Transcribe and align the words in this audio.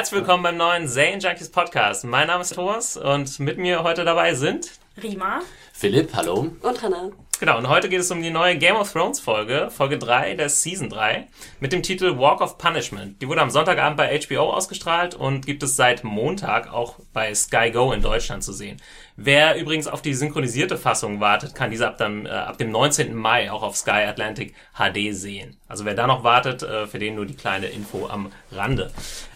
Herzlich 0.00 0.20
willkommen 0.20 0.42
beim 0.42 0.56
neuen 0.56 0.88
Zane 0.88 1.18
Junkies 1.18 1.50
Podcast. 1.50 2.04
Mein 2.04 2.28
Name 2.28 2.40
ist 2.40 2.54
Thomas 2.54 2.96
und 2.96 3.38
mit 3.38 3.58
mir 3.58 3.82
heute 3.82 4.02
dabei 4.02 4.32
sind 4.32 4.70
Rima, 5.02 5.40
Philipp, 5.74 6.14
hallo. 6.14 6.50
Und 6.62 6.82
Hannah. 6.82 7.10
Genau, 7.38 7.58
und 7.58 7.68
heute 7.68 7.90
geht 7.90 8.00
es 8.00 8.10
um 8.10 8.22
die 8.22 8.30
neue 8.30 8.56
Game 8.56 8.76
of 8.76 8.90
Thrones 8.90 9.20
Folge, 9.20 9.70
Folge 9.70 9.98
3 9.98 10.36
der 10.36 10.48
Season 10.48 10.88
3, 10.88 11.26
mit 11.60 11.74
dem 11.74 11.82
Titel 11.82 12.16
Walk 12.18 12.40
of 12.40 12.56
Punishment. 12.56 13.20
Die 13.20 13.28
wurde 13.28 13.42
am 13.42 13.50
Sonntagabend 13.50 13.98
bei 13.98 14.18
HBO 14.18 14.54
ausgestrahlt 14.54 15.14
und 15.14 15.44
gibt 15.44 15.62
es 15.62 15.76
seit 15.76 16.02
Montag 16.02 16.72
auch 16.72 16.96
bei 17.12 17.34
Sky 17.34 17.70
Go 17.70 17.92
in 17.92 18.00
Deutschland 18.00 18.42
zu 18.42 18.54
sehen. 18.54 18.80
Wer 19.22 19.56
übrigens 19.60 19.86
auf 19.86 20.00
die 20.00 20.14
synchronisierte 20.14 20.78
Fassung 20.78 21.20
wartet, 21.20 21.54
kann 21.54 21.70
diese 21.70 21.86
ab, 21.86 21.98
dann, 21.98 22.24
äh, 22.24 22.30
ab 22.30 22.56
dem 22.56 22.70
19. 22.70 23.14
Mai 23.14 23.52
auch 23.52 23.62
auf 23.62 23.76
Sky 23.76 24.06
Atlantic 24.08 24.54
HD 24.72 25.12
sehen. 25.12 25.58
Also 25.68 25.84
wer 25.84 25.92
da 25.92 26.06
noch 26.06 26.24
wartet, 26.24 26.62
äh, 26.62 26.86
für 26.86 26.98
den 26.98 27.16
nur 27.16 27.26
die 27.26 27.36
kleine 27.36 27.66
Info 27.66 28.06
am 28.06 28.32
Rande. 28.50 28.90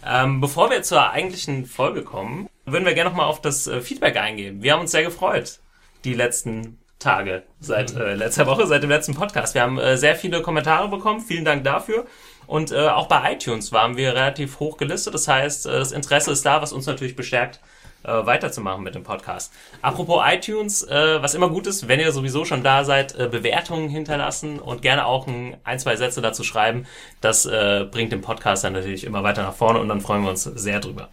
Ähm, 0.06 0.40
bevor 0.40 0.70
wir 0.70 0.82
zur 0.82 1.10
eigentlichen 1.10 1.66
Folge 1.66 2.02
kommen, 2.02 2.48
würden 2.64 2.86
wir 2.86 2.94
gerne 2.94 3.10
nochmal 3.10 3.26
auf 3.26 3.42
das 3.42 3.66
äh, 3.66 3.82
Feedback 3.82 4.16
eingehen. 4.16 4.62
Wir 4.62 4.72
haben 4.72 4.80
uns 4.80 4.90
sehr 4.90 5.02
gefreut, 5.02 5.58
die 6.04 6.14
letzten 6.14 6.78
Tage 6.98 7.42
seit 7.60 7.94
äh, 7.94 8.14
letzter 8.14 8.46
Woche, 8.46 8.66
seit 8.66 8.82
dem 8.82 8.88
letzten 8.88 9.12
Podcast. 9.12 9.52
Wir 9.52 9.60
haben 9.60 9.78
äh, 9.78 9.98
sehr 9.98 10.16
viele 10.16 10.40
Kommentare 10.40 10.88
bekommen. 10.88 11.20
Vielen 11.20 11.44
Dank 11.44 11.62
dafür. 11.62 12.06
Und 12.46 12.72
äh, 12.72 12.88
auch 12.88 13.06
bei 13.06 13.34
iTunes 13.34 13.70
waren 13.70 13.98
wir 13.98 14.14
relativ 14.14 14.60
hoch 14.60 14.78
gelistet. 14.78 15.12
Das 15.12 15.28
heißt, 15.28 15.66
äh, 15.66 15.72
das 15.72 15.92
Interesse 15.92 16.32
ist 16.32 16.46
da, 16.46 16.62
was 16.62 16.72
uns 16.72 16.86
natürlich 16.86 17.16
bestärkt, 17.16 17.60
äh, 18.04 18.26
weiterzumachen 18.26 18.82
mit 18.82 18.94
dem 18.94 19.02
Podcast. 19.02 19.52
Apropos 19.82 20.22
iTunes, 20.26 20.82
äh, 20.82 21.22
was 21.22 21.34
immer 21.34 21.48
gut 21.48 21.66
ist, 21.66 21.88
wenn 21.88 22.00
ihr 22.00 22.12
sowieso 22.12 22.44
schon 22.44 22.62
da 22.62 22.84
seid, 22.84 23.18
äh, 23.18 23.28
Bewertungen 23.28 23.88
hinterlassen 23.88 24.60
und 24.60 24.82
gerne 24.82 25.06
auch 25.06 25.26
ein, 25.26 25.56
ein 25.64 25.78
zwei 25.78 25.96
Sätze 25.96 26.20
dazu 26.20 26.44
schreiben. 26.44 26.86
Das 27.20 27.46
äh, 27.46 27.86
bringt 27.90 28.12
den 28.12 28.20
Podcast 28.20 28.64
dann 28.64 28.74
natürlich 28.74 29.04
immer 29.04 29.22
weiter 29.22 29.42
nach 29.42 29.54
vorne 29.54 29.78
und 29.80 29.88
dann 29.88 30.00
freuen 30.00 30.22
wir 30.22 30.30
uns 30.30 30.44
sehr 30.44 30.80
drüber. 30.80 31.08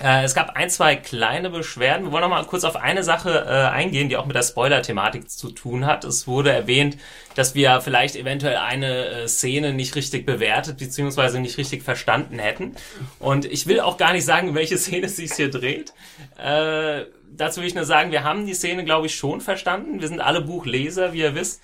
Äh, 0.00 0.24
es 0.24 0.34
gab 0.34 0.56
ein, 0.56 0.70
zwei 0.70 0.96
kleine 0.96 1.50
Beschwerden. 1.50 2.06
Wir 2.06 2.12
wollen 2.12 2.22
noch 2.22 2.30
mal 2.30 2.44
kurz 2.44 2.64
auf 2.64 2.76
eine 2.76 3.02
Sache 3.02 3.44
äh, 3.46 3.68
eingehen, 3.68 4.08
die 4.08 4.16
auch 4.16 4.26
mit 4.26 4.34
der 4.34 4.42
Spoiler-Thematik 4.42 5.30
zu 5.30 5.50
tun 5.50 5.86
hat. 5.86 6.04
Es 6.04 6.26
wurde 6.26 6.50
erwähnt, 6.50 6.96
dass 7.34 7.54
wir 7.54 7.80
vielleicht 7.80 8.16
eventuell 8.16 8.56
eine 8.56 9.06
äh, 9.06 9.28
Szene 9.28 9.72
nicht 9.72 9.94
richtig 9.94 10.26
bewertet 10.26 10.78
bzw. 10.78 11.40
nicht 11.40 11.58
richtig 11.58 11.82
verstanden 11.82 12.38
hätten. 12.38 12.74
Und 13.18 13.44
ich 13.44 13.66
will 13.66 13.80
auch 13.80 13.96
gar 13.96 14.12
nicht 14.12 14.24
sagen, 14.24 14.54
welche 14.54 14.78
Szene 14.78 15.08
sich 15.08 15.32
hier 15.32 15.50
dreht. 15.50 15.92
Äh, 16.38 17.04
dazu 17.30 17.60
will 17.60 17.66
ich 17.66 17.74
nur 17.74 17.84
sagen, 17.84 18.10
wir 18.10 18.24
haben 18.24 18.46
die 18.46 18.54
Szene, 18.54 18.84
glaube 18.84 19.06
ich, 19.06 19.14
schon 19.14 19.40
verstanden. 19.40 20.00
Wir 20.00 20.08
sind 20.08 20.20
alle 20.20 20.40
Buchleser, 20.40 21.12
wie 21.12 21.20
ihr 21.20 21.34
wisst. 21.34 21.60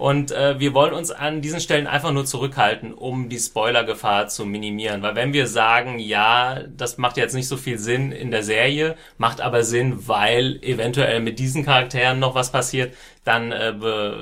Und 0.00 0.32
äh, 0.32 0.58
wir 0.58 0.72
wollen 0.72 0.94
uns 0.94 1.10
an 1.10 1.42
diesen 1.42 1.60
Stellen 1.60 1.86
einfach 1.86 2.10
nur 2.10 2.24
zurückhalten, 2.24 2.94
um 2.94 3.28
die 3.28 3.38
Spoilergefahr 3.38 4.28
zu 4.28 4.46
minimieren. 4.46 5.02
Weil 5.02 5.14
wenn 5.14 5.34
wir 5.34 5.46
sagen, 5.46 5.98
ja, 5.98 6.60
das 6.74 6.96
macht 6.96 7.18
jetzt 7.18 7.34
nicht 7.34 7.48
so 7.48 7.58
viel 7.58 7.78
Sinn 7.78 8.10
in 8.10 8.30
der 8.30 8.42
Serie, 8.42 8.96
macht 9.18 9.42
aber 9.42 9.62
Sinn, 9.62 10.08
weil 10.08 10.58
eventuell 10.62 11.20
mit 11.20 11.38
diesen 11.38 11.66
Charakteren 11.66 12.18
noch 12.18 12.34
was 12.34 12.50
passiert, 12.50 12.94
dann 13.24 13.52
äh, 13.52 13.74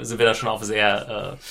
sind 0.03 0.19
wir 0.19 0.27
da 0.27 0.35
schon 0.35 0.49
auf 0.49 0.65
sehr 0.65 1.37
äh, 1.39 1.45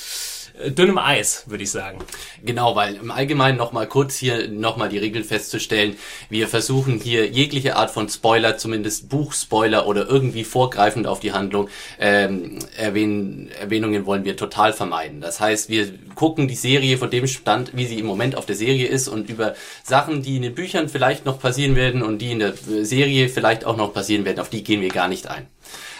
dünnem 0.65 0.97
Eis, 0.97 1.43
würde 1.47 1.63
ich 1.63 1.71
sagen. 1.71 1.99
Genau, 2.43 2.75
weil 2.75 2.95
im 2.95 3.11
Allgemeinen 3.11 3.57
nochmal 3.57 3.87
kurz 3.87 4.15
hier 4.15 4.47
nochmal 4.47 4.89
die 4.89 4.97
Regeln 4.97 5.23
festzustellen. 5.23 5.97
Wir 6.29 6.47
versuchen 6.47 6.99
hier 6.99 7.27
jegliche 7.27 7.75
Art 7.75 7.91
von 7.91 8.09
Spoiler, 8.09 8.57
zumindest 8.57 9.09
Buchspoiler 9.09 9.87
oder 9.87 10.07
irgendwie 10.07 10.43
vorgreifend 10.43 11.07
auf 11.07 11.19
die 11.19 11.33
Handlung, 11.33 11.69
ähm, 11.99 12.59
erwähnen, 12.75 13.49
Erwähnungen 13.59 14.05
wollen 14.05 14.25
wir 14.25 14.35
total 14.35 14.73
vermeiden. 14.73 15.21
Das 15.21 15.39
heißt, 15.39 15.69
wir 15.69 15.87
gucken 16.15 16.47
die 16.47 16.55
Serie 16.55 16.97
von 16.97 17.09
dem 17.09 17.27
Stand, 17.27 17.75
wie 17.75 17.85
sie 17.85 17.99
im 17.99 18.05
Moment 18.05 18.35
auf 18.35 18.45
der 18.45 18.55
Serie 18.55 18.87
ist 18.87 19.07
und 19.07 19.29
über 19.29 19.55
Sachen, 19.83 20.21
die 20.21 20.37
in 20.37 20.41
den 20.41 20.55
Büchern 20.55 20.89
vielleicht 20.89 21.25
noch 21.25 21.39
passieren 21.39 21.75
werden 21.75 22.01
und 22.01 22.19
die 22.19 22.31
in 22.31 22.39
der 22.39 22.53
Serie 22.53 23.29
vielleicht 23.29 23.65
auch 23.65 23.77
noch 23.77 23.93
passieren 23.93 24.25
werden, 24.25 24.39
auf 24.39 24.49
die 24.49 24.63
gehen 24.63 24.81
wir 24.81 24.89
gar 24.89 25.07
nicht 25.07 25.27
ein. 25.27 25.47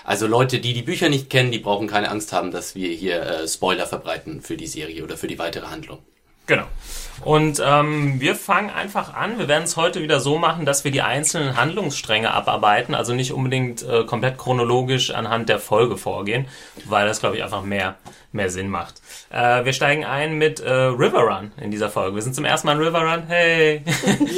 Also 0.08 0.26
Leute, 0.26 0.60
die 0.60 0.72
die 0.72 0.84
Bücher 0.84 1.10
nicht 1.10 1.30
kennen, 1.30 1.52
die 1.52 1.60
brauchen 1.60 1.88
keine 1.88 2.10
Angst 2.10 2.32
haben, 2.32 2.50
dass 2.52 2.76
wir 2.76 2.88
hier 2.88 3.22
äh, 3.24 3.46
Spoiler 3.46 3.86
verbreiten 3.86 4.42
für 4.42 4.56
die 4.56 4.66
Serie 4.66 5.04
oder 5.04 5.18
für 5.18 5.28
die 5.28 5.38
weitere 5.38 5.66
Handlung. 5.68 6.00
Genau. 6.46 6.66
Und 7.24 7.62
ähm, 7.66 8.20
wir 8.20 8.36
fangen 8.36 8.70
einfach 8.70 9.14
an. 9.14 9.40
Wir 9.40 9.48
werden 9.48 9.64
es 9.64 9.76
heute 9.76 10.02
wieder 10.02 10.20
so 10.20 10.38
machen, 10.38 10.66
dass 10.66 10.84
wir 10.84 10.92
die 10.92 11.02
einzelnen 11.02 11.58
Handlungsstränge 11.58 12.32
abarbeiten, 12.32 12.94
also 12.94 13.14
nicht 13.14 13.34
unbedingt 13.34 13.84
äh, 13.84 14.04
komplett 14.04 14.38
chronologisch 14.38 15.12
anhand 15.12 15.50
der 15.50 15.60
Folge 15.60 15.98
vorgehen, 15.98 16.48
weil 16.86 17.08
das, 17.08 17.20
glaube 17.20 17.38
ich, 17.38 17.44
einfach 17.44 17.64
mehr, 17.64 17.96
mehr 18.32 18.50
Sinn 18.50 18.70
macht. 18.70 19.02
Äh, 19.32 19.66
wir 19.66 19.74
steigen 19.74 20.06
ein 20.06 20.38
mit 20.38 20.60
äh, 20.60 20.72
River 20.72 21.22
Run 21.22 21.52
in 21.60 21.72
dieser 21.72 21.90
Folge. 21.90 22.16
Wir 22.16 22.22
sind 22.22 22.36
zum 22.36 22.46
ersten 22.46 22.68
Mal 22.68 22.74
in 22.74 22.84
River 22.84 23.02
Run. 23.02 23.24
Hey! 23.28 23.82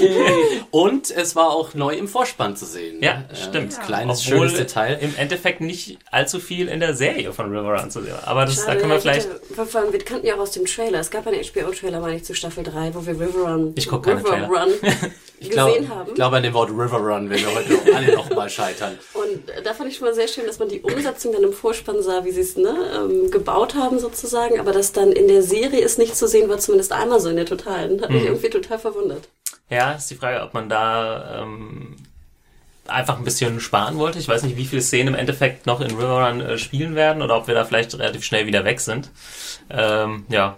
Und 0.72 1.12
es 1.12 1.36
war 1.36 1.50
auch 1.50 1.74
neu 1.74 1.96
im 1.96 2.08
Vorspann 2.08 2.56
zu 2.56 2.66
sehen. 2.66 2.98
Ja, 3.02 3.24
äh, 3.30 3.36
stimmt. 3.36 3.74
Ja. 3.74 3.84
Kleines, 3.84 4.26
Obwohl 4.26 4.50
schönes 4.50 4.54
Detail. 4.56 4.98
Im 5.02 5.16
Endeffekt 5.18 5.62
nicht 5.62 6.00
allzu 6.12 6.40
viel 6.40 6.70
in 6.70 6.80
der 6.80 6.96
Serie 6.96 7.34
von 7.34 7.52
River 7.56 7.80
Run 7.80 7.92
zu 7.92 8.02
sehen. 8.02 8.16
Aber 8.26 8.46
das, 8.46 8.56
Schade, 8.56 8.68
da 8.68 8.76
können 8.76 8.92
wir 8.92 9.02
vielleicht. 9.02 9.30
Hatte, 9.30 9.92
wir 9.92 10.00
kannten 10.00 10.26
ja 10.26 10.36
auch 10.36 10.40
aus 10.40 10.52
dem 10.52 10.66
Trailer. 10.66 11.00
Es 11.00 11.12
gab 11.12 11.28
einen 11.28 11.42
HBO-Trailer, 11.44 12.00
meine 12.00 12.16
ich, 12.16 12.24
zu 12.24 12.34
Staffel 12.34 12.64
3, 12.72 12.94
wo 12.96 13.06
wir 13.06 13.14
River 13.20 13.52
Run, 13.52 13.74
ich 13.76 13.88
guck 13.88 14.04
keine 14.04 14.20
River 14.20 14.30
Trailer. 14.30 14.48
Run 14.48 14.70
ich 15.40 15.50
glaub, 15.50 15.68
gesehen 15.74 15.90
haben. 15.90 16.10
Ich 16.10 16.16
glaube 16.16 16.38
an 16.38 16.44
dem 16.44 16.54
Wort 16.54 16.70
River 16.70 16.98
Run, 16.98 17.30
wenn 17.30 17.40
wir 17.40 17.54
heute 17.56 17.96
alle 17.96 18.16
noch 18.16 18.30
mal 18.36 18.50
scheitern. 18.50 18.98
Und 19.14 19.66
da 19.66 19.74
fand 19.74 19.90
ich 19.90 19.98
schon 19.98 20.08
mal 20.08 20.14
sehr 20.14 20.28
schön, 20.28 20.46
dass 20.46 20.60
man 20.60 20.70
die 20.70 20.82
Umsetzung 20.82 21.32
dann 21.34 21.44
im 21.44 21.54
Vorspann 21.54 22.02
sah, 22.02 22.24
wie 22.26 22.32
sie 22.32 22.42
es 22.42 22.58
ne, 22.58 22.76
ähm, 22.96 23.32
gebaut 23.32 23.76
haben 23.76 24.00
sozusagen, 24.00 24.60
aber 24.60 24.72
dass 24.72 24.92
dann 24.92 25.12
in 25.12 25.28
der 25.28 25.44
Serie 25.44 25.82
es 25.84 25.98
nicht 25.98 26.16
zu 26.16 26.28
sehen 26.28 26.50
war, 26.50 26.58
zumindest 26.60 26.92
einmal 26.92 27.20
so 27.20 27.30
in 27.30 27.36
der 27.38 27.46
Totalen. 27.46 28.02
Hat 28.02 28.10
mich 28.10 28.22
Mhm. 28.22 28.28
irgendwie 28.28 28.50
total 28.50 28.80
verwundert. 28.80 29.28
Ja, 29.70 29.92
ist 29.94 30.10
die 30.10 30.16
Frage, 30.16 30.42
ob 30.44 30.54
man 30.54 30.68
da 30.68 31.42
ähm, 31.44 31.96
einfach 32.88 33.18
ein 33.20 33.24
bisschen 33.24 33.60
sparen 33.60 33.98
wollte. 34.00 34.18
Ich 34.18 34.28
weiß 34.28 34.42
nicht, 34.44 34.58
wie 34.58 34.66
viele 34.66 34.82
Szenen 34.82 35.10
im 35.14 35.20
Endeffekt 35.20 35.68
noch 35.68 35.80
in 35.80 35.92
River 35.92 36.28
Run 36.28 36.42
äh, 36.42 36.58
spielen 36.58 36.96
werden 36.96 37.22
oder 37.22 37.38
ob 37.38 37.48
wir 37.48 37.54
da 37.54 37.64
vielleicht 37.66 37.94
relativ 38.00 38.24
schnell 38.24 38.48
wieder 38.48 38.66
weg 38.66 38.80
sind. 38.80 39.10
Ähm, 39.70 40.26
ja. 40.30 40.58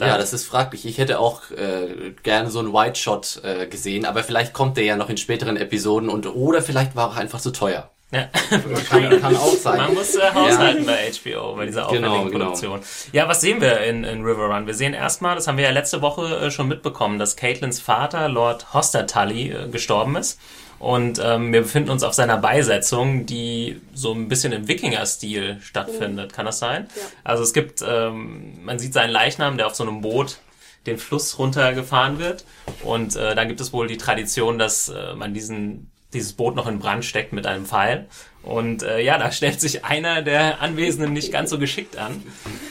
Da- 0.00 0.06
Ja, 0.08 0.18
das 0.18 0.32
ist 0.32 0.46
fraglich. 0.46 0.84
Ich 0.86 0.98
hätte 0.98 1.18
auch 1.20 1.50
äh, 1.52 2.12
gerne 2.22 2.50
so 2.50 2.58
einen 2.58 2.72
White 2.72 2.98
Shot 2.98 3.40
äh, 3.44 3.66
gesehen, 3.66 4.04
aber 4.04 4.24
vielleicht 4.24 4.52
kommt 4.52 4.76
der 4.76 4.84
ja 4.84 4.96
noch 4.96 5.08
in 5.10 5.16
späteren 5.16 5.56
Episoden 5.56 6.08
und 6.08 6.26
oder 6.26 6.62
vielleicht 6.62 6.96
war 6.96 7.08
er 7.08 7.10
auch 7.12 7.16
einfach 7.16 7.40
zu 7.40 7.50
teuer. 7.52 7.90
ja. 8.12 8.28
Kann, 8.88 9.20
kann 9.20 9.36
auch 9.36 9.54
sein. 9.54 9.76
Man 9.78 9.94
muss 9.94 10.16
äh, 10.16 10.20
haushalten 10.34 10.84
bei 10.84 11.12
HBO, 11.12 11.54
bei 11.54 11.66
dieser 11.66 11.86
aufwendigen 11.86 12.12
Genau, 12.12 12.24
genau. 12.30 12.44
Produktion. 12.46 12.80
Ja, 13.12 13.28
was 13.28 13.40
sehen 13.40 13.60
wir 13.60 13.80
in, 13.82 14.02
in 14.02 14.24
River 14.24 14.46
Run? 14.52 14.66
Wir 14.66 14.74
sehen 14.74 14.94
erstmal, 14.94 15.36
das 15.36 15.46
haben 15.46 15.58
wir 15.58 15.64
ja 15.64 15.70
letzte 15.70 16.02
Woche 16.02 16.26
äh, 16.38 16.50
schon 16.50 16.66
mitbekommen, 16.66 17.18
dass 17.20 17.36
Caitlins 17.36 17.78
Vater, 17.80 18.28
Lord 18.28 18.74
Hostertully, 18.74 19.50
äh, 19.52 19.68
gestorben 19.68 20.16
ist. 20.16 20.40
Und 20.80 21.20
ähm, 21.22 21.52
wir 21.52 21.60
befinden 21.60 21.90
uns 21.90 22.02
auf 22.02 22.14
seiner 22.14 22.38
Beisetzung, 22.38 23.26
die 23.26 23.80
so 23.94 24.12
ein 24.12 24.28
bisschen 24.28 24.52
im 24.52 24.66
Wikinger-Stil 24.66 25.58
stattfindet. 25.60 26.32
Kann 26.32 26.46
das 26.46 26.58
sein? 26.58 26.88
Ja. 26.96 27.02
Also 27.22 27.42
es 27.42 27.52
gibt, 27.52 27.84
ähm, 27.86 28.64
man 28.64 28.78
sieht 28.78 28.94
seinen 28.94 29.10
Leichnam, 29.10 29.58
der 29.58 29.66
auf 29.66 29.74
so 29.74 29.84
einem 29.84 30.00
Boot 30.00 30.38
den 30.86 30.96
Fluss 30.96 31.38
runtergefahren 31.38 32.18
wird. 32.18 32.46
Und 32.82 33.14
äh, 33.14 33.34
dann 33.34 33.46
gibt 33.46 33.60
es 33.60 33.74
wohl 33.74 33.88
die 33.88 33.98
Tradition, 33.98 34.58
dass 34.58 34.88
äh, 34.88 35.14
man 35.14 35.34
diesen 35.34 35.90
dieses 36.12 36.32
Boot 36.32 36.56
noch 36.56 36.66
in 36.66 36.78
Brand 36.78 37.04
steckt 37.04 37.32
mit 37.32 37.46
einem 37.46 37.66
Pfeil. 37.66 38.08
Und 38.42 38.82
äh, 38.82 39.00
ja, 39.00 39.18
da 39.18 39.32
stellt 39.32 39.60
sich 39.60 39.84
einer 39.84 40.22
der 40.22 40.60
Anwesenden 40.60 41.12
nicht 41.12 41.32
ganz 41.32 41.50
so 41.50 41.58
geschickt 41.58 41.96
an. 41.96 42.22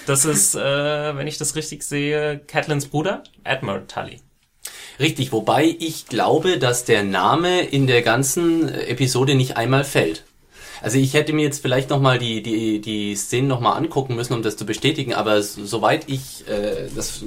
Das 0.08 0.26
ist, 0.26 0.56
äh, 0.56 1.16
wenn 1.16 1.28
ich 1.28 1.38
das 1.38 1.56
richtig 1.56 1.84
sehe, 1.84 2.40
Catlins 2.40 2.88
Bruder, 2.88 3.24
Admiral 3.44 3.86
Tully. 3.88 4.20
Richtig, 4.99 5.31
wobei 5.31 5.75
ich 5.79 6.07
glaube, 6.07 6.57
dass 6.57 6.83
der 6.83 7.03
Name 7.03 7.61
in 7.61 7.87
der 7.87 8.01
ganzen 8.01 8.67
Episode 8.67 9.35
nicht 9.35 9.55
einmal 9.55 9.85
fällt. 9.85 10.25
Also 10.81 10.97
ich 10.97 11.13
hätte 11.13 11.33
mir 11.33 11.43
jetzt 11.43 11.61
vielleicht 11.61 11.89
nochmal 11.89 12.19
die, 12.19 12.41
die, 12.41 12.79
die 12.79 13.15
Szenen 13.15 13.47
nochmal 13.47 13.77
angucken 13.77 14.15
müssen, 14.15 14.33
um 14.33 14.43
das 14.43 14.57
zu 14.57 14.65
bestätigen, 14.65 15.13
aber 15.13 15.41
soweit 15.41 16.07
ich 16.07 16.47
äh, 16.47 16.89
das 16.95 17.23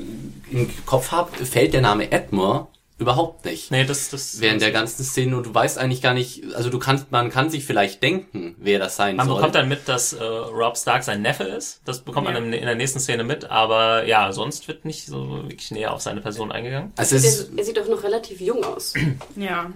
im 0.50 0.70
Kopf 0.86 1.12
habe, 1.12 1.44
fällt 1.44 1.74
der 1.74 1.82
Name 1.82 2.12
Edmure 2.12 2.66
überhaupt 3.02 3.44
nicht. 3.44 3.70
Nee, 3.70 3.84
das, 3.84 4.08
das 4.10 4.40
Während 4.40 4.62
der 4.62 4.70
ganzen 4.72 5.04
Szene 5.04 5.36
und 5.36 5.44
du 5.46 5.54
weißt 5.54 5.78
eigentlich 5.78 6.00
gar 6.02 6.14
nicht, 6.14 6.42
also 6.54 6.70
du 6.70 6.78
kannst, 6.78 7.10
man 7.12 7.30
kann 7.30 7.50
sich 7.50 7.64
vielleicht 7.64 8.02
denken, 8.02 8.54
wer 8.58 8.78
das 8.78 8.96
sein 8.96 9.16
Man 9.16 9.26
soll. 9.26 9.36
bekommt 9.36 9.54
dann 9.54 9.68
mit, 9.68 9.88
dass 9.88 10.12
äh, 10.14 10.22
Rob 10.24 10.76
Stark 10.78 11.02
sein 11.04 11.20
Neffe 11.22 11.44
ist. 11.44 11.80
Das 11.84 12.00
bekommt 12.00 12.26
man 12.26 12.36
in, 12.36 12.52
in 12.52 12.64
der 12.64 12.74
nächsten 12.74 13.00
Szene 13.00 13.24
mit. 13.24 13.50
Aber 13.50 14.06
ja, 14.06 14.32
sonst 14.32 14.66
wird 14.68 14.84
nicht 14.84 15.06
so 15.06 15.42
wirklich 15.48 15.70
näher 15.70 15.92
auf 15.92 16.00
seine 16.00 16.20
Person 16.20 16.50
eingegangen. 16.50 16.92
also 16.96 17.16
es 17.16 17.24
ist, 17.24 17.50
Er, 17.52 17.58
er 17.58 17.64
sieht 17.64 17.76
doch 17.76 17.88
noch 17.88 18.02
relativ 18.02 18.40
jung 18.40 18.64
aus. 18.64 18.94
Ja. 19.36 19.70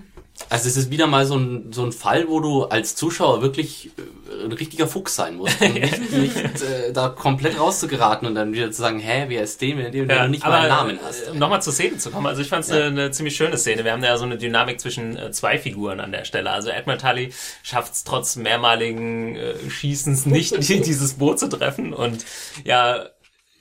Also 0.49 0.69
es 0.69 0.77
ist 0.77 0.91
wieder 0.91 1.07
mal 1.07 1.27
so 1.27 1.37
ein, 1.37 1.73
so 1.73 1.83
ein 1.85 1.93
Fall, 1.93 2.29
wo 2.29 2.41
du 2.41 2.65
als 2.65 2.95
Zuschauer 2.95 3.43
wirklich 3.43 3.91
äh, 3.97 4.45
ein 4.45 4.53
richtiger 4.53 4.87
Fuchs 4.87 5.17
sein 5.17 5.37
musst. 5.37 5.61
Und 5.61 5.75
nicht, 5.81 6.13
nicht 6.13 6.37
äh, 6.37 6.93
da 6.93 7.09
komplett 7.09 7.59
rauszugeraten 7.59 8.29
und 8.29 8.35
dann 8.35 8.53
wieder 8.53 8.71
zu 8.71 8.81
sagen, 8.83 8.99
hä, 9.01 9.25
wer 9.29 9.43
ist 9.43 9.61
dem, 9.61 9.79
wenn 9.79 9.91
du 9.93 10.05
Ja, 10.05 10.29
nicht 10.29 10.45
mal 10.45 10.53
einen 10.53 10.69
Namen 10.69 10.97
äh, 10.99 11.01
hast. 11.03 11.31
Um 11.31 11.39
nochmal 11.39 11.63
zur 11.63 11.73
Szene 11.73 11.97
zu 11.99 12.11
kommen, 12.11 12.27
also 12.27 12.43
ich 12.43 12.49
fand 12.49 12.65
es 12.65 12.71
Ja. 12.71 12.77
eine, 12.77 12.85
eine 12.87 13.11
ziemlich 13.11 13.35
schöne 13.35 13.57
Szene. 13.57 13.83
Wir 13.85 13.93
haben 13.93 14.03
da 14.03 14.09
ja 14.09 14.19
so 14.19 14.25
eine 14.25 14.37
Dynamik 14.37 14.79
zwischen 14.81 15.17
äh, 15.17 15.31
zwei 15.33 15.59
Figuren 15.59 16.01
an 16.01 16.13
der 16.13 16.25
Stelle. 16.25 16.51
Also 16.51 16.71
Admiral 16.71 16.99
Tully 17.01 17.33
schafft 17.63 17.95
es 17.95 18.05
trotz 18.05 18.37
mehrmaligen 18.37 19.37
äh, 19.37 19.55
Schießens 19.71 20.27
nicht, 20.27 20.69
die, 20.69 20.81
dieses 20.83 21.15
Boot 21.15 21.39
zu 21.39 21.49
treffen 21.49 21.93
und 21.93 22.25
ja, 22.65 23.07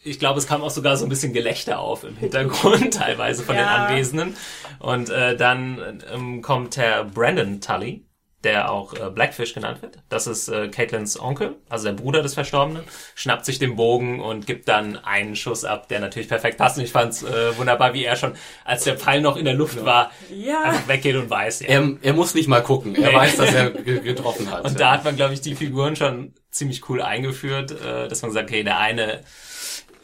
ich 0.05 0.19
glaube, 0.19 0.39
es 0.39 0.47
kam 0.47 0.61
auch 0.61 0.69
sogar 0.69 0.95
so 0.97 1.05
ein 1.05 1.09
bisschen 1.09 1.33
Gelächter 1.33 1.79
auf 1.79 2.03
im 2.03 2.15
Hintergrund, 2.15 2.93
teilweise 2.97 3.43
von 3.43 3.55
Ja. 3.55 3.61
den 3.61 3.69
Anwesenden. 3.69 4.37
Und 4.79 5.09
äh, 5.09 5.35
dann 5.35 6.03
ähm, 6.13 6.41
kommt 6.41 6.77
Herr 6.77 7.03
Brandon 7.05 7.59
Tully, 7.59 8.05
der 8.43 8.71
auch 8.71 8.93
äh, 8.93 9.09
Blackfish 9.09 9.55
genannt 9.55 9.81
wird. 9.81 9.97
Das 10.07 10.27
ist 10.27 10.49
äh, 10.49 10.67
Caitlins 10.67 11.19
Onkel, 11.19 11.55
also 11.67 11.85
der 11.85 11.93
Bruder 11.93 12.21
des 12.21 12.35
Verstorbenen, 12.35 12.83
schnappt 13.15 13.43
sich 13.43 13.57
den 13.57 13.75
Bogen 13.75 14.19
und 14.21 14.45
gibt 14.45 14.67
dann 14.67 14.97
einen 14.97 15.35
Schuss 15.35 15.65
ab, 15.65 15.87
der 15.87 15.99
natürlich 15.99 16.27
perfekt 16.29 16.59
passt. 16.59 16.77
Und 16.77 16.83
ich 16.83 16.91
fand 16.91 17.13
es 17.13 17.23
äh, 17.23 17.57
wunderbar, 17.57 17.95
wie 17.95 18.03
er 18.05 18.15
schon, 18.15 18.33
als 18.63 18.83
der 18.83 18.99
Pfeil 18.99 19.21
noch 19.21 19.35
in 19.37 19.45
der 19.45 19.55
Luft 19.55 19.83
war, 19.83 20.11
Ja. 20.31 20.61
einfach 20.61 20.87
weggeht 20.87 21.15
und 21.15 21.27
weiß, 21.31 21.61
ja. 21.61 21.67
Er, 21.69 21.89
er 22.03 22.13
muss 22.13 22.35
nicht 22.35 22.47
mal 22.47 22.61
gucken. 22.61 22.93
Er 22.95 23.09
Nee. 23.09 23.15
weiß, 23.15 23.37
dass 23.37 23.51
er 23.51 23.71
ge- 23.71 24.01
getroffen 24.01 24.51
hat. 24.51 24.63
Und 24.65 24.79
da 24.79 24.91
hat 24.91 25.03
man, 25.03 25.15
glaube 25.15 25.33
ich, 25.33 25.41
die 25.41 25.55
Figuren 25.55 25.95
schon 25.95 26.35
ziemlich 26.51 26.87
cool 26.87 27.01
eingeführt, 27.01 27.71
äh, 27.71 28.07
dass 28.07 28.21
man 28.21 28.31
sagt, 28.31 28.49
okay, 28.51 28.63
der 28.63 28.77
eine 28.77 29.21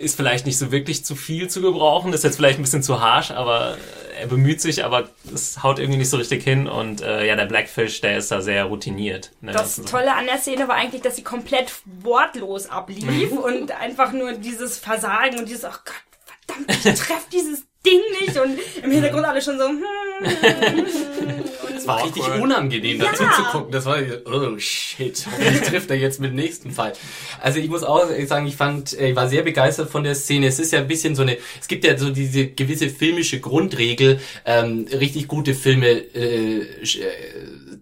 ist 0.01 0.15
vielleicht 0.15 0.45
nicht 0.45 0.57
so 0.57 0.71
wirklich 0.71 1.05
zu 1.05 1.15
viel 1.15 1.47
zu 1.49 1.61
gebrauchen, 1.61 2.11
ist 2.13 2.23
jetzt 2.23 2.35
vielleicht 2.35 2.59
ein 2.59 2.63
bisschen 2.63 2.83
zu 2.83 2.99
harsh, 2.99 3.31
aber 3.31 3.77
er 4.19 4.27
bemüht 4.27 4.61
sich, 4.61 4.83
aber 4.83 5.09
es 5.33 5.63
haut 5.63 5.79
irgendwie 5.79 5.99
nicht 5.99 6.09
so 6.09 6.17
richtig 6.17 6.43
hin 6.43 6.67
und 6.67 7.01
äh, 7.01 7.25
ja, 7.25 7.35
der 7.35 7.45
Blackfish, 7.45 8.01
der 8.01 8.17
ist 8.17 8.31
da 8.31 8.41
sehr 8.41 8.65
routiniert. 8.65 9.31
Ne? 9.41 9.51
Das 9.51 9.77
Tolle 9.77 10.15
an 10.15 10.25
der 10.25 10.37
Szene 10.37 10.67
war 10.67 10.75
eigentlich, 10.75 11.01
dass 11.01 11.15
sie 11.15 11.23
komplett 11.23 11.71
wortlos 11.85 12.69
ablief 12.69 13.31
und 13.43 13.71
einfach 13.71 14.11
nur 14.11 14.33
dieses 14.33 14.77
Versagen 14.77 15.39
und 15.39 15.47
dieses, 15.47 15.65
oh 15.65 15.69
Gott, 15.69 16.03
verdammt, 16.47 16.85
ich 16.85 16.99
treff 16.99 17.27
dieses 17.31 17.63
Ding 17.85 17.99
nicht 18.19 18.37
und 18.39 18.59
im 18.83 18.91
Hintergrund 18.91 19.25
alle 19.25 19.41
schon 19.41 19.57
so, 19.57 19.65
hm, 19.67 19.83
hm, 20.21 20.77
hm. 20.77 21.43
Es 21.75 21.87
war 21.87 22.05
richtig 22.05 22.23
unangenehm 22.39 22.99
dazu 22.99 23.23
Ja. 23.23 23.31
zu 23.31 23.43
gucken. 23.45 23.71
Das 23.71 23.85
war, 23.85 23.97
oh 24.25 24.57
shit, 24.59 25.25
hoffentlich 25.25 25.61
trifft 25.63 25.89
er 25.89 25.97
jetzt 25.97 26.19
mit 26.19 26.29
dem 26.29 26.35
nächsten 26.35 26.69
Fall. 26.69 26.93
Also 27.41 27.57
ich 27.57 27.69
muss 27.69 27.83
auch 27.83 28.07
sagen, 28.27 28.45
ich 28.45 28.55
fand, 28.55 28.93
äh, 28.99 29.09
ich 29.09 29.15
war 29.15 29.27
sehr 29.27 29.41
begeistert 29.41 29.89
von 29.89 30.03
der 30.03 30.13
Szene. 30.13 30.45
Es 30.45 30.59
ist 30.59 30.71
ja 30.73 30.79
ein 30.79 30.87
bisschen 30.87 31.15
so 31.15 31.23
eine, 31.23 31.37
es 31.59 31.67
gibt 31.67 31.83
ja 31.83 31.97
so 31.97 32.11
diese 32.11 32.47
gewisse 32.47 32.87
filmische 32.89 33.39
Grundregel, 33.39 34.19
ähm, 34.45 34.85
richtig 34.91 35.27
gute 35.27 35.55
Filme 35.55 35.87
äh, 35.87 36.59
äh, 36.59 36.67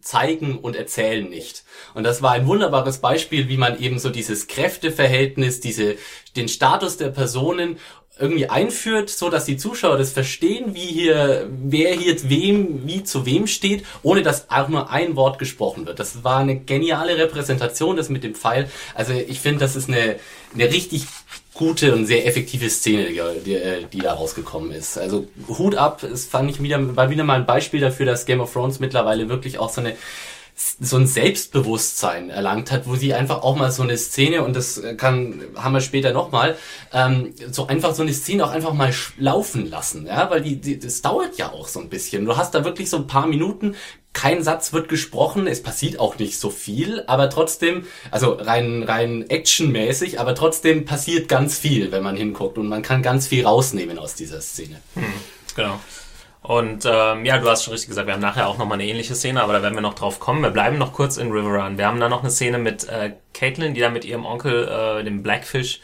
zeigen 0.02 0.60
und 0.60 0.78
erzählen 0.78 1.28
nicht. 1.30 1.66
Und 1.94 2.06
das 2.06 2.22
war 2.22 2.32
ein 2.32 2.48
wunderbares 2.48 3.00
Beispiel, 3.00 3.50
wie 3.50 3.58
man 3.58 3.80
eben 3.82 4.00
so 4.00 4.10
dieses 4.10 4.48
Kräfteverhältnis, 4.48 5.60
diese, 5.60 5.96
den 6.38 6.48
Status 6.48 6.96
der 6.96 7.10
Personen 7.10 7.78
irgendwie 8.20 8.50
einführt, 8.50 9.10
so 9.10 9.30
dass 9.30 9.46
die 9.46 9.58
Zuschauer 9.58 9.98
das 9.98 10.12
verstehen, 10.12 10.76
wie 10.76 10.80
hier, 10.80 11.50
wer 11.50 11.94
hier 11.94 12.16
wem, 12.30 12.88
wie 12.88 13.04
zu 13.04 13.26
wem 13.26 13.48
steht, 13.48 13.86
ohne 14.04 14.22
dass 14.22 14.50
auch 14.50 14.68
nur 14.68 14.90
ein 14.90 15.16
Wort 15.16 15.40
gesprochen 15.40 15.86
wird. 15.86 16.00
Das 16.00 16.24
war 16.24 16.40
eine 16.40 16.60
geniale 16.60 17.18
Repräsentation, 17.18 17.98
das 17.98 18.10
mit 18.10 18.24
dem 18.24 18.36
Pfeil. 18.36 18.70
Also 18.94 19.14
ich 19.14 19.40
finde, 19.40 19.60
das 19.60 19.76
ist 19.76 19.90
eine, 19.90 20.18
eine 20.54 20.66
richtig 20.66 21.06
gute 21.54 21.94
und 21.94 22.06
sehr 22.06 22.26
effektive 22.26 22.70
Szene, 22.70 23.08
die, 23.08 23.22
die, 23.46 23.86
die 23.92 24.00
da 24.00 24.14
rausgekommen 24.14 24.72
ist. 24.72 24.98
Also 24.98 25.28
Hut 25.48 25.76
ab, 25.76 26.04
es 26.04 26.26
fand 26.26 26.50
ich 26.50 26.62
wieder, 26.62 26.96
war 26.96 27.10
wieder 27.10 27.24
mal 27.24 27.40
ein 27.40 27.46
Beispiel 27.46 27.82
dafür, 27.82 28.06
dass 28.06 28.26
Game 28.26 28.40
of 28.40 28.54
Thrones 28.54 28.80
mittlerweile 28.80 29.30
wirklich 29.30 29.60
auch 29.60 29.70
so 29.70 29.82
eine 29.82 29.96
so 30.82 30.98
ein 30.98 31.08
Selbstbewusstsein 31.08 32.30
erlangt 32.30 32.72
hat, 32.72 32.88
wo 32.88 32.96
sie 32.96 33.14
einfach 33.14 33.44
auch 33.44 33.56
mal 33.56 33.72
so 33.72 33.84
eine 33.84 33.98
Szene, 33.98 34.44
und 34.44 34.56
das 34.56 34.82
kann, 34.98 35.42
haben 35.56 35.74
wir 35.74 35.82
später 35.82 36.12
nochmal, 36.12 36.58
ähm, 36.94 37.34
so 37.50 37.68
einfach 37.68 37.96
so 37.96 38.02
eine 38.02 38.14
Szene 38.14 38.44
auch 38.44 38.52
einfach 38.52 38.74
mal 38.74 38.94
laufen 39.18 39.70
lassen, 39.70 40.06
ja, 40.06 40.30
weil 40.30 40.42
die, 40.42 40.58
die, 40.58 40.78
das 40.78 41.02
dauert 41.02 41.38
ja 41.38 41.52
auch 41.52 41.68
so 41.68 41.80
ein 41.80 41.90
bisschen. 41.90 42.26
Du 42.26 42.36
hast 42.36 42.54
da 42.56 42.66
wirklich 42.66 42.90
so 42.90 42.98
ein 42.98 43.08
paar 43.08 43.28
Minuten, 43.28 43.76
kein 44.12 44.44
Satz 44.44 44.74
wird 44.74 44.90
gesprochen, 44.90 45.48
es 45.48 45.64
passiert 45.64 46.00
auch 46.00 46.18
nicht 46.18 46.40
so 46.40 46.50
viel, 46.50 47.04
aber 47.08 47.30
trotzdem, 47.30 47.86
also 48.12 48.34
rein, 48.34 48.84
rein 48.84 49.30
actionmäßig, 49.30 50.20
aber 50.20 50.36
trotzdem 50.36 50.84
passiert 50.84 51.30
ganz 51.30 51.58
viel, 51.58 51.92
wenn 51.92 52.04
man 52.04 52.18
hinguckt 52.18 52.58
und 52.58 52.68
man 52.68 52.82
kann 52.82 53.02
ganz 53.02 53.28
viel 53.28 53.46
rausnehmen 53.46 53.98
aus 53.98 54.16
dieser 54.16 54.42
Szene. 54.42 54.82
Genau. 55.56 55.80
Und 56.50 56.84
ähm, 56.84 57.26
ja, 57.26 57.38
du 57.38 57.48
hast 57.48 57.64
schon 57.64 57.74
richtig 57.74 57.90
gesagt, 57.90 58.08
wir 58.08 58.16
haben 58.16 58.22
nachher 58.22 58.48
auch 58.48 58.58
nochmal 58.58 58.80
eine 58.80 58.90
ähnliche 58.90 59.14
Szene, 59.14 59.44
aber 59.44 59.54
da 59.54 59.62
werden 59.62 59.76
wir 59.76 59.82
noch 59.82 59.94
drauf 59.94 60.20
kommen. 60.20 60.42
Wir 60.42 60.50
bleiben 60.50 60.80
noch 60.80 60.94
kurz 60.94 61.18
in 61.18 61.32
Riverrun. 61.32 61.78
Wir 61.78 61.86
haben 61.86 62.00
da 62.00 62.10
noch 62.10 62.22
eine 62.22 62.32
Szene 62.32 62.58
mit 62.58 62.90
äh, 62.90 63.14
Caitlin, 63.36 63.76
die 63.76 63.82
da 63.82 63.92
mit 63.92 64.04
ihrem 64.04 64.26
Onkel, 64.26 64.68
äh, 64.68 65.04
dem 65.04 65.22
Blackfish, 65.22 65.80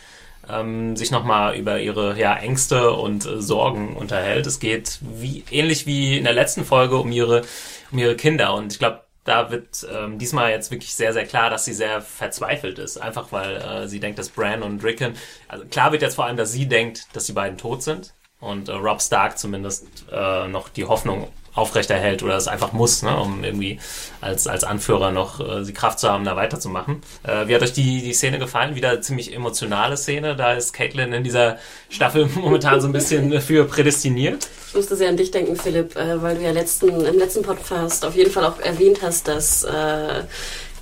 ähm, 0.49 0.95
sich 0.95 1.11
nochmal 1.11 1.55
über 1.55 1.79
ihre 1.79 2.17
ja, 2.17 2.35
Ängste 2.35 2.93
und 2.93 3.27
äh, 3.27 3.43
Sorgen 3.43 3.95
unterhält. 3.95 4.47
Es 4.47 4.59
geht 4.59 4.97
wie 5.01 5.43
ähnlich 5.51 5.85
wie 5.85 6.17
in 6.17 6.23
der 6.23 6.33
letzten 6.33 6.65
Folge 6.65 6.97
um 6.97 7.11
ihre, 7.11 7.43
um 7.91 7.99
ihre 7.99 8.15
Kinder. 8.15 8.55
Und 8.55 8.73
ich 8.73 8.79
glaube, 8.79 9.01
da 9.23 9.51
wird 9.51 9.85
ähm, 9.95 10.17
diesmal 10.17 10.49
jetzt 10.49 10.71
wirklich 10.71 10.95
sehr, 10.95 11.13
sehr 11.13 11.27
klar, 11.27 11.51
dass 11.51 11.65
sie 11.65 11.75
sehr 11.75 12.01
verzweifelt 12.01 12.79
ist. 12.79 12.97
Einfach 12.97 13.31
weil 13.31 13.57
äh, 13.57 13.87
sie 13.87 13.99
denkt, 13.99 14.17
dass 14.17 14.29
Bran 14.29 14.63
und 14.63 14.83
Rickon, 14.83 15.13
also 15.47 15.63
klar 15.65 15.91
wird 15.91 16.01
jetzt 16.01 16.15
vor 16.15 16.25
allem, 16.25 16.37
dass 16.37 16.51
sie 16.51 16.67
denkt, 16.67 17.05
dass 17.13 17.27
die 17.27 17.33
beiden 17.33 17.59
tot 17.59 17.83
sind 17.83 18.14
und 18.45 18.69
äh, 18.69 18.73
Rob 18.73 19.01
Stark 19.01 19.37
zumindest 19.37 19.85
äh, 20.11 20.47
noch 20.47 20.69
die 20.69 20.85
Hoffnung 20.85 21.27
aufrechterhält 21.55 22.21
oder 22.21 22.35
es 22.35 22.47
einfach 22.47 22.73
muss, 22.73 23.01
ne, 23.01 23.17
um 23.17 23.43
irgendwie 23.43 23.79
als, 24.19 24.45
als 24.45 24.65
Anführer 24.65 25.11
noch 25.11 25.39
äh, 25.39 25.63
die 25.63 25.73
Kraft 25.73 25.99
zu 25.99 26.09
haben, 26.09 26.25
da 26.25 26.35
weiterzumachen. 26.35 27.01
Äh, 27.23 27.47
wie 27.47 27.55
hat 27.55 27.61
euch 27.61 27.71
die, 27.71 28.01
die 28.01 28.13
Szene 28.13 28.39
gefallen? 28.39 28.75
Wieder 28.75 29.01
ziemlich 29.01 29.33
emotionale 29.33 29.95
Szene. 29.95 30.35
Da 30.35 30.53
ist 30.53 30.73
Caitlin 30.73 31.13
in 31.13 31.23
dieser 31.23 31.57
Staffel 31.89 32.29
momentan 32.35 32.81
so 32.81 32.87
ein 32.87 32.93
bisschen 32.93 33.31
dafür 33.31 33.65
prädestiniert. 33.65 34.49
Ich 34.67 34.75
musste 34.75 34.97
sehr 34.97 35.07
an 35.07 35.15
dich 35.15 35.31
denken, 35.31 35.55
Philipp, 35.55 35.95
äh, 35.95 36.21
weil 36.21 36.35
du 36.35 36.43
ja 36.43 36.51
letzten, 36.51 36.89
im 37.05 37.17
letzten 37.17 37.41
Podcast 37.41 38.03
auf 38.03 38.15
jeden 38.15 38.31
Fall 38.31 38.43
auch 38.43 38.59
erwähnt 38.59 38.99
hast, 39.01 39.29
dass 39.29 39.63
äh, 39.63 40.23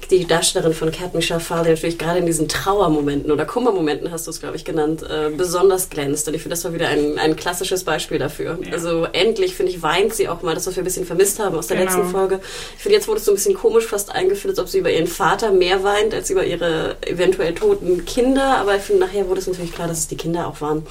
die 0.08 0.26
Darstellerin 0.26 0.74
von 0.74 0.92
Michelle 1.14 1.40
Farley 1.40 1.72
natürlich 1.72 1.98
gerade 1.98 2.20
in 2.20 2.26
diesen 2.26 2.48
Trauermomenten 2.48 3.32
oder 3.32 3.46
Kummermomenten, 3.46 4.12
hast 4.12 4.28
du 4.28 4.32
es, 4.32 4.40
glaube 4.40 4.56
ich, 4.56 4.66
genannt, 4.66 5.04
äh, 5.04 5.30
besonders 5.36 5.90
glänzt. 5.90 6.28
Und 6.28 6.34
ich 6.34 6.42
finde, 6.42 6.56
das 6.56 6.64
war 6.66 6.74
wieder 6.74 6.88
ein, 6.88 7.18
ein 7.20 7.36
klassisches 7.36 7.84
Beispiel 7.84 8.20
dafür. 8.20 8.58
Also 8.72 9.06
endlich, 9.06 9.56
finde 9.56 9.72
ich, 9.72 9.82
weint 9.82 10.14
sie 10.14 10.30
auch 10.30 10.42
mal, 10.42 10.56
das, 10.56 10.68
was 10.68 10.76
wir 10.76 10.84
ein 10.84 10.86
bisschen 10.86 11.06
vermisst 11.06 11.40
haben 11.40 11.56
aus 11.58 11.68
der 11.68 11.78
Genau. 11.78 11.90
letzten 11.92 12.10
Folge. 12.12 12.40
Ich 12.78 12.84
finde, 12.84 12.96
jetzt 12.98 13.08
wurde 13.08 13.20
es 13.20 13.26
so 13.26 13.32
ein 13.32 13.36
bisschen 13.36 13.56
komisch 13.56 13.86
fast 13.86 14.12
eingeführt, 14.12 14.52
als 14.52 14.60
ob 14.60 14.68
sie 14.68 14.80
über 14.80 14.92
ihren 14.92 15.08
Vater 15.08 15.52
mehr 15.52 15.84
weint, 15.84 16.14
als 16.14 16.30
über 16.30 16.46
ihre 16.46 16.96
eventuell 17.06 17.54
toten 17.54 18.06
Kinder. 18.06 18.58
Aber 18.58 18.76
ich 18.76 18.82
finde, 18.82 19.06
nachher 19.06 19.28
wurde 19.30 19.40
es 19.42 19.48
natürlich 19.48 19.74
klar, 19.74 19.88
dass 19.88 20.00
es 20.00 20.08
die 20.08 20.18
Kinder 20.18 20.48
auch 20.48 20.62
waren. 20.62 20.86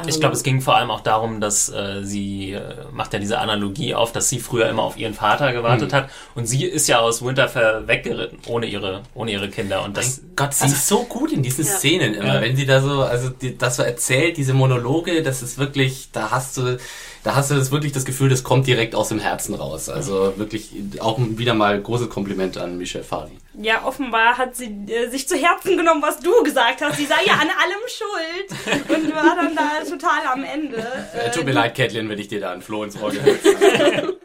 Ich 0.00 0.14
Ähm, 0.14 0.20
glaube, 0.20 0.34
es 0.34 0.42
ging 0.42 0.62
vor 0.62 0.76
allem 0.76 0.90
auch 0.90 1.00
darum, 1.02 1.40
dass 1.40 1.68
äh, 1.68 2.02
sie 2.02 2.52
äh, 2.52 2.62
macht 2.92 3.12
ja 3.12 3.18
diese 3.18 3.38
Analogie 3.38 3.94
auf, 3.94 4.10
dass 4.10 4.28
sie 4.30 4.40
früher 4.40 4.68
immer 4.68 4.82
auf 4.82 4.96
ihren 4.96 5.12
Vater 5.12 5.52
gewartet 5.52 5.92
hat 5.92 6.08
und 6.34 6.46
sie 6.46 6.64
ist 6.64 6.88
ja 6.88 6.98
aus 7.00 7.22
Winterfell 7.22 7.86
weggeritten 7.86 8.38
ohne 8.46 8.66
ihre 8.66 9.02
ohne 9.14 9.32
ihre 9.32 9.50
Kinder 9.50 9.84
und 9.84 9.96
das 9.98 10.22
Mein 10.22 10.32
Gott, 10.36 10.54
sie 10.54 10.66
ist 10.66 10.88
so 10.88 11.04
gut 11.04 11.30
in 11.32 11.42
diesen 11.42 11.66
Ja. 11.66 11.70
Szenen 11.72 12.14
immer. 12.14 12.34
Ja. 12.36 12.40
Wenn 12.40 12.56
sie 12.56 12.64
da 12.64 12.80
so, 12.80 13.02
also 13.02 13.28
die, 13.28 13.58
das 13.58 13.76
so 13.76 13.82
erzählt, 13.82 14.38
diese 14.38 14.54
Monologe, 14.54 15.22
das 15.22 15.42
ist 15.42 15.58
wirklich, 15.58 16.08
da 16.10 16.30
hast 16.30 16.56
du, 16.56 16.78
da 17.24 17.36
hast 17.36 17.50
du 17.50 17.54
das 17.54 17.70
wirklich 17.70 17.92
das 17.92 18.04
Gefühl, 18.04 18.28
das 18.28 18.42
kommt 18.42 18.66
direkt 18.66 18.94
aus 18.94 19.08
dem 19.08 19.20
Herzen 19.20 19.54
raus. 19.54 19.88
Also 19.88 20.34
wirklich 20.36 20.70
auch 21.00 21.18
wieder 21.20 21.54
mal 21.54 21.80
großes 21.80 22.08
Kompliment 22.08 22.58
an 22.58 22.78
Michelle 22.78 23.04
Farley. 23.04 23.32
Ja, 23.60 23.84
offenbar 23.84 24.38
hat 24.38 24.56
sie 24.56 24.74
äh, 24.88 25.08
sich 25.08 25.28
zu 25.28 25.36
Herzen 25.36 25.76
genommen, 25.76 26.02
was 26.02 26.20
du 26.20 26.42
gesagt 26.42 26.80
hast. 26.80 26.96
Sie 26.96 27.06
sei 27.06 27.24
ja 27.26 27.34
an 27.34 27.48
allem 27.48 27.82
schuld 27.86 28.88
und 28.88 29.14
war 29.14 29.36
dann 29.36 29.54
da 29.54 29.84
total 29.88 30.26
am 30.32 30.42
Ende. 30.42 30.78
Äh, 31.14 31.30
tut 31.30 31.44
mir 31.44 31.52
leid, 31.52 31.76
Caitlin, 31.76 32.08
wenn 32.08 32.18
ich 32.18 32.28
dir 32.28 32.40
da 32.40 32.52
ein 32.52 32.62
Floh 32.62 32.82
ins 32.82 33.00
Ohr 33.00 33.10
gehört 33.12 33.44
habe. 33.44 34.16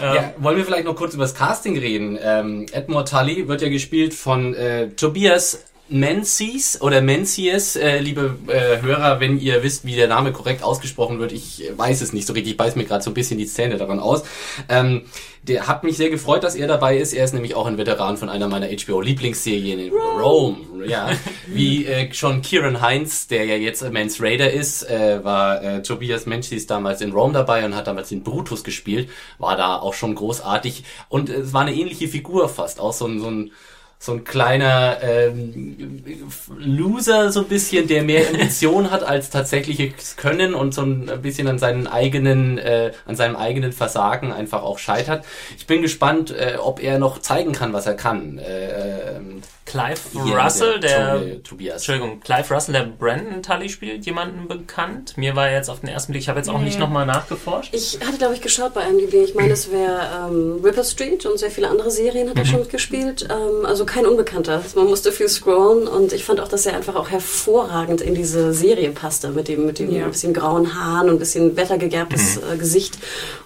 Ja, 0.00 0.34
wollen 0.38 0.56
wir 0.56 0.64
vielleicht 0.64 0.84
noch 0.84 0.96
kurz 0.96 1.14
über 1.14 1.24
das 1.24 1.34
Casting 1.34 1.78
reden? 1.78 2.18
Ähm, 2.20 2.66
Edmund 2.72 3.08
Tully 3.08 3.46
wird 3.46 3.62
ja 3.62 3.68
gespielt 3.68 4.14
von 4.14 4.52
äh, 4.54 4.90
Tobias 4.90 5.62
Menzies 5.92 6.80
oder 6.80 7.02
Menzies, 7.02 7.76
äh, 7.76 7.98
liebe 7.98 8.36
äh, 8.46 8.80
Hörer, 8.80 9.20
wenn 9.20 9.38
ihr 9.38 9.62
wisst, 9.62 9.84
wie 9.84 9.94
der 9.94 10.08
Name 10.08 10.32
korrekt 10.32 10.62
ausgesprochen 10.62 11.18
wird, 11.18 11.32
ich 11.32 11.70
weiß 11.76 12.00
es 12.00 12.12
nicht 12.12 12.26
so 12.26 12.32
richtig, 12.32 12.52
ich 12.52 12.56
beiß 12.56 12.76
mir 12.76 12.84
gerade 12.84 13.04
so 13.04 13.10
ein 13.10 13.14
bisschen 13.14 13.38
die 13.38 13.46
Zähne 13.46 13.76
daran 13.76 14.00
aus. 14.00 14.22
Ähm, 14.68 15.02
der 15.42 15.66
hat 15.66 15.82
mich 15.82 15.96
sehr 15.96 16.08
gefreut, 16.08 16.44
dass 16.44 16.54
er 16.54 16.68
dabei 16.68 16.96
ist. 16.96 17.12
Er 17.12 17.24
ist 17.24 17.34
nämlich 17.34 17.54
auch 17.54 17.66
ein 17.66 17.76
Veteran 17.76 18.16
von 18.16 18.28
einer 18.28 18.48
meiner 18.48 18.68
HBO-Lieblingsserien 18.68 19.78
in 19.80 19.92
Rome. 19.92 20.56
Ja, 20.86 21.10
wie 21.46 21.84
äh, 21.84 22.12
schon 22.14 22.42
Kieran 22.42 22.80
Heinz, 22.80 23.26
der 23.26 23.44
ja 23.44 23.56
jetzt 23.56 23.88
Mans 23.92 24.20
Raider 24.20 24.50
ist, 24.50 24.88
äh, 24.88 25.22
war 25.22 25.62
äh, 25.62 25.82
Tobias 25.82 26.26
Menzies 26.26 26.66
damals 26.66 27.00
in 27.00 27.12
Rome 27.12 27.34
dabei 27.34 27.64
und 27.64 27.74
hat 27.76 27.86
damals 27.86 28.08
den 28.08 28.22
Brutus 28.22 28.64
gespielt, 28.64 29.10
war 29.38 29.56
da 29.56 29.76
auch 29.76 29.94
schon 29.94 30.14
großartig 30.14 30.84
und 31.08 31.28
es 31.28 31.52
war 31.52 31.62
eine 31.62 31.74
ähnliche 31.74 32.08
Figur 32.08 32.48
fast, 32.48 32.80
auch 32.80 32.92
so 32.92 33.06
ein, 33.06 33.20
so 33.20 33.28
ein 33.28 33.52
so 34.04 34.14
ein 34.14 34.24
kleiner 34.24 34.98
ähm, 35.00 36.02
Loser 36.58 37.30
so 37.30 37.38
ein 37.40 37.46
bisschen, 37.46 37.86
der 37.86 38.02
mehr 38.02 38.28
Ambition 38.28 38.90
hat 38.90 39.04
als 39.04 39.30
tatsächliches 39.30 40.16
Können 40.16 40.54
und 40.54 40.74
so 40.74 40.82
ein 40.82 41.08
bisschen 41.22 41.46
an 41.46 41.60
seinen 41.60 41.86
eigenen, 41.86 42.58
äh, 42.58 42.90
an 43.06 43.14
seinem 43.14 43.36
eigenen 43.36 43.72
Versagen 43.72 44.32
einfach 44.32 44.64
auch 44.64 44.78
scheitert. 44.80 45.24
Ich 45.56 45.68
bin 45.68 45.82
gespannt, 45.82 46.32
äh, 46.32 46.56
ob 46.58 46.82
er 46.82 46.98
noch 46.98 47.20
zeigen 47.20 47.52
kann, 47.52 47.72
was 47.72 47.86
er 47.86 47.94
kann. 47.94 48.38
Äh, 48.38 49.18
ähm, 49.18 49.42
Clive 49.64 50.00
hier, 50.24 50.36
Russell, 50.36 50.80
der, 50.80 51.14
Tobi- 51.20 51.42
Tobias. 51.44 51.74
Entschuldigung, 51.76 52.20
Clive 52.20 52.52
Russell, 52.52 52.72
der 52.74 52.82
Brandon 52.82 53.42
Tully 53.44 53.68
spielt, 53.68 54.04
jemanden 54.04 54.48
bekannt. 54.48 55.16
Mir 55.16 55.36
war 55.36 55.50
jetzt 55.50 55.70
auf 55.70 55.80
den 55.80 55.88
ersten 55.88 56.10
Blick, 56.12 56.22
ich 56.22 56.28
habe 56.28 56.40
jetzt 56.40 56.48
auch 56.48 56.58
nicht 56.58 56.80
nochmal 56.80 57.06
nachgeforscht. 57.06 57.72
Ich 57.72 58.00
hatte, 58.04 58.18
glaube 58.18 58.34
ich, 58.34 58.40
geschaut 58.40 58.74
bei 58.74 58.82
IMDb. 58.82 59.14
Ich 59.24 59.36
meine, 59.36 59.52
es 59.52 59.70
wäre 59.70 60.28
ähm, 60.28 60.60
Ripper 60.64 60.82
Street 60.82 61.24
und 61.26 61.38
sehr 61.38 61.50
viele 61.52 61.68
andere 61.68 61.92
Serien 61.92 62.28
hat 62.28 62.36
er 62.38 62.44
schon 62.44 62.58
mitgespielt. 62.58 63.28
Ähm, 63.30 63.64
also 63.64 63.86
kein 63.92 64.06
Unbekannter. 64.06 64.62
Man 64.74 64.86
musste 64.86 65.12
viel 65.12 65.28
scrollen 65.28 65.86
und 65.86 66.12
ich 66.12 66.24
fand 66.24 66.40
auch, 66.40 66.48
dass 66.48 66.64
er 66.66 66.74
einfach 66.76 66.94
auch 66.94 67.10
hervorragend 67.10 68.00
in 68.00 68.14
diese 68.14 68.52
Serie 68.54 68.90
passte 68.90 69.28
mit 69.30 69.48
dem, 69.48 69.66
mit 69.66 69.78
dem 69.78 69.90
Ja. 69.90 70.06
bisschen 70.08 70.32
grauen 70.32 70.74
Haaren 70.74 71.08
und 71.08 71.16
ein 71.16 71.18
bisschen 71.18 71.56
wettergegerbtes 71.56 72.38
äh, 72.38 72.56
Gesicht 72.56 72.98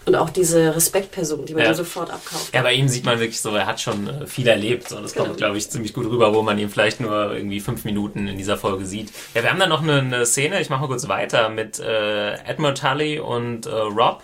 und 0.04 0.14
auch 0.14 0.30
diese 0.30 0.74
Respektperson, 0.74 1.44
die 1.46 1.54
man 1.54 1.64
Ja. 1.64 1.74
sofort 1.74 2.10
abkauft. 2.10 2.54
Ja, 2.54 2.62
bei 2.62 2.74
ihm 2.74 2.88
sieht 2.88 3.04
man 3.04 3.18
wirklich 3.18 3.40
so, 3.40 3.50
er 3.54 3.66
hat 3.66 3.80
schon 3.80 4.06
äh, 4.08 4.26
viel 4.26 4.46
erlebt. 4.46 4.92
Und 4.92 5.02
das 5.02 5.14
kommt, 5.14 5.26
Genau. 5.26 5.36
glaube 5.36 5.58
ich, 5.58 5.68
ziemlich 5.68 5.92
gut 5.92 6.06
rüber, 6.06 6.32
wo 6.34 6.42
man 6.42 6.58
ihn 6.58 6.68
vielleicht 6.70 7.00
nur 7.00 7.34
irgendwie 7.34 7.60
fünf 7.60 7.84
Minuten 7.84 8.28
in 8.28 8.36
dieser 8.38 8.56
Folge 8.56 8.86
sieht. 8.86 9.10
Ja, 9.34 9.42
wir 9.42 9.50
haben 9.50 9.58
dann 9.58 9.68
noch 9.70 9.82
eine, 9.82 9.98
eine 10.00 10.26
Szene, 10.26 10.60
ich 10.60 10.70
mache 10.70 10.82
mal 10.82 10.86
kurz 10.88 11.08
weiter, 11.08 11.48
mit 11.48 11.78
äh, 11.80 12.34
Edmund 12.44 12.78
Tully 12.80 13.18
und 13.18 13.66
äh, 13.66 13.70
Rob 13.70 14.22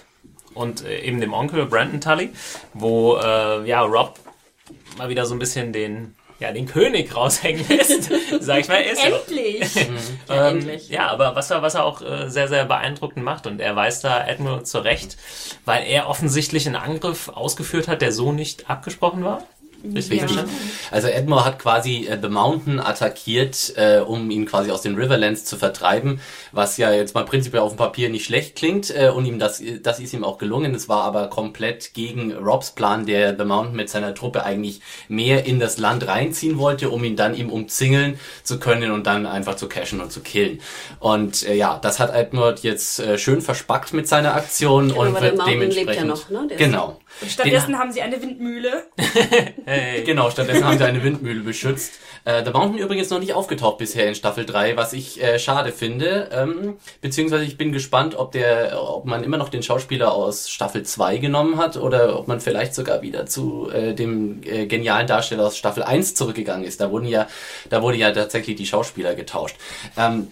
und 0.54 0.84
äh, 0.84 1.00
eben 1.00 1.20
dem 1.20 1.32
Onkel 1.32 1.66
Brandon 1.66 2.00
Tully, 2.00 2.30
wo 2.74 3.16
äh, 3.16 3.66
ja 3.66 3.80
Rob 3.82 4.14
mal 4.98 5.08
wieder 5.08 5.26
so 5.26 5.34
ein 5.34 5.38
bisschen 5.38 5.72
den 5.72 6.14
ja, 6.38 6.50
den 6.50 6.66
König 6.66 7.14
raushängen 7.14 7.64
lässt, 7.68 8.10
sag 8.40 8.58
ich 8.60 8.68
mal. 8.68 8.80
Ist 8.82 9.00
ja- 9.04 9.10
Endlich! 9.16 9.74
Ja, 10.28 10.48
ähm, 10.48 10.56
endlich. 10.58 10.88
ja, 10.88 11.06
aber 11.08 11.36
was 11.36 11.50
er, 11.52 11.62
was 11.62 11.74
er 11.76 11.84
auch 11.84 12.02
äh, 12.02 12.28
sehr, 12.30 12.48
sehr 12.48 12.64
beeindruckend 12.64 13.24
macht 13.24 13.46
und 13.46 13.60
er 13.60 13.76
weist 13.76 14.02
da 14.02 14.22
Admiral 14.26 14.64
zurecht, 14.64 15.16
weil 15.66 15.84
er 15.86 16.08
offensichtlich 16.08 16.66
einen 16.66 16.74
Angriff 16.74 17.28
ausgeführt 17.28 17.86
hat, 17.86 18.02
der 18.02 18.10
so 18.10 18.32
nicht 18.32 18.68
abgesprochen 18.68 19.22
war. 19.24 19.44
Richtig 19.94 20.20
Ja. 20.20 20.26
verstanden? 20.26 20.52
Also 20.90 21.08
Edmure 21.08 21.44
hat 21.44 21.58
quasi 21.58 22.06
äh, 22.06 22.18
The 22.20 22.28
Mountain 22.28 22.78
attackiert, 22.80 23.72
äh, 23.76 23.98
um 24.00 24.30
ihn 24.30 24.46
quasi 24.46 24.70
aus 24.70 24.82
den 24.82 24.94
Riverlands 24.94 25.44
zu 25.44 25.56
vertreiben, 25.56 26.20
was 26.52 26.76
ja 26.76 26.92
jetzt 26.92 27.14
mal 27.14 27.24
prinzipiell 27.24 27.62
auf 27.62 27.72
dem 27.72 27.78
Papier 27.78 28.08
nicht 28.08 28.24
schlecht 28.24 28.56
klingt 28.56 28.90
äh, 28.90 29.08
und 29.08 29.26
ihm 29.26 29.38
das, 29.38 29.62
das 29.82 29.98
ist 30.00 30.12
ihm 30.12 30.24
auch 30.24 30.38
gelungen. 30.38 30.74
Es 30.74 30.88
war 30.88 31.02
aber 31.04 31.28
komplett 31.28 31.94
gegen 31.94 32.32
Robs 32.32 32.72
Plan, 32.72 33.06
der 33.06 33.36
The 33.36 33.44
Mountain 33.44 33.74
mit 33.76 33.88
seiner 33.88 34.14
Truppe 34.14 34.44
eigentlich 34.44 34.80
mehr 35.08 35.44
in 35.46 35.58
das 35.58 35.78
Land 35.78 36.06
reinziehen 36.06 36.58
wollte, 36.58 36.90
um 36.90 37.02
ihn 37.04 37.16
dann 37.16 37.34
ihm 37.34 37.50
umzingeln 37.50 38.18
zu 38.42 38.58
können 38.58 38.90
und 38.92 39.06
dann 39.06 39.26
einfach 39.26 39.56
zu 39.56 39.68
cashen 39.68 40.00
und 40.00 40.12
zu 40.12 40.20
killen. 40.20 40.60
Und 41.00 41.42
äh, 41.48 41.54
ja, 41.54 41.78
das 41.82 41.98
hat 41.98 42.14
Edmure 42.14 42.54
jetzt 42.62 43.00
äh, 43.00 43.18
schön 43.18 43.40
verspackt 43.40 43.92
mit 43.92 44.06
seiner 44.06 44.34
Aktion 44.34 44.90
und 44.92 45.08
aber 45.08 45.20
der 45.20 45.22
wird 45.22 45.32
lebt 45.32 45.38
ja 45.38 45.52
dementsprechend 45.52 46.08
noch, 46.08 46.28
ne? 46.30 46.46
Ist- 46.50 46.58
genau. 46.58 46.98
Und 47.20 47.30
stattdessen 47.30 47.78
haben 47.78 47.92
sie 47.92 48.02
eine 48.02 48.20
Windmühle. 48.20 48.86
Hey. 49.64 50.02
Genau, 50.02 50.28
stattdessen 50.30 50.64
haben 50.64 50.78
sie 50.78 50.84
eine 50.84 51.02
Windmühle 51.04 51.40
beschützt. 51.40 51.92
Äh, 52.24 52.44
The 52.44 52.50
Mountain 52.50 52.78
übrigens 52.78 53.10
noch 53.10 53.20
nicht 53.20 53.34
aufgetaucht 53.34 53.78
bisher 53.78 54.08
in 54.08 54.14
Staffel 54.14 54.44
3, 54.44 54.76
was 54.76 54.92
ich 54.92 55.22
äh, 55.22 55.38
schade 55.38 55.72
finde. 55.72 56.30
Ähm, 56.32 56.76
beziehungsweise 57.00 57.44
ich 57.44 57.56
bin 57.56 57.72
gespannt, 57.72 58.16
ob 58.16 58.32
der, 58.32 58.82
ob 58.82 59.04
man 59.04 59.22
immer 59.22 59.36
noch 59.36 59.48
den 59.48 59.62
Schauspieler 59.62 60.12
aus 60.12 60.50
Staffel 60.50 60.82
2 60.82 61.18
genommen 61.18 61.58
hat 61.58 61.76
oder 61.76 62.18
ob 62.18 62.28
man 62.28 62.40
vielleicht 62.40 62.74
sogar 62.74 63.02
wieder 63.02 63.26
zu 63.26 63.70
äh, 63.70 63.94
dem 63.94 64.42
äh, 64.44 64.66
genialen 64.66 65.06
Darsteller 65.06 65.46
aus 65.46 65.56
Staffel 65.56 65.82
1 65.82 66.14
zurückgegangen 66.14 66.64
ist. 66.64 66.80
Da 66.80 66.90
wurden 66.90 67.06
ja, 67.06 67.28
da 67.70 67.82
wurde 67.82 67.96
ja 67.96 68.10
tatsächlich 68.10 68.56
die 68.56 68.66
Schauspieler 68.66 69.14
getauscht. 69.14 69.56
Ähm, 69.96 70.28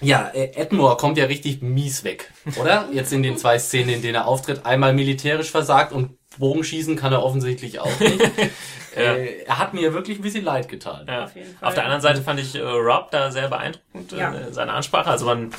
ja, 0.00 0.30
Edmure 0.32 0.96
kommt 0.96 1.18
ja 1.18 1.26
richtig 1.26 1.62
mies 1.62 2.04
weg, 2.04 2.32
oder? 2.60 2.88
Jetzt 2.92 3.12
in 3.12 3.22
den 3.22 3.36
zwei 3.38 3.58
Szenen, 3.58 3.90
in 3.90 4.02
denen 4.02 4.16
er 4.16 4.26
auftritt. 4.26 4.64
Einmal 4.66 4.92
militärisch 4.92 5.50
versagt 5.50 5.92
und 5.92 6.18
Bogenschießen 6.38 6.96
kann 6.96 7.12
er 7.12 7.22
offensichtlich 7.22 7.78
auch 7.80 8.00
nicht. 8.00 8.20
äh, 8.96 9.42
er 9.44 9.58
hat 9.58 9.72
mir 9.72 9.92
wirklich 9.94 10.18
ein 10.18 10.22
bisschen 10.22 10.44
leid 10.44 10.68
getan. 10.68 11.06
Ja. 11.08 11.24
Auf 11.24 11.36
jeden 11.36 11.56
Fall. 11.56 11.68
Auf 11.68 11.74
der 11.74 11.84
anderen 11.84 12.02
Seite 12.02 12.22
fand 12.22 12.40
ich 12.40 12.54
äh, 12.56 12.60
Rob 12.60 13.10
da 13.12 13.30
sehr 13.30 13.48
beeindruckend, 13.48 14.12
Ja. 14.12 14.34
äh, 14.34 14.52
seine 14.52 14.72
Ansprache. 14.72 15.10
Also 15.10 15.26
man 15.26 15.50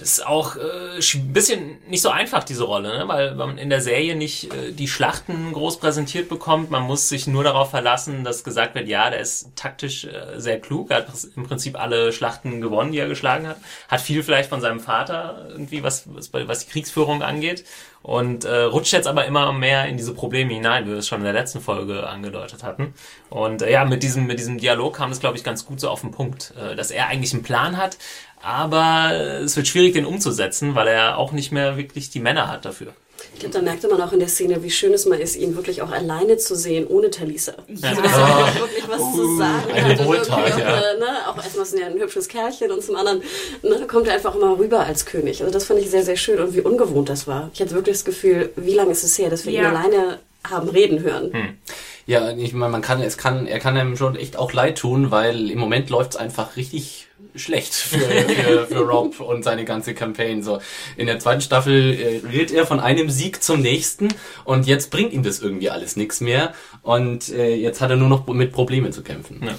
ist 0.00 0.26
auch 0.26 0.56
äh, 0.56 0.98
ein 0.98 1.32
bisschen 1.32 1.78
nicht 1.88 2.02
so 2.02 2.10
einfach, 2.10 2.44
diese 2.44 2.64
Rolle, 2.64 2.98
ne? 2.98 3.08
weil 3.08 3.34
man 3.34 3.58
in 3.58 3.70
der 3.70 3.80
Serie 3.80 4.16
nicht 4.16 4.52
äh, 4.52 4.72
die 4.72 4.88
Schlachten 4.88 5.52
groß 5.52 5.78
präsentiert 5.78 6.28
bekommt. 6.28 6.70
Man 6.70 6.82
muss 6.82 7.08
sich 7.08 7.26
nur 7.26 7.44
darauf 7.44 7.70
verlassen, 7.70 8.24
dass 8.24 8.44
gesagt 8.44 8.74
wird, 8.74 8.88
ja, 8.88 9.10
der 9.10 9.20
ist 9.20 9.56
taktisch 9.56 10.04
äh, 10.04 10.38
sehr 10.38 10.60
klug, 10.60 10.90
er 10.90 10.98
hat 10.98 11.08
im 11.36 11.44
Prinzip 11.44 11.78
alle 11.78 12.12
Schlachten 12.12 12.60
gewonnen, 12.60 12.92
die 12.92 12.98
er 12.98 13.08
geschlagen 13.08 13.46
hat. 13.46 13.58
Hat 13.88 14.00
viel 14.00 14.22
vielleicht 14.22 14.48
von 14.48 14.60
seinem 14.60 14.80
Vater 14.80 15.46
irgendwie, 15.50 15.82
was, 15.82 16.04
was, 16.06 16.32
was 16.32 16.66
die 16.66 16.70
Kriegsführung 16.70 17.22
angeht. 17.22 17.64
Und 18.06 18.44
äh, 18.44 18.62
rutscht 18.62 18.92
jetzt 18.92 19.08
aber 19.08 19.24
immer 19.24 19.52
mehr 19.52 19.86
in 19.86 19.96
diese 19.96 20.14
Probleme 20.14 20.54
hinein, 20.54 20.86
wie 20.86 20.90
wir 20.90 20.98
es 20.98 21.08
schon 21.08 21.18
in 21.18 21.24
der 21.24 21.32
letzten 21.32 21.60
Folge 21.60 22.06
angedeutet 22.06 22.62
hatten. 22.62 22.94
Und 23.30 23.62
äh, 23.62 23.72
ja, 23.72 23.84
mit 23.84 24.04
diesem, 24.04 24.28
mit 24.28 24.38
diesem 24.38 24.58
Dialog 24.58 24.94
kam 24.94 25.10
es, 25.10 25.18
glaube 25.18 25.36
ich, 25.36 25.42
ganz 25.42 25.66
gut 25.66 25.80
so 25.80 25.90
auf 25.90 26.02
den 26.02 26.12
Punkt, 26.12 26.54
äh, 26.56 26.76
dass 26.76 26.92
er 26.92 27.08
eigentlich 27.08 27.32
einen 27.34 27.42
Plan 27.42 27.76
hat, 27.76 27.98
aber 28.40 29.10
es 29.42 29.56
wird 29.56 29.66
schwierig, 29.66 29.94
den 29.94 30.06
umzusetzen, 30.06 30.76
weil 30.76 30.86
er 30.86 31.18
auch 31.18 31.32
nicht 31.32 31.50
mehr 31.50 31.76
wirklich 31.76 32.08
die 32.08 32.20
Männer 32.20 32.46
hat 32.46 32.64
dafür. 32.64 32.94
Ich 33.34 33.40
glaube, 33.40 33.54
da 33.54 33.62
merkte 33.62 33.88
man 33.88 34.00
auch 34.00 34.12
in 34.12 34.18
der 34.18 34.28
Szene, 34.28 34.62
wie 34.62 34.70
schön 34.70 34.92
es 34.94 35.04
mal 35.06 35.18
ist, 35.20 35.36
ihn 35.36 35.54
wirklich 35.56 35.82
auch 35.82 35.90
alleine 35.90 36.36
zu 36.38 36.54
sehen, 36.56 36.86
ohne 36.86 37.10
Talisa. 37.10 37.52
Also, 37.82 38.00
dass 38.02 38.12
er 38.16 38.24
auch 38.24 38.54
wirklich 38.60 38.88
was 38.88 39.14
zu 39.14 39.36
sagen 39.36 39.72
eine 39.72 39.88
hat. 39.88 40.00
und 40.00 40.06
Wohltat, 40.06 40.38
irgendwie 40.38 40.62
auch, 40.62 40.68
ja. 40.68 40.92
äh, 40.94 40.98
ne, 40.98 41.06
auch 41.28 41.36
erstmal 41.36 41.64
ist 41.66 41.74
er 41.74 41.80
ja 41.80 41.86
ein 41.86 41.98
hübsches 42.00 42.28
Kerlchen 42.28 42.70
und 42.70 42.82
zum 42.82 42.96
anderen 42.96 43.22
ne, 43.62 43.86
kommt 43.86 44.06
er 44.08 44.14
einfach 44.14 44.34
immer 44.34 44.58
rüber 44.58 44.80
als 44.80 45.04
König. 45.04 45.40
Also 45.42 45.52
das 45.52 45.64
fand 45.64 45.80
ich 45.80 45.90
sehr, 45.90 46.02
sehr 46.02 46.16
schön 46.16 46.40
und 46.40 46.54
wie 46.54 46.60
ungewohnt 46.60 47.08
das 47.08 47.26
war. 47.26 47.50
Ich 47.52 47.60
hatte 47.60 47.72
wirklich 47.72 47.96
das 47.96 48.04
Gefühl, 48.04 48.52
wie 48.56 48.74
lange 48.74 48.92
ist 48.92 49.04
es 49.04 49.18
her, 49.18 49.28
dass 49.30 49.44
wir 49.44 49.52
ihn 49.52 49.62
Ja. 49.62 49.68
alleine 49.70 50.18
haben 50.48 50.68
reden 50.68 51.00
hören. 51.02 51.58
Ja, 52.06 52.30
ich 52.30 52.52
meine, 52.52 52.70
man 52.70 52.82
kann, 52.82 53.02
es 53.02 53.18
kann, 53.18 53.46
er 53.46 53.58
kann 53.58 53.76
einem 53.76 53.96
schon 53.96 54.14
echt 54.16 54.36
auch 54.36 54.52
leid 54.52 54.78
tun, 54.78 55.10
weil 55.10 55.50
im 55.50 55.58
Moment 55.58 55.90
läuft's 55.90 56.16
einfach 56.16 56.56
richtig 56.56 57.05
schlecht 57.36 57.74
für, 57.74 57.98
für, 57.98 58.66
für 58.66 58.80
Rob 58.80 59.20
und 59.20 59.42
seine 59.42 59.64
ganze 59.64 59.94
Campaign. 59.94 60.42
So 60.42 60.60
in 60.96 61.06
der 61.06 61.18
zweiten 61.18 61.40
Staffel 61.40 61.94
äh, 61.94 62.26
redet 62.26 62.52
er 62.52 62.66
von 62.66 62.80
einem 62.80 63.10
Sieg 63.10 63.42
zum 63.42 63.60
nächsten 63.60 64.08
und 64.44 64.66
jetzt 64.66 64.90
bringt 64.90 65.12
ihm 65.12 65.22
das 65.22 65.40
irgendwie 65.40 65.70
alles 65.70 65.96
nichts 65.96 66.20
mehr 66.20 66.54
und 66.82 67.28
äh, 67.30 67.54
jetzt 67.54 67.80
hat 67.80 67.90
er 67.90 67.96
nur 67.96 68.08
noch 68.08 68.26
mit 68.26 68.52
Problemen 68.52 68.92
zu 68.92 69.02
kämpfen. 69.02 69.40
Ja. 69.44 69.54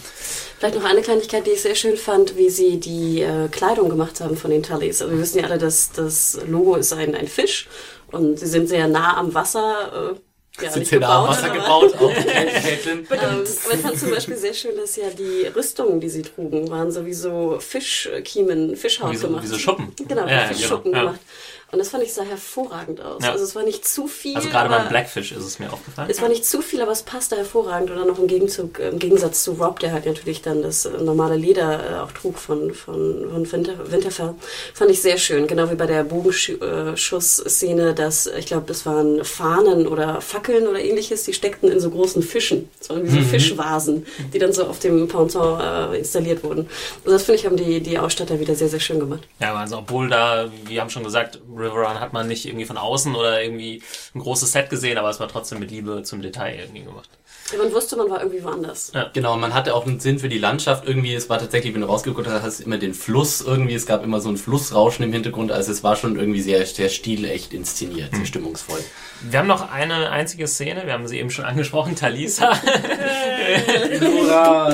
Vielleicht 0.60 0.75
noch 0.75 0.86
eine 0.86 1.01
Kleinigkeit, 1.01 1.46
die 1.46 1.51
ich 1.51 1.62
sehr 1.62 1.75
schön 1.75 1.98
fand, 1.98 2.36
wie 2.36 2.50
sie 2.50 2.79
die 2.79 3.22
äh, 3.22 3.48
Kleidung 3.50 3.89
gemacht 3.89 4.22
haben 4.22 4.38
von 4.38 4.50
den 4.50 4.63
Tullys. 4.63 5.01
Also 5.01 5.13
wir 5.13 5.22
wissen 5.22 5.39
ja 5.39 5.46
alle, 5.46 5.60
dass 5.60 5.91
das 5.91 6.39
Logo 6.48 6.75
ist 6.75 6.93
ein, 6.93 7.13
ein 7.13 7.27
Fisch 7.27 7.67
und 8.12 8.39
sie 8.39 8.48
sind 8.48 8.67
sehr 8.67 8.88
nah 8.88 9.17
am 9.17 9.34
Wasser. 9.34 10.13
Äh, 10.15 10.26
ja, 10.62 10.72
Sind 10.72 10.90
gebaut, 10.90 11.30
Wasser 11.30 11.46
aber- 11.52 11.54
gebaut, 11.56 11.94
auch 12.00 12.14
Caitlin. 12.26 13.00
Ähm, 13.00 13.08
aber 13.12 13.44
ich 13.44 13.80
fand 13.82 14.00
zum 14.00 14.10
Beispiel 14.12 14.38
sehr 14.38 14.54
schön, 14.54 14.76
dass 14.76 14.96
ja 14.96 15.10
die 15.10 15.48
Rüstungen, 15.48 16.00
die 16.00 16.10
sie 16.10 16.24
trugen, 16.24 16.70
waren 16.70 16.92
sowieso 16.92 17.60
Fischkiemen, 17.60 18.76
Fischhaut 18.76 19.12
Wie 19.12 19.18
so- 19.18 19.28
gemacht. 19.28 19.44
wie 19.44 19.48
so 19.48 19.58
Schuppen. 19.60 19.94
Genau, 20.08 20.26
ja, 20.28 20.46
Fischschuppen 20.48 20.92
genau, 20.92 20.98
ja. 20.98 21.12
gemacht. 21.12 21.22
Und 21.70 21.80
das 21.80 21.90
fand 21.90 22.02
ich 22.04 22.14
sah 22.14 22.24
hervorragend 22.24 23.02
aus. 23.02 23.22
Ja. 23.24 23.34
Also 23.34 23.44
es 23.44 23.54
war 23.54 23.64
nicht 23.64 23.86
zu 23.86 24.08
viel. 24.08 24.38
Also 24.38 24.48
gerade 24.48 24.70
beim 24.70 24.88
Blackfish 24.88 25.34
ist 25.34 25.44
es 25.44 25.60
mir 25.60 25.72
aufgefallen. 25.72 26.10
es 26.10 26.22
war 26.22 26.30
nicht 26.30 26.46
zu 26.46 26.62
viel, 26.62 26.82
aber 26.82 26.94
es 26.94 27.04
passte 27.04 27.36
hervorragend. 27.36 27.92
Oder 27.92 28.06
noch 28.06 28.20
im, 28.20 28.28
Gegenzug, 28.28 28.80
äh, 28.80 28.90
im 28.90 29.00
Gegensatz 29.00 29.44
zu 29.44 29.52
Rob, 29.54 29.80
der 29.82 29.92
halt 29.92 30.06
natürlich 30.06 30.42
dann 30.42 30.62
das 30.62 30.86
äh, 30.86 30.92
normale 30.92 31.36
Leder 31.36 31.92
äh, 31.92 31.96
auch 31.96 32.14
trug 32.14 32.38
von, 32.38 32.74
von, 32.74 33.30
von 33.30 33.52
Winter, 33.52 33.92
Winterfell. 33.92 34.36
Fand 34.74 34.92
ich 34.92 35.02
sehr 35.02 35.18
schön. 35.18 35.46
Genau 35.46 35.70
wie 35.70 35.76
bei 35.76 35.88
der 35.88 36.06
Bogenschuss-Szene, 36.06 37.94
dass, 37.94 38.28
ich 38.28 38.46
glaube, 38.46 38.66
das 38.68 38.86
waren 38.86 39.26
Fahnen 39.26 39.88
oder 39.88 40.22
Fackeln 40.22 40.68
oder 40.68 40.80
ähnliches, 40.80 41.24
die 41.24 41.34
steckten 41.34 41.70
in 41.70 41.82
so 41.82 41.90
großen 41.90 42.24
Fischen. 42.24 42.70
Waren 42.88 43.04
wie 43.04 43.10
so 43.10 43.22
Fischvasen, 43.28 44.06
die 44.34 44.40
dann 44.40 44.54
so 44.54 44.64
auf 44.64 44.80
dem 44.80 45.10
Ponton 45.10 45.60
äh, 45.60 45.98
installiert 45.98 46.46
wurden. 46.46 46.70
Also 47.04 47.12
das 47.12 47.24
finde 47.24 47.40
ich, 47.40 47.46
haben 47.46 47.58
die, 47.58 47.82
die 47.82 48.00
Ausstatter 48.00 48.40
wieder 48.40 48.56
sehr, 48.56 48.70
sehr 48.70 48.80
schön 48.80 49.00
gemacht. 49.00 49.28
Ja, 49.42 49.54
also 49.54 49.80
obwohl 49.80 50.08
da, 50.08 50.50
wir 50.66 50.80
haben 50.80 50.90
schon 50.90 51.04
gesagt, 51.04 51.40
Riverrun 51.60 52.00
hat 52.00 52.14
man 52.14 52.28
nicht 52.28 52.46
irgendwie 52.46 52.66
von 52.66 52.78
außen 52.78 53.16
oder 53.16 53.42
irgendwie 53.42 53.82
ein 54.16 54.20
großes 54.20 54.52
Set 54.52 54.70
gesehen, 54.70 54.98
aber 54.98 55.10
es 55.10 55.20
war 55.20 55.28
trotzdem 55.28 55.60
mit 55.60 55.72
Liebe 55.72 56.04
zum 56.04 56.22
Detail 56.22 56.60
irgendwie 56.60 56.84
gemacht. 56.84 57.10
Ja, 57.52 57.60
man 57.60 57.72
wusste, 57.72 57.96
man 57.96 58.10
war 58.10 58.20
irgendwie 58.22 58.44
woanders. 58.44 58.92
Genau, 59.14 59.38
man 59.38 59.54
hatte 59.54 59.74
auch 59.74 59.86
einen 59.86 60.02
Sinn 60.02 60.20
für 60.20 60.28
die 60.28 60.38
Landschaft 60.38 60.86
irgendwie. 60.86 61.14
Es 61.14 61.30
war 61.30 61.40
tatsächlich, 61.40 61.74
wenn 61.74 61.82
du 61.82 61.88
rausgeguckt 61.88 62.28
hast, 62.28 62.44
hast 62.44 62.60
du 62.60 62.64
immer 62.64 62.78
den 62.78 62.94
Fluss 62.94 63.40
irgendwie. 63.40 63.74
Es 63.74 63.86
gab 63.86 64.04
immer 64.04 64.20
so 64.20 64.28
ein 64.28 64.36
Flussrauschen 64.36 65.06
im 65.06 65.14
Hintergrund. 65.14 65.54
Also 65.54 65.72
es 65.72 65.82
war 65.82 65.96
schon 65.96 66.20
irgendwie 66.20 66.42
sehr, 66.42 66.66
sehr 66.66 66.90
stilecht 66.90 67.54
inszeniert, 67.54 68.14
sehr 68.14 68.26
stimmungsvoll. 68.26 68.80
Wir 69.22 69.40
haben 69.40 69.48
noch 69.48 69.72
eine 69.72 70.10
einzige 70.10 70.46
Szene, 70.48 70.86
wir 70.86 70.94
haben 70.94 71.08
sie 71.08 71.20
eben 71.20 71.30
schon 71.30 71.46
angesprochen, 71.46 71.96
Talisa. 72.00 72.52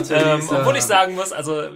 ähm, 0.10 0.50
obwohl 0.50 0.76
ich 0.76 0.84
sagen 0.84 1.14
muss, 1.14 1.32
also 1.32 1.68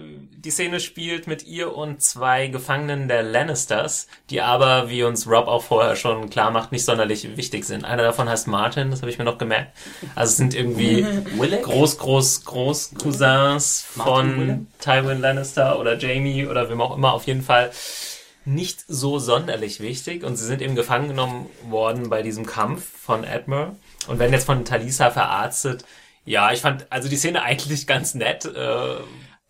die 0.48 0.52
Szene 0.52 0.80
spielt 0.80 1.26
mit 1.26 1.46
ihr 1.46 1.76
und 1.76 2.00
zwei 2.00 2.46
Gefangenen 2.46 3.06
der 3.06 3.22
Lannisters, 3.22 4.08
die 4.30 4.40
aber, 4.40 4.88
wie 4.88 5.02
uns 5.02 5.28
Rob 5.28 5.46
auch 5.46 5.62
vorher 5.62 5.94
schon 5.94 6.30
klar 6.30 6.50
macht, 6.50 6.72
nicht 6.72 6.86
sonderlich 6.86 7.36
wichtig 7.36 7.66
sind. 7.66 7.84
Einer 7.84 8.02
davon 8.02 8.30
heißt 8.30 8.46
Martin, 8.46 8.90
das 8.90 9.02
habe 9.02 9.10
ich 9.10 9.18
mir 9.18 9.26
noch 9.26 9.36
gemerkt. 9.36 9.76
Also 10.14 10.30
es 10.30 10.36
sind 10.38 10.54
irgendwie? 10.54 11.04
Groß, 11.62 11.98
Groß, 11.98 12.46
Groß 12.46 12.92
Cousins 12.94 13.84
von? 13.90 14.68
Tywin 14.80 15.20
Lannister 15.20 15.78
oder 15.78 15.98
Jamie 15.98 16.46
oder 16.46 16.70
wem 16.70 16.80
auch 16.80 16.96
immer 16.96 17.12
auf 17.12 17.26
jeden 17.26 17.42
Fall 17.42 17.70
nicht 18.46 18.82
so 18.88 19.18
sonderlich 19.18 19.80
wichtig 19.80 20.24
und 20.24 20.36
sie 20.36 20.46
sind 20.46 20.62
eben 20.62 20.76
gefangen 20.76 21.08
genommen 21.08 21.50
worden 21.68 22.08
bei 22.08 22.22
diesem 22.22 22.46
Kampf 22.46 22.86
von 22.98 23.22
Admiral 23.26 23.76
und 24.06 24.18
werden 24.18 24.32
jetzt 24.32 24.46
von 24.46 24.64
Talisa 24.64 25.10
verarztet. 25.10 25.84
Ja, 26.24 26.52
ich 26.52 26.62
fand 26.62 26.86
also 26.88 27.10
die 27.10 27.16
Szene 27.16 27.42
eigentlich 27.42 27.86
ganz 27.86 28.14
nett. 28.14 28.46
Äh, 28.46 28.96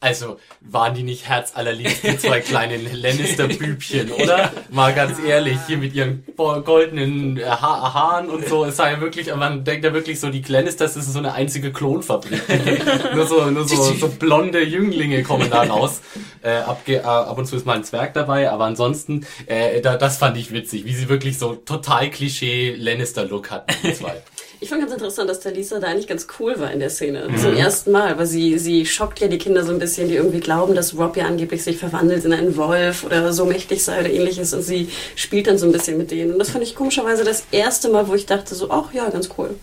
Also, 0.00 0.38
waren 0.61 0.95
die 0.95 1.02
nicht 1.02 1.28
herzallerliebst, 1.28 2.05
die 2.05 2.19
zwei 2.19 2.40
kleinen 2.43 2.87
Lannister-Bübchen, 2.93 4.12
oder? 4.12 4.52
Mal 4.71 4.95
ganz 4.95 5.19
ehrlich, 5.19 5.59
hier 5.67 5.76
mit 5.76 5.93
ihren 5.93 6.25
goldenen 6.37 7.37
äh, 7.37 7.45
ha 7.45 7.95
Haaren 7.95 8.28
und 8.31 8.47
so. 8.47 8.64
Es 8.64 8.76
sei 8.76 8.93
ja 8.93 9.00
wirklich, 9.00 9.35
man 9.35 9.64
denkt 9.64 9.85
ja 9.85 9.93
wirklich 9.93 10.21
so, 10.21 10.31
die 10.31 10.43
Lannisters 10.47 10.95
das 10.95 11.07
ist 11.07 11.12
so 11.12 11.19
eine 11.19 11.33
einzige 11.33 11.73
Klonfabrik. 11.73 12.43
nur 13.14 13.26
so, 13.26 13.50
nur 13.50 13.67
so, 13.67 13.76
so 13.76 14.09
blonde 14.09 14.62
Jünglinge 14.62 15.23
kommen 15.23 15.50
da 15.50 15.62
raus. 15.64 16.00
Äh, 16.43 16.59
abge 16.59 16.97
äh, 16.97 17.00
ab 17.00 17.37
und 17.37 17.47
zu 17.47 17.57
ist 17.57 17.67
mal 17.67 17.76
ein 17.76 17.85
Zwerg 17.85 18.14
dabei, 18.14 18.50
aber 18.50 18.67
ansonsten, 18.67 19.26
äh, 19.47 19.81
da, 19.81 19.97
das 19.97 20.19
fand 20.19 20.37
ich 20.37 20.52
witzig, 20.52 20.85
wie 20.85 20.95
sie 20.95 21.09
wirklich 21.09 21.38
so 21.38 21.55
total 21.55 22.11
Klischee 22.11 22.75
Lannister-Look 22.76 23.50
hatten, 23.50 23.75
die 23.83 23.95
zwei. 23.95 24.23
Ich 24.61 24.69
fand 24.69 24.81
ganz 24.81 24.93
interessant, 24.93 25.31
dass 25.31 25.38
Talisa 25.38 25.79
da 25.79 25.87
eigentlich 25.87 26.09
ganz 26.09 26.27
cool 26.38 26.59
war 26.59 26.73
in 26.73 26.81
der 26.81 26.91
Szene. 26.91 27.29
Mhm. 27.29 27.38
Zum 27.38 27.57
ersten 27.57 27.93
Mal, 27.93 28.19
weil 28.19 28.27
sie, 28.27 28.59
sie 28.59 28.87
schockt 28.87 29.21
ja 29.21 29.29
die 29.29 29.38
Kinder 29.38 29.65
so 29.65 29.73
ein 29.73 29.79
bisschen, 29.79 30.09
die 30.09 30.17
irgendwie 30.17 30.41
glauben, 30.41 30.75
dass 30.75 30.99
Rob 30.99 31.17
ja 31.17 31.27
angeblich 31.27 31.62
sich 31.62 31.77
verwandelt 31.77 32.25
in 32.25 32.33
einen 32.33 32.57
Wolf 32.57 33.05
oder 33.05 33.33
so 33.33 33.45
mächtig 33.45 33.85
sei 33.85 34.00
oder 34.00 34.11
ähnliches 34.11 34.53
und 34.55 34.62
sie 34.62 34.91
spielt 35.15 35.47
dann 35.47 35.59
so 35.59 35.67
ein 35.67 35.73
bisschen 35.73 35.97
mit 35.97 36.11
denen. 36.11 36.33
Und 36.33 36.41
das 36.41 36.50
fand 36.50 36.65
ich 36.65 36.75
komischerweise 36.75 37.23
das 37.23 37.45
erste 37.53 37.88
Mal, 37.88 38.09
wo 38.09 38.15
ich 38.15 38.27
dachte 38.27 38.57
so, 38.57 38.71
ach 38.71 38.93
ja, 38.93 39.09
ganz 39.11 39.29
cool. 39.38 39.55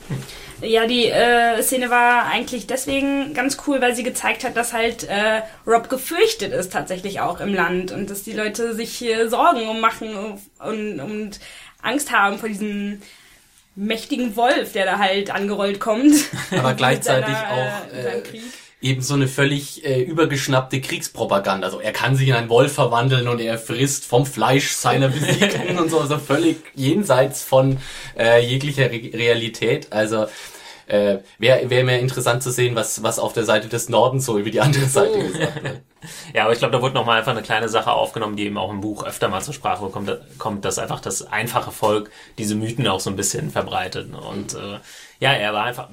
Ja, 0.62 0.88
die 0.88 1.08
äh, 1.08 1.62
Szene 1.62 1.90
war 1.90 2.28
eigentlich 2.28 2.66
deswegen 2.66 3.34
ganz 3.34 3.58
cool, 3.68 3.82
weil 3.82 3.94
sie 3.94 4.04
gezeigt 4.04 4.46
hat, 4.46 4.56
dass 4.56 4.72
halt 4.72 5.04
äh, 5.10 5.42
Rob 5.68 5.90
gefürchtet 5.90 6.54
ist 6.54 6.72
tatsächlich 6.72 7.20
auch 7.20 7.42
im 7.42 7.54
Land 7.54 7.92
und 7.92 8.10
dass 8.10 8.24
die 8.24 8.32
Leute 8.32 8.74
sich 8.74 9.04
äh, 9.04 9.28
Sorgen 9.28 9.68
um 9.68 9.82
machen 9.82 10.40
und, 10.60 11.00
und 11.02 11.40
Angst 11.82 12.14
haben 12.14 12.40
vor 12.40 12.48
diesem 12.48 13.02
mächtigen 13.76 14.36
Wolf, 14.36 14.72
der 14.74 14.86
da 14.86 15.00
halt 15.00 15.32
angerollt 15.32 15.80
kommt. 15.80 16.14
Aber 16.52 16.74
gleichzeitig 16.74 17.36
seiner, 17.36 17.52
auch 17.52 17.94
äh, 17.94 18.24
eben 18.82 19.02
so 19.02 19.16
eine 19.16 19.28
völlig 19.28 19.86
äh, 19.86 20.02
übergeschnappte 20.02 20.80
Kriegspropaganda. 20.80 21.66
Also 21.66 21.80
er 21.80 21.92
kann 21.92 22.16
sich 22.16 22.28
in 22.28 22.36
einen 22.36 22.50
Wolf 22.50 22.74
verwandeln 22.74 23.28
und 23.28 23.42
er 23.42 23.58
frisst 23.58 24.06
vom 24.06 24.26
Fleisch 24.26 24.72
seiner 24.72 25.10
Besiegten 25.10 25.78
und 25.80 25.90
so. 25.90 26.00
Also 26.00 26.18
völlig 26.18 26.58
jenseits 26.76 27.44
von 27.44 27.78
äh, 28.18 28.46
jeglicher 28.46 28.92
Re 28.92 29.12
Realität. 29.14 29.92
Also 29.92 30.28
äh, 30.88 31.18
wäre 31.40 31.70
wär 31.70 31.84
mir 31.84 32.00
interessant 32.00 32.44
zu 32.44 32.52
sehen, 32.52 32.76
was, 32.76 33.04
was 33.04 33.20
auf 33.20 33.34
der 33.34 33.46
Seite 33.46 33.68
des 33.68 33.90
Nordens 33.90 34.26
so 34.26 34.38
über 34.38 34.50
die 34.50 34.62
andere 34.62 34.86
Seite 34.86 35.14
oh. 35.16 35.24
gesagt 35.24 35.64
wird. 35.64 35.82
Ja, 36.36 36.44
aber 36.44 36.54
ich 36.54 36.60
glaube, 36.60 36.72
da 36.72 36.84
wurde 36.84 36.94
nochmal 36.94 37.18
einfach 37.18 37.32
eine 37.32 37.42
kleine 37.42 37.68
Sache 37.68 37.92
aufgenommen, 37.92 38.36
die 38.36 38.46
eben 38.46 38.60
auch 38.60 38.70
im 38.70 38.80
Buch 38.80 39.04
öfter 39.04 39.28
mal 39.28 39.42
zur 39.42 39.56
Sprache 39.56 39.90
kommt, 39.90 40.16
kommt 40.38 40.64
dass 40.64 40.78
einfach 40.78 41.00
das 41.00 41.24
einfache 41.24 41.72
Volk 41.72 42.12
diese 42.38 42.54
Mythen 42.54 42.88
auch 42.88 43.00
so 43.00 43.10
ein 43.10 43.16
bisschen 43.16 43.50
verbreitet. 43.50 44.14
Und 44.14 44.54
äh, 44.54 44.80
ja, 45.20 45.34
er 45.34 45.54
war 45.54 45.64
einfach, 45.64 45.90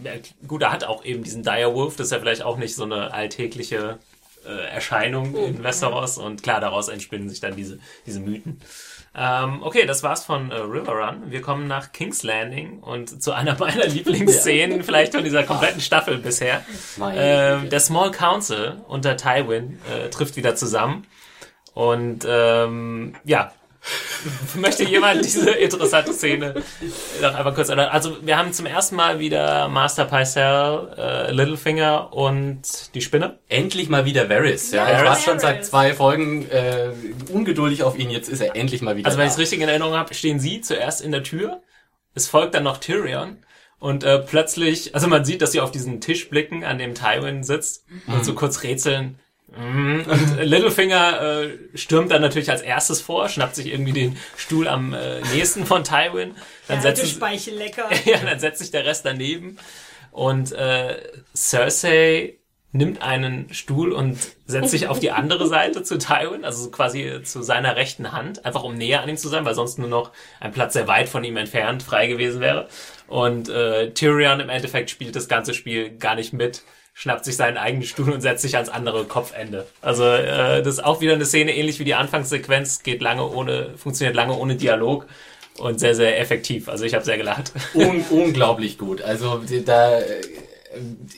gut, 0.46 0.60
er 0.60 0.70
hat 0.70 0.84
auch 0.84 1.04
eben 1.06 1.22
diesen 1.22 1.42
Direwolf, 1.42 1.96
das 1.96 2.08
ist 2.08 2.12
ja 2.12 2.18
vielleicht 2.18 2.42
auch 2.42 2.58
nicht 2.58 2.74
so 2.74 2.84
eine 2.84 3.14
alltägliche 3.14 3.98
äh, 4.44 4.68
Erscheinung 4.74 5.34
in 5.34 5.60
oh. 5.60 5.62
Westeros 5.62 6.18
und 6.18 6.42
klar, 6.42 6.60
daraus 6.60 6.88
entspinnen 6.88 7.28
sich 7.28 7.40
dann 7.40 7.56
diese, 7.56 7.78
diese 8.06 8.20
Mythen. 8.20 8.60
Ähm, 9.14 9.62
okay, 9.62 9.84
das 9.84 10.02
war's 10.02 10.24
von 10.24 10.50
äh, 10.50 10.56
River 10.56 10.92
Run. 10.92 11.30
Wir 11.30 11.42
kommen 11.42 11.66
nach 11.66 11.92
King's 11.92 12.22
Landing 12.22 12.80
und 12.80 13.22
zu 13.22 13.32
einer 13.32 13.58
meiner 13.58 13.86
Lieblingsszenen 13.86 14.82
vielleicht 14.82 15.14
von 15.14 15.22
dieser 15.22 15.42
kompletten 15.42 15.82
Staffel 15.82 16.18
bisher. 16.18 16.64
Ähm, 17.14 17.68
der 17.68 17.80
Small 17.80 18.10
Council 18.10 18.80
unter 18.88 19.16
Tywin 19.16 19.78
äh, 19.90 20.08
trifft 20.08 20.36
wieder 20.36 20.54
zusammen 20.54 21.06
und 21.74 22.26
ähm, 22.26 23.14
ja, 23.24 23.52
Möchte 24.54 24.84
jemand 24.84 25.24
diese 25.24 25.50
interessante 25.50 26.12
Szene 26.12 26.62
noch 27.20 27.34
einmal 27.34 27.54
kurz 27.54 27.68
erläutern? 27.68 27.92
Also, 27.92 28.16
wir 28.24 28.38
haben 28.38 28.52
zum 28.52 28.66
ersten 28.66 28.94
Mal 28.96 29.18
wieder 29.18 29.68
Master 29.68 30.04
Pycelle, 30.04 30.94
äh, 30.96 31.32
Littlefinger 31.32 32.12
und 32.12 32.94
die 32.94 33.00
Spinne. 33.00 33.38
Endlich 33.48 33.88
mal 33.88 34.04
wieder 34.04 34.28
Varys. 34.28 34.70
Ja, 34.70 34.88
ja 34.88 34.98
ich 34.98 35.04
war 35.04 35.16
schon 35.16 35.38
seit 35.40 35.66
zwei 35.66 35.94
Folgen 35.94 36.48
äh, 36.50 36.90
ungeduldig 37.32 37.82
auf 37.82 37.98
ihn. 37.98 38.10
Jetzt 38.10 38.28
ist 38.28 38.40
er 38.40 38.54
endlich 38.54 38.82
mal 38.82 38.96
wieder 38.96 39.06
Also, 39.06 39.18
wenn 39.18 39.26
ich 39.26 39.32
es 39.32 39.38
richtig 39.38 39.60
in 39.60 39.68
Erinnerung 39.68 39.94
habe, 39.94 40.14
stehen 40.14 40.38
sie 40.38 40.60
zuerst 40.60 41.00
in 41.00 41.10
der 41.10 41.24
Tür. 41.24 41.62
Es 42.14 42.28
folgt 42.28 42.54
dann 42.54 42.64
noch 42.64 42.78
Tyrion. 42.78 43.38
Und 43.78 44.04
äh, 44.04 44.20
plötzlich, 44.20 44.94
also 44.94 45.08
man 45.08 45.24
sieht, 45.24 45.42
dass 45.42 45.50
sie 45.50 45.60
auf 45.60 45.72
diesen 45.72 46.00
Tisch 46.00 46.30
blicken, 46.30 46.62
an 46.62 46.78
dem 46.78 46.94
Tywin 46.94 47.42
sitzt 47.42 47.84
mhm. 47.88 48.14
und 48.14 48.24
so 48.24 48.34
kurz 48.34 48.62
rätseln. 48.62 49.18
Und 49.54 50.38
Littlefinger 50.40 51.42
äh, 51.42 51.58
stürmt 51.74 52.10
dann 52.10 52.22
natürlich 52.22 52.50
als 52.50 52.62
erstes 52.62 53.00
vor, 53.00 53.28
schnappt 53.28 53.54
sich 53.54 53.66
irgendwie 53.66 53.92
den 53.92 54.16
Stuhl 54.36 54.66
am 54.66 54.94
äh, 54.94 55.20
nächsten 55.34 55.66
von 55.66 55.84
Tywin. 55.84 56.34
Dann 56.68 56.76
ja, 56.76 56.82
setzt 56.82 57.08
Speichel 57.10 57.54
lecker. 57.54 57.88
ja, 58.04 58.18
dann 58.18 58.38
setzt 58.38 58.60
sich 58.60 58.70
der 58.70 58.84
Rest 58.84 59.04
daneben. 59.04 59.58
Und 60.10 60.52
äh, 60.52 60.96
Cersei 61.34 62.38
nimmt 62.72 63.02
einen 63.02 63.52
Stuhl 63.52 63.92
und 63.92 64.18
setzt 64.46 64.70
sich 64.70 64.88
auf 64.88 64.98
die 64.98 65.10
andere 65.10 65.46
Seite 65.46 65.82
zu 65.82 65.98
Tywin, 65.98 66.44
also 66.44 66.70
quasi 66.70 67.20
zu 67.22 67.42
seiner 67.42 67.76
rechten 67.76 68.12
Hand, 68.12 68.46
einfach 68.46 68.62
um 68.62 68.74
näher 68.74 69.02
an 69.02 69.10
ihm 69.10 69.18
zu 69.18 69.28
sein, 69.28 69.44
weil 69.44 69.54
sonst 69.54 69.78
nur 69.78 69.88
noch 69.88 70.12
ein 70.40 70.52
Platz 70.52 70.72
sehr 70.72 70.88
weit 70.88 71.10
von 71.10 71.22
ihm 71.22 71.36
entfernt 71.36 71.82
frei 71.82 72.06
gewesen 72.06 72.40
wäre. 72.40 72.68
Und 73.08 73.50
äh, 73.50 73.92
Tyrion 73.92 74.40
im 74.40 74.48
Endeffekt 74.48 74.88
spielt 74.88 75.14
das 75.14 75.28
ganze 75.28 75.52
Spiel 75.52 75.90
gar 75.98 76.14
nicht 76.14 76.32
mit 76.32 76.62
schnappt 76.94 77.24
sich 77.24 77.36
seinen 77.36 77.56
eigenen 77.56 77.84
Stuhl 77.84 78.10
und 78.10 78.20
setzt 78.20 78.42
sich 78.42 78.56
ans 78.56 78.68
andere 78.68 79.04
Kopfende. 79.04 79.66
Also 79.80 80.04
äh, 80.04 80.62
das 80.62 80.74
ist 80.74 80.84
auch 80.84 81.00
wieder 81.00 81.14
eine 81.14 81.24
Szene, 81.24 81.56
ähnlich 81.56 81.78
wie 81.78 81.84
die 81.84 81.94
Anfangssequenz, 81.94 82.82
geht 82.82 83.02
lange 83.02 83.26
ohne, 83.28 83.70
funktioniert 83.76 84.14
lange 84.14 84.36
ohne 84.36 84.56
Dialog 84.56 85.06
und 85.58 85.80
sehr, 85.80 85.94
sehr 85.94 86.18
effektiv. 86.20 86.68
Also 86.68 86.84
ich 86.84 86.94
habe 86.94 87.04
sehr 87.04 87.16
gelacht. 87.18 87.52
Un 87.74 88.04
unglaublich 88.10 88.78
gut. 88.78 89.02
Also 89.02 89.42
da 89.64 89.98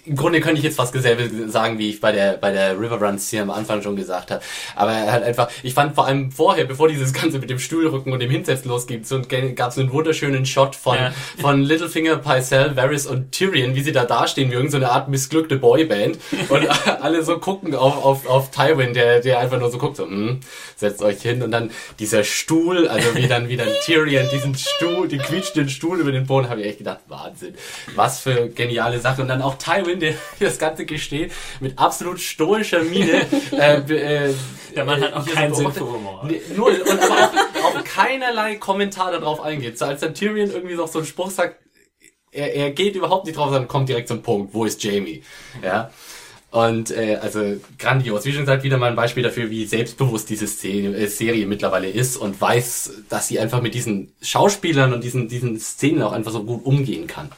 im 0.04 0.16
Grunde 0.16 0.40
könnte 0.40 0.58
ich 0.58 0.64
jetzt 0.64 0.76
fast 0.76 0.94
dasselbe 0.94 1.48
sagen, 1.48 1.78
wie 1.78 1.90
ich 1.90 2.00
bei 2.00 2.12
der 2.12 2.34
bei 2.34 2.50
der 2.50 2.78
River 2.78 3.00
Runs 3.00 3.30
hier 3.30 3.42
am 3.42 3.50
Anfang 3.50 3.82
schon 3.82 3.96
gesagt 3.96 4.30
habe. 4.30 4.42
Aber 4.74 4.92
er 4.92 5.12
hat 5.12 5.22
einfach, 5.22 5.48
ich 5.62 5.74
fand 5.74 5.94
vor 5.94 6.06
allem 6.06 6.32
vorher, 6.32 6.64
bevor 6.64 6.88
dieses 6.88 7.12
Ganze 7.12 7.38
mit 7.38 7.50
dem 7.50 7.58
Stuhlrücken 7.58 8.12
und 8.12 8.20
dem 8.20 8.30
Hinsetzen 8.30 8.70
losging, 8.70 9.04
so 9.04 9.20
gab 9.54 9.70
es 9.70 9.78
einen 9.78 9.92
wunderschönen 9.92 10.46
Shot 10.46 10.74
von 10.74 10.96
ja. 10.96 11.12
von 11.40 11.62
Littlefinger, 11.62 12.16
Pycelle, 12.16 12.76
Varys 12.76 13.06
und 13.06 13.32
Tyrion, 13.32 13.74
wie 13.74 13.82
sie 13.82 13.92
da 13.92 14.04
dastehen, 14.04 14.50
wie 14.50 14.54
irgendeine 14.54 14.86
so 14.86 14.92
Art 14.92 15.08
missglückte 15.08 15.56
Boyband 15.56 16.18
und 16.48 16.68
alle 17.00 17.22
so 17.22 17.38
gucken 17.38 17.74
auf 17.74 18.04
auf 18.04 18.26
auf 18.26 18.50
Tywin, 18.50 18.94
der 18.94 19.20
der 19.20 19.38
einfach 19.38 19.58
nur 19.58 19.70
so 19.70 19.78
guckt, 19.78 19.96
so, 19.96 20.04
hm, 20.04 20.40
setzt 20.76 21.02
euch 21.02 21.22
hin 21.22 21.42
und 21.42 21.50
dann 21.50 21.70
dieser 21.98 22.24
Stuhl, 22.24 22.88
also 22.88 23.14
wie 23.14 23.28
dann 23.28 23.48
wieder 23.48 23.64
Tyrion 23.84 24.26
diesen 24.32 24.54
Stuhl, 24.54 25.08
den 25.08 25.20
quietschenden 25.20 25.68
Stuhl 25.68 26.00
über 26.00 26.12
den 26.12 26.26
Boden, 26.26 26.48
habe 26.48 26.60
ich 26.60 26.66
echt 26.66 26.78
gedacht, 26.78 27.00
Wahnsinn, 27.08 27.54
was 27.94 28.20
für 28.20 28.48
geniale 28.48 28.98
Sache 28.98 29.22
und 29.22 29.28
dann 29.28 29.42
auch 29.44 29.57
Tywin, 29.57 30.00
der 30.00 30.14
das 30.40 30.59
Ganze 30.59 30.87
gesteht, 30.87 31.33
mit 31.61 31.78
absolut 31.78 32.20
stoischer 32.20 32.83
Miene. 32.83 33.26
äh, 33.52 33.76
äh, 33.78 34.35
der 34.74 34.85
Mann 34.85 35.00
hat 35.00 35.12
auch 35.12 35.26
keinen 35.26 35.54
Sinn 35.54 35.72
für 35.72 35.87
Humor. 35.87 36.28
Nur, 36.57 36.68
und 36.68 37.00
aber 37.00 37.14
auch, 37.14 37.76
auch 37.76 37.85
keinerlei 37.85 38.57
Kommentar 38.57 39.12
darauf 39.12 39.40
eingeht. 39.40 39.78
So 39.78 39.85
als 39.85 40.00
dann 40.00 40.14
Tyrion 40.14 40.50
irgendwie 40.50 40.74
noch 40.74 40.88
so 40.88 40.98
einen 40.98 41.07
Spruch 41.07 41.30
sagt, 41.30 41.59
er, 42.33 42.54
er 42.54 42.70
geht 42.72 42.96
überhaupt 42.96 43.26
nicht 43.26 43.37
drauf, 43.37 43.50
sondern 43.50 43.68
kommt 43.68 43.88
direkt 43.88 44.09
zum 44.09 44.22
Punkt. 44.22 44.52
Wo 44.54 44.64
ist 44.64 44.83
Jamie? 44.83 45.22
Ja. 45.62 45.90
Und 46.50 46.92
äh, 46.92 47.16
also 47.16 47.57
grandios. 47.80 48.24
Wie 48.24 48.33
schon 48.33 48.42
gesagt, 48.42 48.62
wieder 48.62 48.76
mal 48.76 48.88
ein 48.88 48.94
Beispiel 48.94 49.24
dafür, 49.24 49.50
wie 49.50 49.66
selbstbewusst 49.66 50.30
diese 50.30 50.46
Szene, 50.46 50.96
äh, 50.96 51.07
Serie 51.09 51.46
mittlerweile 51.46 51.88
ist 51.88 52.16
und 52.16 52.40
weiß, 52.40 53.02
dass 53.09 53.26
sie 53.26 53.40
einfach 53.40 53.61
mit 53.61 53.74
diesen 53.74 54.12
Schauspielern 54.22 54.92
und 54.92 55.02
diesen, 55.02 55.28
diesen 55.28 55.59
Szenen 55.59 56.02
auch 56.02 56.12
einfach 56.12 56.30
so 56.30 56.44
gut 56.44 56.64
umgehen 56.64 57.09
kann. 57.09 57.30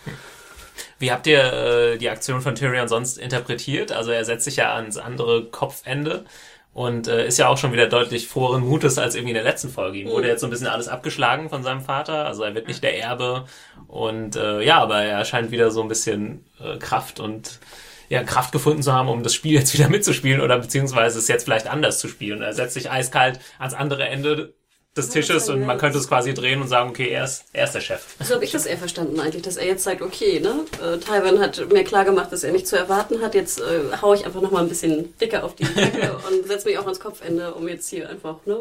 Wie 0.98 1.12
habt 1.12 1.26
ihr 1.26 1.52
äh, 1.52 1.98
die 1.98 2.08
Aktion 2.08 2.40
von 2.40 2.54
Tyrion 2.54 2.88
sonst 2.88 3.18
interpretiert? 3.18 3.92
Also 3.92 4.10
er 4.10 4.24
setzt 4.24 4.44
sich 4.44 4.56
ja 4.56 4.74
ans 4.74 4.96
andere 4.96 5.44
Kopfende 5.44 6.24
und 6.72 7.08
äh, 7.08 7.26
ist 7.26 7.38
ja 7.38 7.48
auch 7.48 7.56
schon 7.56 7.72
wieder 7.72 7.86
deutlich 7.86 8.28
froheren 8.28 8.62
Mutes 8.62 8.98
als 8.98 9.14
irgendwie 9.14 9.30
in 9.30 9.36
der 9.36 9.44
letzten 9.44 9.70
Folge. 9.70 9.98
Ihm 9.98 10.08
wurde 10.08 10.24
mhm. 10.24 10.28
jetzt 10.28 10.40
so 10.40 10.46
ein 10.46 10.50
bisschen 10.50 10.66
alles 10.66 10.88
abgeschlagen 10.88 11.48
von 11.48 11.62
seinem 11.62 11.80
Vater, 11.80 12.26
also 12.26 12.42
er 12.42 12.54
wird 12.54 12.68
nicht 12.68 12.82
der 12.82 12.98
Erbe 12.98 13.46
und 13.88 14.36
äh, 14.36 14.60
ja, 14.60 14.78
aber 14.78 15.02
er 15.02 15.24
scheint 15.24 15.50
wieder 15.50 15.70
so 15.70 15.80
ein 15.80 15.88
bisschen 15.88 16.44
äh, 16.60 16.76
Kraft 16.76 17.18
und 17.18 17.60
ja, 18.08 18.22
Kraft 18.24 18.52
gefunden 18.52 18.82
zu 18.82 18.92
haben, 18.92 19.08
um 19.08 19.22
das 19.22 19.34
Spiel 19.34 19.54
jetzt 19.54 19.72
wieder 19.78 19.88
mitzuspielen 19.88 20.42
oder 20.42 20.58
beziehungsweise 20.58 21.18
es 21.18 21.28
jetzt 21.28 21.44
vielleicht 21.44 21.66
anders 21.66 21.98
zu 21.98 22.08
spielen. 22.08 22.42
Er 22.42 22.52
setzt 22.52 22.74
sich 22.74 22.90
eiskalt 22.90 23.40
ans 23.58 23.72
andere 23.72 24.06
Ende 24.08 24.54
des 24.96 25.10
Tisches 25.10 25.48
und 25.48 25.66
man 25.66 25.76
könnte 25.78 25.98
es 25.98 26.08
quasi 26.08 26.32
drehen 26.32 26.62
und 26.62 26.68
sagen, 26.68 26.90
okay, 26.90 27.08
er 27.10 27.24
ist, 27.24 27.44
er 27.52 27.64
ist 27.64 27.72
der 27.72 27.80
Chef. 27.80 28.02
So 28.24 28.34
habe 28.34 28.44
ich 28.44 28.52
das 28.52 28.64
eher 28.64 28.78
verstanden 28.78 29.20
eigentlich, 29.20 29.42
dass 29.42 29.56
er 29.56 29.66
jetzt 29.66 29.84
sagt, 29.84 30.00
okay, 30.00 30.40
ne, 30.40 30.64
äh, 30.82 30.98
Taiwan 30.98 31.38
hat 31.38 31.70
mir 31.70 31.84
klar 31.84 32.04
gemacht, 32.04 32.32
dass 32.32 32.44
er 32.44 32.52
nicht 32.52 32.66
zu 32.66 32.76
erwarten 32.76 33.20
hat, 33.20 33.34
jetzt 33.34 33.60
äh, 33.60 33.96
haue 34.00 34.16
ich 34.16 34.24
einfach 34.24 34.40
nochmal 34.40 34.62
ein 34.62 34.68
bisschen 34.68 35.16
dicker 35.18 35.44
auf 35.44 35.54
die 35.54 35.64
Decke 35.64 36.16
und 36.28 36.46
setze 36.46 36.68
mich 36.68 36.78
auch 36.78 36.84
ans 36.84 37.00
Kopfende, 37.00 37.52
um 37.54 37.68
jetzt 37.68 37.88
hier 37.90 38.08
einfach 38.08 38.36
ne, 38.46 38.60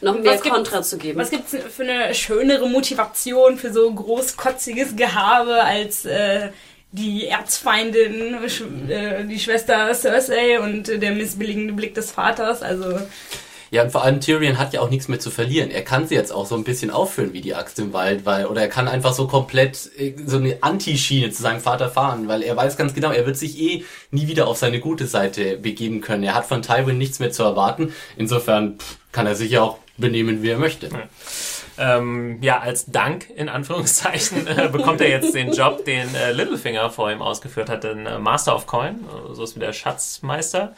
noch 0.00 0.18
mehr 0.18 0.38
Kontra 0.38 0.82
zu 0.82 0.96
geben. 0.96 1.18
Was 1.18 1.30
gibt's 1.30 1.54
für 1.54 1.82
eine 1.82 2.14
schönere 2.14 2.68
Motivation 2.68 3.58
für 3.58 3.72
so 3.72 3.92
großkotziges 3.92 4.96
Gehabe 4.96 5.62
als 5.62 6.06
äh, 6.06 6.48
die 6.92 7.26
Erzfeindin, 7.26 8.38
äh, 8.88 9.24
die 9.24 9.38
Schwester 9.38 9.92
Cersei 9.94 10.58
und 10.60 10.88
der 10.88 11.12
missbilligende 11.12 11.74
Blick 11.74 11.94
des 11.94 12.10
Vaters, 12.10 12.62
also 12.62 12.98
Ja, 13.70 13.82
und 13.82 13.90
vor 13.90 14.02
allem 14.02 14.20
Tyrion 14.20 14.58
hat 14.58 14.72
ja 14.72 14.80
auch 14.80 14.90
nichts 14.90 15.08
mehr 15.08 15.20
zu 15.20 15.30
verlieren. 15.30 15.70
Er 15.70 15.82
kann 15.82 16.06
sie 16.06 16.14
jetzt 16.14 16.32
auch 16.32 16.46
so 16.46 16.54
ein 16.54 16.64
bisschen 16.64 16.90
aufführen 16.90 17.32
wie 17.32 17.40
die 17.40 17.54
Axt 17.54 17.78
im 17.78 17.92
Wald, 17.92 18.24
weil, 18.24 18.46
oder 18.46 18.62
er 18.62 18.68
kann 18.68 18.88
einfach 18.88 19.12
so 19.12 19.26
komplett 19.26 19.90
äh, 19.98 20.14
so 20.24 20.38
eine 20.38 20.58
Anti-Schiene 20.62 21.30
zu 21.30 21.42
seinem 21.42 21.60
Vater 21.60 21.90
fahren, 21.90 22.28
weil 22.28 22.42
er 22.42 22.56
weiß 22.56 22.76
ganz 22.76 22.94
genau, 22.94 23.10
er 23.10 23.26
wird 23.26 23.36
sich 23.36 23.58
eh 23.58 23.84
nie 24.10 24.28
wieder 24.28 24.48
auf 24.48 24.56
seine 24.56 24.80
gute 24.80 25.06
Seite 25.06 25.56
begeben 25.56 26.00
können. 26.00 26.24
Er 26.24 26.34
hat 26.34 26.46
von 26.46 26.62
Tywin 26.62 26.98
nichts 26.98 27.18
mehr 27.18 27.30
zu 27.30 27.42
erwarten. 27.42 27.92
Insofern 28.16 28.78
pff, 28.78 28.96
kann 29.12 29.26
er 29.26 29.34
sich 29.34 29.50
ja 29.50 29.62
auch 29.62 29.78
benehmen, 29.98 30.42
wie 30.42 30.50
er 30.50 30.58
möchte. 30.58 30.88
Ähm, 31.78 32.38
ja, 32.40 32.58
als 32.58 32.86
Dank 32.86 33.30
in 33.30 33.48
Anführungszeichen 33.48 34.46
äh, 34.58 34.68
bekommt 34.70 35.00
er 35.00 35.10
jetzt 35.10 35.34
den 35.34 35.52
Job, 35.52 35.84
den 35.84 36.12
äh, 36.14 36.32
Littlefinger 36.32 36.90
vor 36.90 37.10
ihm 37.12 37.22
ausgeführt 37.22 37.68
hat, 37.68 37.84
den 37.84 38.06
äh, 38.06 38.18
Master 38.18 38.56
of 38.56 38.66
Coin, 38.66 38.96
äh, 38.96 39.34
so 39.34 39.44
ist 39.44 39.54
wie 39.54 39.60
der 39.60 39.72
Schatzmeister 39.72 40.74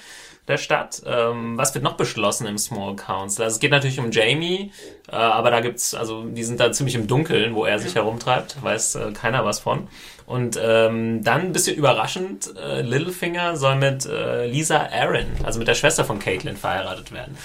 der 0.50 0.58
Stadt. 0.58 1.02
Ähm, 1.06 1.56
was 1.56 1.72
wird 1.74 1.82
noch 1.84 1.94
beschlossen 1.94 2.46
im 2.46 2.58
Small 2.58 2.96
Council? 2.96 3.44
Also 3.44 3.54
es 3.54 3.60
geht 3.60 3.70
natürlich 3.70 3.98
um 3.98 4.10
Jamie, 4.10 4.72
äh, 5.10 5.14
aber 5.16 5.50
da 5.50 5.60
gibt's, 5.60 5.94
also 5.94 6.24
die 6.24 6.44
sind 6.44 6.60
da 6.60 6.70
ziemlich 6.72 6.94
im 6.94 7.06
Dunkeln, 7.06 7.54
wo 7.54 7.64
er 7.64 7.78
sich 7.78 7.94
herumtreibt, 7.94 8.62
weiß 8.62 8.96
äh, 8.96 9.12
keiner 9.12 9.44
was 9.44 9.60
von. 9.60 9.88
Und 10.26 10.60
ähm, 10.62 11.24
dann 11.24 11.40
ein 11.40 11.52
bisschen 11.52 11.76
überraschend, 11.76 12.54
äh, 12.56 12.82
Littlefinger 12.82 13.56
soll 13.56 13.76
mit 13.76 14.06
äh, 14.06 14.46
Lisa 14.46 14.88
Aaron, 14.92 15.26
also 15.44 15.58
mit 15.58 15.66
der 15.66 15.74
Schwester 15.74 16.04
von 16.04 16.18
Caitlin, 16.18 16.56
verheiratet 16.56 17.10
werden. 17.12 17.36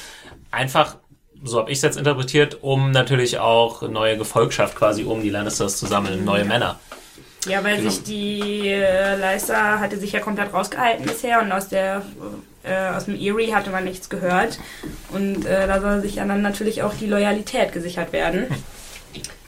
Einfach 0.52 0.98
so 1.44 1.60
habe 1.60 1.70
ich 1.72 1.78
es 1.78 1.82
jetzt 1.84 1.98
interpretiert, 1.98 2.60
um 2.62 2.92
natürlich 2.92 3.40
auch 3.40 3.82
neue 3.84 4.18
Gefolgschaft 4.18 4.76
quasi 4.76 5.04
um 5.04 5.22
die 5.22 5.30
Lannisters 5.30 5.78
zu 5.78 5.86
sammeln, 5.86 6.24
neue 6.26 6.46
Männer. 6.46 6.80
Ja, 7.48 7.64
weil 7.64 7.78
Genau. 7.78 7.90
sich 7.90 8.04
die 8.04 8.70
äh, 8.70 9.16
Leister 9.18 9.80
hatte 9.80 9.98
sich 9.98 10.12
ja 10.12 10.20
komplett 10.20 10.52
rausgehalten 10.54 11.06
bisher 11.06 11.42
und 11.42 11.52
aus 11.52 11.68
der 11.68 12.02
äh, 12.66 12.96
aus 12.96 13.06
dem 13.06 13.16
Erie 13.16 13.54
hatte 13.54 13.70
man 13.70 13.84
nichts 13.84 14.10
gehört. 14.10 14.60
Und 15.10 15.46
äh, 15.46 15.68
da 15.68 15.82
soll 15.82 16.02
sich 16.02 16.16
dann 16.16 16.42
natürlich 16.42 16.84
auch 16.84 16.94
die 16.94 17.08
Loyalität 17.08 17.72
gesichert 17.72 18.14
werden. 18.14 18.48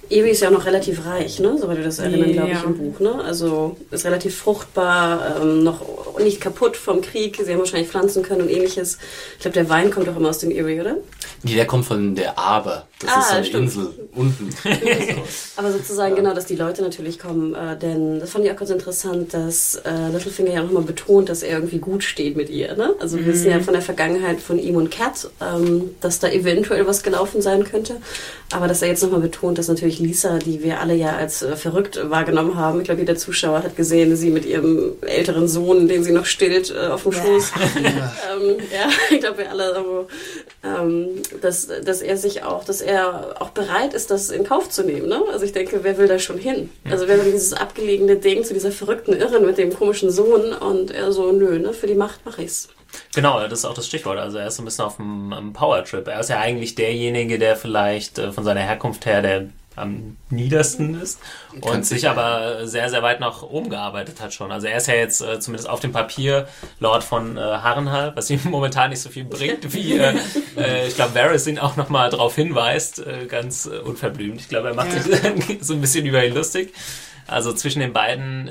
Ewi 0.10 0.30
ist 0.30 0.42
ja 0.42 0.50
auch 0.50 0.54
noch 0.54 0.66
relativ 0.66 1.06
reich, 1.06 1.40
ne? 1.40 1.58
Soweit 1.60 1.78
wir 1.78 1.84
das 1.86 2.00
erinnern, 2.00 2.32
glaube 2.34 2.50
ich, 2.52 2.58
Ja. 2.58 2.64
im 2.64 2.78
Buch, 2.78 3.00
ne? 3.00 3.22
Also 3.24 3.76
ist 3.92 4.06
relativ 4.06 4.36
fruchtbar, 4.38 5.38
ähm, 5.42 5.64
noch 5.64 5.82
nicht 6.20 6.42
kaputt 6.42 6.78
vom 6.78 7.02
Krieg. 7.02 7.38
Sie 7.44 7.52
haben 7.52 7.60
wahrscheinlich 7.60 7.90
pflanzen 7.90 8.24
können 8.24 8.42
und 8.42 8.50
ähnliches. 8.50 8.98
Ich 9.36 9.42
glaube, 9.42 9.54
der 9.54 9.70
Wein 9.70 9.92
kommt 9.92 10.08
doch 10.08 10.16
immer 10.18 10.30
aus 10.30 10.40
dem 10.40 10.52
Erie, 10.52 10.82
oder? 10.82 10.96
Nee, 11.44 11.56
der 11.56 11.68
kommt 11.68 11.86
von 11.86 12.16
der 12.16 12.38
Aber. 12.40 12.88
Das 13.00 13.12
Ah, 13.12 13.20
ist 13.20 13.28
so 13.30 13.34
eine 13.36 13.46
stimmt. 13.46 13.64
Insel 13.66 13.88
unten. 14.16 14.50
Aber 15.56 15.72
sozusagen 15.72 16.16
genau, 16.16 16.34
dass 16.34 16.46
die 16.46 16.56
Leute 16.56 16.82
natürlich 16.82 17.20
kommen, 17.20 17.54
äh, 17.54 17.78
denn 17.78 18.20
das 18.20 18.32
fand 18.32 18.46
ich 18.46 18.52
auch 18.52 18.56
ganz 18.56 18.72
interessant, 18.72 19.34
dass 19.36 19.76
äh, 19.86 20.10
Littlefinger 20.12 20.52
ja 20.54 20.64
nochmal 20.64 20.82
betont, 20.84 21.30
dass 21.30 21.44
er 21.44 21.58
irgendwie 21.60 21.78
gut 21.78 22.04
steht 22.04 22.36
mit 22.36 22.50
ihr. 22.50 22.76
Ne? 22.76 22.96
Also 23.00 23.18
wir 23.18 23.26
wissen 23.28 23.52
ja 23.52 23.60
von 23.60 23.74
der 23.74 23.84
Vergangenheit 23.84 24.40
von 24.40 24.58
ihm 24.58 24.76
und 24.78 24.90
Cat, 24.90 25.30
ähm, 25.42 25.92
dass 26.02 26.20
da 26.20 26.28
eventuell 26.30 26.88
was 26.88 27.04
gelaufen 27.04 27.42
sein 27.42 27.64
könnte. 27.64 27.98
Aber 28.52 28.68
dass 28.68 28.82
er 28.82 28.88
jetzt 28.88 29.04
nochmal 29.04 29.20
betont, 29.20 29.58
dass 29.58 29.68
natürlich 29.68 30.00
Lisa, 30.00 30.38
die 30.38 30.64
wir 30.64 30.80
alle 30.80 30.94
ja 30.94 31.18
als 31.18 31.42
äh, 31.42 31.58
verrückt 31.58 32.00
wahrgenommen 32.10 32.56
haben, 32.56 32.80
ich 32.80 32.86
glaube 32.86 33.02
jeder 33.02 33.18
Zuschauer 33.18 33.64
hat 33.64 33.76
gesehen, 33.76 34.16
sie 34.16 34.30
mit 34.30 34.46
ihrem 34.46 34.94
älteren 35.02 35.50
Sohn, 35.50 35.90
den 35.90 36.04
sie 36.04 36.14
noch 36.14 36.26
stillt, 36.26 36.72
äh, 36.72 36.88
auf 36.88 37.04
dem 37.04 37.12
Schoß. 37.12 37.52
ähm, 37.78 38.58
ja, 38.72 38.90
ich 39.10 39.20
glaube 39.20 39.40
wir 39.40 39.52
alle, 39.52 39.76
aber, 39.76 40.08
ähm, 40.64 41.22
dass, 41.42 41.68
dass 41.68 42.02
er 42.02 42.16
sich 42.16 42.44
auch, 42.44 42.64
dass 42.64 42.80
er 42.80 43.36
auch 43.42 43.50
bereit 43.50 43.94
ist, 43.94 44.12
das 44.12 44.30
in 44.30 44.46
Kauf 44.46 44.70
zu 44.70 44.84
nehmen. 44.84 45.10
Ne? 45.10 45.22
Also 45.32 45.44
ich 45.44 45.52
denke, 45.52 45.80
wer 45.84 45.98
will 45.98 46.08
da 46.08 46.18
schon 46.18 46.38
hin? 46.38 46.70
Also 46.90 47.08
wer 47.10 47.18
will 47.18 47.32
dieses 47.32 47.54
abgelegene 47.54 48.16
Ding 48.16 48.46
zu 48.46 48.54
dieser 48.54 48.72
verrückten 48.72 49.14
Irren 49.14 49.46
mit 49.46 49.58
dem 49.58 49.74
komischen 49.74 50.10
Sohn 50.10 50.54
und 50.54 50.92
er 50.92 51.12
so, 51.12 51.32
nö, 51.34 51.60
ne, 51.60 51.74
für 51.74 51.88
die 51.88 51.96
Macht 51.96 52.26
mache 52.26 52.44
ich's. 52.44 52.70
Genau, 53.14 53.40
das 53.42 53.60
ist 53.60 53.66
auch 53.66 53.74
das 53.74 53.88
Stichwort. 53.88 54.18
Also 54.18 54.38
er 54.38 54.48
ist 54.48 54.56
so 54.56 54.62
ein 54.64 54.66
bisschen 54.66 54.86
auf 54.86 54.98
dem, 54.98 55.34
am 55.34 55.54
Power-Trip. 55.54 56.08
Er 56.08 56.20
ist 56.20 56.30
ja 56.30 56.40
eigentlich 56.40 56.76
derjenige, 56.76 57.40
der 57.40 57.56
vielleicht 57.56 58.20
äh, 58.20 58.32
von 58.32 58.44
seiner 58.44 58.62
Herkunft 58.62 59.06
her 59.06 59.22
der 59.22 59.48
am 59.78 60.18
niedersten 60.30 61.00
ist 61.00 61.20
und 61.54 61.62
Kann 61.62 61.84
sich 61.84 62.10
aber 62.10 62.66
sehr, 62.68 62.90
sehr 62.90 63.04
weit 63.04 63.20
nach 63.20 63.44
oben 63.44 63.70
gearbeitet 63.70 64.20
hat 64.20 64.34
schon. 64.34 64.52
Also 64.52 64.68
er 64.68 64.78
ist 64.78 64.88
ja 64.88 64.96
jetzt 64.96 65.22
äh, 65.22 65.40
zumindest 65.40 65.70
auf 65.70 65.80
dem 65.80 65.92
Papier 65.92 66.48
Lord 66.80 67.04
von 67.04 67.38
äh, 67.38 67.42
Harrenhal, 67.42 68.12
was 68.16 68.30
ihm 68.30 68.40
momentan 68.50 68.90
nicht 68.90 69.02
so 69.02 69.10
viel 69.10 69.24
bringt, 69.24 69.74
wie 69.74 69.98
äh, 69.98 70.16
äh, 70.58 70.88
ich 70.88 70.96
glaube 70.96 71.16
Varys 71.16 71.48
ihn 71.48 71.60
auch 71.60 71.76
nochmal 71.76 72.10
darauf 72.10 72.36
hinweist, 72.36 73.06
äh, 73.06 73.28
ganz 73.28 73.68
äh, 73.68 73.78
unverblümt. 73.78 74.42
Ich 74.42 74.50
glaube, 74.50 74.70
er 74.70 74.74
macht 74.74 74.92
sich 74.92 75.04
so 75.62 75.74
ein 75.74 75.82
bisschen 75.82 76.06
über 76.06 76.26
ihn 76.26 76.34
lustig. 76.34 76.74
Also 77.28 77.54
zwischen 77.54 77.82
den 77.82 77.92
beiden 77.92 78.50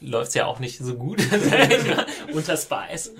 läuft's 0.00 0.34
ja 0.34 0.46
auch 0.46 0.58
nicht 0.58 0.78
so 0.78 0.94
gut 0.94 1.18
unter 2.32 2.56
Spice. 2.56 3.12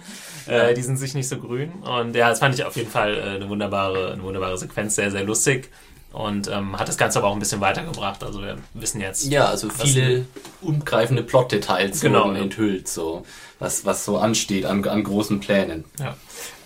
Äh, 0.46 0.74
die 0.74 0.82
sind 0.82 0.96
sich 0.96 1.14
nicht 1.14 1.28
so 1.28 1.38
grün. 1.38 1.72
Und 1.82 2.14
ja, 2.14 2.28
das 2.28 2.38
fand 2.38 2.54
ich 2.54 2.64
auf 2.64 2.76
jeden 2.76 2.90
Fall 2.90 3.16
äh, 3.16 3.20
eine 3.36 3.48
wunderbare, 3.48 4.12
eine 4.12 4.22
wunderbare 4.22 4.58
Sequenz, 4.58 4.94
sehr, 4.94 5.10
sehr 5.10 5.24
lustig. 5.24 5.70
Und 6.12 6.48
ähm, 6.48 6.78
hat 6.78 6.88
das 6.88 6.96
Ganze 6.96 7.18
aber 7.18 7.28
auch 7.28 7.34
ein 7.34 7.40
bisschen 7.40 7.60
weitergebracht. 7.60 8.24
Also 8.24 8.40
wir 8.40 8.56
wissen 8.72 9.00
jetzt. 9.00 9.26
Ja, 9.26 9.46
also 9.46 9.68
viele 9.68 10.24
umgreifende 10.62 11.22
Plot-Details 11.22 12.00
Genau, 12.00 12.24
wurden 12.24 12.36
enthüllt, 12.36 12.88
so 12.88 13.26
was, 13.58 13.84
was 13.84 14.04
so 14.04 14.16
ansteht 14.18 14.64
an, 14.64 14.86
an 14.86 15.04
großen 15.04 15.40
Plänen. 15.40 15.84
Ja. 15.98 16.16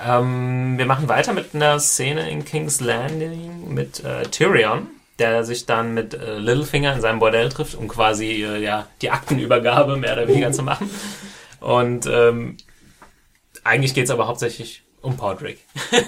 Ähm, 0.00 0.78
wir 0.78 0.86
machen 0.86 1.08
weiter 1.08 1.32
mit 1.32 1.54
einer 1.54 1.80
Szene 1.80 2.30
in 2.30 2.44
King's 2.44 2.80
Landing 2.80 3.72
mit 3.72 4.04
äh, 4.04 4.22
Tyrion, 4.22 4.86
der 5.20 5.44
sich 5.44 5.66
dann 5.66 5.94
mit 5.94 6.14
äh, 6.14 6.38
Littlefinger 6.38 6.92
in 6.94 7.00
seinem 7.00 7.20
Bordell 7.20 7.48
trifft, 7.50 7.76
um 7.76 7.86
quasi 7.86 8.42
äh, 8.44 8.58
ja, 8.60 8.86
die 9.02 9.10
Aktenübergabe 9.10 9.96
mehr 9.96 10.14
oder 10.14 10.26
weniger 10.26 10.50
zu 10.50 10.62
machen. 10.64 10.90
Und 11.60 12.06
ähm, 12.06 12.56
eigentlich 13.62 13.94
geht's 13.94 14.10
aber 14.10 14.26
hauptsächlich 14.26 14.82
um 15.02 15.16
Podrick. 15.16 15.58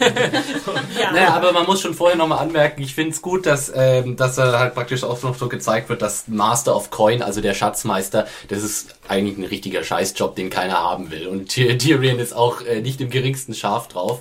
Ja. 1.00 1.10
Naja, 1.12 1.28
aber 1.34 1.52
man 1.52 1.64
muss 1.66 1.80
schon 1.80 1.94
vorher 1.94 2.16
nochmal 2.16 2.38
anmerken, 2.38 2.82
ich 2.82 2.94
finde 2.94 3.12
es 3.12 3.22
gut, 3.22 3.46
dass, 3.46 3.72
ähm, 3.74 4.16
dass 4.16 4.36
er 4.38 4.58
halt 4.58 4.74
praktisch 4.74 5.02
auch 5.04 5.20
noch 5.22 5.34
so 5.36 5.48
gezeigt 5.48 5.88
wird, 5.88 6.02
dass 6.02 6.28
Master 6.28 6.76
of 6.76 6.90
Coin, 6.90 7.22
also 7.22 7.40
der 7.40 7.54
Schatzmeister, 7.54 8.26
das 8.48 8.62
ist 8.62 8.94
eigentlich 9.08 9.38
ein 9.38 9.44
richtiger 9.44 9.82
Scheißjob, 9.82 10.36
den 10.36 10.50
keiner 10.50 10.74
haben 10.78 11.10
will. 11.10 11.26
Und 11.26 11.48
Ty- 11.48 11.76
Tyrion 11.78 12.18
ist 12.18 12.34
auch 12.34 12.60
äh, 12.62 12.80
nicht 12.82 13.00
im 13.00 13.10
geringsten 13.10 13.54
scharf 13.54 13.88
drauf. 13.88 14.20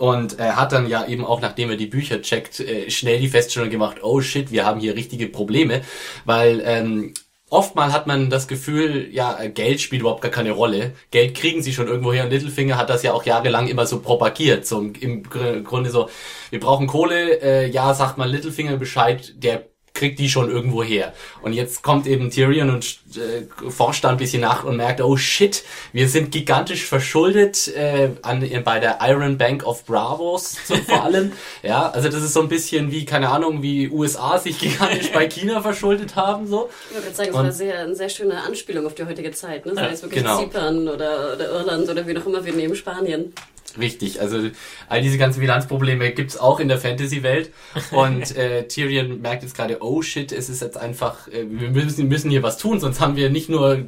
Und 0.00 0.38
er 0.38 0.56
hat 0.56 0.72
dann 0.72 0.88
ja 0.88 1.06
eben 1.06 1.26
auch, 1.26 1.42
nachdem 1.42 1.68
er 1.68 1.76
die 1.76 1.86
Bücher 1.86 2.22
checkt, 2.22 2.58
äh, 2.60 2.90
schnell 2.90 3.20
die 3.20 3.28
Feststellung 3.28 3.68
gemacht, 3.68 3.98
oh 4.02 4.22
shit, 4.22 4.50
wir 4.50 4.64
haben 4.64 4.80
hier 4.80 4.96
richtige 4.96 5.26
Probleme, 5.28 5.82
weil 6.24 6.62
ähm, 6.64 7.12
oftmal 7.50 7.92
hat 7.92 8.06
man 8.06 8.30
das 8.30 8.48
Gefühl, 8.48 9.08
ja, 9.12 9.38
äh, 9.38 9.50
Geld 9.50 9.78
spielt 9.82 10.00
überhaupt 10.00 10.22
gar 10.22 10.30
keine 10.30 10.52
Rolle. 10.52 10.92
Geld 11.10 11.34
kriegen 11.34 11.62
sie 11.62 11.74
schon 11.74 11.86
irgendwo 11.86 12.14
her 12.14 12.24
und 12.24 12.30
Littlefinger 12.30 12.78
hat 12.78 12.88
das 12.88 13.02
ja 13.02 13.12
auch 13.12 13.26
jahrelang 13.26 13.68
immer 13.68 13.84
so 13.84 14.00
propagiert. 14.00 14.66
So 14.66 14.78
im, 14.80 14.94
im 14.94 15.22
Gr- 15.22 15.60
Grunde 15.60 15.90
so, 15.90 16.08
wir 16.48 16.60
brauchen 16.60 16.86
Kohle, 16.86 17.42
äh, 17.42 17.68
ja, 17.70 17.92
sagt 17.92 18.16
mal 18.16 18.30
Littlefinger 18.30 18.78
Bescheid, 18.78 19.34
der 19.36 19.66
kriegt 20.00 20.18
die 20.18 20.30
schon 20.30 20.50
irgendwo 20.50 20.82
her. 20.82 21.12
Und 21.42 21.52
jetzt 21.52 21.82
kommt 21.82 22.06
eben 22.06 22.30
Tyrion 22.30 22.70
und 22.70 22.98
äh, 23.16 23.70
forscht 23.70 24.02
da 24.02 24.08
ein 24.08 24.16
bisschen 24.16 24.40
nach 24.40 24.64
und 24.64 24.78
merkt, 24.78 25.02
oh 25.02 25.16
shit, 25.16 25.62
wir 25.92 26.08
sind 26.08 26.32
gigantisch 26.32 26.86
verschuldet 26.86 27.68
äh, 27.68 28.10
an, 28.22 28.42
bei 28.64 28.80
der 28.80 28.98
Iron 29.02 29.36
Bank 29.36 29.66
of 29.66 29.84
Bravos 29.84 30.56
so, 30.66 30.74
vor 30.76 31.04
allem. 31.04 31.32
ja, 31.62 31.90
also 31.90 32.08
das 32.08 32.22
ist 32.22 32.32
so 32.32 32.40
ein 32.40 32.48
bisschen 32.48 32.90
wie, 32.90 33.04
keine 33.04 33.28
Ahnung, 33.28 33.62
wie 33.62 33.90
USA 33.90 34.38
sich 34.38 34.58
gigantisch 34.58 35.12
bei 35.12 35.28
China 35.28 35.60
verschuldet 35.60 36.16
haben. 36.16 36.46
so. 36.46 36.70
Ich 36.90 37.04
würde 37.04 37.14
sagen, 37.14 37.28
es 37.28 37.34
war 37.34 37.52
sehr, 37.52 37.80
eine 37.80 37.94
sehr 37.94 38.08
schöne 38.08 38.42
Anspielung 38.42 38.86
auf 38.86 38.94
die 38.94 39.04
heutige 39.04 39.32
Zeit. 39.32 39.66
Ne? 39.66 39.74
Sei 39.74 39.90
es 39.90 40.02
wirklich 40.02 40.22
genau. 40.22 40.40
Zypern 40.40 40.88
oder, 40.88 41.34
oder 41.34 41.50
Irland 41.50 41.88
oder 41.90 42.06
wie 42.06 42.14
noch 42.14 42.24
immer 42.24 42.42
wir 42.42 42.54
nehmen, 42.54 42.74
Spanien. 42.74 43.34
Richtig, 43.78 44.20
also 44.20 44.50
all 44.88 45.02
diese 45.02 45.18
ganzen 45.18 45.40
Bilanzprobleme 45.40 46.12
gibt's 46.12 46.36
auch 46.36 46.60
in 46.60 46.68
der 46.68 46.78
Fantasy-Welt 46.78 47.52
und 47.90 48.36
äh, 48.36 48.66
Tyrion 48.66 49.20
merkt 49.20 49.42
jetzt 49.42 49.54
gerade, 49.54 49.78
oh 49.80 50.02
shit, 50.02 50.32
es 50.32 50.48
ist 50.48 50.62
jetzt 50.62 50.76
einfach, 50.76 51.28
äh, 51.28 51.44
wir 51.48 51.70
müssen, 51.70 52.08
müssen 52.08 52.30
hier 52.30 52.42
was 52.42 52.58
tun, 52.58 52.80
sonst 52.80 53.00
haben 53.00 53.16
wir 53.16 53.30
nicht 53.30 53.48
nur 53.48 53.74
äh, 53.74 53.84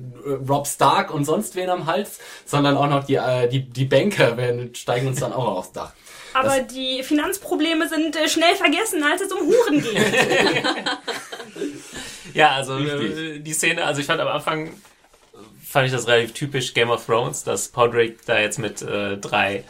Rob 0.48 0.66
Stark 0.66 1.12
und 1.12 1.24
sonst 1.24 1.56
wen 1.56 1.70
am 1.70 1.86
Hals, 1.86 2.18
sondern 2.44 2.76
auch 2.76 2.88
noch 2.88 3.04
die, 3.04 3.16
äh, 3.16 3.48
die, 3.48 3.68
die 3.68 3.84
Banker 3.84 4.36
werden, 4.36 4.74
steigen 4.74 5.08
uns 5.08 5.20
dann 5.20 5.32
auch 5.32 5.56
aufs 5.56 5.72
Dach. 5.72 5.92
Aber 6.34 6.60
die 6.60 7.02
Finanzprobleme 7.02 7.88
sind 7.88 8.16
äh, 8.16 8.28
schnell 8.28 8.54
vergessen, 8.54 9.02
als 9.02 9.20
es 9.20 9.32
um 9.32 9.40
Huren 9.40 9.82
geht. 9.82 10.62
Ja, 12.34 12.52
also 12.52 12.76
Richtig. 12.76 13.18
äh, 13.18 13.38
die 13.40 13.52
Szene, 13.52 13.84
also 13.84 14.00
ich 14.00 14.06
fand 14.06 14.20
am 14.20 14.28
Anfang, 14.28 14.70
fand 15.72 15.86
ich 15.86 15.92
das 15.92 16.06
relativ 16.06 16.32
typisch 16.34 16.74
Game 16.74 16.90
of 16.90 17.04
Thrones, 17.06 17.44
dass 17.44 17.68
Podrick 17.68 18.24
da 18.26 18.38
jetzt 18.38 18.58
mit 18.58 18.82
äh, 18.82 19.16
drei 19.16 19.64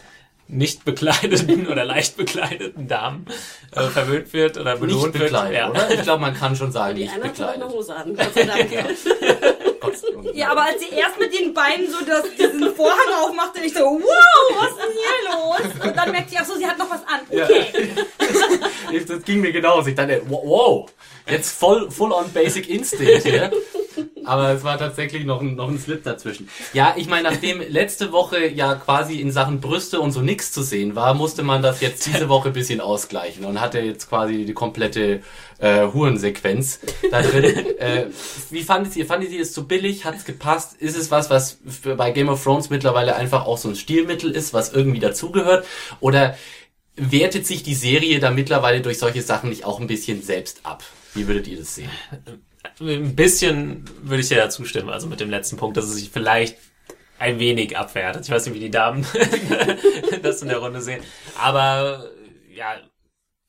nicht 0.47 0.83
bekleideten 0.85 1.67
oder 1.71 1.85
leicht 1.85 2.17
bekleideten 2.17 2.87
Damen 2.87 3.25
äh, 3.71 3.83
verwöhnt 3.87 4.33
wird 4.33 4.57
oder 4.57 4.73
Nicht 4.73 4.81
belohnt 4.81 5.13
wird. 5.13 5.23
bekleidet, 5.31 5.57
Ja. 5.57 5.69
oder? 5.69 5.91
Ich 5.91 6.01
glaube, 6.03 6.21
man 6.21 6.33
kann 6.35 6.55
schon 6.55 6.71
sagen, 6.71 6.95
Die 6.95 7.03
nicht 7.03 7.13
eine 7.13 7.23
hat 7.25 7.39
noch 7.39 7.47
eine 7.47 7.57
bekleidet. 7.65 7.77
Hose 7.77 7.95
an. 7.95 8.15
Gott 8.15 8.33
sei 8.35 8.43
Dank. 8.43 8.69
Gott, 9.79 9.93
Ja, 10.33 10.49
aber 10.51 10.63
als 10.63 10.81
sie 10.81 10.93
erst 10.95 11.17
mit 11.19 11.33
den 11.37 11.53
Beinen 11.53 11.89
so 11.89 12.03
das, 12.05 12.23
diesen 12.37 12.75
Vorhang 12.75 13.13
aufmachte, 13.23 13.61
ich 13.61 13.73
so, 13.73 13.79
wow, 13.79 14.57
was 14.59 14.69
ist 14.71 14.77
denn 14.77 14.91
hier 14.91 15.31
los? 15.79 15.87
Und 15.89 15.97
dann 15.97 16.11
merkte 16.11 16.33
ich, 16.33 16.39
ach 16.39 16.45
so, 16.45 16.55
sie 16.57 16.67
hat 16.67 16.77
noch 16.77 16.89
was 16.89 17.01
an. 17.07 17.21
Okay. 17.31 17.89
das 19.07 19.23
ging 19.23 19.41
mir 19.41 19.51
genauso. 19.53 19.87
Ich 19.89 19.95
dachte, 19.95 20.21
wow, 20.27 20.89
jetzt 21.29 21.57
voll, 21.57 21.89
full 21.89 22.11
on 22.11 22.31
Basic 22.33 22.69
Instinct 22.69 23.23
hier. 23.23 23.51
Aber 24.25 24.49
es 24.49 24.63
war 24.63 24.77
tatsächlich 24.77 25.25
noch 25.25 25.41
ein, 25.41 25.55
noch 25.55 25.69
ein 25.69 25.79
Slip 25.79 26.03
dazwischen. 26.03 26.49
Ja, 26.73 26.93
ich 26.97 27.07
meine, 27.07 27.29
nachdem 27.29 27.61
letzte 27.61 28.11
Woche 28.11 28.47
ja 28.47 28.75
quasi 28.75 29.19
in 29.19 29.31
Sachen 29.31 29.61
Brüste 29.61 29.99
und 29.99 30.11
so 30.11 30.21
nichts 30.21 30.51
zu 30.51 30.61
sehen 30.61 30.95
war, 30.95 31.13
musste 31.13 31.43
man 31.43 31.61
das 31.61 31.81
jetzt 31.81 32.05
diese 32.05 32.29
Woche 32.29 32.49
ein 32.49 32.53
bisschen 32.53 32.81
ausgleichen 32.81 33.45
und 33.45 33.59
hatte 33.59 33.79
jetzt 33.79 34.09
quasi 34.09 34.45
die 34.45 34.53
komplette 34.53 35.21
äh, 35.59 35.87
Hurensequenz 35.87 36.79
da 37.11 37.21
drin. 37.21 37.43
äh, 37.77 38.05
wie 38.49 38.63
fandet 38.63 38.95
ihr? 38.95 39.05
Fandet 39.05 39.31
ihr 39.31 39.41
es 39.41 39.53
zu 39.53 39.67
billig? 39.67 40.05
Hat 40.05 40.15
es 40.15 40.25
gepasst? 40.25 40.75
Ist 40.79 40.97
es 40.97 41.11
was, 41.11 41.29
was 41.29 41.59
bei 41.97 42.11
Game 42.11 42.29
of 42.29 42.43
Thrones 42.43 42.69
mittlerweile 42.69 43.15
einfach 43.15 43.45
auch 43.45 43.57
so 43.57 43.69
ein 43.69 43.75
Stilmittel 43.75 44.31
ist, 44.31 44.53
was 44.53 44.73
irgendwie 44.73 44.99
dazugehört? 44.99 45.65
Oder 45.99 46.35
wertet 46.95 47.47
sich 47.47 47.63
die 47.63 47.75
Serie 47.75 48.19
da 48.19 48.31
mittlerweile 48.31 48.81
durch 48.81 48.99
solche 48.99 49.21
Sachen 49.21 49.49
nicht 49.49 49.65
auch 49.65 49.79
ein 49.79 49.87
bisschen 49.87 50.21
selbst 50.21 50.61
ab? 50.63 50.83
Wie 51.13 51.27
würdet 51.27 51.47
ihr 51.47 51.57
das 51.57 51.75
sehen? 51.75 51.89
Ein 52.79 53.15
bisschen 53.15 53.85
würde 54.01 54.21
ich 54.21 54.29
dir 54.29 54.37
ja 54.37 54.49
zustimmen, 54.49 54.89
also 54.89 55.07
mit 55.07 55.19
dem 55.19 55.29
letzten 55.29 55.57
Punkt, 55.57 55.77
dass 55.77 55.85
es 55.85 55.95
sich 55.95 56.09
vielleicht 56.11 56.57
ein 57.19 57.39
wenig 57.39 57.77
abwertet. 57.77 58.25
Ich 58.25 58.31
weiß 58.31 58.45
nicht, 58.45 58.55
wie 58.55 58.59
die 58.59 58.71
Damen 58.71 59.05
das 60.23 60.41
in 60.41 60.47
der 60.49 60.57
Runde 60.57 60.81
sehen. 60.81 61.01
Aber 61.39 62.09
ja, 62.49 62.75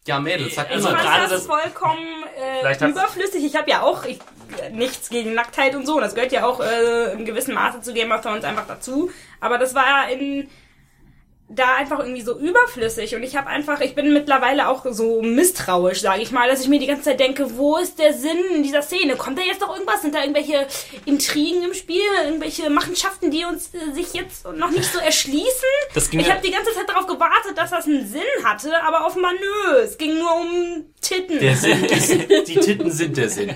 Ja, 0.07 0.21
Mädels, 0.21 0.55
sag 0.55 0.71
Also 0.71 0.89
immer 0.91 0.99
gerade 0.99 1.23
das 1.23 1.31
das- 1.31 1.47
vollkommen 1.47 2.25
äh, 2.39 2.89
überflüssig. 2.89 3.45
Ich 3.45 3.57
habe 3.57 3.71
ja 3.71 3.83
auch 3.83 4.05
ich, 4.05 4.19
nichts 4.73 5.09
gegen 5.09 5.35
Nacktheit 5.35 5.75
und 5.75 5.87
so. 5.87 5.99
Das 6.01 6.15
gehört 6.15 6.33
ja 6.33 6.47
auch 6.47 6.61
äh, 6.61 7.13
in 7.15 7.25
gewissem 7.25 7.55
Maße 7.55 7.81
zu 7.81 7.95
Game 7.95 8.13
of 8.13 8.21
Thrones 8.21 8.45
einfach 8.45 8.67
dazu. 8.67 9.11
Aber 9.41 9.59
das 9.59 9.75
war 9.75 10.09
in 10.11 10.49
da 11.49 11.75
einfach 11.77 11.99
irgendwie 11.99 12.23
so 12.23 12.39
überflüssig 12.39 13.15
und 13.15 13.23
ich 13.23 13.37
habe 13.37 13.49
einfach, 13.49 13.81
ich 13.81 13.95
bin 13.95 14.13
mittlerweile 14.15 14.69
auch 14.69 14.85
so 14.91 15.21
misstrauisch, 15.21 16.01
sage 16.01 16.23
ich 16.23 16.31
mal, 16.31 16.49
dass 16.49 16.63
ich 16.63 16.69
mir 16.69 16.81
die 16.81 16.87
ganze 16.87 17.05
Zeit 17.05 17.21
denke, 17.21 17.59
wo 17.59 17.77
ist 17.77 17.99
der 17.99 18.15
Sinn 18.15 18.39
in 18.55 18.63
dieser 18.63 18.81
Szene? 18.81 19.17
Kommt 19.17 19.39
da 19.39 19.43
jetzt 19.43 19.61
noch 19.61 19.73
irgendwas? 19.73 20.01
Sind 20.01 20.15
da 20.15 20.21
irgendwelche 20.21 20.67
Intrigen 21.05 21.63
im 21.63 21.75
Spiel, 21.75 22.01
irgendwelche 22.25 22.71
Machenschaften, 22.71 23.31
die 23.31 23.45
uns 23.45 23.71
äh, 23.75 23.93
sich 23.93 24.15
jetzt 24.15 24.47
noch 24.57 24.71
nicht 24.71 24.91
so 24.91 24.99
erschließen? 24.99 25.45
Das 25.93 26.09
ich 26.11 26.31
habe 26.31 26.41
die 26.43 26.51
ganze 26.51 26.73
Zeit 26.73 26.89
darauf 26.89 27.07
gewartet, 27.07 27.57
dass 27.57 27.71
das 27.71 27.87
einen 27.87 28.07
Sinn 28.07 28.23
hatte, 28.43 28.83
aber 28.83 29.07
offenbar 29.07 29.33
nö, 29.33 29.77
es 29.81 29.99
ging 29.99 30.19
nur 30.19 30.35
um 30.35 30.85
Titten. 31.03 31.39
Der 31.39 31.57
Sinn 31.57 31.85
ist, 31.85 32.11
die 32.49 32.55
Titten 32.55 32.91
sind 32.91 33.17
der 33.19 33.29
Sinn. 33.29 33.53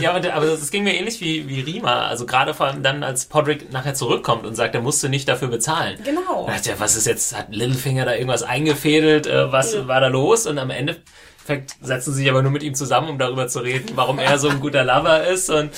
Ja, 0.00 0.12
aber, 0.12 0.32
aber 0.32 0.46
es 0.46 0.70
ging 0.70 0.84
mir 0.84 0.94
ähnlich 0.94 1.20
wie, 1.20 1.48
wie 1.48 1.60
Rima. 1.60 2.06
Also 2.06 2.24
gerade 2.24 2.54
vor 2.54 2.66
allem 2.66 2.84
dann, 2.84 3.02
als 3.02 3.26
Podrick 3.26 3.72
nachher 3.72 3.94
zurückkommt 3.94 4.46
und 4.46 4.54
sagt, 4.54 4.74
er 4.76 4.80
musste 4.80 5.08
nicht 5.08 5.28
dafür 5.28 5.48
bezahlen. 5.48 5.98
Genau. 6.04 6.46
Da 6.46 6.52
dachte 6.52 6.78
was 6.78 6.96
ist 6.96 7.06
jetzt, 7.06 7.15
hat 7.34 7.54
Littlefinger 7.54 8.04
da 8.04 8.14
irgendwas 8.14 8.42
eingefädelt, 8.42 9.26
äh, 9.26 9.52
was 9.52 9.86
war 9.86 10.00
da 10.00 10.08
los? 10.08 10.46
Und 10.46 10.58
am 10.58 10.70
Endeffekt 10.70 11.74
setzen 11.80 12.12
sie 12.12 12.22
sich 12.22 12.30
aber 12.30 12.42
nur 12.42 12.52
mit 12.52 12.62
ihm 12.62 12.74
zusammen, 12.74 13.08
um 13.08 13.18
darüber 13.18 13.48
zu 13.48 13.60
reden, 13.60 13.90
warum 13.94 14.18
er 14.18 14.38
so 14.38 14.48
ein 14.48 14.60
guter 14.60 14.84
Lover 14.84 15.26
ist 15.26 15.50
und 15.50 15.70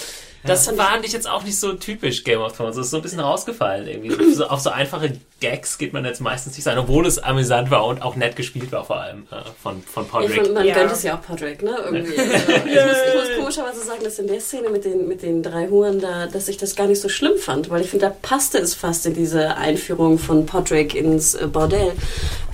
das 0.44 0.68
fand 0.68 1.04
ich 1.04 1.12
jetzt 1.12 1.28
auch 1.28 1.42
nicht 1.42 1.58
so 1.58 1.72
typisch 1.74 2.24
Game 2.24 2.40
of 2.40 2.56
Thrones. 2.56 2.76
Das 2.76 2.86
ist 2.86 2.90
so 2.90 2.98
ein 2.98 3.02
bisschen 3.02 3.20
rausgefallen 3.20 3.86
irgendwie. 3.86 4.32
So, 4.32 4.46
auf 4.46 4.60
so 4.60 4.70
einfache 4.70 5.18
Gags 5.40 5.78
geht 5.78 5.92
man 5.92 6.04
jetzt 6.04 6.20
meistens 6.20 6.54
nicht 6.56 6.64
sein, 6.64 6.78
obwohl 6.78 7.06
es 7.06 7.18
amüsant 7.18 7.70
war 7.70 7.86
und 7.86 8.02
auch 8.02 8.16
nett 8.16 8.34
gespielt 8.34 8.72
war 8.72 8.84
vor 8.84 9.00
allem 9.00 9.26
äh, 9.30 9.36
von, 9.62 9.82
von 9.82 10.04
Ich 10.04 10.10
Podrick. 10.10 10.32
finde, 10.32 10.52
man 10.52 10.66
Ja. 10.66 10.74
gönnt 10.74 10.90
es 10.92 11.02
ja 11.04 11.16
auch 11.16 11.22
Podrick, 11.22 11.62
ne? 11.62 11.76
Irgendwie. 11.84 12.18
Also, 12.18 12.32
ich, 12.32 12.46
muss, 12.48 12.96
ich 13.08 13.14
muss 13.14 13.38
komischerweise 13.38 13.84
sagen, 13.84 14.02
dass 14.02 14.18
in 14.18 14.26
der 14.26 14.40
Szene 14.40 14.68
mit 14.70 14.84
den, 14.84 15.06
mit 15.06 15.22
den 15.22 15.42
drei 15.42 15.68
Huren 15.68 16.00
da, 16.00 16.26
dass 16.26 16.48
ich 16.48 16.56
das 16.56 16.74
gar 16.74 16.86
nicht 16.88 17.00
so 17.00 17.08
schlimm 17.08 17.38
fand, 17.38 17.70
weil 17.70 17.82
ich 17.82 17.90
finde, 17.90 18.06
da 18.06 18.16
passte 18.22 18.58
es 18.58 18.74
fast 18.74 19.06
in 19.06 19.14
diese 19.14 19.56
Einführung 19.56 20.18
von 20.18 20.44
Podrick 20.46 20.94
ins 20.94 21.34
äh, 21.34 21.46
Bordell. 21.46 21.92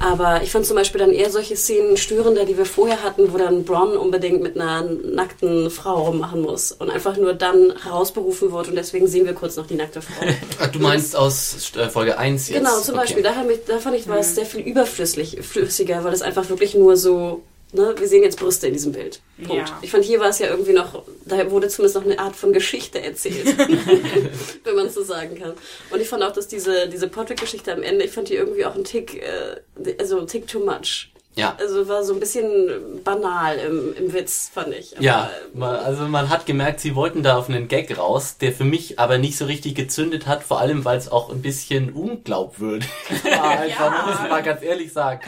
Aber 0.00 0.42
ich 0.42 0.50
fand 0.50 0.66
zum 0.66 0.76
Beispiel 0.76 0.98
dann 1.00 1.12
eher 1.12 1.30
solche 1.30 1.56
Szenen 1.56 1.96
störender, 1.96 2.44
die 2.44 2.58
wir 2.58 2.66
vorher 2.66 3.02
hatten, 3.02 3.32
wo 3.32 3.38
dann 3.38 3.64
Bronn 3.64 3.96
unbedingt 3.96 4.42
mit 4.42 4.60
einer 4.60 4.82
nackten 4.82 5.70
Frau 5.70 6.02
rummachen 6.04 6.42
muss 6.42 6.72
und 6.72 6.90
einfach 6.90 7.16
nur 7.16 7.32
dann 7.32 7.72
herausberufen 7.82 8.52
wird 8.52 8.68
und 8.68 8.74
deswegen 8.74 9.06
sehen 9.06 9.24
wir 9.24 9.32
kurz 9.34 9.56
noch 9.56 9.66
die 9.66 9.76
nackte 9.76 10.02
Frau. 10.02 10.26
Ach, 10.60 10.66
du 10.66 10.78
meinst 10.80 11.16
aus 11.16 11.72
äh, 11.76 11.88
Folge 11.88 12.18
1 12.18 12.48
jetzt? 12.50 12.58
Genau, 12.58 12.73
zum 12.82 12.96
Beispiel. 12.96 13.22
Da, 13.22 13.34
hab 13.34 13.48
ich, 13.50 13.64
da 13.66 13.78
fand 13.78 13.96
ich, 13.96 14.08
war 14.08 14.18
es 14.18 14.34
sehr 14.34 14.46
viel 14.46 14.60
überflüssig, 14.60 15.38
flüssiger, 15.42 16.04
weil 16.04 16.12
es 16.12 16.22
einfach 16.22 16.48
wirklich 16.48 16.74
nur 16.74 16.96
so, 16.96 17.42
ne, 17.72 17.94
wir 17.98 18.08
sehen 18.08 18.22
jetzt 18.22 18.38
Brüste 18.38 18.66
in 18.68 18.72
diesem 18.72 18.92
Bild. 18.92 19.20
Punkt. 19.38 19.68
Ja. 19.68 19.78
Ich 19.82 19.90
fand, 19.90 20.04
hier 20.04 20.20
war 20.20 20.28
es 20.28 20.38
ja 20.38 20.48
irgendwie 20.48 20.72
noch, 20.72 21.04
da 21.24 21.50
wurde 21.50 21.68
zumindest 21.68 21.96
noch 21.96 22.04
eine 22.04 22.18
Art 22.18 22.36
von 22.36 22.52
Geschichte 22.52 23.00
erzählt, 23.00 23.56
wenn 24.64 24.74
man 24.74 24.86
es 24.86 24.94
so 24.94 25.02
sagen 25.02 25.38
kann. 25.38 25.52
Und 25.90 26.00
ich 26.00 26.08
fand 26.08 26.22
auch, 26.22 26.32
dass 26.32 26.48
diese, 26.48 26.88
diese 26.88 27.08
Podrick-Geschichte 27.08 27.72
am 27.72 27.82
Ende, 27.82 28.04
ich 28.04 28.12
fand 28.12 28.28
die 28.28 28.34
irgendwie 28.34 28.64
auch 28.64 28.74
ein 28.74 28.84
Tick, 28.84 29.22
äh, 29.22 29.94
also 29.98 30.18
ein 30.18 30.26
Tick 30.26 30.46
too 30.46 30.60
much. 30.60 31.10
Ja. 31.36 31.56
Also 31.58 31.88
war 31.88 32.04
so 32.04 32.14
ein 32.14 32.20
bisschen 32.20 33.02
banal 33.02 33.58
im, 33.58 33.94
im 33.96 34.12
Witz, 34.12 34.50
fand 34.54 34.72
ich. 34.72 34.94
Aber, 34.94 35.04
Ja, 35.04 35.30
man, 35.52 35.74
also 35.76 36.04
man 36.06 36.28
hat 36.28 36.46
gemerkt, 36.46 36.78
sie 36.78 36.94
wollten 36.94 37.24
da 37.24 37.36
auf 37.36 37.48
einen 37.48 37.66
Gag 37.66 37.96
raus, 37.98 38.38
der 38.38 38.52
für 38.52 38.64
mich 38.64 39.00
aber 39.00 39.18
nicht 39.18 39.36
so 39.36 39.44
richtig 39.46 39.74
gezündet 39.74 40.26
hat, 40.26 40.44
vor 40.44 40.60
allem 40.60 40.84
weil 40.84 40.96
es 40.96 41.10
auch 41.10 41.30
ein 41.30 41.42
bisschen 41.42 41.92
unglaubwürdig 41.92 42.88
war, 43.24 43.58
einfach, 43.58 43.90
man 43.90 44.06
muss 44.06 44.24
ich 44.24 44.30
mal 44.30 44.42
ganz 44.42 44.62
ehrlich 44.62 44.92
sagen. 44.92 45.20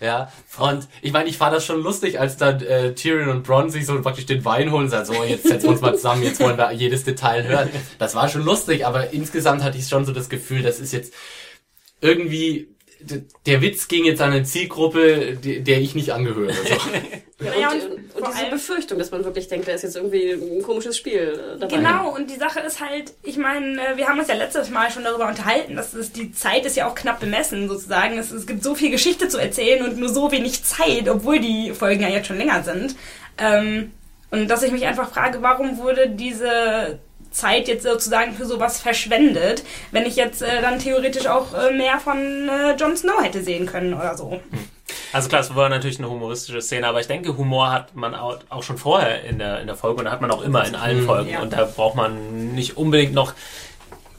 Ja, 0.00 0.32
und 0.58 0.88
ich 1.00 1.12
meine, 1.12 1.28
ich 1.28 1.38
fand 1.38 1.54
das 1.54 1.64
schon 1.64 1.80
lustig, 1.80 2.18
als 2.18 2.36
dann 2.36 2.60
äh, 2.62 2.94
Tyrion 2.94 3.28
und 3.28 3.44
Bronn 3.44 3.70
sich 3.70 3.86
so 3.86 4.00
praktisch 4.02 4.26
den 4.26 4.44
Wein 4.44 4.72
holen 4.72 4.84
und 4.84 4.90
sagen, 4.90 5.06
so, 5.06 5.22
jetzt 5.22 5.46
setzen 5.46 5.64
wir 5.64 5.70
uns 5.70 5.80
mal 5.80 5.94
zusammen, 5.94 6.24
jetzt 6.24 6.40
wollen 6.40 6.58
wir 6.58 6.72
jedes 6.72 7.04
Detail 7.04 7.44
hören. 7.44 7.70
Das 8.00 8.16
war 8.16 8.28
schon 8.28 8.42
lustig, 8.42 8.84
aber 8.84 9.12
insgesamt 9.12 9.62
hatte 9.62 9.78
ich 9.78 9.88
schon 9.88 10.04
so 10.04 10.12
das 10.12 10.28
Gefühl, 10.28 10.62
das 10.62 10.80
ist 10.80 10.92
jetzt 10.92 11.14
irgendwie 12.00 12.74
der 13.46 13.60
Witz 13.62 13.88
ging 13.88 14.04
jetzt 14.04 14.20
an 14.20 14.32
eine 14.32 14.44
Zielgruppe, 14.44 15.36
die- 15.42 15.60
der 15.60 15.80
ich 15.80 15.94
nicht 15.94 16.10
angehöre. 16.10 16.52
So. 16.52 16.60
Ja, 17.42 17.50
Naja, 17.50 17.70
und, 17.72 17.82
und 17.82 17.92
und, 18.14 18.24
vor 18.24 18.32
diese 18.36 18.50
Befürchtung, 18.50 18.98
dass 19.00 19.10
man 19.10 19.24
wirklich 19.24 19.48
denkt, 19.48 19.66
da 19.66 19.72
ist 19.72 19.82
jetzt 19.82 19.96
irgendwie 19.96 20.30
ein 20.30 20.62
komisches 20.62 20.96
Spiel 20.96 21.40
äh, 21.56 21.58
dabei. 21.58 21.76
Genau, 21.76 22.14
und 22.14 22.30
die 22.30 22.36
Sache 22.36 22.60
ist 22.60 22.78
halt, 22.80 23.12
ich 23.24 23.36
meine, 23.36 23.80
äh, 23.84 23.96
wir 23.96 24.06
haben 24.06 24.20
uns 24.20 24.28
ja 24.28 24.36
letztes 24.36 24.70
Mal 24.70 24.92
schon 24.92 25.02
darüber 25.02 25.26
unterhalten, 25.26 25.74
dass 25.74 25.92
es, 25.92 26.12
die 26.12 26.30
Zeit 26.30 26.64
ist 26.66 26.76
ja 26.76 26.86
auch 26.88 26.94
knapp 26.94 27.18
bemessen, 27.18 27.68
sozusagen. 27.68 28.16
Es, 28.16 28.30
es 28.30 28.46
gibt 28.46 28.62
so 28.62 28.76
viel 28.76 28.92
Geschichte 28.92 29.26
zu 29.26 29.38
erzählen 29.38 29.82
und 29.84 29.98
nur 29.98 30.08
so 30.08 30.30
wenig 30.30 30.62
Zeit, 30.62 31.08
obwohl 31.08 31.40
die 31.40 31.72
Folgen 31.72 32.02
ja 32.02 32.10
jetzt 32.10 32.28
schon 32.28 32.38
länger 32.38 32.62
sind. 32.62 32.94
Ähm, 33.38 33.90
und 34.30 34.46
dass 34.48 34.62
ich 34.62 34.70
mich 34.70 34.86
einfach 34.86 35.10
frage, 35.10 35.42
warum 35.42 35.78
wurde 35.78 36.10
diese 36.10 37.00
Zeit 37.32 37.68
jetzt 37.68 37.84
sozusagen 37.84 38.34
für 38.34 38.46
sowas 38.46 38.80
verschwendet, 38.80 39.64
wenn 39.90 40.06
ich 40.06 40.16
jetzt 40.16 40.42
äh, 40.42 40.60
dann 40.60 40.78
theoretisch 40.78 41.26
auch 41.26 41.54
äh, 41.54 41.72
mehr 41.72 41.98
von 41.98 42.48
äh, 42.48 42.74
Jon 42.76 42.96
Snow 42.96 43.22
hätte 43.22 43.42
sehen 43.42 43.66
können 43.66 43.94
oder 43.94 44.16
so. 44.16 44.40
Also 45.12 45.28
klar, 45.28 45.40
es 45.40 45.54
war 45.54 45.68
natürlich 45.68 45.98
eine 45.98 46.08
humoristische 46.08 46.60
Szene, 46.62 46.86
aber 46.86 47.00
ich 47.00 47.06
denke, 47.06 47.36
Humor 47.36 47.70
hat 47.70 47.94
man 47.94 48.14
auch, 48.14 48.62
schon 48.62 48.78
vorher 48.78 49.24
in 49.24 49.38
der, 49.38 49.60
in 49.60 49.66
der 49.66 49.76
Folge 49.76 50.00
und 50.00 50.10
hat 50.10 50.20
man 50.20 50.30
auch 50.30 50.42
immer 50.42 50.66
in 50.66 50.74
allen 50.74 51.04
Folgen. 51.04 51.30
Ja. 51.30 51.40
Und 51.40 51.52
da 51.52 51.64
braucht 51.64 51.96
man 51.96 52.54
nicht 52.54 52.76
unbedingt 52.76 53.12
noch 53.12 53.34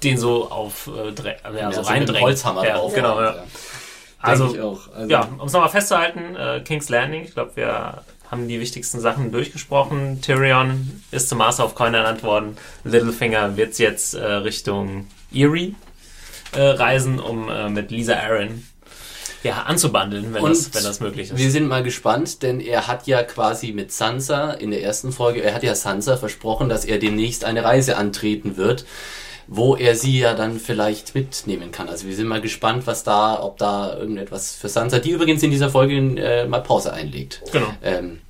den 0.03 0.17
so 0.17 0.51
auf 0.51 0.87
äh, 0.87 1.07
ja, 1.07 1.13
so 1.51 1.57
Ja, 1.57 1.71
so 1.71 1.77
mit 1.77 1.77
dem 1.77 1.85
reindrängen. 1.85 2.23
Holzhammer 2.23 2.65
ja, 2.65 2.77
drauf. 2.77 2.93
Genau, 2.93 3.21
ja. 3.21 3.43
Also, 4.19 4.53
ich 4.53 4.61
auch. 4.61 4.79
Also, 4.93 5.09
ja, 5.09 5.27
um 5.37 5.47
es 5.47 5.53
nochmal 5.53 5.69
festzuhalten, 5.69 6.35
äh, 6.35 6.61
King's 6.61 6.89
Landing, 6.89 7.23
ich 7.23 7.33
glaube, 7.33 7.55
wir 7.55 8.03
haben 8.33 8.47
die 8.47 8.59
wichtigsten 8.59 8.99
Sachen 8.99 9.31
durchgesprochen. 9.31 10.19
Tyrion 10.21 11.03
ist 11.11 11.29
zum 11.29 11.37
Master 11.37 11.65
of 11.65 11.75
Coin 11.75 11.93
ernannt 11.93 12.23
worden. 12.23 12.57
Littlefinger 12.83 13.57
wird 13.57 13.77
jetzt 13.77 14.15
äh, 14.15 14.25
Richtung 14.25 15.05
Erie 15.31 15.75
äh, 16.53 16.61
reisen, 16.61 17.19
um 17.19 17.47
äh, 17.47 17.69
mit 17.69 17.91
Lisa 17.91 18.15
Aaron 18.15 18.67
ja, 19.43 19.63
anzubandeln, 19.63 20.33
wenn, 20.33 20.41
Und 20.41 20.49
das, 20.49 20.73
wenn 20.73 20.83
das 20.83 20.99
möglich 20.99 21.29
ist. 21.29 21.37
Wir 21.37 21.51
sind 21.51 21.67
mal 21.67 21.83
gespannt, 21.83 22.41
denn 22.41 22.59
er 22.59 22.87
hat 22.87 23.05
ja 23.05 23.21
quasi 23.21 23.71
mit 23.71 23.91
Sansa 23.91 24.49
in 24.51 24.71
der 24.71 24.81
ersten 24.81 25.11
Folge, 25.11 25.43
er 25.43 25.53
hat 25.53 25.61
ja 25.61 25.75
Sansa 25.75 26.17
versprochen, 26.17 26.69
dass 26.69 26.85
er 26.85 26.97
demnächst 26.97 27.45
eine 27.45 27.63
Reise 27.63 27.97
antreten 27.97 28.57
wird, 28.57 28.85
wo 29.47 29.75
er 29.75 29.95
sie 29.95 30.19
ja 30.19 30.33
dann 30.33 30.59
vielleicht 30.59 31.15
mitnehmen 31.15 31.71
kann. 31.71 31.89
Also 31.89 32.07
wir 32.07 32.15
sind 32.15 32.27
mal 32.27 32.41
gespannt, 32.41 32.87
was 32.87 33.03
da, 33.03 33.41
ob 33.41 33.57
da 33.57 33.97
irgendetwas 33.97 34.55
für 34.55 34.69
Sansa, 34.69 34.99
die 34.99 35.11
übrigens 35.11 35.43
in 35.43 35.51
dieser 35.51 35.69
Folge 35.69 35.95
äh, 35.95 36.47
mal 36.47 36.61
Pause 36.61 36.93
einlegt. 36.93 37.41
Genau. 37.51 37.67
Ähm, 37.83 38.21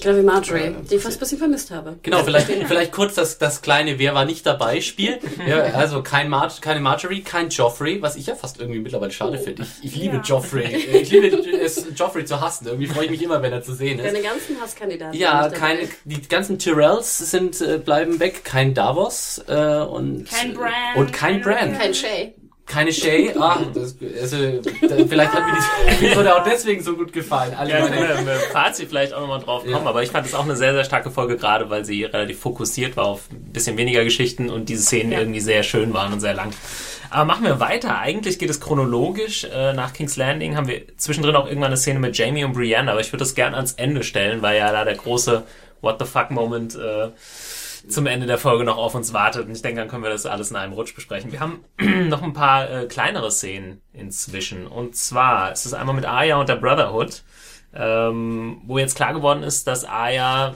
Genau 0.00 0.16
wie 0.16 0.22
Marjorie, 0.22 0.76
die 0.88 0.94
ich 0.96 1.02
fast 1.02 1.16
ein 1.16 1.20
bisschen 1.20 1.38
vermisst 1.38 1.70
habe. 1.70 1.98
Genau, 2.02 2.22
vielleicht, 2.22 2.46
vielleicht 2.68 2.92
kurz 2.92 3.14
das, 3.14 3.38
das 3.38 3.62
kleine 3.62 3.98
Wer 3.98 4.14
war 4.14 4.24
nicht 4.24 4.46
dabei 4.46 4.80
Spiel. 4.80 5.18
Ja, 5.46 5.58
also 5.74 6.02
kein 6.02 6.28
Mar 6.28 6.52
keine 6.60 6.80
Marjorie, 6.80 7.22
kein 7.22 7.48
Joffrey, 7.48 8.00
was 8.00 8.14
ich 8.16 8.26
ja 8.26 8.34
fast 8.34 8.60
irgendwie 8.60 8.78
mittlerweile 8.80 9.10
schade 9.10 9.38
finde. 9.38 9.66
Ich, 9.82 9.92
ich 9.92 9.96
liebe 9.96 10.16
Ja. 10.16 10.22
Joffrey. 10.22 10.66
Ich 10.76 11.10
liebe 11.10 11.26
es, 11.28 11.86
Joffrey 11.96 12.24
zu 12.24 12.40
hassen. 12.40 12.66
Irgendwie 12.66 12.86
freue 12.86 13.06
ich 13.06 13.10
mich 13.10 13.22
immer, 13.22 13.42
wenn 13.42 13.52
er 13.52 13.62
zu 13.62 13.74
sehen 13.74 13.98
ist. 13.98 14.06
Deine 14.06 14.22
ganzen 14.22 14.60
Hasskandidaten. 14.60 15.18
Ja, 15.18 15.48
keine, 15.48 15.88
die 16.04 16.20
ganzen 16.28 16.58
Tyrells 16.58 17.18
sind, 17.18 17.60
äh, 17.60 17.78
bleiben 17.78 18.20
weg. 18.20 18.44
Kein 18.44 18.74
Davos 18.74 19.42
äh, 19.48 19.52
und 19.80 20.28
Kein 20.30 20.54
Bran, 20.54 20.70
und 20.96 21.12
kein 21.12 21.40
kein 21.40 21.42
Bran. 21.42 21.64
Rickon. 21.70 21.78
Kein 21.78 21.94
Shay. 21.94 22.34
Keine 22.68 22.92
Shay. 22.92 23.32
Ah, 23.38 23.60
das, 23.72 23.96
also, 24.20 24.36
da, 24.60 24.96
vielleicht 25.08 25.32
hat 25.32 25.42
mir 25.46 25.58
die 26.00 26.04
Episode 26.06 26.36
auch 26.36 26.44
deswegen 26.44 26.82
so 26.82 26.94
gut 26.94 27.12
gefallen. 27.12 27.54
Alle 27.54 27.70
Ja, 27.70 27.80
meine, 27.88 28.12
im 28.12 28.26
Fazit 28.52 28.88
vielleicht 28.88 29.14
auch 29.14 29.20
nochmal 29.20 29.40
drauf 29.40 29.62
kommen, 29.62 29.72
Ja. 29.84 29.88
aber 29.88 30.02
ich 30.02 30.10
fand 30.10 30.26
es 30.26 30.34
auch 30.34 30.44
eine 30.44 30.54
sehr, 30.54 30.74
sehr 30.74 30.84
starke 30.84 31.10
Folge, 31.10 31.36
gerade 31.36 31.70
weil 31.70 31.84
sie 31.84 32.04
relativ 32.04 32.38
fokussiert 32.40 32.96
war 32.96 33.06
auf 33.06 33.22
ein 33.30 33.52
bisschen 33.52 33.76
weniger 33.78 34.04
Geschichten 34.04 34.50
und 34.50 34.68
diese 34.68 34.82
Szenen 34.82 35.12
Ja. 35.12 35.18
irgendwie 35.20 35.40
sehr 35.40 35.62
schön 35.62 35.94
waren 35.94 36.12
und 36.12 36.20
sehr 36.20 36.34
lang. 36.34 36.50
Aber 37.10 37.24
machen 37.24 37.44
wir 37.44 37.58
weiter. 37.58 37.98
Eigentlich 38.00 38.38
geht 38.38 38.50
es 38.50 38.60
chronologisch. 38.60 39.44
Äh, 39.44 39.72
nach 39.72 39.94
King's 39.94 40.16
Landing 40.18 40.56
haben 40.56 40.68
wir 40.68 40.82
zwischendrin 40.98 41.36
auch 41.36 41.46
irgendwann 41.46 41.68
eine 41.68 41.78
Szene 41.78 41.98
mit 42.00 42.18
Jamie 42.18 42.44
und 42.44 42.52
Brienne, 42.52 42.90
aber 42.90 43.00
ich 43.00 43.08
würde 43.12 43.24
das 43.24 43.34
gern 43.34 43.54
ans 43.54 43.72
Ende 43.72 44.02
stellen, 44.04 44.42
weil 44.42 44.58
ja 44.58 44.70
da 44.72 44.84
der 44.84 44.94
große 44.96 45.42
What 45.80 45.96
the 46.00 46.04
fuck 46.04 46.30
Moment 46.30 46.74
äh, 46.74 47.08
zum 47.88 48.06
Ende 48.06 48.26
der 48.26 48.38
Folge 48.38 48.64
noch 48.64 48.76
auf 48.76 48.94
uns 48.94 49.12
wartet. 49.12 49.46
Und 49.46 49.52
ich 49.52 49.62
denke, 49.62 49.80
dann 49.80 49.88
können 49.88 50.02
wir 50.02 50.10
das 50.10 50.26
alles 50.26 50.50
in 50.50 50.56
einem 50.56 50.72
Rutsch 50.72 50.94
besprechen. 50.94 51.32
Wir 51.32 51.40
haben 51.40 51.64
noch 52.08 52.22
ein 52.22 52.32
paar 52.32 52.70
äh, 52.70 52.86
kleinere 52.86 53.30
Szenen 53.30 53.80
inzwischen. 53.92 54.66
Und 54.66 54.96
zwar 54.96 55.52
ist 55.52 55.66
es 55.66 55.74
einmal 55.74 55.94
mit 55.94 56.04
Arya 56.04 56.38
und 56.38 56.48
der 56.48 56.56
Brotherhood, 56.56 57.22
ähm, 57.74 58.62
wo 58.66 58.78
jetzt 58.78 58.96
klar 58.96 59.14
geworden 59.14 59.42
ist, 59.42 59.66
dass 59.66 59.84
Arya 59.84 60.54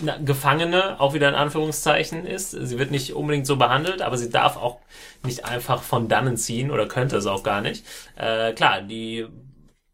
eine 0.00 0.24
Gefangene, 0.24 0.98
auch 0.98 1.14
wieder 1.14 1.28
in 1.28 1.34
Anführungszeichen 1.34 2.26
ist. 2.26 2.50
Sie 2.50 2.78
wird 2.78 2.90
nicht 2.90 3.14
unbedingt 3.14 3.46
so 3.46 3.56
behandelt, 3.56 4.02
aber 4.02 4.16
sie 4.16 4.30
darf 4.30 4.56
auch 4.56 4.78
nicht 5.24 5.44
einfach 5.44 5.82
von 5.82 6.08
dannen 6.08 6.36
ziehen 6.36 6.70
oder 6.70 6.86
könnte 6.86 7.16
es 7.16 7.26
auch 7.26 7.42
gar 7.42 7.60
nicht. 7.60 7.84
Äh, 8.16 8.52
klar, 8.52 8.82
die 8.82 9.26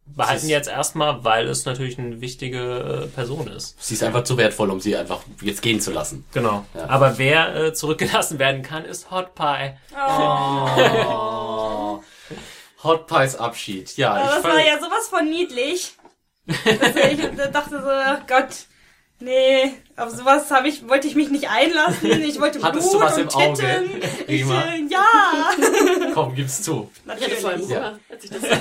behalten 0.07 0.49
jetzt 0.49 0.69
erstmal, 0.69 1.25
weil 1.25 1.49
es 1.49 1.65
natürlich 1.65 1.99
eine 1.99 2.21
wichtige 2.21 3.05
äh, 3.05 3.07
Person 3.09 3.49
ist. 3.49 3.77
Sie 3.83 3.95
ist 3.95 4.03
einfach 4.03 4.25
zu 4.25 4.37
wertvoll, 4.37 4.71
um 4.71 4.81
sie 4.81 4.97
einfach 4.97 5.21
jetzt 5.43 5.63
gehen 5.63 5.81
zu 5.81 5.93
lassen. 5.93 6.25
Genau. 6.33 6.65
Ja. 6.75 6.89
Aber 6.89 7.19
wer 7.19 7.55
äh, 7.57 7.75
zurückgelassen 7.75 8.39
werden 8.39 8.63
kann, 8.63 8.85
ist 8.85 9.11
Hot 9.11 9.35
Pie. 9.35 9.73
Oh. 9.97 12.03
Hot 12.85 13.07
Pies 13.07 13.37
Abschied. 13.37 13.97
Ja, 13.97 14.13
Aber 14.13 14.25
ich 14.25 14.31
das 14.31 14.45
war 14.45 14.65
ja 14.65 14.79
sowas 14.79 15.09
von 15.09 15.29
niedlich. 15.29 15.95
Ich 16.47 17.51
dachte 17.53 17.83
so, 17.83 18.27
Gott, 18.29 18.67
nee, 19.21 19.73
auf 19.97 20.11
sowas 20.11 20.51
habe 20.51 20.69
ich, 20.69 20.89
wollte 20.89 21.09
ich 21.09 21.15
mich 21.15 21.31
nicht 21.31 21.49
einlassen. 21.49 22.23
Ich 22.23 22.41
wollte 22.41 22.63
Hattest 22.63 22.91
Blut 22.91 23.03
du 23.03 23.07
was 23.07 23.15
und 23.17 23.23
im 23.23 23.29
Auge, 23.31 23.63
Titten. 23.63 24.03
Ich, 24.27 24.43
äh, 24.43 24.85
ja, 24.91 25.51
komm, 26.15 26.35
gib's 26.35 26.63
zu. 26.63 26.91
Natürlich. 27.05 27.43
Ja. 27.43 27.57
Hunger, 27.59 27.99
als 28.11 28.25
ich 28.25 28.31
das 28.31 28.41
sah. 28.43 28.59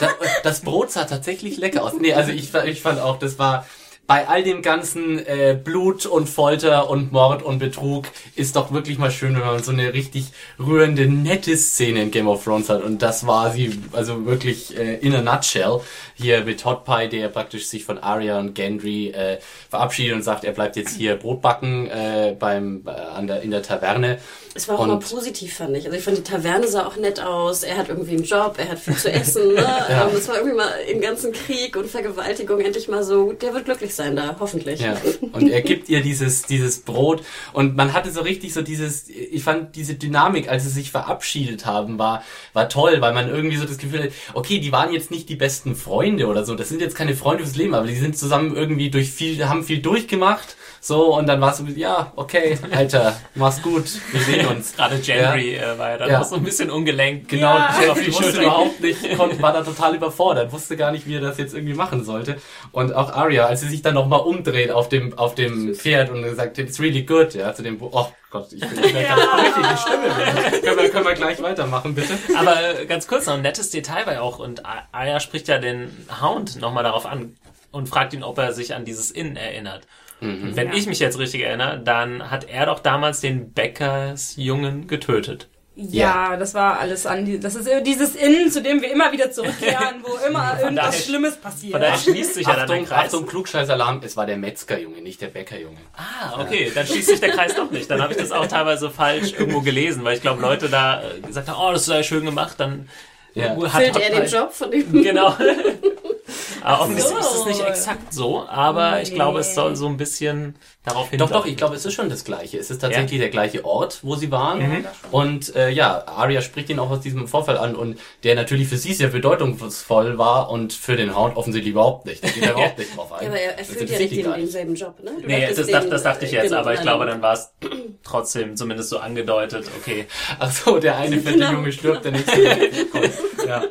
Das, 0.00 0.12
das 0.42 0.60
Brot 0.60 0.90
sah 0.90 1.04
tatsächlich 1.04 1.56
lecker 1.56 1.82
aus. 1.82 1.94
Nee, 1.98 2.14
also 2.14 2.32
ich, 2.32 2.52
ich 2.54 2.82
fand 2.82 3.00
auch, 3.00 3.18
das 3.18 3.38
war 3.38 3.66
bei 4.06 4.28
all 4.28 4.44
dem 4.44 4.62
ganzen 4.62 5.18
äh, 5.26 5.58
Blut 5.62 6.06
und 6.06 6.28
Folter 6.28 6.88
und 6.88 7.10
Mord 7.10 7.42
und 7.42 7.58
Betrug 7.58 8.06
ist 8.36 8.54
doch 8.54 8.72
wirklich 8.72 8.98
mal 8.98 9.10
schön, 9.10 9.34
wenn 9.34 9.44
man 9.44 9.62
so 9.62 9.72
eine 9.72 9.92
richtig 9.94 10.26
rührende, 10.64 11.06
nette 11.06 11.56
Szene 11.56 12.02
in 12.02 12.10
Game 12.12 12.28
of 12.28 12.44
Thrones 12.44 12.68
hat. 12.68 12.84
Und 12.84 13.02
das 13.02 13.26
war 13.26 13.50
sie, 13.50 13.80
also 13.92 14.24
wirklich 14.24 14.78
äh, 14.78 14.98
in 14.98 15.12
a 15.14 15.22
nutshell. 15.22 15.80
Hier 16.14 16.44
mit 16.44 16.64
Hot 16.64 16.84
Pie, 16.84 17.08
der 17.08 17.28
praktisch 17.28 17.66
sich 17.66 17.84
von 17.84 17.98
Arya 17.98 18.38
und 18.38 18.54
Gendry 18.54 19.08
äh, 19.08 19.38
verabschiedet 19.70 20.14
und 20.14 20.22
sagt, 20.22 20.44
er 20.44 20.52
bleibt 20.52 20.76
jetzt 20.76 20.96
hier 20.96 21.16
Brot 21.16 21.42
backen 21.42 21.88
äh, 21.90 22.34
beim, 22.38 22.82
äh, 22.86 22.90
an 22.90 23.26
der, 23.26 23.42
in 23.42 23.50
der 23.50 23.62
Taverne. 23.62 24.18
Es 24.54 24.68
war 24.68 24.76
auch 24.76 24.84
Und- 24.84 24.90
immer 24.90 24.98
positiv, 25.00 25.56
fand 25.56 25.76
ich. 25.76 25.84
Also 25.84 25.98
ich 25.98 26.04
fand, 26.04 26.16
die 26.16 26.22
Taverne 26.22 26.68
sah 26.68 26.86
auch 26.86 26.96
nett 26.96 27.20
aus. 27.20 27.64
Er 27.64 27.76
hat 27.76 27.88
irgendwie 27.88 28.12
einen 28.14 28.24
Job, 28.24 28.54
er 28.56 28.68
hat 28.68 28.78
viel 28.78 28.96
zu 28.96 29.10
essen. 29.10 29.54
Ne? 29.54 29.66
Ja. 29.88 30.08
ähm, 30.08 30.16
es 30.16 30.26
war 30.28 30.36
irgendwie 30.36 30.56
mal 30.56 30.70
im 30.90 31.00
ganzen 31.00 31.32
Krieg 31.32 31.76
und 31.76 31.90
Vergewaltigung 31.90 32.60
endlich 32.60 32.88
mal 32.88 33.02
so, 33.04 33.32
der 33.32 33.52
wird 33.52 33.64
glücklich 33.66 33.94
sein 33.94 33.95
da, 33.96 34.36
hoffentlich. 34.38 34.80
Ja, 34.80 34.96
und 35.32 35.48
er 35.48 35.62
gibt 35.62 35.88
ihr 35.88 36.02
dieses, 36.02 36.42
dieses 36.42 36.80
Brot. 36.80 37.22
Und 37.52 37.76
man 37.76 37.92
hatte 37.92 38.10
so 38.10 38.20
richtig 38.20 38.52
so 38.52 38.62
dieses, 38.62 39.08
ich 39.08 39.42
fand 39.42 39.76
diese 39.76 39.94
Dynamik, 39.94 40.48
als 40.48 40.64
sie 40.64 40.70
sich 40.70 40.90
verabschiedet 40.90 41.66
haben, 41.66 41.98
war, 41.98 42.22
war 42.52 42.68
toll, 42.68 43.00
weil 43.00 43.14
man 43.14 43.28
irgendwie 43.28 43.56
so 43.56 43.64
das 43.64 43.78
Gefühl 43.78 44.04
hat, 44.04 44.10
okay, 44.34 44.58
die 44.58 44.72
waren 44.72 44.92
jetzt 44.92 45.10
nicht 45.10 45.28
die 45.28 45.36
besten 45.36 45.74
Freunde 45.74 46.26
oder 46.26 46.44
so, 46.44 46.54
das 46.54 46.68
sind 46.68 46.80
jetzt 46.80 46.96
keine 46.96 47.14
Freunde 47.14 47.44
fürs 47.44 47.56
Leben, 47.56 47.74
aber 47.74 47.86
die 47.86 47.96
sind 47.96 48.16
zusammen 48.16 48.54
irgendwie 48.54 48.90
durch 48.90 49.10
viel, 49.10 49.48
haben 49.48 49.64
viel 49.64 49.80
durchgemacht, 49.80 50.56
so, 50.80 51.16
und 51.16 51.26
dann 51.26 51.40
war 51.40 51.50
es 51.52 51.58
so, 51.58 51.64
ja, 51.64 52.12
okay, 52.16 52.58
Alter, 52.70 53.16
mach's 53.34 53.60
gut, 53.62 53.84
wir 54.12 54.20
sehen 54.20 54.46
uns. 54.50 54.74
Gerade 54.76 54.98
Gendry 54.98 55.56
äh, 55.56 55.78
war 55.78 55.90
ja 55.90 55.98
dann 55.98 56.10
Ja. 56.10 56.20
auch 56.20 56.24
so 56.24 56.36
ein 56.36 56.42
bisschen 56.44 56.70
ungelenkt. 56.70 57.28
Genau, 57.28 57.54
Ja. 57.56 57.74
die 57.82 57.88
Auf 57.88 58.00
die 58.00 58.12
wusste 58.12 58.40
überhaupt 58.42 58.80
nicht, 58.80 59.16
konnte, 59.16 59.40
war 59.42 59.52
da 59.52 59.62
total 59.62 59.94
überfordert, 59.96 60.52
wusste 60.52 60.76
gar 60.76 60.92
nicht, 60.92 61.06
wie 61.06 61.16
er 61.16 61.20
das 61.20 61.38
jetzt 61.38 61.54
irgendwie 61.54 61.74
machen 61.74 62.04
sollte. 62.04 62.36
Und 62.72 62.94
auch 62.94 63.12
Arya, 63.12 63.46
als 63.46 63.60
sie 63.62 63.68
sich 63.68 63.82
dann 63.82 63.94
nochmal 63.94 64.20
umdreht 64.20 64.70
auf 64.70 64.88
dem, 64.88 65.16
auf 65.18 65.34
dem 65.34 65.74
Pferd 65.74 66.10
und 66.10 66.34
sagt, 66.36 66.58
it's 66.58 66.78
really 66.80 67.02
good, 67.02 67.34
ja, 67.34 67.52
zu 67.54 67.62
dem, 67.62 67.78
oh 67.80 68.08
Gott, 68.30 68.52
ich 68.52 68.60
bin 68.60 68.84
ich 68.84 68.92
merke 68.92 69.08
Ja. 69.08 69.16
ganz 69.16 69.56
richtig 69.56 69.70
die 69.72 69.78
Stimme. 69.78 70.04
wieder. 70.04 70.60
können, 70.60 70.78
wir, 70.82 70.90
können 70.90 71.06
wir 71.06 71.14
gleich 71.14 71.42
weitermachen, 71.42 71.94
bitte? 71.94 72.14
Aber 72.36 72.80
äh, 72.80 72.86
ganz 72.86 73.06
kurz 73.06 73.26
noch 73.26 73.34
ein 73.34 73.42
nettes 73.42 73.70
Detail 73.70 74.06
war 74.06 74.12
ja 74.14 74.20
auch, 74.20 74.38
und 74.38 74.62
Arya 74.92 75.20
spricht 75.20 75.48
ja 75.48 75.58
den 75.58 75.90
Hound 76.22 76.60
nochmal 76.60 76.84
darauf 76.84 77.06
an 77.06 77.36
und 77.72 77.88
fragt 77.88 78.12
ihn, 78.14 78.22
ob 78.22 78.38
er 78.38 78.52
sich 78.52 78.74
an 78.74 78.84
dieses 78.84 79.10
Inn 79.10 79.36
erinnert. 79.36 79.82
Und 80.20 80.56
wenn 80.56 80.72
ich 80.72 80.86
mich 80.86 80.98
jetzt 80.98 81.18
richtig 81.18 81.42
erinnere, 81.42 81.78
dann 81.78 82.30
hat 82.30 82.48
er 82.48 82.66
doch 82.66 82.80
damals 82.80 83.20
den 83.20 83.52
Bäckersjungen 83.52 84.86
getötet. 84.86 85.48
Ja, 85.78 86.38
das 86.38 86.54
war 86.54 86.80
alles 86.80 87.04
an 87.04 87.26
die, 87.26 87.38
das 87.38 87.54
ist 87.54 87.68
dieses 87.84 88.16
Innen, 88.16 88.50
zu 88.50 88.62
dem 88.62 88.80
wir 88.80 88.90
immer 88.90 89.12
wieder 89.12 89.30
zurückkehren, 89.30 89.96
wo 90.02 90.16
immer 90.26 90.58
irgendwas 90.62 90.86
daher- 90.96 91.02
Schlimmes 91.04 91.36
passiert. 91.36 91.72
Von 91.72 91.82
daher 91.82 91.98
schließt 91.98 92.32
sich 92.32 92.46
ja 92.46 92.56
dann 92.56 92.66
der 92.66 92.76
Achtung, 92.76 92.86
Kreis. 92.88 93.04
Achtung, 93.08 93.26
Klugscheißalarm, 93.26 94.00
es 94.02 94.16
war 94.16 94.24
der 94.24 94.38
Metzgerjunge, 94.38 95.02
nicht 95.02 95.20
der 95.20 95.26
Bäckerjunge. 95.26 95.76
Ah, 95.94 96.40
okay, 96.40 96.72
dann 96.74 96.86
schließt 96.86 97.08
sich 97.08 97.20
der 97.20 97.28
Kreis 97.32 97.54
doch 97.54 97.70
nicht. 97.70 97.90
Dann 97.90 98.00
habe 98.00 98.14
ich 98.14 98.18
das 98.18 98.32
auch 98.32 98.46
teilweise 98.46 98.88
falsch 98.88 99.34
irgendwo 99.38 99.60
gelesen, 99.60 100.02
weil 100.02 100.16
ich 100.16 100.22
glaube, 100.22 100.40
Leute 100.40 100.70
da 100.70 101.02
äh, 101.02 101.20
gesagt 101.20 101.46
haben, 101.48 101.60
oh, 101.60 101.72
das 101.72 101.84
sei 101.84 102.02
schön 102.02 102.24
gemacht, 102.24 102.54
dann 102.58 102.88
Ja. 103.34 103.50
hat 103.50 103.82
Füllt 103.82 103.94
Hot 103.96 104.02
er 104.02 104.10
den 104.18 104.22
Pie- 104.24 104.34
Job 104.34 104.52
von 104.54 104.70
dem? 104.70 104.90
Genau. 105.02 105.36
aber 106.62 106.82
offensichtlich 106.82 107.14
so. 107.14 107.30
ist 107.30 107.36
es 107.40 107.46
nicht 107.46 107.60
exakt 107.68 108.12
so, 108.12 108.46
aber 108.48 109.00
ich 109.02 109.10
Nee. 109.10 109.14
glaube, 109.16 109.40
es 109.40 109.54
soll 109.54 109.76
so 109.76 109.86
ein 109.86 109.96
bisschen 109.96 110.56
darauf 110.84 111.10
hin. 111.10 111.18
Doch, 111.18 111.30
doch, 111.30 111.46
ich 111.46 111.56
glaube, 111.56 111.74
es 111.76 111.84
ist 111.84 111.94
schon 111.94 112.08
das 112.08 112.24
Gleiche. 112.24 112.58
Es 112.58 112.70
ist 112.70 112.80
tatsächlich 112.80 113.12
Ja. 113.12 113.18
der 113.18 113.28
gleiche 113.30 113.64
Ort, 113.64 114.00
wo 114.02 114.14
sie 114.16 114.30
waren. 114.30 114.58
Mhm. 114.60 114.84
Und 115.10 115.54
äh, 115.56 115.68
ja, 115.70 116.04
Arya 116.06 116.42
spricht 116.42 116.70
ihn 116.70 116.78
auch 116.78 116.90
aus 116.90 117.00
diesem 117.00 117.26
Vorfall 117.28 117.58
an 117.58 117.74
und 117.74 117.98
der 118.22 118.34
natürlich 118.36 118.68
für 118.68 118.76
sie 118.76 118.92
sehr 118.94 119.08
bedeutungsvoll 119.08 120.18
war 120.18 120.50
und 120.50 120.72
für 120.72 120.96
den 120.96 121.16
Hound 121.16 121.36
offensichtlich 121.36 121.72
überhaupt 121.72 122.06
nicht. 122.06 122.22
Da 122.22 122.28
geht 122.28 122.42
er 122.44 122.52
überhaupt 122.52 122.78
nicht 122.78 122.96
drauf 122.96 123.12
ein. 123.12 123.22
Ja, 123.24 123.28
aber 123.30 123.40
er 123.40 123.52
Das 123.56 123.68
erfüllt 123.70 123.90
ja 123.90 123.98
nicht 123.98 124.16
den, 124.16 124.32
denselben 124.32 124.74
Job, 124.74 125.02
ne? 125.02 125.10
Du 125.20 125.26
Nee, 125.26 125.46
das, 125.48 125.56
den, 125.66 125.72
dacht, 125.72 125.90
das 125.92 126.02
dachte 126.02 126.24
ich 126.24 126.32
jetzt, 126.32 126.44
genau, 126.50 126.58
aber 126.60 126.74
ich 126.74 126.80
glaube, 126.82 127.06
dann 127.06 127.20
war 127.22 127.34
es 127.34 127.50
trotzdem 128.04 128.56
zumindest 128.56 128.90
so 128.90 128.98
angedeutet, 128.98 129.66
okay. 129.80 130.06
Ach 130.38 130.50
so, 130.52 130.78
der 130.78 130.96
eine 130.96 131.18
fette 131.20 131.36
Genau. 131.36 131.52
Junge 131.52 131.72
stirbt, 131.72 132.04
der 132.04 132.12
nächste 132.12 132.32
kommt. 132.92 133.10
Ja. 133.46 133.62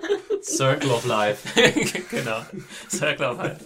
Circle 0.42 0.92
of 0.92 1.06
Life. 1.06 1.48
genau. 2.10 2.42
Circle 2.90 3.26
of 3.28 3.38
Life. 3.38 3.58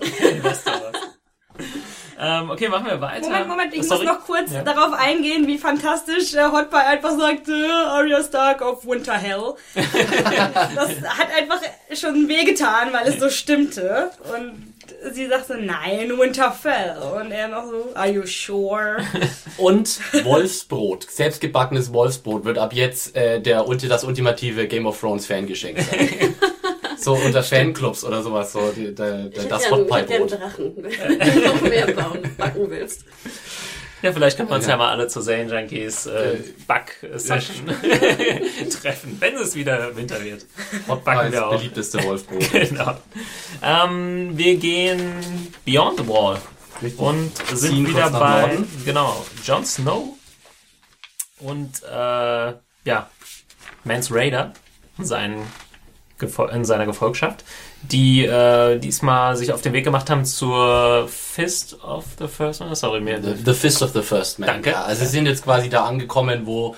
Ähm, 2.22 2.50
okay, 2.52 2.67
machen 2.67 2.86
wir 2.86 3.00
weiter. 3.00 3.28
Moment, 3.28 3.48
Moment, 3.48 3.74
ich 3.74 3.84
Sorry. 3.88 4.06
muss 4.06 4.13
noch 4.13 4.26
kurz 4.26 4.52
Ja. 4.52 4.62
darauf 4.63 4.91
eingehen, 4.93 5.48
wie 5.48 5.58
fantastisch 5.58 6.34
äh, 6.34 6.43
Hot 6.52 6.69
Pie 6.69 6.76
einfach 6.76 7.17
sagte, 7.17 7.54
Arya 7.88 8.22
Stark 8.22 8.62
of 8.62 8.86
Winter 8.86 9.13
Hell. 9.13 9.54
das 9.76 10.89
hat 11.17 11.28
einfach 11.38 11.62
schon 11.93 12.28
wehgetan, 12.28 12.91
weil 12.91 13.08
es 13.08 13.19
so 13.19 13.30
stimmte. 13.30 14.12
Und 14.34 14.68
sie 15.12 15.28
sagte, 15.28 15.58
nein, 15.58 16.10
Winterfell. 16.17 16.95
Und 17.15 17.32
er 17.32 17.47
noch 17.47 17.65
so, 17.65 17.89
are 17.95 18.10
you 18.10 18.25
sure? 18.25 18.97
Und 19.58 19.99
Wolfsbrot. 20.25 21.08
Selbstgebackenes 21.10 21.91
Wolfsbrot 21.93 22.45
wird 22.45 22.58
ab 22.58 22.73
jetzt 22.73 23.15
äh, 23.15 23.39
der, 23.41 23.65
ulti- 23.65 23.88
das 23.88 24.04
ultimative 24.04 24.67
Game 24.67 24.86
of 24.86 24.99
Thrones 24.99 25.25
Fangeschenk 25.25 25.80
sein. 25.82 26.36
so 26.97 27.13
unter 27.13 27.43
Fanclubs 27.43 28.04
oder 28.04 28.21
sowas, 28.21 28.52
so 28.52 28.71
die, 28.75 28.93
der, 28.93 29.23
hätte 29.23 29.47
das 29.47 29.67
gern, 29.69 29.86
ich 29.88 29.93
hätte 29.93 30.19
Hotpie-Brot. 30.19 30.32
Drachen, 30.32 30.73
wenn 30.78 31.19
du 31.34 31.47
noch 31.47 31.62
mehr 31.62 31.88
bauen, 31.88 32.19
backen 32.38 32.69
willst. 32.69 33.06
Ja, 34.01 34.13
vielleicht 34.13 34.38
können 34.38 34.49
wir 34.49 34.55
uns 34.55 34.65
ja, 34.65 34.71
Ja. 34.71 34.77
mal 34.77 34.89
alle 34.91 35.07
zur 35.07 35.21
Zane 35.23 35.43
Junkies 35.53 36.05
äh, 36.05 36.38
Back-Session 36.67 37.67
treffen, 38.81 39.17
wenn 39.19 39.35
es 39.35 39.55
wieder 39.55 39.95
Winter 39.95 40.23
wird. 40.23 40.45
Backen 40.88 41.05
Hotpies 41.17 41.31
wir 41.33 41.47
auch. 41.47 41.51
beliebteste 41.57 42.03
Wolfsbrot. 42.03 42.51
Genau. 42.69 42.97
Ähm, 43.62 44.38
wir 44.38 44.55
gehen 44.55 45.51
Beyond 45.65 45.99
the 45.99 46.07
Wall 46.07 46.39
Richtig. 46.81 46.99
und 46.99 47.31
sind 47.53 47.71
Ziehen 47.71 47.88
wieder 47.89 48.09
bei 48.09 48.57
genau 48.85 49.25
Jon 49.43 49.65
Snow 49.65 50.15
und 51.39 51.83
äh, 51.83 52.53
ja 52.85 53.09
Mance 53.83 54.13
Raider 54.13 54.53
sein 54.97 55.41
Gefol 56.19 56.49
in 56.49 56.65
seiner 56.65 56.85
Gefolgschaft, 56.85 57.43
die 57.83 58.25
äh, 58.25 58.77
diesmal 58.77 59.35
sich 59.35 59.53
auf 59.53 59.61
den 59.61 59.73
Weg 59.73 59.83
gemacht 59.83 60.09
haben 60.09 60.25
zur 60.25 61.07
Fist 61.07 61.81
of 61.83 62.05
the 62.19 62.27
First 62.27 62.59
Man. 62.59 62.75
Sorry, 62.75 63.01
mir 63.01 63.21
The, 63.21 63.33
the 63.45 63.53
Fist 63.53 63.81
of 63.81 63.91
the 63.93 64.01
First 64.01 64.39
Man. 64.39 64.47
Danke. 64.47 64.71
Ja, 64.71 64.83
also 64.83 65.05
sie 65.05 65.11
sind 65.11 65.25
jetzt 65.25 65.43
quasi 65.43 65.69
da 65.69 65.85
angekommen, 65.85 66.45
wo 66.45 66.75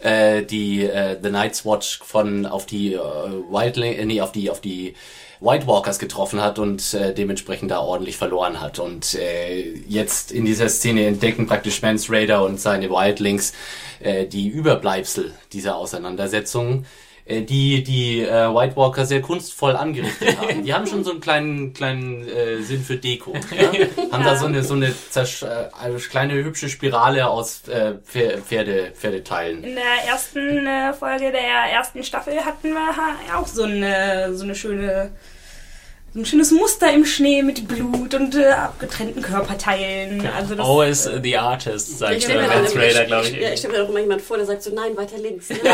äh, 0.00 0.42
die 0.42 0.84
äh, 0.84 1.18
The 1.22 1.30
Night's 1.30 1.64
Watch 1.64 2.00
von 2.02 2.46
auf 2.46 2.66
die 2.66 2.94
äh, 2.94 2.98
Wildling, 2.98 3.94
äh, 3.94 4.04
nee, 4.04 4.20
auf 4.20 4.32
die 4.32 4.50
auf 4.50 4.60
die 4.60 4.94
White 5.40 5.66
Walkers 5.68 5.98
getroffen 5.98 6.42
hat 6.42 6.58
und 6.58 6.94
äh, 6.94 7.14
dementsprechend 7.14 7.70
da 7.70 7.78
ordentlich 7.78 8.16
verloren 8.16 8.60
hat. 8.60 8.78
Und 8.78 9.14
äh, 9.14 9.72
jetzt 9.88 10.32
in 10.32 10.44
dieser 10.44 10.68
Szene 10.68 11.06
entdecken 11.06 11.46
praktisch 11.46 11.80
Mance 11.80 12.12
Raider 12.12 12.44
und 12.44 12.60
seine 12.60 12.90
Wildlings 12.90 13.52
äh, 14.00 14.26
die 14.26 14.48
Überbleibsel 14.48 15.32
dieser 15.52 15.76
Auseinandersetzung 15.76 16.86
die 17.28 17.82
die 17.82 18.22
äh, 18.22 18.54
White 18.54 18.76
Walker 18.76 19.04
sehr 19.04 19.20
kunstvoll 19.20 19.76
angerichtet 19.76 20.38
haben. 20.38 20.62
Die 20.64 20.72
haben 20.74 20.86
schon 20.86 21.04
so 21.04 21.10
einen 21.10 21.20
kleinen 21.20 21.72
kleinen 21.74 22.26
äh, 22.28 22.62
Sinn 22.62 22.82
für 22.82 22.96
Deko. 22.96 23.34
Ja? 23.56 23.70
Haben 24.12 24.24
da 24.24 24.36
so 24.36 24.46
eine 24.46 24.62
so 24.62 24.74
eine 24.74 24.92
zersch 25.10 25.42
äh, 25.42 25.68
eine 25.80 25.98
kleine 25.98 26.34
hübsche 26.34 26.68
Spirale 26.68 27.28
aus 27.28 27.68
äh, 27.68 27.94
Pfer- 28.06 28.38
Pferde 28.38 28.92
Pferdeteilen. 28.94 29.62
In 29.62 29.74
der 29.74 30.08
ersten 30.08 30.66
äh, 30.66 30.92
Folge 30.94 31.30
der 31.30 31.72
ersten 31.72 32.02
Staffel 32.02 32.44
hatten 32.44 32.70
wir 32.72 33.36
auch 33.36 33.46
so 33.46 33.64
eine, 33.64 34.34
so 34.34 34.44
eine 34.44 34.54
schöne, 34.54 35.10
ein 36.18 36.26
schönes 36.26 36.50
Muster 36.50 36.92
im 36.92 37.04
Schnee 37.04 37.42
mit 37.42 37.68
Blut 37.68 38.14
und 38.14 38.34
äh, 38.34 38.48
abgetrennten 38.48 39.22
Körperteilen. 39.22 40.26
Also 40.26 40.54
das, 40.56 40.66
Always 40.66 41.06
uh, 41.06 41.20
the 41.22 41.36
artist, 41.36 41.98
sagt 41.98 42.14
Ich 42.16 42.24
äh, 42.24 42.30
stelle 42.30 42.42
mir, 42.42 42.48
Vance 42.54 42.74
dann- 42.74 42.82
Raider, 42.82 43.04
glaube 43.04 43.28
ich. 43.28 43.36
ja, 43.36 43.52
ich 43.52 43.58
stell 43.60 43.70
mir 43.70 43.84
auch 43.84 43.88
immer 43.88 44.00
jemand 44.00 44.22
vor, 44.22 44.36
der 44.36 44.46
sagt 44.46 44.62
so, 44.62 44.74
nein, 44.74 44.96
weiter 44.96 45.18
links. 45.18 45.48
Ne? 45.58 45.58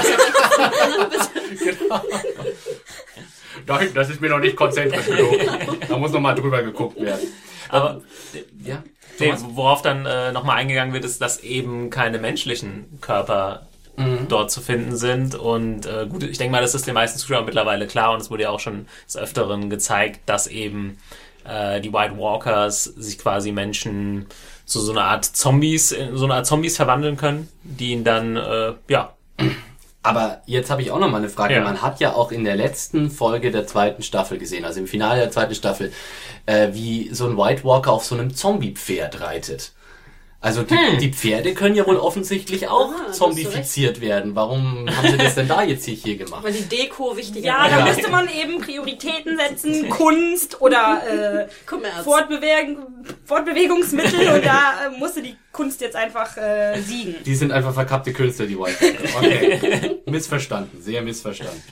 Nein, 3.66 3.88
das 3.94 4.10
ist 4.10 4.20
mir 4.20 4.28
noch 4.28 4.40
nicht 4.40 4.56
konzentrisch 4.56 5.06
genug. 5.06 5.38
Da 5.88 5.96
muss 5.96 6.12
noch 6.12 6.20
mal 6.20 6.34
drüber 6.34 6.62
geguckt 6.62 7.00
werden. 7.00 7.28
Aber 7.68 8.02
Ja. 8.64 8.82
nee, 9.18 9.26
Thomas? 9.26 9.44
worauf 9.50 9.82
dann 9.82 10.06
äh, 10.06 10.32
nochmal 10.32 10.56
eingegangen 10.56 10.92
wird, 10.92 11.04
ist, 11.04 11.20
dass 11.22 11.40
eben 11.40 11.88
keine 11.90 12.18
menschlichen 12.18 12.98
Körper 13.00 13.66
Mhm. 13.96 14.28
dort 14.28 14.50
zu 14.50 14.60
finden 14.60 14.96
sind. 14.96 15.34
Und 15.34 15.86
äh, 15.86 16.06
gut, 16.08 16.22
ich 16.22 16.38
denke 16.38 16.52
mal, 16.52 16.62
das 16.62 16.74
ist 16.74 16.86
den 16.86 16.94
meisten 16.94 17.18
Zuschauern 17.18 17.44
mittlerweile 17.44 17.86
klar 17.86 18.12
und 18.12 18.20
es 18.20 18.30
wurde 18.30 18.44
ja 18.44 18.50
auch 18.50 18.60
schon 18.60 18.86
des 19.06 19.16
Öfteren 19.16 19.70
gezeigt, 19.70 20.20
dass 20.26 20.46
eben 20.46 20.98
äh, 21.44 21.80
die 21.80 21.92
White 21.92 22.18
Walkers 22.18 22.84
sich 22.84 23.18
quasi 23.18 23.52
Menschen 23.52 24.26
zu 24.64 24.80
so 24.80 24.92
einer 24.92 25.04
Art 25.04 25.24
Zombies, 25.24 25.92
in 25.92 26.16
so 26.16 26.24
eine 26.24 26.34
Art 26.34 26.46
Zombies 26.46 26.76
verwandeln 26.76 27.16
können, 27.16 27.48
die 27.62 27.92
ihn 27.92 28.04
dann, 28.04 28.36
äh, 28.36 28.72
ja, 28.88 29.14
Aber 30.04 30.42
jetzt 30.44 30.70
habe 30.70 30.82
ich 30.82 30.90
auch 30.90 30.98
noch 30.98 31.10
mal 31.10 31.16
eine 31.16 31.30
Frage. 31.30 31.54
Ja. 31.54 31.62
Man 31.62 31.80
hat 31.80 31.98
ja 31.98 32.12
auch 32.12 32.30
in 32.30 32.44
der 32.44 32.56
letzten 32.56 33.10
Folge 33.10 33.50
der 33.50 33.66
zweiten 33.66 34.02
Staffel 34.02 34.36
gesehen, 34.36 34.66
also 34.66 34.78
im 34.78 34.86
Finale 34.86 35.20
der 35.20 35.30
zweiten 35.30 35.54
Staffel, 35.54 35.92
äh, 36.44 36.68
wie 36.72 37.08
so 37.12 37.26
ein 37.26 37.38
White 37.38 37.64
Walker 37.64 37.90
auf 37.90 38.04
so 38.04 38.14
einem 38.14 38.34
Zombie-Pferd 38.34 39.20
reitet. 39.22 39.72
Also 40.44 40.62
die, 40.62 40.76
die 41.00 41.10
Pferde 41.10 41.54
können 41.54 41.74
ja 41.74 41.86
wohl 41.86 41.96
offensichtlich 41.96 42.68
auch 42.68 42.92
Aha, 42.92 43.12
zombifiziert 43.12 44.02
werden. 44.02 44.34
Warum 44.34 44.86
haben 44.94 45.10
sie 45.10 45.16
das 45.16 45.36
denn 45.36 45.48
da 45.48 45.62
jetzt 45.62 45.86
hier, 45.86 45.94
hier 45.94 46.18
gemacht? 46.18 46.44
Weil 46.44 46.52
die 46.52 46.64
Deko 46.64 47.16
wichtiger 47.16 47.46
ja, 47.46 47.66
da 47.66 47.78
Ja. 47.78 47.84
müsste 47.86 48.10
man 48.10 48.28
eben 48.28 48.60
Prioritäten 48.60 49.38
setzen, 49.38 49.88
Kunst 49.88 50.60
oder 50.60 51.46
äh, 51.46 51.48
Kommerz. 51.64 52.04
Fortbeweg 52.04 52.76
Fortbewegungsmittel 53.24 54.28
und 54.34 54.44
da 54.44 54.88
äh, 54.94 54.98
musste 54.98 55.22
die 55.22 55.34
Kunst 55.50 55.80
jetzt 55.80 55.96
einfach 55.96 56.36
äh, 56.36 56.78
siegen. 56.82 57.14
Die 57.24 57.34
sind 57.36 57.50
einfach 57.50 57.72
verkappte 57.72 58.12
Künstler, 58.12 58.44
die 58.44 58.58
White 58.58 58.76
Walker. 58.82 59.26
Okay. 59.26 60.00
missverstanden, 60.10 60.82
sehr 60.82 61.00
missverstanden. 61.00 61.62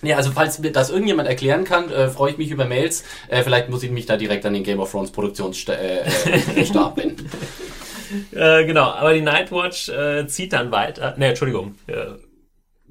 Ja, 0.00 0.16
also 0.16 0.32
falls 0.32 0.58
mir 0.58 0.72
das 0.72 0.88
irgendjemand 0.88 1.28
erklären 1.28 1.64
kann, 1.64 1.90
äh, 1.90 2.08
freue 2.08 2.32
ich 2.32 2.38
mich 2.38 2.50
über 2.50 2.64
Mails. 2.64 3.04
Äh, 3.28 3.42
vielleicht 3.42 3.68
muss 3.68 3.82
ich 3.82 3.90
mich 3.90 4.06
da 4.06 4.16
direkt 4.16 4.46
an 4.46 4.54
den 4.54 4.64
Game 4.64 4.80
of 4.80 4.90
Thrones 4.90 5.10
Produktionsstab 5.12 5.78
äh, 5.78 6.00
äh, 6.00 6.96
wenden. 6.96 7.30
Äh, 8.32 8.64
genau. 8.64 8.90
Aber 8.90 9.14
die 9.14 9.20
Nightwatch 9.20 9.88
äh, 9.88 10.26
zieht 10.26 10.52
dann 10.52 10.70
weiter. 10.70 11.14
Ne, 11.16 11.28
Entschuldigung. 11.28 11.76
Äh, 11.86 12.06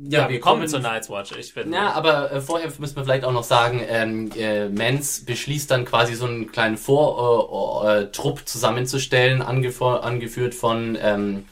ja, 0.03 0.27
wir 0.27 0.39
kommen 0.39 0.67
zur 0.67 0.79
Nightwatch. 0.79 1.33
Ich 1.37 1.53
bin. 1.53 1.71
Ja, 1.71 1.91
aber 1.91 2.31
äh, 2.31 2.41
vorher 2.41 2.71
müssen 2.79 2.95
wir 2.95 3.03
vielleicht 3.03 3.23
auch 3.23 3.33
noch 3.33 3.43
sagen, 3.43 3.81
ähm, 3.87 4.31
äh, 4.35 4.67
Mans 4.67 5.25
beschließt 5.25 5.69
dann 5.69 5.85
quasi 5.85 6.15
so 6.15 6.25
einen 6.25 6.51
kleinen 6.51 6.77
Vortrupp 6.77 8.39
äh, 8.39 8.41
äh, 8.41 8.45
zusammenzustellen, 8.45 9.43
angefo- 9.43 9.99
angeführt 9.99 10.55
von, 10.55 10.97
ähm, 10.99 11.45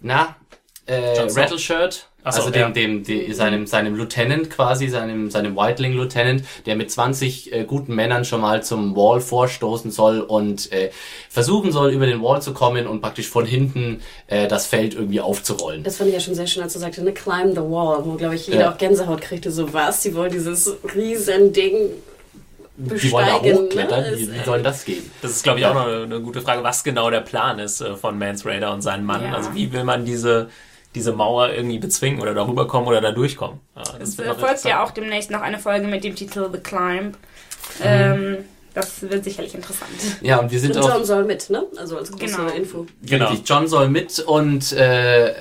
na, 0.00 0.36
äh. 0.86 1.20
Rattleshirt. 1.20 2.07
Ach 2.24 2.32
so, 2.32 2.42
also 2.42 2.52
ja. 2.58 2.68
dem, 2.68 2.74
dem, 2.74 3.04
dem 3.04 3.32
seinem, 3.32 3.66
seinem 3.66 3.94
Lieutenant 3.94 4.50
quasi, 4.50 4.88
seinem, 4.88 5.30
seinem 5.30 5.56
Whiteling 5.56 5.92
Lieutenant, 5.94 6.42
der 6.66 6.74
mit 6.76 6.90
20 6.90 7.52
äh, 7.52 7.64
guten 7.64 7.94
Männern 7.94 8.24
schon 8.24 8.40
mal 8.40 8.62
zum 8.62 8.96
Wall 8.96 9.20
vorstoßen 9.20 9.90
soll 9.92 10.20
und 10.20 10.70
äh, 10.72 10.90
versuchen 11.30 11.70
soll, 11.70 11.90
über 11.92 12.06
den 12.06 12.20
Wall 12.20 12.42
zu 12.42 12.52
kommen 12.52 12.86
und 12.86 13.00
praktisch 13.00 13.28
von 13.28 13.46
hinten 13.46 14.02
äh, 14.26 14.48
das 14.48 14.66
Feld 14.66 14.94
irgendwie 14.94 15.20
aufzurollen. 15.20 15.84
Das 15.84 15.96
fand 15.96 16.08
ich 16.08 16.14
ja 16.14 16.20
schon 16.20 16.34
sehr 16.34 16.46
schön, 16.48 16.62
als 16.62 16.72
du 16.72 16.80
sagte, 16.80 17.02
ne, 17.02 17.12
climb 17.12 17.54
the 17.54 17.60
wall, 17.60 18.04
wo, 18.04 18.14
glaube 18.14 18.34
ich, 18.34 18.46
jeder 18.48 18.60
Ja. 18.60 18.72
auch 18.72 18.78
Gänsehaut 18.78 19.20
kriegte, 19.20 19.50
so 19.52 19.72
was, 19.72 20.00
die 20.02 20.14
wollen 20.14 20.32
dieses 20.32 20.76
riesen 20.94 21.52
Ding 21.52 21.90
Die 22.76 23.10
wollen 23.12 23.26
da 23.26 23.38
besteigen, 23.38 23.58
hochklettern, 23.64 24.00
ne? 24.02 24.12
wie, 24.18 24.32
wie 24.32 24.44
soll 24.44 24.56
denn 24.58 24.64
das 24.64 24.84
gehen? 24.84 25.08
Das 25.22 25.30
ist, 25.30 25.44
glaube 25.44 25.60
ich, 25.60 25.66
auch 25.66 25.74
noch 25.74 25.86
eine, 25.86 26.02
eine 26.02 26.20
gute 26.20 26.40
Frage, 26.40 26.62
was 26.62 26.82
genau 26.84 27.10
der 27.10 27.20
Plan 27.20 27.58
ist 27.60 27.80
äh, 27.80 27.94
von 27.94 28.18
Mans 28.18 28.44
Raider 28.44 28.72
und 28.72 28.82
seinem 28.82 29.04
Mann. 29.06 29.22
Ja. 29.22 29.34
Also 29.34 29.54
wie 29.54 29.72
will 29.72 29.84
man 29.84 30.04
diese, 30.04 30.48
diese 30.94 31.12
Mauer 31.12 31.50
irgendwie 31.50 31.78
bezwingen 31.78 32.20
oder 32.20 32.34
darüber 32.34 32.66
kommen 32.66 32.86
oder 32.86 33.00
da 33.00 33.12
durchkommen? 33.12 33.60
Ja, 33.76 33.82
das 33.98 34.18
Es 34.18 34.40
folgt 34.40 34.64
ja 34.64 34.82
auch 34.82 34.90
demnächst 34.90 35.30
noch 35.30 35.42
eine 35.42 35.58
Folge 35.58 35.86
mit 35.86 36.04
dem 36.04 36.14
Titel 36.14 36.48
The 36.52 36.58
Climb. 36.58 37.16
Ähm, 37.82 38.38
das 38.74 39.02
wird 39.02 39.24
sicherlich 39.24 39.54
interessant. 39.54 39.90
Ja, 40.20 40.38
und 40.38 40.50
wir 40.50 40.60
sind 40.60 40.76
Und 40.76 40.82
auch 40.82 40.94
John 40.94 41.04
soll 41.04 41.24
mit, 41.24 41.50
ne? 41.50 41.64
Also 41.76 41.98
als 41.98 42.10
große 42.12 42.36
Genau. 42.36 42.48
Info. 42.50 42.86
Genau. 43.02 43.32
John 43.44 43.66
soll 43.66 43.88
mit 43.88 44.20
und 44.20 44.72
äh, 44.72 45.34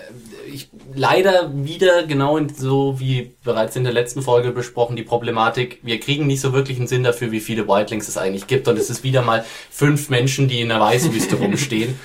ich, 0.52 0.70
leider 0.95 1.52
wieder 1.54 2.04
genau 2.04 2.39
so 2.56 3.00
wie 3.00 3.36
bereits 3.43 3.76
in 3.76 3.84
der 3.84 3.93
letzten 3.93 4.22
Folge 4.22 4.52
besprochen 4.52 4.95
die 4.95 5.04
Problematik. 5.04 5.80
Wir 5.84 6.00
kriegen 6.00 6.26
nicht 6.26 6.41
so 6.41 6.54
wirklich 6.54 6.78
einen 6.78 6.88
Sinn 6.88 7.04
dafür, 7.04 7.32
wie 7.32 7.39
viele 7.39 7.68
Whitelings 7.68 8.08
es 8.08 8.18
eigentlich 8.18 8.48
gibt 8.48 8.68
und 8.68 8.78
es 8.78 8.89
ist 8.89 9.04
wieder 9.04 9.22
mal 9.22 9.45
fünf 9.70 10.10
Menschen, 10.10 10.48
die 10.48 10.62
in 10.62 10.70
der 10.70 10.80
Weißwüste 10.80 11.36
rumstehen. 11.39 12.00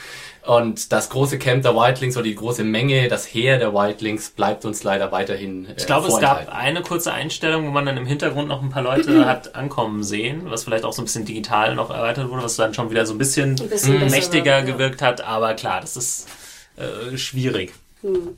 Und 0.45 0.91
das 0.93 1.09
große 1.09 1.39
Camp 1.39 1.63
der 1.63 1.77
Whitelings 1.77 2.17
oder 2.17 2.25
die 2.25 2.35
große 2.35 2.65
Menge, 2.65 3.07
das 3.07 3.27
Heer 3.33 3.59
der 3.59 3.73
Whitelings 3.75 4.31
bleibt 4.31 4.65
uns 4.65 4.83
leider 4.83 5.13
weiterhin. 5.13 5.67
Äh, 5.67 5.75
Ich 5.77 5.87
glaube, 5.87 6.09
es 6.09 6.19
gab 6.19 6.53
eine 6.53 6.83
kurze 6.83 7.13
Einstellung, 7.13 7.67
wo 7.67 7.71
man 7.71 7.87
dann 7.87 7.97
im 7.97 8.07
Hintergrund 8.07 8.49
noch 8.49 8.61
ein 8.61 8.71
paar 8.71 8.83
Leute 8.83 9.25
hat 9.25 9.55
ankommen 9.55 10.03
sehen, 10.03 10.43
was 10.47 10.65
vielleicht 10.65 10.85
auch 10.85 10.93
so 10.93 11.03
ein 11.03 11.05
bisschen 11.05 11.25
digital 11.25 11.77
noch 11.77 11.91
erweitert 11.91 12.29
wurde, 12.29 12.43
was 12.43 12.57
dann 12.57 12.75
schon 12.75 12.91
wieder 12.91 13.07
so 13.07 13.15
ein 13.15 13.19
bisschen, 13.19 13.51
Ein 13.61 13.69
bisschen 13.69 14.11
mächtiger 14.11 14.53
war, 14.53 14.59
ja. 14.61 14.65
gewirkt 14.65 15.01
hat. 15.01 15.21
Aber 15.21 15.55
klar, 15.55 15.81
das 15.81 15.97
ist 15.97 16.29
äh, 16.77 17.17
schwierig. 17.17 17.73
Hm. 18.01 18.37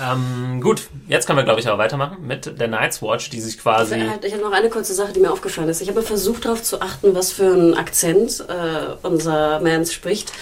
Ähm, 0.00 0.60
gut, 0.60 0.88
jetzt 1.08 1.26
können 1.26 1.38
wir, 1.38 1.44
glaube 1.44 1.60
ich, 1.60 1.68
aber 1.68 1.78
weitermachen 1.78 2.26
mit 2.26 2.58
der 2.60 2.68
Night's 2.68 3.02
Watch, 3.02 3.30
die 3.30 3.40
sich 3.40 3.56
Ich 3.56 3.60
quasi... 3.60 4.00
habe 4.00 4.26
ich 4.26 4.32
hab 4.32 4.40
noch 4.40 4.52
eine 4.52 4.70
kurze 4.70 4.94
Sache, 4.94 5.12
die 5.12 5.20
mir 5.20 5.30
aufgefallen 5.30 5.68
ist. 5.68 5.80
Ich 5.80 5.88
habe 5.88 6.02
versucht 6.02 6.44
darauf 6.44 6.62
zu 6.62 6.80
achten, 6.80 7.14
was 7.14 7.32
für 7.32 7.52
einen 7.52 7.74
Akzent 7.74 8.44
äh, 8.48 8.94
unser 9.02 9.60
Mans 9.60 9.92
spricht. 9.92 10.32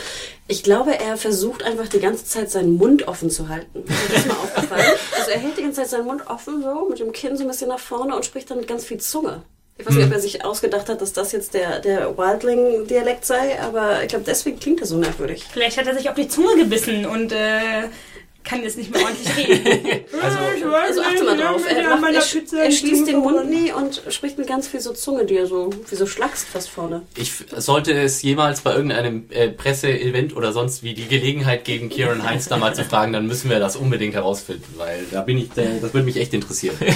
Ich 0.46 0.62
glaube, 0.62 0.98
er 0.98 1.16
versucht 1.16 1.62
einfach 1.62 1.88
die 1.88 2.01
ganze 2.01 2.24
Zeit 2.24 2.51
seinen 2.51 2.76
Mund 2.76 3.07
offen 3.07 3.30
zu 3.30 3.48
halten. 3.48 3.84
Ist 3.84 4.16
das 4.16 4.26
mal 4.26 4.34
aufgefallen? 4.42 4.84
Also 5.16 5.30
er 5.30 5.38
hält 5.38 5.57
die 5.59 5.62
ganze 5.62 5.80
Zeit 5.82 5.90
seinen 5.90 6.07
Mund 6.07 6.26
offen, 6.26 6.62
so 6.62 6.88
mit 6.88 6.98
dem 6.98 7.12
Kinn 7.12 7.36
so 7.36 7.44
ein 7.44 7.48
bisschen 7.48 7.68
nach 7.68 7.78
vorne 7.78 8.16
und 8.16 8.24
spricht 8.24 8.51
dann 8.51 8.59
mit 8.59 8.66
ganz 8.66 8.84
viel 8.84 8.98
Zunge. 8.98 9.42
Ich 9.78 9.86
weiß 9.86 9.94
nicht, 9.94 10.07
ob 10.07 10.12
er 10.12 10.20
sich 10.20 10.44
ausgedacht 10.44 10.90
hat, 10.90 11.01
dass 11.01 11.14
das 11.14 11.32
jetzt 11.32 11.55
der, 11.55 11.80
der 11.80 12.18
Wildling-Dialekt 12.18 13.24
sei, 13.24 13.59
aber 13.62 14.03
ich 14.03 14.09
glaube, 14.09 14.24
deswegen 14.26 14.61
klingt 14.61 14.80
er 14.80 14.86
so 14.86 14.98
merkwürdig. 14.98 15.46
Vielleicht 15.51 15.78
hat 15.78 15.86
er 15.86 15.94
sich 15.96 16.11
auf 16.11 16.16
die 16.16 16.28
Zunge 16.28 16.55
gebissen 16.57 17.07
und 17.07 17.32
äh, 17.32 17.84
kann 18.45 18.62
jetzt 18.62 18.76
nicht 18.78 18.91
mehr 18.91 19.03
ordentlich 19.03 19.36
reden. 19.36 20.05
Also- 20.22 20.38
Also 20.91 21.03
achte 21.03 21.24
mal 21.24 21.36
drauf. 21.36 21.62
Er, 21.68 21.97
macht, 21.97 22.12
er, 22.14 22.20
sch- 22.22 22.57
er 22.57 22.70
schließt 22.70 23.07
den 23.07 23.18
Mund 23.18 23.49
nie 23.51 23.72
und 23.72 24.03
spricht 24.11 24.38
mit 24.38 24.47
ganz 24.49 24.66
viel 24.68 24.80
so 24.80 24.93
Zunge, 24.93 25.24
die 25.24 25.36
er 25.36 25.47
so, 25.47 25.70
wie 25.88 25.95
so 25.95 26.07
schlackst 26.07 26.49
fast 26.49 26.68
vorne. 26.68 27.03
Ich 27.16 27.32
sollte 27.57 27.93
es 27.93 28.22
jemals 28.22 28.61
bei 28.62 28.72
irgendeinem 28.74 29.26
äh, 29.30 29.49
Presseevent 29.49 30.34
oder 30.36 30.53
sonst 30.53 30.82
wie 30.82 30.95
die 30.95 31.07
Gelegenheit 31.07 31.64
geben, 31.64 31.88
Kieran 31.91 32.22
Heinz 32.28 32.49
da 32.49 32.57
mal 32.57 32.74
zu 32.74 32.84
fragen, 32.84 33.12
dann 33.12 33.26
müssen 33.26 33.51
wir 33.51 33.59
das 33.61 33.76
unbedingt 33.76 34.14
herausfinden, 34.14 34.64
weil 34.76 35.05
da 35.11 35.22
bin 35.22 35.38
ich, 35.38 35.57
äh, 35.57 35.80
das 35.80 35.93
würde 35.95 36.03
mich 36.05 36.16
echt 36.16 36.34
interessieren. 36.34 36.76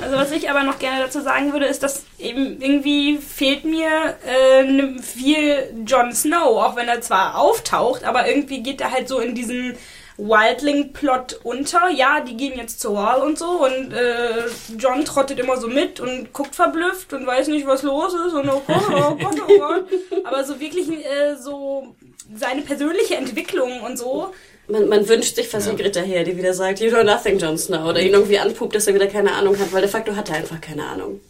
Also 0.00 0.16
was 0.16 0.32
ich 0.32 0.50
aber 0.50 0.64
noch 0.64 0.78
gerne 0.80 1.00
dazu 1.04 1.20
sagen 1.20 1.52
würde, 1.52 1.66
ist, 1.66 1.82
dass 1.82 2.02
eben 2.18 2.60
irgendwie 2.60 3.18
fehlt 3.18 3.64
mir 3.64 4.16
äh, 4.26 4.64
ne- 4.64 4.96
viel 5.00 5.72
Jon 5.86 6.12
Snow, 6.12 6.60
auch 6.60 6.74
wenn 6.74 6.88
er 6.88 7.02
zwar 7.02 7.38
auftaucht, 7.38 8.02
aber 8.02 8.26
irgendwie 8.26 8.62
geht 8.64 8.80
er 8.80 8.90
halt 8.90 9.06
so 9.06 9.20
in 9.20 9.34
diesen 9.36 9.76
Wildling-Plot 10.18 11.40
unter. 11.42 11.88
Ja, 11.90 12.20
die 12.20 12.36
gehen 12.36 12.56
jetzt 12.58 12.80
zur 12.80 12.94
Wahl 12.94 13.22
und 13.22 13.38
so 13.38 13.64
und 13.64 13.92
äh, 13.92 14.44
John 14.78 15.04
trottet 15.04 15.38
immer 15.38 15.56
so 15.56 15.68
mit 15.68 16.00
und 16.00 16.32
guckt 16.32 16.54
verblüfft 16.54 17.12
und 17.12 17.26
weiß 17.26 17.48
nicht, 17.48 17.66
was 17.66 17.82
los 17.82 18.12
ist 18.14 18.34
und 18.34 18.48
oh 18.48 18.62
Gott, 18.66 18.82
oh 18.90 19.14
Gott, 19.16 19.36
oh 19.48 19.58
Gott. 19.58 19.84
Aber 20.24 20.44
so 20.44 20.58
wirklich 20.60 20.88
äh, 20.90 21.36
so 21.36 21.94
seine 22.34 22.62
persönliche 22.62 23.16
Entwicklung 23.16 23.82
und 23.82 23.96
so, 23.98 24.32
Man, 24.68 24.88
man 24.88 25.08
wünscht 25.08 25.34
sich 25.34 25.48
fast 25.48 25.66
Ja. 25.66 25.72
eine 25.72 25.82
Greta 25.82 26.00
her, 26.00 26.24
die 26.24 26.36
wieder 26.36 26.54
sagt, 26.54 26.80
you 26.80 26.88
know 26.90 27.02
nothing, 27.02 27.38
Jon 27.38 27.58
Snow. 27.58 27.84
Oder 27.86 28.00
ihn 28.00 28.12
irgendwie 28.14 28.38
anpupt, 28.38 28.74
dass 28.74 28.86
er 28.86 28.94
wieder 28.94 29.08
keine 29.08 29.32
Ahnung 29.32 29.58
hat, 29.58 29.72
weil 29.72 29.82
de 29.82 29.90
facto 29.90 30.14
hat 30.16 30.30
er 30.30 30.36
einfach 30.36 30.60
keine 30.60 30.84
Ahnung. 30.86 31.20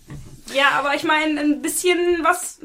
ja, 0.55 0.70
aber 0.78 0.95
ich 0.95 1.03
meine, 1.03 1.41
ein 1.41 1.62
bisschen 1.62 1.99
was, 2.22 2.59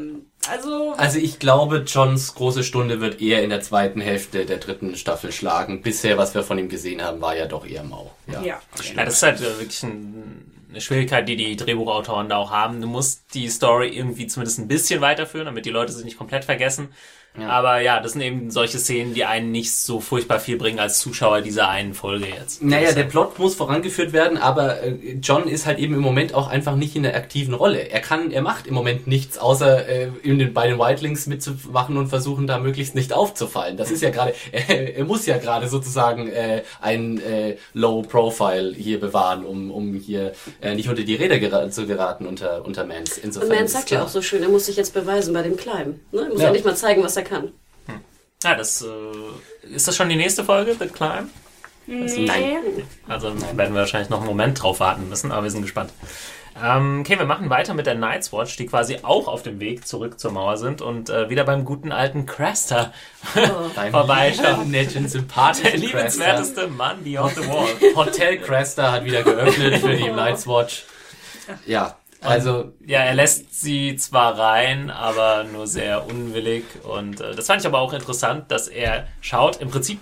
also 0.49 0.93
Also 0.97 1.19
ich 1.19 1.39
glaube, 1.39 1.83
Johns 1.85 2.33
große 2.35 2.63
Stunde 2.63 3.01
wird 3.01 3.21
eher 3.21 3.43
in 3.43 3.49
der 3.49 3.61
zweiten 3.61 4.01
Hälfte 4.01 4.45
der 4.45 4.57
dritten 4.57 4.95
Staffel 4.95 5.31
schlagen. 5.31 5.81
Bisher, 5.81 6.17
was 6.17 6.33
wir 6.35 6.43
von 6.43 6.57
ihm 6.57 6.69
gesehen 6.69 7.03
haben, 7.03 7.21
war 7.21 7.35
ja 7.35 7.45
doch 7.45 7.65
eher 7.65 7.83
mau. 7.83 8.11
Ja. 8.27 8.41
Ja. 8.41 8.61
Ja, 8.95 9.05
das 9.05 9.15
ist 9.15 9.23
halt 9.23 9.41
wirklich 9.41 9.83
ein, 9.83 10.51
eine 10.69 10.81
Schwierigkeit, 10.81 11.27
die 11.27 11.35
die 11.35 11.55
Drehbuchautoren 11.55 12.29
da 12.29 12.37
auch 12.37 12.51
haben. 12.51 12.81
Du 12.81 12.87
musst 12.87 13.33
die 13.33 13.49
Story 13.49 13.89
irgendwie 13.89 14.27
zumindest 14.27 14.59
ein 14.59 14.67
bisschen 14.67 15.01
weiterführen, 15.01 15.45
damit 15.45 15.65
die 15.65 15.71
Leute 15.71 15.91
sich 15.91 16.05
nicht 16.05 16.17
komplett 16.17 16.45
vergessen. 16.45 16.89
Ja. 17.39 17.49
Aber 17.49 17.81
ja, 17.81 17.99
das 17.99 18.13
sind 18.13 18.21
eben 18.21 18.51
solche 18.51 18.79
Szenen, 18.79 19.13
die 19.13 19.25
einen 19.25 19.51
nicht 19.51 19.73
so 19.75 19.99
furchtbar 19.99 20.39
viel 20.39 20.57
bringen 20.57 20.79
als 20.79 20.99
Zuschauer 20.99 21.41
dieser 21.41 21.69
einen 21.69 21.93
Folge 21.93 22.25
jetzt. 22.27 22.63
Naja, 22.63 22.91
der 22.93 23.03
Plot 23.03 23.37
muss 23.39 23.55
vorangeführt 23.55 24.11
werden, 24.13 24.37
aber 24.37 24.81
äh, 24.83 25.17
John 25.21 25.47
ist 25.47 25.65
halt 25.65 25.79
eben 25.79 25.93
im 25.93 25.99
Moment 26.01 26.33
auch 26.33 26.47
einfach 26.47 26.75
nicht 26.75 26.95
in 26.95 27.03
der 27.03 27.15
aktiven 27.15 27.53
Rolle. 27.53 27.89
Er 27.89 27.99
kann, 27.99 28.31
er 28.31 28.41
macht 28.41 28.65
im 28.67 28.73
Moment 28.73 29.07
nichts, 29.07 29.37
außer 29.37 29.87
äh, 29.87 30.09
in 30.23 30.39
den, 30.39 30.53
bei 30.53 30.67
den 30.67 30.79
Whitelings 30.79 31.27
mitzumachen 31.27 31.97
und 31.97 32.07
versuchen, 32.07 32.47
da 32.47 32.57
möglichst 32.59 32.95
nicht 32.95 33.13
aufzufallen. 33.13 33.77
Das 33.77 33.91
ist 33.91 34.01
ja 34.01 34.09
gerade, 34.09 34.33
er, 34.51 34.97
er 34.97 35.05
muss 35.05 35.25
ja 35.25 35.37
gerade 35.37 35.67
sozusagen 35.67 36.27
äh, 36.29 36.63
ein 36.81 37.19
äh, 37.21 37.57
Low 37.73 38.01
Profile 38.01 38.73
hier 38.75 38.99
bewahren, 38.99 39.45
um, 39.45 39.71
um 39.71 39.93
hier 39.93 40.33
äh, 40.61 40.73
nicht 40.75 40.89
unter 40.89 41.03
die 41.03 41.15
Räder 41.15 41.39
gera 41.39 41.69
zu 41.69 41.85
geraten 41.85 42.25
unter, 42.25 42.65
unter 42.65 42.85
Mans. 42.85 43.17
Insofern 43.17 43.49
Und 43.51 43.55
Mans 43.57 43.73
sagt 43.73 43.91
ja 43.91 44.03
auch 44.03 44.07
so 44.09 44.21
schön, 44.21 44.41
er 44.43 44.49
muss 44.49 44.65
sich 44.65 44.75
jetzt 44.77 44.93
beweisen 44.93 45.33
bei 45.33 45.43
dem 45.43 45.55
Climb. 45.57 45.99
Ne? 46.11 46.21
Er 46.21 46.29
muss 46.29 46.41
Ja. 46.41 46.47
endlich 46.47 46.65
mal 46.65 46.75
zeigen, 46.75 47.03
was 47.03 47.15
er 47.17 47.23
kann. 47.27 47.51
Ja, 48.43 48.55
das 48.55 48.81
äh, 48.83 49.67
ist 49.75 49.87
das 49.87 49.95
schon 49.95 50.09
die 50.09 50.15
nächste 50.15 50.43
Folge, 50.43 50.75
The 50.79 50.87
Climb? 50.87 51.29
Nee. 51.87 52.25
Nein. 52.25 52.57
Also 53.07 53.29
werden 53.57 53.73
wir 53.73 53.81
wahrscheinlich 53.81 54.09
noch 54.09 54.19
einen 54.19 54.27
Moment 54.27 54.61
drauf 54.61 54.79
warten 54.79 55.07
müssen, 55.09 55.31
aber 55.31 55.43
wir 55.43 55.51
sind 55.51 55.61
gespannt. 55.61 55.91
Ähm, 56.61 57.01
okay, 57.01 57.17
wir 57.19 57.25
machen 57.25 57.49
weiter 57.49 57.73
mit 57.75 57.85
der 57.85 57.95
Night's 57.95 58.33
Watch, 58.33 58.57
die 58.57 58.65
quasi 58.65 58.97
auch 59.03 59.27
auf 59.27 59.43
dem 59.43 59.59
Weg 59.59 59.87
zurück 59.87 60.19
zur 60.19 60.31
Mauer 60.31 60.57
sind 60.57 60.81
und 60.81 61.09
äh, 61.09 61.29
wieder 61.29 61.43
beim 61.43 61.65
guten 61.65 61.91
alten 61.91 62.25
Craster 62.25 62.93
Beim 63.75 63.91
vorbeischauen. 63.91 64.69
netten, 64.71 65.03
Der 65.03 65.09
sympathischen 65.11 65.71
Cresta. 65.81 65.85
liebenswerteste 65.97 66.67
Mann 66.67 67.03
beyond 67.03 67.35
the 67.35 67.47
wall. 67.47 67.67
Hotel 67.95 68.39
Cresta 68.39 68.91
hat 68.91 69.05
wieder 69.05 69.23
geöffnet 69.23 69.77
für 69.81 69.95
die 69.95 70.09
Night's 70.09 70.45
Watch. 70.47 70.83
Ja, 71.65 71.95
also 72.21 72.73
Ja, 72.85 72.99
er 73.01 73.13
lässt 73.15 73.53
sie 73.59 73.95
zwar 73.95 74.37
rein, 74.37 74.89
aber 74.89 75.43
nur 75.43 75.67
sehr 75.67 76.07
unwillig. 76.07 76.63
Und 76.83 77.21
äh, 77.21 77.35
das 77.35 77.47
fand 77.47 77.61
ich 77.61 77.67
aber 77.67 77.79
auch 77.79 77.93
interessant, 77.93 78.51
dass 78.51 78.67
er 78.67 79.07
schaut. 79.21 79.57
Im 79.61 79.69
Prinzip 79.69 79.99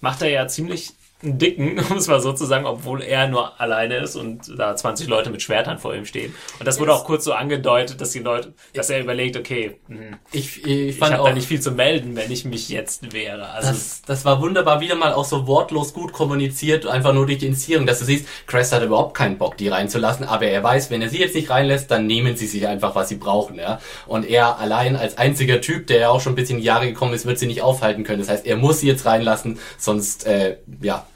macht 0.00 0.22
er 0.22 0.28
ja 0.30 0.48
ziemlich 0.48 0.92
einen 1.26 1.38
dicken, 1.38 1.78
um 1.90 1.96
es 1.96 2.06
mal 2.08 2.20
so 2.20 2.32
zu 2.32 2.44
sagen, 2.44 2.66
obwohl 2.66 3.02
er 3.02 3.28
nur 3.28 3.60
alleine 3.60 3.96
ist 3.96 4.16
und 4.16 4.58
da 4.58 4.74
20 4.74 5.08
Leute 5.08 5.30
mit 5.30 5.42
Schwertern 5.42 5.78
vor 5.78 5.94
ihm 5.94 6.06
stehen. 6.06 6.34
Und 6.58 6.66
das 6.66 6.80
wurde 6.80 6.94
auch 6.94 7.04
kurz 7.04 7.24
so 7.24 7.32
angedeutet, 7.32 8.00
dass 8.00 8.12
die 8.12 8.20
Leute, 8.20 8.54
dass 8.74 8.90
er 8.90 9.00
überlegt, 9.00 9.36
okay, 9.36 9.78
hm, 9.88 10.16
ich, 10.32 10.64
ich 10.64 10.96
ich 10.96 10.98
fand 10.98 11.12
habe 11.12 11.22
auch, 11.22 11.28
da 11.28 11.34
nicht 11.34 11.48
viel 11.48 11.60
zu 11.60 11.72
melden, 11.72 12.16
wenn 12.16 12.30
ich 12.30 12.44
mich 12.44 12.68
jetzt 12.68 13.12
wehre. 13.12 13.48
Also 13.50 13.68
das, 13.68 14.02
das 14.02 14.24
war 14.24 14.40
wunderbar 14.40 14.80
wieder 14.80 14.94
mal 14.94 15.12
auch 15.12 15.24
so 15.24 15.46
wortlos 15.46 15.92
gut 15.92 16.12
kommuniziert, 16.12 16.86
einfach 16.86 17.12
nur 17.12 17.26
durch 17.26 17.38
die 17.38 17.46
Inszenierung, 17.46 17.86
dass 17.86 17.98
du 17.98 18.04
siehst, 18.04 18.26
Crest 18.46 18.72
hat 18.72 18.82
überhaupt 18.82 19.14
keinen 19.14 19.38
Bock, 19.38 19.56
die 19.56 19.68
reinzulassen, 19.68 20.24
aber 20.24 20.46
er 20.46 20.62
weiß, 20.62 20.90
wenn 20.90 21.02
er 21.02 21.08
sie 21.08 21.18
jetzt 21.18 21.34
nicht 21.34 21.50
reinlässt, 21.50 21.90
dann 21.90 22.06
nehmen 22.06 22.36
sie 22.36 22.46
sich 22.46 22.66
einfach, 22.66 22.94
was 22.94 23.08
sie 23.08 23.16
brauchen, 23.16 23.56
ja. 23.56 23.80
Und 24.06 24.28
er 24.28 24.58
allein 24.58 24.96
als 24.96 25.18
einziger 25.18 25.60
Typ, 25.60 25.86
der 25.86 26.00
ja 26.00 26.08
auch 26.10 26.20
schon 26.20 26.32
ein 26.32 26.36
bisschen 26.36 26.56
in 26.56 26.62
die 26.62 26.66
Jahre 26.66 26.86
gekommen 26.86 27.14
ist, 27.14 27.26
wird 27.26 27.38
sie 27.38 27.46
nicht 27.46 27.62
aufhalten 27.62 28.04
können. 28.04 28.20
Das 28.20 28.28
heißt, 28.28 28.46
er 28.46 28.56
muss 28.56 28.80
sie 28.80 28.86
jetzt 28.86 29.06
reinlassen, 29.06 29.58
sonst, 29.78 30.26
äh, 30.26 30.58
ja, 30.80 31.06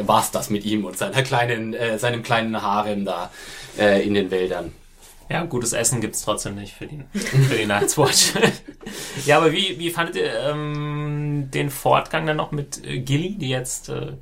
war's 0.00 0.30
das 0.30 0.50
mit 0.50 0.64
ihm 0.64 0.84
und 0.84 0.96
seiner 0.96 1.22
kleinen, 1.22 1.74
äh, 1.74 1.98
seinem 1.98 2.22
kleinen 2.22 2.60
Harem 2.62 3.04
da 3.04 3.30
äh, 3.78 4.06
in 4.06 4.14
den 4.14 4.30
Wäldern. 4.30 4.72
Ja, 5.28 5.44
gutes 5.44 5.72
Essen 5.72 6.00
gibt's 6.00 6.22
trotzdem 6.22 6.56
nicht 6.56 6.74
für 6.74 6.86
die, 6.86 7.02
für 7.14 7.56
die 7.56 7.66
Night's 7.66 7.96
Watch. 7.96 8.34
ja, 9.26 9.38
aber 9.38 9.52
wie, 9.52 9.78
wie 9.78 9.90
fandet 9.90 10.16
ihr 10.16 10.30
ähm, 10.40 11.48
den 11.52 11.70
Fortgang 11.70 12.26
dann 12.26 12.36
noch 12.36 12.52
mit 12.52 12.84
äh, 12.84 12.98
Gilly, 12.98 13.36
die 13.36 13.48
jetzt 13.48 13.88
äh, 13.88 14.12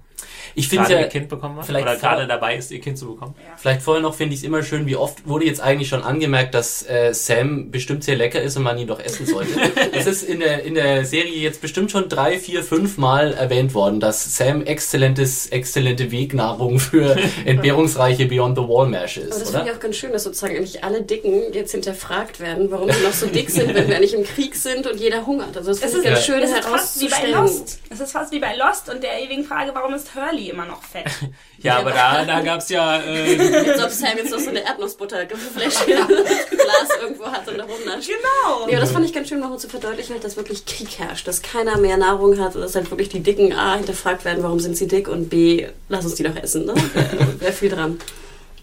Ich 0.55 0.68
finde 0.68 0.91
ja, 0.93 1.01
ihr 1.01 1.07
Kind 1.07 1.29
bekommen 1.29 1.57
hat? 1.59 1.66
vielleicht 1.66 1.87
Oder 1.87 1.97
vor- 1.97 2.09
gerade 2.11 2.27
dabei 2.27 2.57
ist, 2.57 2.71
ihr 2.71 2.81
Kind 2.81 2.99
zu 2.99 3.07
bekommen? 3.14 3.35
Vielleicht 3.57 3.83
vorher 3.83 4.03
noch 4.03 4.14
finde 4.14 4.35
ich 4.35 4.41
es 4.41 4.45
immer 4.47 4.62
schön, 4.62 4.87
wie 4.87 4.97
oft 4.97 5.27
wurde 5.29 5.45
jetzt 5.45 5.61
eigentlich 5.61 5.89
schon 5.89 6.03
angemerkt, 6.03 6.55
dass 6.55 6.83
äh, 6.89 7.12
Sam 7.14 7.71
bestimmt 7.71 8.05
sehr 8.05 8.16
lecker 8.16 8.41
ist 8.41 8.57
und 8.57 8.62
man 8.62 8.79
ihn 8.79 8.87
doch 8.87 9.01
essen 9.01 9.27
sollte. 9.27 9.51
Es 9.93 10.07
ist 10.07 10.23
in 10.23 10.41
der, 10.41 10.62
in 10.64 10.75
der 10.75 11.05
Serie 11.05 11.37
jetzt 11.39 11.61
bestimmt 11.61 11.91
schon 11.91 12.09
drei, 12.09 12.39
vier, 12.39 12.62
fünf 12.64 12.97
Mal 12.99 13.33
erwähnt 13.35 13.75
worden, 13.75 14.01
dass 14.01 14.37
Sam 14.37 14.62
exzellentes, 14.64 15.49
exzellente 15.49 16.11
Wegnahrung 16.11 16.79
für 16.79 17.16
entbehrungsreiche 17.45 18.27
Beyond 18.27 18.57
the 18.59 18.62
Wall 18.64 18.87
Mash 18.89 19.18
Aber 19.18 19.27
ist, 19.29 19.41
das 19.41 19.49
oder? 19.51 19.59
finde 19.59 19.71
ich 19.71 19.77
auch 19.77 19.81
ganz 19.81 19.97
schön, 19.97 20.12
dass 20.12 20.25
sozusagen 20.25 20.57
eigentlich 20.57 20.83
alle 20.85 21.03
Dicken 21.03 21.53
jetzt 21.53 21.73
hinterfragt 21.73 22.41
werden, 22.41 22.71
warum 22.71 22.91
sie 22.91 23.03
noch 23.03 23.12
so 23.12 23.27
dick 23.27 23.51
sind, 23.51 23.75
wenn 23.75 23.89
wir 23.89 23.97
eigentlich 23.97 24.14
im 24.14 24.25
Krieg 24.25 24.55
sind 24.55 24.87
und 24.87 24.99
jeder 25.01 25.27
hungert. 25.27 25.57
Also 25.57 25.68
das 25.71 25.83
Es 25.83 25.93
finde 25.93 25.99
ist, 25.99 26.05
ich 26.05 26.11
ganz 26.12 26.25
schön 26.27 26.43
es 26.43 26.51
ist 26.51 26.64
fast 26.64 27.01
wie 27.01 27.09
bei 27.09 27.16
herauszustellen. 27.16 27.47
Lost. 27.47 27.79
Es 27.91 28.01
ist 28.01 28.12
fast 28.12 28.33
wie 28.33 28.39
bei 28.39 28.57
Lost 28.57 28.89
und 28.89 29.03
der 29.03 29.23
ewigen 29.23 29.45
Frage, 29.45 29.71
warum 29.75 29.95
ist 29.95 30.10
Hurley 30.15 30.51
immer 30.51 30.67
noch 30.67 30.83
fett? 30.83 31.07
Ja, 31.63 31.81
aber 31.81 31.91
da, 31.91 32.25
da 32.25 32.41
gab's 32.41 32.71
ja 32.71 33.03
äh, 33.03 33.39
Als 33.39 33.85
ob 33.85 33.91
Sam 33.91 34.17
jetzt 34.17 34.31
noch 34.31 34.39
so 34.39 34.49
eine 34.49 34.65
Erdnussbutterfläche 34.65 35.85
Glas 35.85 36.89
irgendwo 37.03 37.27
hat 37.27 37.47
und 37.49 37.59
da 37.59 37.65
rumnascht. 37.65 38.09
Genau. 38.09 38.67
Ja, 38.67 38.81
das 38.81 38.93
fand 38.93 39.05
ich 39.05 39.13
ganz 39.13 39.29
schön, 39.29 39.41
nochmal 39.41 39.59
zu 39.59 39.69
verdeutlichen, 39.69 40.15
halt, 40.15 40.25
dass 40.25 40.39
wirklich 40.39 40.65
Krieg 40.65 40.99
herrscht, 40.99 41.29
dass 41.29 41.43
keiner 41.43 41.77
mehr 41.77 41.99
Nahrung 41.99 42.39
hat 42.41 42.55
und 42.55 42.63
dass 42.63 42.75
halt 42.75 42.91
wirklich 42.91 43.11
die 43.11 43.21
Dicken 43.21 43.53
A 43.53 43.77
hinterfragt 43.77 44.25
werden, 44.25 44.43
warum 44.43 44.59
sind 44.59 44.75
sie 44.75 44.89
dick 44.89 45.07
und 45.07 45.29
B, 45.29 45.67
lass 45.91 46.07
uns 46.07 46.15
die 46.15 46.23
doch 46.23 46.37
essen, 46.37 46.65
ne? 46.65 46.75
Wäre 46.95 47.41
wär 47.41 47.53
viel 47.53 47.69
dran. 47.69 48.01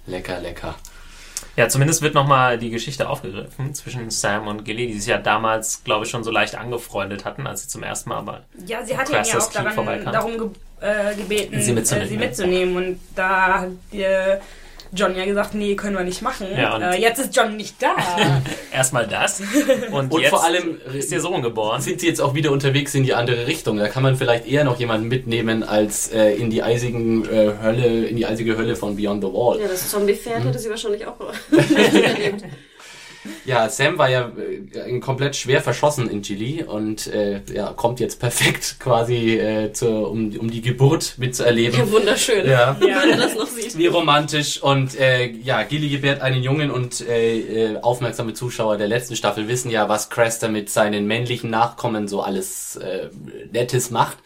Lecker, 0.07 0.39
lecker. 0.39 0.75
Ja, 1.57 1.67
zumindest 1.69 2.03
wird 2.03 2.13
nochmal 2.13 2.59
die 2.59 2.69
Geschichte 2.69 3.09
aufgegriffen 3.09 3.73
zwischen 3.73 4.11
Sam 4.11 4.47
und 4.47 4.63
Gilly, 4.63 4.87
die 4.87 4.99
sich 4.99 5.07
ja 5.07 5.17
damals, 5.17 5.83
glaube 5.83 6.05
ich, 6.05 6.11
schon 6.11 6.23
so 6.23 6.29
leicht 6.29 6.53
angefreundet 6.55 7.25
hatten, 7.25 7.47
als 7.47 7.63
sie 7.63 7.67
zum 7.67 7.81
ersten 7.81 8.09
Mal 8.09 8.17
aber 8.17 8.41
Ja, 8.67 8.85
sie 8.85 8.95
hat 8.95 9.09
ihn 9.09 9.15
ja 9.15 9.39
auch 9.39 9.51
daran, 9.51 10.05
darum 10.05 10.37
ge 10.37 10.49
äh, 10.79 11.15
gebeten, 11.15 11.59
Sie 11.59 11.73
mitzunehmen, 11.73 12.05
äh, 12.05 12.09
sie 12.09 12.17
mitzunehmen. 12.17 12.75
Und 12.77 12.99
da 13.15 13.61
hat 13.61 13.69
äh, 13.91 14.37
John 14.93 15.15
ja 15.15 15.25
gesagt, 15.25 15.53
nee, 15.53 15.75
können 15.75 15.95
wir 15.95 16.03
nicht 16.03 16.21
machen. 16.21 16.47
Ja, 16.57 16.75
und- 16.75 16.81
äh, 16.81 16.95
jetzt 16.95 17.19
ist 17.19 17.35
John 17.35 17.55
nicht 17.57 17.81
da. 17.81 17.95
erstmal 18.73 19.07
das. 19.07 19.41
Und, 19.91 20.11
Und 20.13 20.21
jetzt 20.21 20.29
vor 20.29 20.43
allem 20.43 20.79
ist 20.93 21.11
ihr 21.11 21.21
Sohn 21.21 21.41
geboren. 21.41 21.81
sind 21.81 21.99
sie 22.01 22.07
jetzt 22.07 22.21
auch 22.21 22.33
wieder 22.33 22.51
unterwegs 22.51 22.93
in 22.95 23.03
die 23.03 23.13
andere 23.13 23.47
Richtung. 23.47 23.77
Da 23.77 23.87
kann 23.87 24.03
man 24.03 24.15
vielleicht 24.15 24.47
eher 24.47 24.63
noch 24.63 24.79
jemanden 24.79 25.07
mitnehmen 25.07 25.63
als 25.63 26.11
äh, 26.11 26.31
in 26.35 26.49
die 26.49 26.63
eisigen 26.63 27.25
äh, 27.25 27.53
Hölle, 27.61 28.05
in 28.05 28.15
die 28.17 28.25
eisige 28.25 28.57
Hölle 28.57 28.75
von 28.75 28.95
Beyond 28.95 29.23
the 29.23 29.29
Wall. 29.31 29.59
Ja, 29.59 29.67
das 29.67 29.89
Zombie-Pferd 29.89 30.43
hätte 30.45 30.59
sie 30.59 30.69
wahrscheinlich 30.69 31.05
auch 31.05 31.17
erlebt. 31.51 32.43
Ja, 33.45 33.69
Sam 33.69 33.97
war 33.97 34.09
ja 34.09 34.31
äh, 34.73 34.99
komplett 34.99 35.35
schwer 35.35 35.61
verschossen 35.61 36.09
in 36.09 36.21
Gilly 36.21 36.63
und 36.63 37.07
äh, 37.07 37.41
ja, 37.53 37.73
kommt 37.73 37.99
jetzt 37.99 38.19
perfekt 38.19 38.77
quasi 38.79 39.37
äh, 39.37 39.73
zur, 39.73 40.09
um, 40.11 40.35
um 40.37 40.49
die 40.49 40.61
Geburt 40.61 41.15
mitzuerleben. 41.17 41.79
Ja, 41.79 41.91
wunderschön. 41.91 42.47
Ja. 42.47 42.75
Wenn 42.79 43.11
er 43.11 43.17
das 43.17 43.35
noch 43.35 43.47
sieht. 43.47 43.77
Wie 43.77 43.87
romantisch 43.87 44.61
und 44.61 44.99
äh, 44.99 45.27
ja, 45.27 45.63
Gilly 45.63 45.89
gebärt 45.89 46.21
einen 46.21 46.43
Jungen 46.43 46.71
und 46.71 47.01
äh, 47.01 47.37
äh, 47.37 47.77
aufmerksame 47.81 48.33
Zuschauer 48.33 48.77
der 48.77 48.87
letzten 48.87 49.15
Staffel 49.15 49.47
wissen 49.47 49.71
ja, 49.71 49.89
was 49.89 50.09
Cresta 50.09 50.47
mit 50.47 50.69
seinen 50.69 51.07
männlichen 51.07 51.49
Nachkommen 51.49 52.07
so 52.07 52.21
alles 52.21 52.75
äh, 52.77 53.09
Nettes 53.51 53.91
macht. 53.91 54.17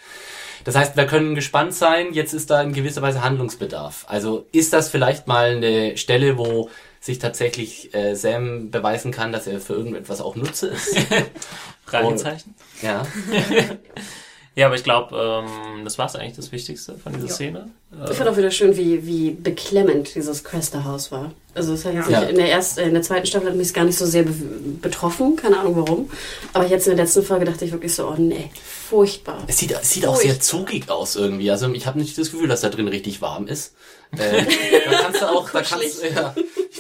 Das 0.64 0.76
heißt, 0.76 0.96
wir 0.96 1.06
können 1.06 1.36
gespannt 1.36 1.74
sein. 1.74 2.14
Jetzt 2.14 2.34
ist 2.34 2.50
da 2.50 2.62
in 2.62 2.74
gewisser 2.74 3.02
Weise 3.02 3.24
Handlungsbedarf. 3.24 4.06
Also 4.08 4.46
ist 4.52 4.74
das 4.74 4.90
vielleicht 4.90 5.28
mal 5.28 5.56
eine 5.56 5.98
Stelle, 5.98 6.38
wo 6.38 6.70
sich 7.02 7.20
tatsächlich 7.20 7.94
äh, 7.94 8.16
Sam 8.16 8.72
beweisen 8.72 9.12
kann, 9.12 9.32
dass 9.34 9.48
er 9.48 9.60
für 9.60 9.74
irgendetwas 9.74 10.22
auch 10.22 10.36
Nutze 10.38 10.68
ist? 10.68 10.96
Fragezeichen. 11.86 12.56
ja. 12.82 13.06
Ja, 14.54 14.66
aber 14.66 14.76
ich 14.76 14.84
glaube, 14.84 15.16
ähm, 15.16 15.86
das 15.86 15.98
war's 15.98 16.14
eigentlich 16.18 16.36
das 16.36 16.52
Wichtigste 16.52 16.98
von 16.98 17.14
dieser 17.14 17.28
Ja. 17.28 17.34
Szene. 17.34 17.70
Ich 18.10 18.18
fand 18.18 18.30
auch 18.30 18.36
wieder 18.36 18.52
schön, 18.52 18.76
wie, 18.76 19.08
wie 19.08 19.32
beklemmend 19.32 20.14
dieses 20.14 20.44
Cresta-Haus 20.44 21.10
war. 21.10 21.32
Also 21.56 21.72
es 21.74 21.86
hat 21.86 21.94
jetzt 21.94 22.10
Ja. 22.10 22.24
in, 22.24 22.36
der 22.36 22.52
ersten, 22.52 22.82
in 22.82 22.94
der 22.94 23.02
zweiten 23.02 23.26
Staffel 23.28 23.48
hat 23.48 23.56
mich 23.56 23.68
es 23.68 23.74
gar 23.74 23.86
nicht 23.86 23.98
so 23.98 24.06
sehr 24.06 24.24
be 24.24 24.34
betroffen, 24.82 25.38
keine 25.38 25.58
Ahnung 25.58 25.78
warum. 25.78 26.12
Aber 26.52 26.68
jetzt 26.68 26.86
in 26.86 26.98
der 26.98 27.06
letzten 27.06 27.24
Folge 27.24 27.46
dachte 27.46 27.64
ich 27.64 27.72
wirklich 27.72 27.96
so, 27.96 28.10
oh 28.10 28.16
nee, 28.18 28.52
furchtbar. 28.90 29.42
Es 29.48 29.58
sieht, 29.58 29.72
es 29.72 29.90
sieht 29.90 30.06
auch 30.06 30.18
sehr 30.18 30.38
zugig 30.42 30.90
aus 30.90 31.16
irgendwie. 31.16 31.50
Also 31.50 31.72
ich 31.72 31.86
habe 31.88 31.98
nicht 31.98 32.18
das 32.18 32.32
Gefühl, 32.32 32.50
dass 32.50 32.60
da 32.60 32.68
drin 32.68 32.90
richtig 32.90 33.22
warm 33.22 33.48
ist. 33.48 33.74
Äh, 34.18 34.44
da 34.92 35.02
kannst 35.02 35.22
du 35.22 35.30
auch, 35.30 35.50
da 35.50 35.62
kannst 35.62 36.04
ja, 36.04 36.08
ich 36.10 36.14
meine, 36.16 36.34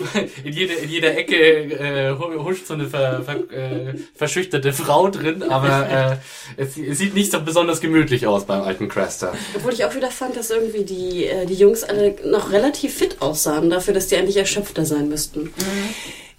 in, 0.44 0.54
jede, 0.54 0.74
in 0.74 0.90
jeder 0.90 1.18
Ecke 1.18 1.36
äh, 1.36 2.12
hu- 2.18 2.44
huscht 2.44 2.66
so 2.68 2.74
eine 2.74 2.88
ver, 2.88 3.24
ver, 3.24 3.36
äh, 3.52 3.96
verschüchterte 4.16 4.74
Frau 4.74 5.10
drin, 5.10 5.44
aber 5.44 6.20
äh, 6.58 6.62
es, 6.62 6.78
es 6.78 6.98
sieht 6.98 7.14
nicht 7.14 7.32
so 7.32 7.42
besonders 7.42 7.82
gemütlich 7.82 8.28
aus 8.28 8.46
beim 8.46 8.62
alten 8.62 8.88
Craster. 8.90 9.34
Obwohl 9.56 9.74
ich 9.74 9.86
auch 9.86 9.96
wieder 9.96 10.12
fand, 10.12 10.36
dass 10.38 10.50
irgendwie 10.50 10.84
die, 10.84 11.26
äh, 11.26 11.46
die 11.46 11.56
Jungs 11.56 11.84
alle 11.84 12.16
noch 12.26 12.52
relativ 12.52 12.94
fit 12.96 13.22
aussahen, 13.22 13.70
dafür, 13.70 13.94
dass 13.94 14.08
die 14.08 14.16
eigentlich 14.18 14.38
erschöpfter 14.38 14.86
sein 14.86 15.10
müssten. 15.10 15.54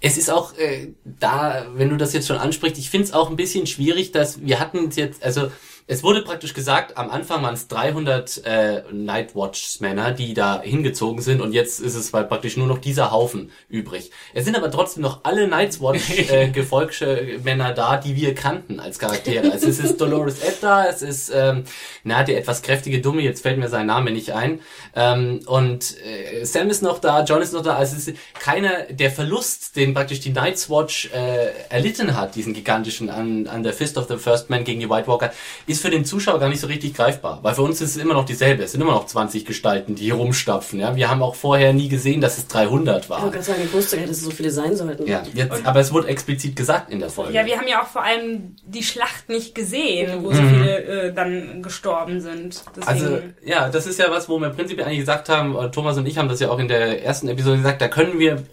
Es 0.05 0.17
ist 0.17 0.29
auch 0.29 0.57
äh, 0.57 0.89
da, 1.05 1.65
wenn 1.75 1.89
du 1.89 1.95
das 1.97 2.11
jetzt 2.13 2.27
schon 2.27 2.37
ansprichst, 2.37 2.77
ich 2.77 2.89
finde 2.89 3.07
es 3.07 3.13
auch 3.13 3.29
ein 3.29 3.37
bisschen 3.37 3.67
schwierig, 3.67 4.11
dass 4.11 4.41
wir 4.41 4.59
hatten 4.59 4.89
jetzt, 4.95 5.23
also 5.23 5.49
es 5.87 6.03
wurde 6.03 6.21
praktisch 6.21 6.53
gesagt, 6.53 6.97
am 6.97 7.09
Anfang 7.09 7.41
waren 7.43 7.55
es 7.55 7.67
300 7.67 8.45
äh, 8.45 8.83
Nightwatch-Männer, 8.91 10.11
die 10.11 10.33
da 10.33 10.61
hingezogen 10.61 11.21
sind 11.21 11.41
und 11.41 11.51
jetzt 11.53 11.81
ist 11.81 11.95
es 11.95 12.13
halt 12.13 12.29
praktisch 12.29 12.55
nur 12.57 12.67
noch 12.67 12.77
dieser 12.77 13.09
Haufen 13.11 13.49
übrig. 13.67 14.11
Es 14.33 14.45
sind 14.45 14.55
aber 14.55 14.71
trotzdem 14.71 15.03
noch 15.03 15.19
alle 15.23 15.47
Nightwatch-Gefolgsmänner 15.47 17.73
da, 17.75 17.97
die 17.97 18.15
wir 18.15 18.33
kannten 18.33 18.79
als 18.79 18.97
Charaktere. 18.97 19.51
Also 19.51 19.67
es 19.67 19.79
ist 19.79 19.99
Dolores 19.99 20.39
Edda, 20.39 20.87
es 20.87 21.01
ist 21.01 21.29
ähm, 21.33 21.65
na, 22.03 22.23
der 22.23 22.37
etwas 22.37 22.61
kräftige 22.61 23.01
Dumme, 23.01 23.21
jetzt 23.21 23.41
fällt 23.41 23.57
mir 23.57 23.67
sein 23.67 23.87
Name 23.87 24.11
nicht 24.11 24.31
ein. 24.31 24.61
Ähm, 24.95 25.41
und 25.47 25.97
äh, 26.05 26.45
Sam 26.45 26.69
ist 26.69 26.81
noch 26.81 26.99
da, 26.99 27.23
John 27.23 27.41
ist 27.41 27.51
noch 27.53 27.63
da. 27.63 27.75
Also 27.75 27.97
es 27.97 28.07
ist 28.07 28.17
keiner, 28.39 28.83
der 28.89 29.11
Verlust, 29.11 29.75
den 29.75 29.93
praktisch 29.93 30.21
die 30.21 30.31
Night's 30.31 30.69
Watch 30.69 31.09
äh, 31.13 31.49
erlitten 31.69 32.15
hat, 32.15 32.35
diesen 32.35 32.53
gigantischen 32.53 33.09
an, 33.09 33.47
an 33.47 33.63
der 33.63 33.73
Fist 33.73 33.97
of 33.97 34.07
the 34.07 34.15
First 34.17 34.49
Man 34.49 34.63
gegen 34.63 34.79
die 34.79 34.89
White 34.89 35.07
Walker, 35.07 35.33
ist 35.73 35.79
ist 35.79 35.81
für 35.81 35.89
den 35.89 36.05
Zuschauer 36.05 36.39
gar 36.39 36.49
nicht 36.49 36.59
so 36.61 36.67
richtig 36.67 36.93
greifbar. 36.93 37.39
Weil 37.41 37.55
für 37.55 37.63
uns 37.63 37.81
ist 37.81 37.95
es 37.95 37.97
immer 37.97 38.13
noch 38.13 38.25
dieselbe. 38.25 38.63
Es 38.63 38.71
sind 38.73 38.81
immer 38.81 38.91
noch 38.91 39.07
20 39.07 39.43
Gestalten, 39.45 39.95
die 39.95 40.03
hier 40.03 40.13
rumstapfen. 40.13 40.79
Ja? 40.79 40.95
Wir 40.95 41.09
haben 41.09 41.21
auch 41.23 41.35
vorher 41.35 41.73
nie 41.73 41.89
gesehen, 41.89 42.21
dass 42.21 42.37
es 42.37 42.47
300 42.47 43.03
Ich 43.05 43.09
waren. 43.09 43.23
wollte 43.23 43.33
gerade 43.37 43.45
sagen, 43.45 43.61
ich 43.65 43.73
wusste 43.73 43.95
gar 43.95 44.01
nicht, 44.01 44.11
dass 44.11 44.17
es 44.19 44.23
so 44.23 44.31
viele 44.31 44.51
sein 44.51 44.75
sollten. 44.75 45.07
Ja, 45.07 45.23
jetzt, 45.33 45.65
aber 45.65 45.79
es 45.79 45.91
wurde 45.91 46.07
explizit 46.07 46.55
gesagt 46.55 46.91
in 46.91 46.99
der 46.99 47.09
Folge. 47.09 47.33
Ja, 47.33 47.45
wir 47.45 47.57
haben 47.57 47.67
ja 47.67 47.81
auch 47.81 47.87
vor 47.87 48.03
allem 48.03 48.55
die 48.65 48.83
Schlacht 48.83 49.29
nicht 49.29 49.55
gesehen, 49.55 50.23
wo 50.23 50.31
so 50.31 50.41
viele 50.43 50.83
äh, 50.83 51.13
dann 51.13 51.61
gestorben 51.63 52.21
sind. 52.21 52.63
Deswegen, 52.75 52.87
Also, 52.87 53.19
ja, 53.43 53.69
das 53.69 53.87
ist 53.87 53.99
ja 53.99 54.11
was, 54.11 54.29
wo 54.29 54.39
wir 54.39 54.49
prinzipiell 54.49 54.85
eigentlich 54.85 54.99
gesagt 54.99 55.27
haben, 55.29 55.55
äh, 55.57 55.71
Thomas 55.71 55.97
und 55.97 56.05
ich 56.05 56.17
haben 56.17 56.29
das 56.29 56.39
ja 56.39 56.49
auch 56.49 56.59
in 56.59 56.67
der 56.67 57.03
ersten 57.03 57.27
Episode 57.27 57.57
gesagt, 57.57 57.81
da 57.81 57.87
können 57.87 58.19
wir, 58.19 58.43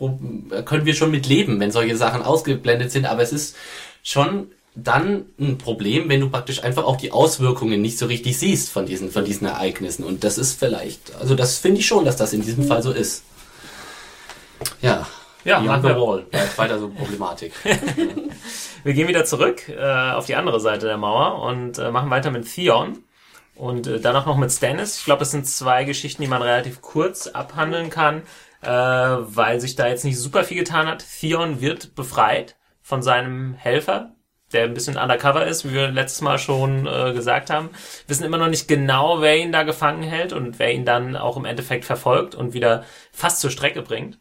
äh, 0.50 0.62
können 0.62 0.86
wir 0.86 0.94
schon 0.94 1.10
mit 1.10 1.26
leben, 1.26 1.60
wenn 1.60 1.70
solche 1.70 1.96
Sachen 1.96 2.22
ausgeblendet 2.22 2.90
sind, 2.90 3.04
aber 3.06 3.22
es 3.22 3.32
ist 3.32 3.56
schon 4.02 4.48
dann 4.82 5.26
ein 5.38 5.58
Problem, 5.58 6.08
wenn 6.08 6.20
du 6.20 6.30
praktisch 6.30 6.62
einfach 6.62 6.84
auch 6.84 6.96
die 6.96 7.12
Auswirkungen 7.12 7.80
nicht 7.80 7.98
so 7.98 8.06
richtig 8.06 8.38
siehst 8.38 8.70
von 8.70 8.86
diesen, 8.86 9.10
von 9.10 9.24
diesen 9.24 9.46
Ereignissen. 9.46 10.04
Und 10.04 10.24
das 10.24 10.38
ist 10.38 10.58
vielleicht, 10.58 11.14
also 11.16 11.34
das 11.34 11.58
finde 11.58 11.80
ich 11.80 11.86
schon, 11.86 12.04
dass 12.04 12.16
das 12.16 12.32
in 12.32 12.42
diesem 12.42 12.64
Fall 12.64 12.82
so 12.82 12.92
ist. 12.92 13.24
Ja. 14.82 15.06
Ja, 15.44 15.60
Beyond 15.60 15.82
the. 15.82 15.88
Wall 15.94 16.22
bleibt 16.30 16.58
weiter 16.58 16.78
so 16.78 16.90
Problematik. 16.90 17.52
Wir 18.84 18.92
gehen 18.92 19.08
wieder 19.08 19.24
zurück 19.24 19.68
äh, 19.70 20.12
auf 20.12 20.26
die 20.26 20.34
andere 20.34 20.60
Seite 20.60 20.86
der 20.86 20.98
Mauer 20.98 21.42
und 21.42 21.78
äh, 21.78 21.90
machen 21.90 22.10
weiter 22.10 22.30
mit 22.30 22.52
Theon. 22.52 22.98
Und 23.54 23.86
äh, 23.86 24.00
danach 24.00 24.26
noch 24.26 24.36
mit 24.36 24.52
Stannis. 24.52 24.98
Ich 24.98 25.04
glaube, 25.04 25.22
es 25.22 25.30
sind 25.30 25.46
zwei 25.46 25.84
Geschichten, 25.84 26.22
die 26.22 26.28
man 26.28 26.42
relativ 26.42 26.82
kurz 26.82 27.26
abhandeln 27.26 27.90
kann, 27.90 28.22
äh, 28.62 28.68
weil 28.68 29.60
sich 29.60 29.76
da 29.76 29.86
jetzt 29.86 30.04
nicht 30.04 30.18
super 30.18 30.44
viel 30.44 30.58
getan 30.58 30.86
hat. 30.86 31.04
Theon 31.20 31.60
wird 31.60 31.94
befreit 31.94 32.56
von 32.82 33.02
seinem 33.02 33.54
Helfer, 33.54 34.12
der 34.52 34.64
ein 34.64 34.74
bisschen 34.74 34.96
undercover 34.96 35.46
ist, 35.46 35.64
wie 35.64 35.74
wir 35.74 35.88
letztes 35.88 36.20
Mal 36.20 36.38
schon 36.38 36.86
äh, 36.86 37.12
gesagt 37.12 37.50
haben. 37.50 37.70
Wissen 38.06 38.24
immer 38.24 38.38
noch 38.38 38.48
nicht 38.48 38.68
genau, 38.68 39.20
wer 39.20 39.38
ihn 39.38 39.52
da 39.52 39.62
gefangen 39.62 40.02
hält 40.02 40.32
und 40.32 40.58
wer 40.58 40.72
ihn 40.72 40.84
dann 40.84 41.16
auch 41.16 41.36
im 41.36 41.44
Endeffekt 41.44 41.84
verfolgt 41.84 42.34
und 42.34 42.52
wieder 42.52 42.84
fast 43.12 43.40
zur 43.40 43.50
Strecke 43.50 43.82
bringt. 43.82 44.18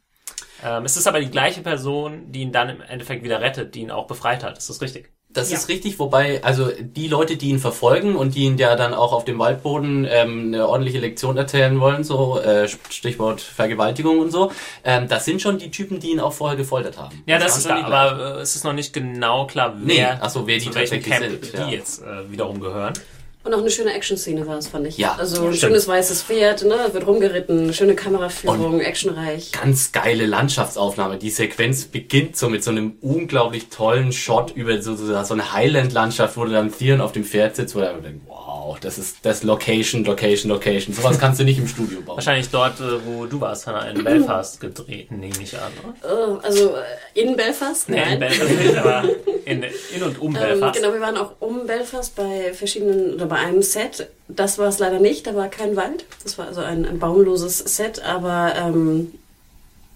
Ähm, 0.63 0.85
es 0.85 0.97
ist 0.97 1.07
aber 1.07 1.19
die 1.19 1.31
gleiche 1.31 1.61
Person, 1.61 2.31
die 2.31 2.41
ihn 2.41 2.51
dann 2.51 2.69
im 2.69 2.81
Endeffekt 2.81 3.23
wieder 3.23 3.41
rettet, 3.41 3.75
die 3.75 3.81
ihn 3.81 3.91
auch 3.91 4.07
befreit 4.07 4.43
hat. 4.43 4.57
Ist 4.57 4.69
das 4.69 4.81
richtig? 4.81 5.11
Das 5.31 5.51
Ja. 5.51 5.57
ist 5.57 5.69
richtig, 5.69 5.99
wobei, 5.99 6.43
also 6.43 6.71
die 6.81 7.07
Leute, 7.07 7.37
die 7.37 7.49
ihn 7.49 7.59
verfolgen 7.59 8.15
und 8.15 8.33
die 8.33 8.45
ihn 8.45 8.57
ja 8.57 8.75
dann 8.75 8.95
auch 8.95 9.13
auf 9.13 9.25
dem 9.25 9.37
Waldboden 9.37 10.07
ähm, 10.09 10.47
eine 10.47 10.67
ordentliche 10.67 10.97
Lektion 10.97 11.37
erzählen 11.37 11.79
wollen, 11.79 12.03
so 12.03 12.39
äh, 12.39 12.67
Stichwort 12.89 13.39
Vergewaltigung 13.39 14.17
und 14.19 14.31
so, 14.31 14.51
ähm, 14.83 15.07
das 15.07 15.25
sind 15.25 15.39
schon 15.39 15.59
die 15.59 15.69
Typen, 15.69 15.99
die 15.99 16.09
ihn 16.11 16.19
auch 16.19 16.33
vorher 16.33 16.57
gefoltert 16.57 16.97
haben. 16.97 17.21
Ja, 17.27 17.37
das, 17.37 17.57
ist 17.59 17.69
waren 17.69 17.75
da, 17.75 17.83
schon 17.83 17.85
die 17.85 17.91
gleichen. 17.91 18.19
aber 18.21 18.37
äh, 18.39 18.41
es 18.41 18.55
ist 18.55 18.63
noch 18.63 18.73
nicht 18.73 18.91
genau 18.91 19.45
klar, 19.45 19.75
Nee, 19.79 19.97
wer, 19.97 20.17
ach 20.23 20.31
so, 20.31 20.47
wer 20.47 20.57
die 20.57 20.65
zu 20.71 20.73
welchem 20.75 21.03
Camp 21.03 21.23
sind, 21.23 21.53
die 21.53 21.57
ja. 21.57 21.67
jetzt 21.69 22.01
äh, 22.01 22.31
wiederum 22.31 22.59
gehören. 22.59 22.93
Und 23.45 23.53
auch 23.53 23.59
eine 23.59 23.69
schöne 23.71 23.93
Action-Szene 23.93 24.45
war 24.45 24.57
es, 24.57 24.67
fand 24.67 24.85
ich. 24.87 24.97
Ja, 24.97 25.15
Also 25.17 25.37
ein 25.37 25.53
stimmt. 25.53 25.59
schönes 25.71 25.87
weißes 25.87 26.23
Pferd, 26.23 26.65
ne, 26.65 26.75
wird 26.91 27.07
rumgeritten, 27.07 27.73
schöne 27.73 27.95
Kameraführung, 27.95 28.81
actionreich. 28.81 29.53
Ganz 29.53 29.93
geile 29.93 30.25
Landschaftsaufnahme. 30.25 31.17
Die 31.17 31.29
Sequenz 31.29 31.85
beginnt 31.85 32.35
so 32.35 32.49
mit 32.49 32.63
so 32.65 32.71
einem 32.71 32.97
unglaublich 33.01 33.69
tollen 33.69 34.11
Shot 34.11 34.51
über 34.51 34.81
so, 34.81 34.93
so, 34.95 35.05
so 35.23 35.33
eine 35.33 35.53
Highland-Landschaft, 35.53 36.35
wo 36.35 36.43
dann 36.45 36.71
Theon 36.77 36.99
auf 36.99 37.13
dem 37.13 37.23
Pferd 37.23 37.55
sitzt, 37.55 37.75
wo 37.75 37.79
er 37.79 37.93
denkt, 37.93 38.21
wow, 38.27 38.77
das 38.81 38.97
ist 38.97 39.17
das 39.23 39.43
Location, 39.43 40.03
Location, 40.03 40.51
Location. 40.51 40.93
Sowas 40.93 41.17
kannst 41.17 41.39
du 41.39 41.45
nicht 41.45 41.59
im 41.59 41.67
Studio 41.67 42.01
bauen. 42.01 42.17
Wahrscheinlich 42.17 42.49
dort, 42.49 42.79
äh, 42.81 42.83
wo 43.05 43.25
du 43.25 43.39
warst, 43.39 43.65
Hannah, 43.67 43.89
in 43.89 44.03
Belfast 44.03 44.59
gedreht, 44.59 45.11
nehme 45.11 45.33
ich 45.41 45.55
an. 45.57 45.71
Oder? 46.03 46.13
Oh, 46.13 46.39
also 46.43 46.75
äh, 46.75 47.21
in 47.21 47.37
Belfast? 47.37 47.87
Nee, 47.87 47.95
in 48.03 48.03
Nein. 48.03 48.19
Belfast 48.19 48.51
nicht, 48.59 48.75
aber 48.75 49.03
in, 49.45 49.63
in 49.95 50.03
und 50.03 50.19
um 50.21 50.35
Ähm, 50.35 50.41
Belfast. 50.41 50.75
genau, 50.77 50.93
wir 50.93 50.99
waren 51.01 51.15
auch 51.17 51.31
um 51.39 51.65
Belfast 51.65 52.15
bei 52.17 52.53
verschiedenen 52.53 53.13
oder 53.15 53.28
bei 53.29 53.37
einem 53.37 53.61
Set. 53.61 54.09
Das 54.27 54.57
war 54.57 54.67
es 54.67 54.79
leider 54.79 54.99
nicht, 54.99 55.25
da 55.27 55.35
war 55.35 55.47
kein 55.47 55.75
Wald. 55.75 56.05
Das 56.23 56.37
war 56.37 56.47
also 56.47 56.61
ein, 56.61 56.85
ein 56.85 56.99
baumloses 56.99 57.59
Set, 57.59 58.03
aber 58.03 58.53
ähm, 58.57 59.13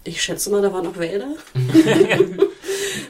ich 0.04 0.22
schätze 0.22 0.50
mal, 0.50 0.62
da 0.62 0.72
waren 0.72 0.86
auch 0.86 0.96
Wälder. 0.96 1.34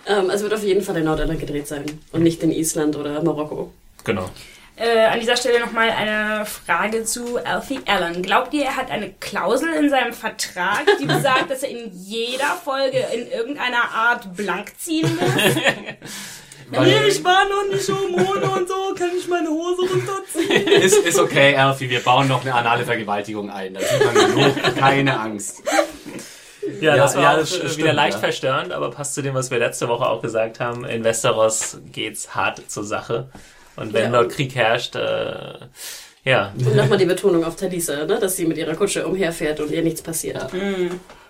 ähm, 0.07 0.31
also 0.31 0.45
wird 0.45 0.55
auf 0.55 0.65
jeden 0.65 0.83
Fall 0.83 0.97
in 0.97 1.05
Nordirland 1.05 1.41
gedreht 1.41 1.69
sein 1.69 1.85
und 2.13 2.23
nicht 2.23 2.43
in 2.43 2.51
Island 2.51 2.97
oder 2.97 3.23
Marokko. 3.23 3.73
Genau. 4.05 4.29
Äh, 4.77 5.05
an 5.05 5.21
dieser 5.21 5.37
Stelle 5.37 5.61
nochmal 5.61 5.91
eine 5.91 6.45
Frage 6.47 7.05
zu 7.05 7.39
Alfie 7.45 7.79
Allen. 7.87 8.23
Glaubt 8.23 8.53
ihr, 8.55 8.65
er 8.65 8.77
hat 8.77 8.91
eine 8.91 9.11
Klausel 9.21 9.73
in 9.73 9.89
seinem 9.89 10.13
Vertrag, 10.13 10.85
die 11.01 11.07
besagt, 11.07 11.49
dass 11.49 11.63
er 11.63 11.71
in 11.71 11.93
jeder 11.93 12.59
Folge 12.65 12.99
in 13.15 13.31
irgendeiner 13.31 13.89
Art 13.95 14.37
blank 14.37 14.73
ziehen 14.79 15.17
muss? 15.17 15.55
Weil- 16.71 17.09
ich 17.09 17.23
war 17.25 17.45
noch 17.49 17.69
nicht 17.75 17.89
Hormone 17.89 18.51
und 18.51 18.69
so, 18.69 18.75
kann 18.97 19.11
ich 19.17 19.29
meine 19.29 19.49
Hose 19.49 19.83
runterziehen? 19.83 20.67
ist, 20.83 20.97
ist 20.99 21.19
okay, 21.19 21.57
Alfie, 21.57 21.89
wir 21.91 22.01
bauen 22.01 22.27
noch 22.29 22.43
eine 22.43 22.55
anale 22.55 22.85
Vergewaltigung 22.85 23.51
ein. 23.51 23.75
Da 23.75 23.81
sieht 23.81 24.05
man 24.05 24.15
genug, 24.15 24.77
keine 24.79 25.19
Angst. 25.21 25.63
Ja, 26.81 26.95
Ja, 26.95 26.97
das 26.97 27.15
war 27.15 27.23
ja, 27.23 27.37
das 27.37 27.53
äh, 27.53 27.57
stimmt, 27.57 27.77
wieder 27.79 27.93
leicht 27.93 28.15
ja. 28.15 28.21
verstörend, 28.21 28.73
aber 28.73 28.91
passt 28.91 29.15
zu 29.15 29.23
dem, 29.23 29.35
was 29.35 29.51
wir 29.51 29.59
letzte 29.59 29.89
Woche 29.89 30.07
auch 30.09 30.23
gesagt 30.23 30.61
haben. 30.61 30.85
In 30.85 31.05
Westeros 31.05 31.79
geht's 31.93 32.35
hart 32.35 32.63
zur 32.71 32.85
Sache. 32.85 33.29
Und 33.77 33.93
wenn 33.93 34.13
Ja. 34.13 34.23
dort 34.23 34.33
Krieg 34.33 34.55
herrscht, 34.55 34.97
äh, 34.97 35.55
ja, 36.25 36.53
Und 36.57 36.75
nochmal 36.75 36.97
die 36.97 37.05
Betonung 37.05 37.45
auf 37.45 37.57
Talisa, 37.57 38.07
ne, 38.07 38.19
dass 38.19 38.37
sie 38.37 38.47
mit 38.47 38.57
ihrer 38.57 38.75
Kutsche 38.75 39.07
umherfährt 39.07 39.61
und 39.61 39.71
ihr 39.71 39.83
nichts 39.83 40.01
passiert. 40.01 40.47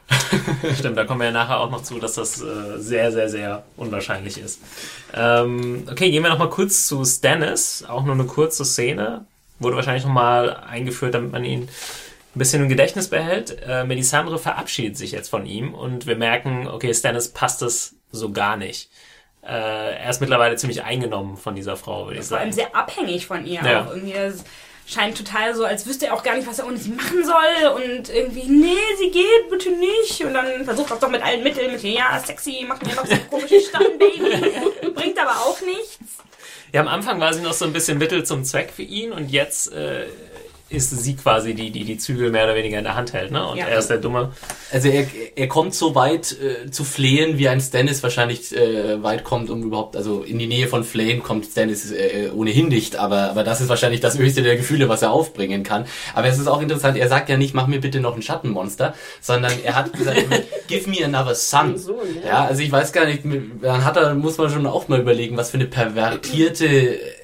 Stimmt, 0.78 0.96
da 0.96 1.04
kommen 1.04 1.20
wir 1.20 1.26
ja 1.26 1.32
nachher 1.32 1.60
auch 1.60 1.70
noch 1.70 1.82
zu, 1.82 1.98
dass 1.98 2.14
das 2.14 2.40
äh, 2.42 2.78
sehr, 2.78 3.10
sehr, 3.12 3.28
sehr 3.28 3.62
unwahrscheinlich 3.76 4.38
ist. 4.38 4.60
Ähm, 5.14 5.86
okay, 5.90 6.10
gehen 6.10 6.22
wir 6.22 6.30
noch 6.30 6.38
mal 6.38 6.50
kurz 6.50 6.86
zu 6.86 7.04
Stannis. 7.04 7.84
Auch 7.88 8.04
nur 8.04 8.14
eine 8.14 8.24
kurze 8.24 8.64
Szene. 8.64 9.24
Wurde 9.58 9.76
wahrscheinlich 9.76 10.04
noch 10.04 10.12
mal 10.12 10.50
eingeführt, 10.68 11.14
damit 11.14 11.32
man 11.32 11.44
ihn 11.44 11.62
ein 11.62 12.38
bisschen 12.38 12.62
im 12.62 12.68
Gedächtnis 12.68 13.08
behält. 13.08 13.56
Äh, 13.66 13.84
Melisandre 13.84 14.38
verabschiedet 14.38 14.96
sich 14.96 15.12
jetzt 15.12 15.28
von 15.30 15.46
ihm 15.46 15.72
und 15.74 16.06
wir 16.06 16.16
merken, 16.16 16.66
okay, 16.68 16.92
Stannis 16.92 17.28
passt 17.28 17.62
es 17.62 17.94
so 18.10 18.30
gar 18.32 18.56
nicht. 18.56 18.90
Äh, 19.42 19.96
er 19.98 20.10
ist 20.10 20.20
mittlerweile 20.20 20.56
ziemlich 20.56 20.82
eingenommen 20.84 21.36
von 21.36 21.54
dieser 21.54 21.76
Frau, 21.76 22.06
würde 22.06 22.20
ich 22.20 22.26
Vor 22.26 22.38
allem 22.38 22.50
sagen. 22.52 22.68
sehr 22.70 22.76
abhängig 22.76 23.26
von 23.26 23.44
ihr 23.46 23.60
Ja. 23.62 23.82
auch. 23.84 23.90
Irgendwie 23.90 24.14
das 24.14 24.42
scheint 24.86 25.16
total 25.16 25.54
so, 25.54 25.64
als 25.64 25.86
wüsste 25.86 26.06
er 26.06 26.14
auch 26.14 26.22
gar 26.22 26.36
nicht, 26.36 26.46
was 26.46 26.58
er 26.58 26.66
ohne 26.66 26.76
sie 26.76 26.90
machen 26.90 27.24
soll. 27.24 27.68
Und 27.74 28.08
irgendwie, 28.08 28.44
nee, 28.44 28.76
sie 28.98 29.10
geht, 29.10 29.50
bitte 29.50 29.70
nicht. 29.70 30.24
Und 30.24 30.34
dann 30.34 30.64
versucht 30.64 30.90
er 30.90 30.94
es 30.94 31.00
doch 31.00 31.10
mit 31.10 31.22
allen 31.22 31.42
Mitteln, 31.42 31.72
mit, 31.72 31.82
ja, 31.82 32.22
sexy, 32.24 32.64
mach 32.66 32.80
mir 32.82 32.94
noch 32.94 33.06
so 33.06 33.12
ein 33.14 33.28
komisches 33.30 33.68
Stannbaby. 33.68 34.90
Bringt 34.94 35.18
aber 35.18 35.36
auch 35.46 35.60
nichts. 35.60 35.98
Ja, 36.72 36.80
am 36.80 36.88
Anfang 36.88 37.20
war 37.20 37.32
sie 37.32 37.40
noch 37.40 37.52
so 37.52 37.64
ein 37.64 37.72
bisschen 37.72 37.98
Mittel 37.98 38.24
zum 38.24 38.44
Zweck 38.44 38.72
für 38.74 38.82
ihn 38.82 39.12
und 39.12 39.30
jetzt 39.30 39.72
äh, 39.72 40.06
ist 40.74 40.90
sie 40.90 41.16
quasi 41.16 41.54
die, 41.54 41.70
die 41.70 41.84
die 41.84 41.96
Zügel 41.98 42.30
mehr 42.30 42.44
oder 42.44 42.54
weniger 42.54 42.78
in 42.78 42.84
der 42.84 42.94
Hand 42.96 43.12
hält, 43.12 43.30
ne? 43.30 43.46
Und 43.46 43.56
Ja. 43.58 43.66
er 43.66 43.78
ist 43.78 43.88
der 43.88 43.98
Dumme. 43.98 44.32
Also 44.72 44.88
er, 44.88 45.06
er 45.36 45.48
kommt 45.48 45.74
so 45.74 45.94
weit 45.94 46.36
äh, 46.40 46.70
zu 46.70 46.84
flehen, 46.84 47.38
wie 47.38 47.48
ein 47.48 47.60
Stannis 47.60 48.02
wahrscheinlich 48.02 48.54
äh, 48.56 49.02
weit 49.02 49.24
kommt, 49.24 49.50
um 49.50 49.62
überhaupt, 49.62 49.96
also 49.96 50.22
in 50.22 50.38
die 50.38 50.46
Nähe 50.46 50.68
von 50.68 50.84
Flehen 50.84 51.22
kommt 51.22 51.46
Stannis 51.46 51.90
äh, 51.92 52.30
ohnehin 52.34 52.68
nicht, 52.68 52.96
aber, 52.96 53.30
aber 53.30 53.44
das 53.44 53.60
ist 53.60 53.68
wahrscheinlich 53.68 54.00
das 54.00 54.18
höchste 54.18 54.42
der 54.42 54.56
Gefühle, 54.56 54.88
was 54.88 55.02
er 55.02 55.12
aufbringen 55.12 55.62
kann. 55.62 55.84
Aber 56.14 56.26
es 56.28 56.38
ist 56.38 56.46
auch 56.48 56.60
interessant, 56.60 56.96
er 56.98 57.08
sagt 57.08 57.28
ja 57.28 57.36
nicht, 57.36 57.54
mach 57.54 57.66
mir 57.66 57.80
bitte 57.80 58.00
noch 58.00 58.16
ein 58.16 58.22
Schattenmonster, 58.22 58.94
sondern 59.20 59.52
er 59.62 59.76
hat 59.76 59.92
gesagt, 59.92 60.18
give 60.66 60.88
me 60.90 61.04
another 61.04 61.34
son. 61.34 61.78
So, 61.78 62.00
ja. 62.22 62.28
Ja, 62.28 62.44
also 62.46 62.62
ich 62.62 62.72
weiß 62.72 62.92
gar 62.92 63.06
nicht, 63.06 63.20
dann 63.62 63.84
hat 63.84 63.96
er, 63.96 64.14
muss 64.14 64.38
man 64.38 64.50
schon 64.50 64.66
auch 64.66 64.88
mal 64.88 65.00
überlegen, 65.00 65.36
was 65.36 65.50
für 65.50 65.58
eine 65.58 65.66
pervertierte 65.66 66.66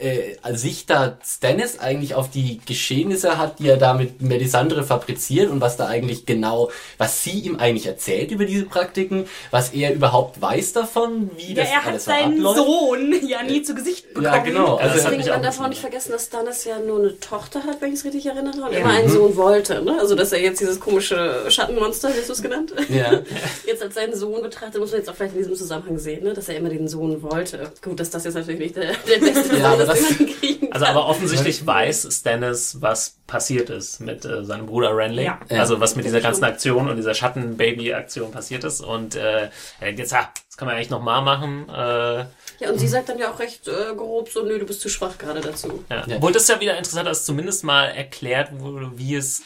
äh, 0.01 0.37
Sicht 0.55 0.91
da 0.91 1.19
Stannis 1.25 1.79
eigentlich 1.79 2.15
auf 2.15 2.31
die 2.31 2.61
Geschehnisse 2.65 3.39
hat, 3.41 3.59
die 3.59 3.69
er 3.69 3.77
da 3.77 3.95
mit 3.95 4.23
Melisandre 4.23 4.85
fabriziert 4.85 5.51
und 5.51 5.61
was 5.61 5.77
da 5.77 5.87
eigentlich 5.87 6.27
genau, 6.27 6.71
was 6.99 7.25
sie 7.25 7.41
ihm 7.41 7.57
eigentlich 7.57 7.87
erzählt 7.87 8.31
über 8.31 8.45
diese 8.45 8.67
Praktiken, 8.67 9.27
was 9.51 9.71
er 9.73 9.93
überhaupt 9.95 10.41
weiß 10.41 10.73
davon, 10.75 11.31
wie 11.37 11.55
Ja, 11.55 11.63
das 11.63 11.69
er 11.71 11.77
hat 11.79 11.87
alles 11.89 12.05
so 12.05 12.11
seinen 12.11 12.35
abläuft. 12.47 12.57
Sohn 12.57 13.27
ja 13.29 13.43
nie 13.43 13.63
zu 13.63 13.75
Gesicht 13.75 14.09
bekommen. 14.09 14.27
Ja, 14.27 14.39
genau. 14.39 14.77
Also 14.77 14.93
Also, 14.95 15.05
hat 15.07 15.13
Deswegen, 15.13 15.29
man 15.31 15.43
darf 15.43 15.61
auch 15.61 15.69
nicht 15.69 15.81
vergessen, 15.81 16.13
dass 16.13 16.27
Stannis 16.27 16.65
ja 16.65 16.79
nur 16.79 16.99
eine 17.01 17.19
Tochter 17.21 17.65
hat, 17.65 17.81
wenn 17.81 17.89
ich 17.93 17.99
es 18.01 18.05
richtig 18.05 18.27
erinnere, 18.27 18.63
und 18.63 18.73
Ja. 18.73 18.81
immer 18.81 18.91
einen 18.91 19.09
Sohn 19.11 19.35
wollte. 19.37 19.83
Ne? 19.83 19.97
Also, 19.99 20.15
dass 20.15 20.33
er 20.33 20.41
jetzt 20.41 20.61
dieses 20.61 20.79
komische 20.79 21.45
Schattenmonster, 21.49 22.09
wie 22.15 22.19
hast 22.19 22.29
du 22.29 22.33
es 22.35 22.43
genannt? 22.43 22.73
ja. 22.89 23.21
Jetzt 23.67 23.83
als 23.83 23.95
seinen 23.95 24.15
Sohn 24.15 24.43
betrachtet, 24.43 24.81
muss 24.81 24.91
man 24.91 25.01
jetzt 25.01 25.09
auch 25.09 25.15
vielleicht 25.15 25.33
in 25.35 25.39
diesem 25.39 25.55
Zusammenhang 25.55 25.99
sehen, 25.99 26.25
ne? 26.25 26.35
dass 26.35 26.49
er 26.49 26.57
immer 26.57 26.69
den 26.69 26.89
Sohn 26.89 27.23
wollte. 27.23 27.71
Gut, 27.83 27.99
dass 28.01 28.11
das 28.11 28.25
jetzt 28.25 28.35
natürlich 28.35 28.61
nicht 28.61 28.77
der, 28.77 28.93
der 29.09 29.19
beste 29.19 29.57
Ja, 29.57 29.77
Sohn 29.77 29.81
ist, 29.97 30.19
den 30.19 30.27
man 30.27 30.35
kriegen 30.41 30.73
Also 30.73 30.87
kann. 30.87 30.97
aber 30.97 31.07
offensichtlich 31.09 31.65
weiß 31.67 32.09
Stannis, 32.11 32.77
was 32.81 33.17
passiert 33.31 33.71
ist 33.71 34.01
mit 34.01 34.25
äh, 34.25 34.45
seinem 34.45 34.67
Bruder 34.67 34.95
Renly. 34.95 35.25
Ja. 35.25 35.39
Also 35.49 35.81
was 35.81 35.97
mit 35.97 36.05
dieser 36.05 36.21
ganzen 36.21 36.45
Aktion 36.45 36.89
und 36.89 36.97
dieser 36.97 37.15
Schatten-Baby-Aktion 37.15 38.31
passiert 38.33 38.65
ist. 38.65 38.81
Und 38.81 39.15
äh, 39.15 39.45
er 39.45 39.51
denkt 39.81 40.01
jetzt, 40.01 40.13
ah, 40.13 40.29
das 40.47 40.57
kann 40.57 40.67
man 40.67 40.77
eigentlich 40.77 40.91
nochmal 40.91 41.23
machen. 41.23 41.69
Äh, 41.69 42.25
Ja, 42.59 42.71
und 42.71 42.79
sie 42.79 42.89
sagt 42.89 43.09
dann 43.09 43.19
ja 43.19 43.31
auch 43.33 43.39
recht 43.39 43.69
äh, 43.69 43.95
grob 43.97 44.29
so, 44.29 44.43
nö, 44.45 44.59
du 44.59 44.67
bist 44.67 44.81
zu 44.83 44.89
schwach 44.91 45.17
gerade 45.17 45.41
dazu. 45.41 45.85
Ja. 45.89 46.05
Ja. 46.07 46.17
Obwohl 46.17 46.33
das 46.33 46.49
ja 46.49 46.61
wieder 46.61 46.77
interessant, 46.77 47.07
dass 47.07 47.25
zumindest 47.25 47.65
mal 47.65 47.87
erklärt 47.87 48.49
wurde, 48.61 48.91
wie 48.97 49.15
es 49.15 49.43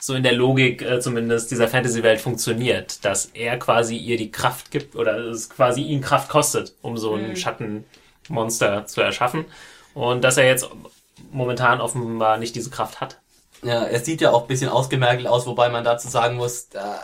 so 0.00 0.14
in 0.14 0.22
der 0.22 0.32
Logik 0.32 0.82
äh, 0.82 1.00
zumindest 1.00 1.50
dieser 1.50 1.68
Fantasy-Welt 1.68 2.20
funktioniert, 2.20 3.04
dass 3.04 3.26
er 3.34 3.58
quasi 3.58 3.96
ihr 3.96 4.16
die 4.16 4.30
Kraft 4.30 4.70
gibt 4.70 4.96
oder 4.96 5.18
es 5.18 5.50
quasi 5.50 5.82
ihn 5.82 6.00
Kraft 6.00 6.28
kostet, 6.28 6.74
um 6.82 6.96
so 6.96 7.14
ein 7.14 7.36
Schattenmonster 7.36 8.86
zu 8.86 9.00
erschaffen. 9.00 9.44
Und 9.94 10.24
dass 10.24 10.36
er 10.36 10.46
jetzt 10.46 10.68
momentan 11.32 11.80
offenbar 11.80 12.38
nicht 12.38 12.54
diese 12.54 12.70
Kraft 12.70 13.00
hat. 13.00 13.18
Ja, 13.62 13.84
er 13.84 14.00
sieht 14.04 14.20
ja 14.20 14.30
auch 14.32 14.42
ein 14.42 14.48
bisschen 14.48 14.68
ausgemergelt 14.68 15.26
aus, 15.26 15.46
wobei 15.46 15.68
man 15.68 15.84
dazu 15.84 16.08
sagen 16.08 16.36
muss, 16.36 16.68
da 16.68 17.00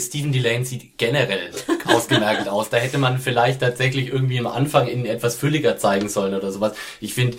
Stephen 0.00 0.32
Delane 0.32 0.64
sieht 0.64 0.96
generell 0.96 1.50
ausgemergelt 1.86 2.48
aus. 2.48 2.70
Da 2.70 2.78
hätte 2.78 2.98
man 2.98 3.18
vielleicht 3.18 3.60
tatsächlich 3.60 4.08
irgendwie 4.08 4.38
am 4.38 4.46
Anfang 4.46 4.88
ihn 4.88 5.06
etwas 5.06 5.36
fülliger 5.36 5.76
zeigen 5.76 6.08
sollen 6.08 6.34
oder 6.34 6.50
sowas. 6.52 6.72
Ich 7.00 7.14
finde, 7.14 7.36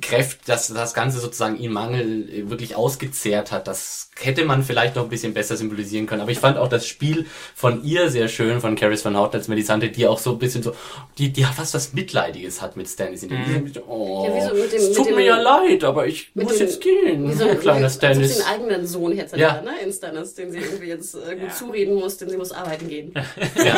Kräfte, 0.00 0.40
dass 0.46 0.68
das 0.68 0.94
Ganze 0.94 1.18
sozusagen 1.18 1.58
ihn 1.58 1.72
Mangel 1.72 2.48
wirklich 2.48 2.76
ausgezehrt 2.76 3.50
hat, 3.50 3.66
das 3.66 4.05
hätte 4.18 4.44
man 4.44 4.62
vielleicht 4.62 4.96
noch 4.96 5.02
ein 5.04 5.08
bisschen 5.08 5.34
besser 5.34 5.56
symbolisieren 5.56 6.06
können. 6.06 6.22
Aber 6.22 6.30
ich 6.30 6.38
fand 6.38 6.56
auch 6.58 6.68
das 6.68 6.86
Spiel 6.86 7.26
von 7.54 7.84
ihr 7.84 8.08
sehr 8.10 8.28
schön, 8.28 8.60
von 8.60 8.74
Caris 8.74 9.04
van 9.04 9.16
Houten 9.16 9.36
als 9.36 9.48
Melisante, 9.48 9.88
die 9.90 10.06
auch 10.06 10.18
so 10.18 10.32
ein 10.32 10.38
bisschen 10.38 10.62
so, 10.62 10.72
die, 11.18 11.30
die 11.32 11.44
fast 11.44 11.74
was 11.74 11.92
Mitleidiges 11.92 12.62
hat 12.62 12.76
mit 12.76 12.88
Stannis. 12.88 13.22
Mhm. 13.22 13.72
Oh, 13.86 14.24
Ja, 14.28 14.34
wie 14.34 14.40
so 14.48 14.54
mit 14.62 14.72
dem- 14.72 14.78
es 14.80 14.88
mit 14.88 14.96
tut 14.96 15.06
dem- 15.08 15.16
mir 15.16 15.24
ja 15.24 15.36
leid, 15.40 15.84
aber 15.84 16.06
ich 16.06 16.30
muss 16.34 16.52
dem- 16.56 16.66
jetzt 16.66 16.80
gehen, 16.80 17.28
Wie 17.30 17.34
so 17.34 17.46
ein 17.48 17.60
kleiner 17.60 17.90
Stannis. 17.90 18.40
einen 18.40 18.62
eigenen 18.62 18.86
Sohn 18.86 19.12
hätte, 19.12 19.38
Ja. 19.38 19.60
ne, 19.62 19.70
in 19.84 19.92
Stannis, 19.92 20.34
den 20.34 20.50
sie 20.50 20.58
irgendwie 20.58 20.86
jetzt 20.88 21.14
äh, 21.14 21.34
gut 21.36 21.48
Ja. 21.48 21.54
zureden 21.54 21.94
muss, 21.94 22.16
denn 22.16 22.30
sie 22.30 22.36
muss 22.36 22.52
arbeiten 22.52 22.88
gehen. 22.88 23.12
Ja, 23.56 23.76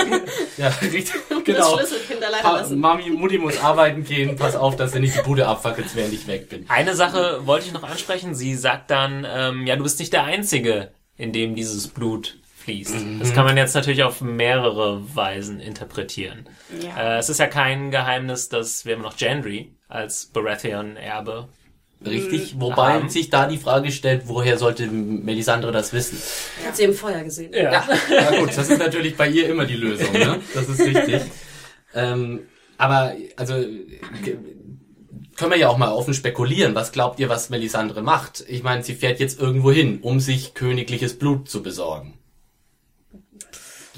ja 0.57 0.69
richtig, 0.83 1.15
Das 1.29 1.45
genau. 1.45 1.77
Schlüsselkind 1.79 2.23
alleine 2.25 2.43
Pa 2.43 2.57
lassen. 2.59 2.79
Mami, 2.79 3.11
Mutti 3.11 3.39
muss 3.39 3.59
arbeiten 3.59 4.05
gehen, 4.05 4.37
pass 4.37 4.55
auf, 4.57 4.77
dass 4.77 4.93
du 4.93 5.01
nicht 5.01 5.17
die 5.17 5.23
Bude 5.23 5.47
abfackelst, 5.47 5.97
während 5.97 6.13
ich 6.15 6.27
weg 6.27 6.49
bin. 6.49 6.65
Eine 6.69 6.95
Sache 6.95 7.41
wollte 7.47 7.67
ich 7.67 7.73
noch 7.73 7.83
ansprechen. 7.83 8.35
Sie 8.35 8.55
sagt 8.55 8.91
dann, 8.91 9.27
ähm, 9.29 9.67
ja, 9.67 9.77
du 9.77 9.83
bist 9.83 9.99
nicht 9.99 10.13
der 10.13 10.28
Einzige, 10.29 10.93
in 11.17 11.33
dem 11.33 11.55
dieses 11.55 11.89
Blut 11.89 12.39
fließt. 12.59 12.95
Das 13.21 13.33
kann 13.33 13.45
man 13.45 13.57
jetzt 13.57 13.75
natürlich 13.75 14.03
auf 14.03 14.21
mehrere 14.21 15.03
Weisen 15.15 15.61
interpretieren. 15.61 16.49
Ja. 16.83 17.17
Äh, 17.17 17.19
es 17.19 17.29
ist 17.29 17.41
ja 17.41 17.47
kein 17.47 17.91
Geheimnis, 17.91 18.49
dass 18.49 18.85
wir 18.85 18.95
immer 18.95 19.05
noch 19.05 19.17
Gendry 19.17 19.73
als 19.89 20.27
Baratheon-Erbe 20.27 21.49
Richtig, 22.07 22.61
wobei 22.61 22.93
Haben. 22.95 23.09
sich 23.09 23.29
da 23.29 23.49
die 23.49 23.57
Frage 23.57 23.91
stellt, 23.91 24.23
woher 24.27 24.57
sollte 24.57 24.87
Melisandre 24.87 25.73
das 25.73 25.93
wissen? 25.93 26.19
Hat 26.65 26.77
sie 26.77 26.85
im 26.85 26.95
Feuer 26.95 27.25
gesehen. 27.25 27.53
Ja. 27.53 27.85
Ja 28.11 28.39
gut, 28.39 28.57
das 28.57 28.71
ist 28.71 28.79
natürlich 28.79 29.17
bei 29.17 29.29
ihr 29.29 29.49
immer 29.49 29.65
die 29.65 29.77
Lösung, 29.77 30.13
ne? 30.13 30.39
Das 30.55 30.69
ist 30.69 30.81
richtig. 30.81 31.23
Ähm, 31.95 32.47
aber, 32.77 33.15
also, 33.37 33.55
können 35.39 35.53
wir 35.53 35.59
ja 35.59 35.69
auch 35.69 35.79
mal 35.79 35.93
offen 35.93 36.15
spekulieren. 36.15 36.75
Was 36.75 36.91
glaubt 36.91 37.21
ihr, 37.21 37.29
was 37.29 37.49
Melisandre 37.49 38.03
macht? 38.03 38.45
Ich 38.49 38.65
meine, 38.65 38.83
sie 38.83 38.95
fährt 38.95 39.21
jetzt 39.21 39.41
irgendwo 39.41 39.71
hin, 39.71 40.01
um 40.03 40.19
sich 40.19 40.53
königliches 40.53 41.17
Blut 41.17 41.49
zu 41.49 41.63
besorgen. 41.63 42.18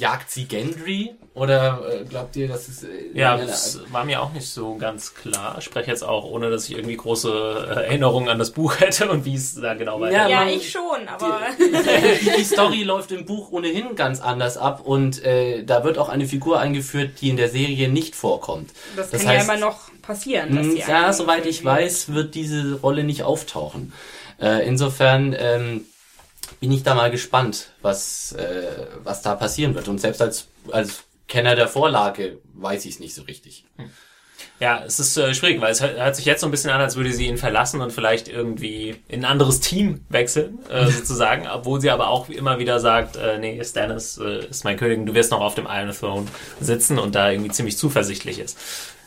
Jagt 0.01 0.30
sie 0.30 0.46
Gendry? 0.46 1.14
Oder 1.34 1.80
äh, 2.01 2.05
glaubt 2.05 2.34
ihr, 2.36 2.48
dass 2.48 2.66
es... 2.68 2.82
Äh, 2.82 2.88
Ja, 3.14 3.36
das 3.36 3.80
war 3.92 4.05
mir 4.05 4.20
auch 4.22 4.32
nicht 4.32 4.48
so 4.48 4.74
ganz 4.76 5.14
klar. 5.14 5.57
Ich 5.59 5.64
spreche 5.64 5.90
jetzt 5.90 6.03
auch, 6.03 6.24
ohne 6.24 6.51
dass 6.51 6.68
ich 6.68 6.74
irgendwie 6.76 6.96
große 6.96 7.30
äh, 7.70 7.74
Erinnerungen 7.86 8.28
an 8.28 8.38
das 8.38 8.51
Buch 8.51 8.80
hätte 8.80 9.09
und 9.11 9.24
wie 9.24 9.34
es 9.34 9.55
da 9.55 9.74
genau 9.74 10.01
weitergeht. 10.01 10.30
Ja, 10.30 10.40
man- 10.40 10.48
ich 10.48 10.70
schon, 10.70 11.07
aber 11.07 11.40
die, 11.59 12.30
die 12.38 12.44
Story 12.44 12.82
läuft 12.82 13.12
im 13.12 13.26
Buch 13.26 13.53
ohnehin 13.53 13.94
ganz 13.94 14.20
anders 14.20 14.57
ab 14.57 14.80
und 14.84 15.22
äh, 15.24 15.62
da 15.64 15.84
wird 15.84 15.98
auch 15.98 16.09
eine 16.09 16.26
Figur 16.26 16.59
eingeführt, 16.59 17.20
die 17.20 17.28
in 17.30 17.36
der 17.36 17.48
Serie 17.51 17.88
nicht 17.88 18.16
vorkommt. 18.16 18.70
das, 18.96 19.11
Das 19.11 19.22
kann 19.22 19.30
heißt- 19.32 19.34
ja 19.36 19.42
immer 19.44 19.57
noch 19.59 19.90
passieren. 20.03 20.57
Dass 20.57 20.66
Hm, 20.66 20.74
die 20.74 20.80
Ja, 20.80 21.12
soweit 21.12 21.46
ich 21.46 21.64
weiß, 21.64 22.12
wird 22.12 22.34
diese 22.34 22.80
Rolle 22.80 23.05
nicht 23.05 23.22
auftauchen. 23.22 23.92
Äh, 24.40 24.66
insofern 24.66 25.36
ähm, 25.38 25.84
bin 26.61 26.71
ich 26.73 26.83
da 26.83 26.95
mal 26.95 27.11
gespannt, 27.11 27.71
was, 27.83 28.33
äh, 28.33 28.87
was 29.03 29.23
da 29.23 29.35
passieren 29.35 29.75
wird. 29.75 29.89
Und 29.89 30.01
selbst 30.01 30.23
als, 30.23 30.49
als 30.71 31.05
Kenner 31.27 31.57
der 31.57 31.69
Vorlage 31.69 32.39
weiß 32.55 32.85
ich 32.85 32.95
es 32.95 33.01
nicht 33.01 33.15
so 33.15 33.23
richtig. 33.23 33.65
Ja, 34.59 34.83
es 34.85 35.01
ist 35.01 35.17
äh, 35.17 35.33
schwierig, 35.33 35.61
weil 35.63 35.73
es 35.73 35.81
hört 35.81 36.17
sich 36.17 36.27
jetzt 36.27 36.43
so 36.43 36.47
ein 36.47 36.51
bisschen 36.51 36.71
an, 36.71 36.81
als 36.83 36.97
würde 36.97 37.13
sie 37.13 37.27
ihn 37.27 37.39
verlassen 37.39 37.81
und 37.81 37.93
vielleicht 37.93 38.29
irgendwie 38.29 38.97
in 39.09 39.21
ein 39.21 39.31
anderes 39.31 39.61
Team 39.61 40.05
wechseln, 40.11 40.59
äh, 40.69 40.87
sozusagen, 40.91 41.47
obwohl 41.47 41.81
sie 41.81 41.91
aber 41.91 42.09
auch 42.09 42.29
immer 42.29 42.59
wieder 42.59 42.79
sagt, 42.79 43.17
äh, 43.17 43.39
nee, 43.39 43.63
Stannis 43.65 44.19
äh, 44.19 44.47
ist 44.47 44.65
mein 44.65 44.77
König 44.77 45.07
du 45.07 45.15
wirst 45.15 45.31
noch 45.31 45.41
auf 45.41 45.55
dem 45.55 45.67
Iron 45.67 45.93
Throne 45.93 46.27
sitzen 46.61 46.99
und 46.99 47.15
da 47.15 47.31
irgendwie 47.31 47.51
ziemlich 47.51 47.79
zuversichtlich 47.79 48.39
ist. 48.39 48.59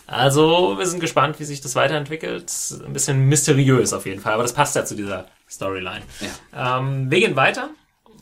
Also, 0.05 0.77
wir 0.77 0.85
sind 0.85 0.99
gespannt, 0.99 1.39
wie 1.39 1.45
sich 1.45 1.61
das 1.61 1.75
weiterentwickelt. 1.75 2.51
Ein 2.85 2.93
bisschen 2.93 3.27
mysteriös 3.27 3.93
auf 3.93 4.05
jeden 4.05 4.21
Fall, 4.21 4.33
aber 4.33 4.43
das 4.43 4.53
passt 4.53 4.75
ja 4.75 4.85
zu 4.85 4.95
dieser 4.95 5.27
Storyline. 5.49 6.01
Ähm, 6.55 7.09
wir 7.09 7.19
gehen 7.19 7.35
weiter 7.35 7.69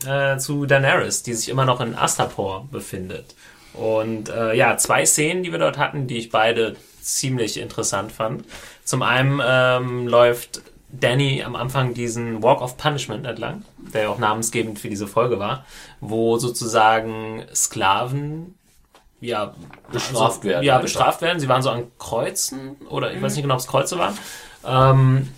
äh, 0.05 0.37
zu 0.37 0.65
Daenerys, 0.65 1.23
die 1.23 1.33
sich 1.33 1.49
immer 1.49 1.65
noch 1.65 1.81
in 1.81 1.95
Astapor 1.95 2.67
befindet. 2.71 3.35
Und 3.73 4.29
äh, 4.29 4.53
ja, 4.53 4.77
zwei 4.77 5.05
Szenen, 5.05 5.43
die 5.43 5.51
wir 5.51 5.59
dort 5.59 5.77
hatten, 5.77 6.07
die 6.07 6.17
ich 6.17 6.29
beide 6.29 6.75
ziemlich 7.01 7.57
interessant 7.57 8.11
fand. 8.11 8.45
Zum 8.83 9.01
einen 9.01 9.41
ähm, 9.43 10.07
läuft 10.07 10.61
Danny 10.91 11.43
am 11.43 11.55
Anfang 11.55 11.93
diesen 11.93 12.43
Walk 12.43 12.61
of 12.61 12.77
Punishment 12.77 13.25
entlang, 13.25 13.63
der 13.93 14.03
ja 14.03 14.09
auch 14.09 14.19
namensgebend 14.19 14.77
für 14.79 14.89
diese 14.89 15.07
Folge 15.07 15.39
war, 15.39 15.65
wo 15.99 16.37
sozusagen 16.37 17.45
Sklaven 17.53 18.55
ja 19.21 19.55
Bestraft 19.91 20.43
werden 20.43 20.63
Ja, 20.63 20.73
einfach. 20.73 20.83
bestraft 20.83 21.21
werden. 21.21 21.39
Sie 21.39 21.47
waren 21.47 21.61
so 21.61 21.69
an 21.69 21.91
Kreuzen 21.97 22.75
oder 22.89 23.13
ich 23.13 23.21
weiß 23.21 23.35
nicht 23.35 23.43
genau, 23.43 23.53
ob 23.55 23.59
es 23.61 23.67
Kreuze 23.67 23.97
waren. 23.97 24.17
Ähm, 24.65 25.29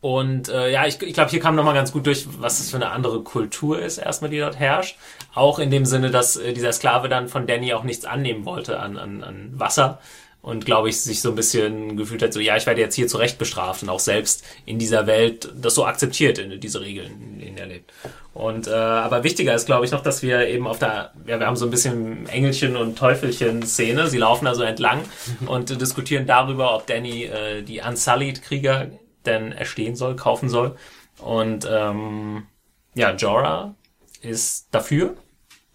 und 0.00 0.48
äh, 0.48 0.70
ja, 0.70 0.86
ich, 0.86 1.02
ich 1.02 1.12
glaube, 1.12 1.30
hier 1.30 1.40
kam 1.40 1.56
nochmal 1.56 1.74
ganz 1.74 1.92
gut 1.92 2.06
durch, 2.06 2.26
was 2.40 2.58
das 2.58 2.70
für 2.70 2.76
eine 2.76 2.90
andere 2.90 3.22
Kultur 3.22 3.78
ist, 3.80 3.98
erstmal, 3.98 4.30
die 4.30 4.38
dort 4.38 4.58
herrscht. 4.58 4.96
Auch 5.34 5.58
in 5.58 5.70
dem 5.70 5.84
Sinne, 5.84 6.10
dass 6.10 6.36
äh, 6.36 6.54
dieser 6.54 6.72
Sklave 6.72 7.08
dann 7.10 7.28
von 7.28 7.46
Danny 7.46 7.74
auch 7.74 7.82
nichts 7.84 8.06
annehmen 8.06 8.46
wollte 8.46 8.80
an, 8.80 8.96
an, 8.96 9.22
an 9.22 9.50
Wasser. 9.58 9.98
Und 10.42 10.64
glaube 10.64 10.88
ich, 10.88 11.00
sich 11.00 11.20
so 11.20 11.28
ein 11.28 11.34
bisschen 11.34 11.98
gefühlt 11.98 12.22
hat, 12.22 12.32
so, 12.32 12.40
ja, 12.40 12.56
ich 12.56 12.64
werde 12.64 12.80
jetzt 12.80 12.94
hier 12.94 13.08
zurecht 13.08 13.36
bestraft 13.36 13.82
und 13.82 13.90
auch 13.90 14.00
selbst 14.00 14.42
in 14.64 14.78
dieser 14.78 15.06
Welt 15.06 15.52
das 15.54 15.74
so 15.74 15.84
akzeptiert, 15.84 16.40
diese 16.62 16.80
Regeln, 16.80 17.12
in 17.34 17.40
denen 17.40 17.58
er 17.58 17.66
lebt. 17.66 17.92
Und 18.32 18.68
äh, 18.68 18.70
aber 18.70 19.22
wichtiger 19.22 19.54
ist, 19.54 19.66
glaube 19.66 19.84
ich, 19.84 19.90
noch, 19.90 20.02
dass 20.02 20.22
wir 20.22 20.46
eben 20.48 20.66
auf 20.66 20.78
der, 20.78 21.12
ja, 21.26 21.38
wir 21.38 21.46
haben 21.46 21.56
so 21.56 21.66
ein 21.66 21.70
bisschen 21.70 22.26
Engelchen 22.28 22.76
und 22.76 22.96
Teufelchen-Szene. 22.96 24.08
Sie 24.08 24.18
laufen 24.18 24.46
also 24.46 24.62
entlang 24.62 25.02
und 25.46 25.70
äh, 25.70 25.76
diskutieren 25.76 26.26
darüber, 26.26 26.74
ob 26.74 26.86
Danny 26.86 27.24
äh, 27.24 27.62
die 27.62 27.80
Unsullied-Krieger 27.80 28.86
denn 29.26 29.52
erstehen 29.52 29.96
soll, 29.96 30.16
kaufen 30.16 30.48
soll. 30.48 30.76
Und 31.18 31.68
ähm, 31.70 32.46
ja, 32.94 33.14
Jorah 33.14 33.74
ist 34.22 34.68
dafür, 34.70 35.16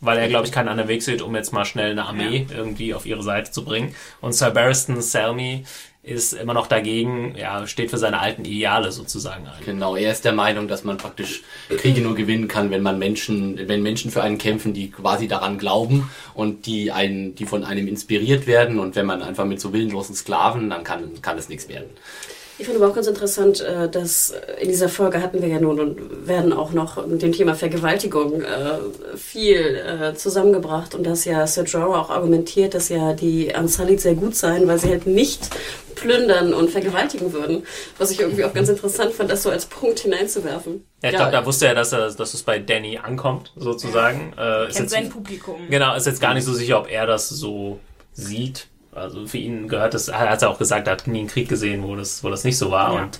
weil 0.05 0.17
er, 0.17 0.27
glaube 0.27 0.45
ich, 0.45 0.51
keinen 0.51 0.69
anderen 0.69 0.89
Weg 0.89 1.03
sieht, 1.03 1.21
um 1.21 1.35
jetzt 1.35 1.53
mal 1.53 1.65
schnell 1.65 1.91
eine 1.91 2.05
Armee 2.05 2.47
irgendwie 2.55 2.93
auf 2.93 3.05
ihre 3.05 3.23
Seite 3.23 3.51
zu 3.51 3.63
bringen. 3.65 3.95
Und 4.21 4.33
Sir 4.33 4.51
Barristan 4.51 5.01
Selmy 5.01 5.65
ist 6.05 6.33
immer 6.33 6.53
noch 6.53 6.67
dagegen, 6.67 7.33
ja, 7.35 7.65
steht 7.65 7.89
für 7.89 7.97
seine 7.97 8.19
alten 8.19 8.45
Ideale 8.45 8.91
sozusagen 8.91 9.47
ein. 9.47 9.65
Genau, 9.65 9.95
er 9.95 10.11
ist 10.11 10.23
der 10.23 10.33
Meinung, 10.33 10.67
dass 10.67 10.83
man 10.83 10.97
praktisch 10.97 11.41
Kriege 11.69 12.01
nur 12.01 12.13
gewinnen 12.13 12.47
kann, 12.47 12.69
wenn 12.69 12.83
man 12.83 12.99
Menschen, 12.99 13.67
wenn 13.67 13.81
Menschen 13.81 14.11
für 14.11 14.21
einen 14.21 14.37
kämpfen, 14.37 14.73
die 14.73 14.91
quasi 14.91 15.27
daran 15.27 15.57
glauben 15.57 16.09
und 16.35 16.67
die 16.67 16.91
einen, 16.91 17.33
die 17.33 17.45
von 17.45 17.63
einem 17.63 17.87
inspiriert 17.87 18.45
werden 18.45 18.79
und 18.79 18.95
wenn 18.95 19.07
man 19.07 19.23
einfach 19.23 19.45
mit 19.45 19.59
so 19.59 19.73
willenlosen 19.73 20.15
Sklaven, 20.15 20.69
dann 20.69 20.83
kann, 20.83 21.21
kann 21.23 21.39
es 21.39 21.49
nichts 21.49 21.67
werden. 21.69 21.89
Ich 22.57 22.65
finde 22.65 22.81
aber 22.81 22.89
auch 22.91 22.95
ganz 22.95 23.07
interessant, 23.07 23.59
äh, 23.59 23.89
dass 23.89 24.33
in 24.61 24.69
dieser 24.69 24.87
Folge 24.87 25.21
hatten 25.21 25.41
wir 25.41 25.49
ja 25.49 25.59
nun 25.59 25.79
und 25.79 26.27
werden 26.27 26.53
auch 26.53 26.71
noch 26.71 27.05
mit 27.05 27.21
dem 27.21 27.33
Thema 27.33 27.53
Vergewaltigung 27.53 28.41
äh, 28.43 29.17
viel 29.17 29.75
äh, 29.75 30.13
zusammengebracht 30.15 30.95
und 30.95 31.03
dass 31.05 31.25
ja 31.25 31.45
Sir 31.47 31.63
Jorah 31.65 31.99
auch 31.99 32.09
argumentiert, 32.09 32.73
dass 32.73 32.87
ja 32.89 33.11
die 33.13 33.51
Unsullied 33.57 33.99
sehr 33.99 34.15
gut 34.15 34.35
seien, 34.35 34.67
weil 34.69 34.79
sie 34.79 34.89
halt 34.89 35.05
nicht 35.05 35.49
plündern 35.95 36.53
und 36.53 36.69
vergewaltigen 36.69 37.33
würden. 37.33 37.63
Was 37.97 38.11
ich 38.11 38.19
irgendwie 38.21 38.45
auch 38.45 38.53
ganz 38.53 38.69
interessant 38.69 39.13
fand, 39.13 39.31
das 39.31 39.43
so 39.43 39.49
als 39.49 39.65
Punkt 39.65 39.99
hineinzuwerfen. 39.99 40.85
Ja, 41.03 41.09
ich 41.09 41.13
Ja, 41.13 41.19
glaube, 41.19 41.31
da 41.33 41.45
wusste 41.45 41.67
er, 41.67 41.75
dass, 41.75 41.91
er, 41.93 42.09
dass 42.11 42.33
es 42.33 42.43
bei 42.43 42.59
Danny 42.59 42.97
ankommt, 42.97 43.51
sozusagen. 43.57 44.33
Äh, 44.37 44.67
ist 44.67 44.75
Kennt 44.75 44.79
jetzt, 44.79 44.91
sein 44.91 45.09
Publikum. 45.09 45.55
genau, 45.69 45.95
ist 45.95 46.05
jetzt 46.05 46.21
gar 46.21 46.33
nicht 46.33 46.45
so 46.45 46.53
sicher, 46.53 46.79
ob 46.79 46.89
er 46.89 47.05
das 47.05 47.27
so 47.29 47.79
sieht. 48.13 48.67
Also 48.95 49.27
für 49.27 49.37
ihn 49.37 49.67
gehört 49.67 49.93
das, 49.93 50.07
er 50.07 50.29
hat 50.29 50.41
ja 50.41 50.47
auch 50.47 50.57
gesagt, 50.57 50.87
er 50.87 50.93
hat 50.93 51.07
nie 51.07 51.19
einen 51.19 51.27
Krieg 51.27 51.49
gesehen, 51.49 51.83
wo 51.83 51.95
das, 51.95 52.23
wo 52.23 52.29
das 52.29 52.43
nicht 52.43 52.57
so 52.57 52.71
war. 52.71 52.93
Ja. 52.93 53.03
Und 53.03 53.19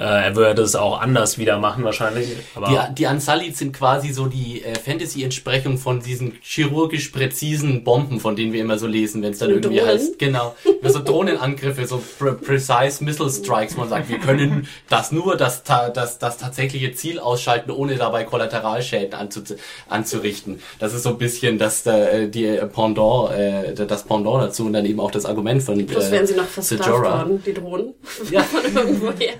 er 0.00 0.34
würde 0.36 0.62
es 0.62 0.74
auch 0.74 1.00
anders 1.00 1.38
wieder 1.38 1.58
machen 1.58 1.84
wahrscheinlich. 1.84 2.28
Aber 2.54 2.68
Die, 2.68 2.94
die 2.94 3.06
Unsullied 3.06 3.56
sind 3.56 3.72
quasi 3.76 4.12
so 4.12 4.26
die 4.26 4.62
äh, 4.64 4.74
Fantasy-Entsprechung 4.78 5.76
von 5.78 6.00
diesen 6.00 6.34
chirurgisch 6.42 7.08
präzisen 7.08 7.84
Bomben, 7.84 8.20
von 8.20 8.36
denen 8.36 8.52
wir 8.52 8.60
immer 8.60 8.78
so 8.78 8.86
lesen, 8.86 9.22
wenn 9.22 9.32
es 9.32 9.38
dann 9.38 9.50
irgendwie 9.50 9.76
Drohnen? 9.78 9.92
heißt, 9.94 10.18
genau, 10.18 10.54
so 10.82 11.02
Drohnenangriffe, 11.02 11.86
so 11.86 12.02
pre 12.18 12.32
precise 12.34 13.04
Missile 13.04 13.30
Strikes, 13.30 13.76
man 13.76 13.88
sagt, 13.88 14.08
wir 14.08 14.18
können 14.18 14.66
das 14.88 15.12
nur, 15.12 15.36
das, 15.36 15.62
ta- 15.64 15.90
das, 15.90 16.18
das 16.18 16.38
tatsächliche 16.38 16.92
Ziel 16.92 17.18
ausschalten, 17.18 17.70
ohne 17.70 17.96
dabei 17.96 18.24
Kollateralschäden 18.24 19.14
anzu 19.14 19.42
anzurichten. 19.88 20.60
Das 20.78 20.94
ist 20.94 21.02
so 21.02 21.10
ein 21.10 21.18
bisschen 21.18 21.58
das, 21.58 21.86
äh, 21.86 22.28
die 22.28 22.58
Pendant, 22.72 23.32
äh, 23.32 23.74
das 23.74 24.04
Pendant 24.04 24.42
dazu 24.42 24.66
und 24.66 24.72
dann 24.72 24.86
eben 24.86 25.00
auch 25.00 25.10
das 25.10 25.26
Argument 25.26 25.62
von 25.62 25.84
Plus 25.86 26.06
äh, 26.08 26.12
wären 26.12 26.26
sie 26.26 26.34
noch 26.34 26.46
versklavt 26.46 26.88
worden, 27.02 27.42
die 27.44 27.52
Drohnen. 27.54 27.94
Ja. 28.30 28.42
Von 28.52 28.64
irgendwoher. 28.64 29.32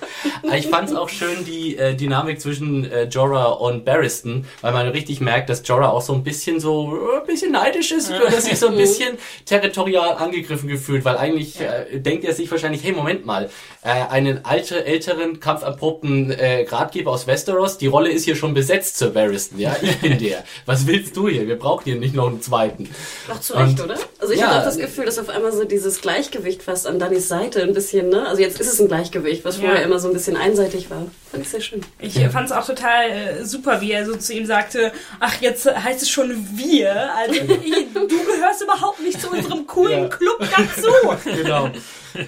Ich 0.57 0.67
fand 0.69 0.89
es 0.91 0.95
auch 0.97 1.09
schön, 1.09 1.45
die 1.45 1.77
äh, 1.77 1.95
Dynamik 1.95 2.41
zwischen 2.41 2.91
äh, 2.91 3.05
Jorah 3.05 3.53
und 3.53 3.85
Barristan, 3.85 4.45
weil 4.61 4.73
man 4.73 4.89
richtig 4.89 5.21
merkt, 5.21 5.49
dass 5.51 5.63
Jorah 5.67 5.91
auch 5.91 6.03
so 6.03 6.13
ein 6.15 6.23
bisschen 6.25 6.61
so 6.61 6.97
äh, 7.15 7.21
ein 7.21 7.27
bisschen 7.27 7.53
neidisch 7.53 7.93
ist, 7.93 8.11
dass 8.11 8.45
sich 8.45 8.59
so 8.59 8.69
ein 8.69 8.77
bisschen 8.77 9.17
territorial 9.47 10.17
angegriffen 10.17 10.69
gefühlt, 10.69 11.05
weil 11.05 11.17
eigentlich 11.17 11.61
äh, 11.61 11.99
denkt 11.99 12.25
er 12.25 12.35
sich 12.35 12.51
wahrscheinlich, 12.51 12.83
hey, 12.85 12.93
Moment 12.93 13.27
mal, 13.27 13.51
äh, 13.85 13.89
einen 14.11 14.45
alte, 14.45 14.85
älteren, 14.85 15.41
kampferprobten 15.41 16.31
äh, 16.31 16.65
Gradgeber 16.69 17.11
aus 17.13 17.27
Westeros, 17.27 17.79
die 17.79 17.87
Rolle 17.87 18.11
ist 18.11 18.25
hier 18.25 18.37
schon 18.37 18.55
besetzt, 18.55 18.99
Sir 18.99 19.11
Barristan, 19.11 19.59
ja, 19.59 19.77
ich 19.81 19.99
bin 20.01 20.19
der. 20.19 20.45
Was 20.67 20.87
willst 20.87 21.17
du 21.17 21.29
hier? 21.29 21.47
Wir 21.47 21.57
brauchen 21.59 21.85
hier 21.85 21.97
nicht 21.97 22.15
noch 22.15 22.29
einen 22.29 22.41
zweiten. 22.43 22.89
Auch 23.33 23.41
zu 23.41 23.55
Recht, 23.55 23.79
Und- 23.79 23.85
oder? 23.85 23.97
Also 24.19 24.35
ich 24.35 24.41
Ja, 24.41 24.49
hatte 24.49 24.61
auch 24.61 24.65
das 24.65 24.79
Gefühl, 24.79 25.05
dass 25.05 25.19
auf 25.19 25.29
einmal 25.29 25.53
so 25.53 25.65
dieses 25.65 26.01
Gleichgewicht 26.01 26.63
fast 26.63 26.87
an 26.87 26.99
Dannys 26.99 27.29
Seite 27.29 27.63
ein 27.63 27.75
bisschen, 27.75 28.09
ne? 28.09 28.27
Also 28.29 28.41
jetzt 28.41 28.61
ist 28.61 28.73
es 28.73 28.81
ein 28.81 28.89
Gleichgewicht, 28.89 29.45
was 29.45 29.57
Ja. 29.59 29.65
vorher 29.65 29.83
immer 29.85 29.99
so 29.99 30.09
ein 30.09 30.15
bisschen 30.15 30.32
einseitig 30.37 30.91
war. 30.91 31.07
Fand 31.31 31.45
ich 31.45 31.49
sehr 31.49 31.61
schön. 31.61 31.81
Ich 31.99 32.19
fand 32.29 32.47
es 32.47 32.53
auch 32.53 32.67
total 32.67 33.11
äh, 33.11 33.45
super, 33.45 33.81
wie 33.81 33.93
er 33.93 34.05
so 34.05 34.17
zu 34.17 34.35
ihm 34.35 34.45
sagte, 34.47 34.93
ach, 35.21 35.41
jetzt 35.41 35.67
heißt 35.67 36.03
es 36.03 36.11
schon 36.11 36.31
wir. 36.57 37.11
Also 37.17 37.41
du 37.45 38.09
gehörst 38.09 38.63
überhaupt 38.63 39.01
nicht 39.01 39.21
zu 39.21 39.31
unserem 39.31 39.67
coolen 39.67 40.03
Ja. 40.03 40.09
Club 40.09 40.39
dazu. 40.41 40.89
Genau. 41.43 41.71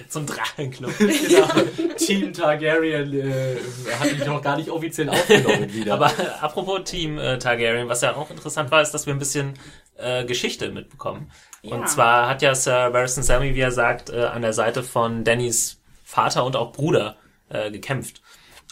Zum 0.09 0.25
Drachenclub. 0.25 0.91
genau. 0.97 1.47
Team 1.95 2.33
Targaryen 2.33 3.13
äh, 3.13 3.57
hat 3.99 4.11
mich 4.11 4.25
noch 4.25 4.41
gar 4.41 4.57
nicht 4.57 4.69
offiziell 4.69 5.09
aufgenommen 5.09 5.71
wieder. 5.71 5.93
Aber 5.93 6.11
apropos 6.41 6.81
Team 6.85 7.19
äh, 7.19 7.37
Targaryen, 7.37 7.87
was 7.87 8.01
ja 8.01 8.15
auch 8.15 8.31
interessant 8.31 8.71
war, 8.71 8.81
ist, 8.81 8.91
dass 8.91 9.05
wir 9.05 9.13
ein 9.13 9.19
bisschen 9.19 9.53
äh, 9.97 10.25
Geschichte 10.25 10.69
mitbekommen. 10.71 11.31
Ja. 11.61 11.75
Und 11.75 11.87
zwar 11.87 12.27
hat 12.27 12.41
ja 12.41 12.55
Sir 12.55 12.89
Barristan 12.91 13.23
Sammy, 13.23 13.53
wie 13.53 13.59
er 13.59 13.71
sagt, 13.71 14.09
äh, 14.09 14.23
an 14.23 14.41
der 14.41 14.53
Seite 14.53 14.81
von 14.81 15.23
Dannys 15.23 15.77
Vater 16.03 16.45
und 16.45 16.55
auch 16.55 16.71
Bruder 16.71 17.17
äh, 17.49 17.71
gekämpft. 17.71 18.21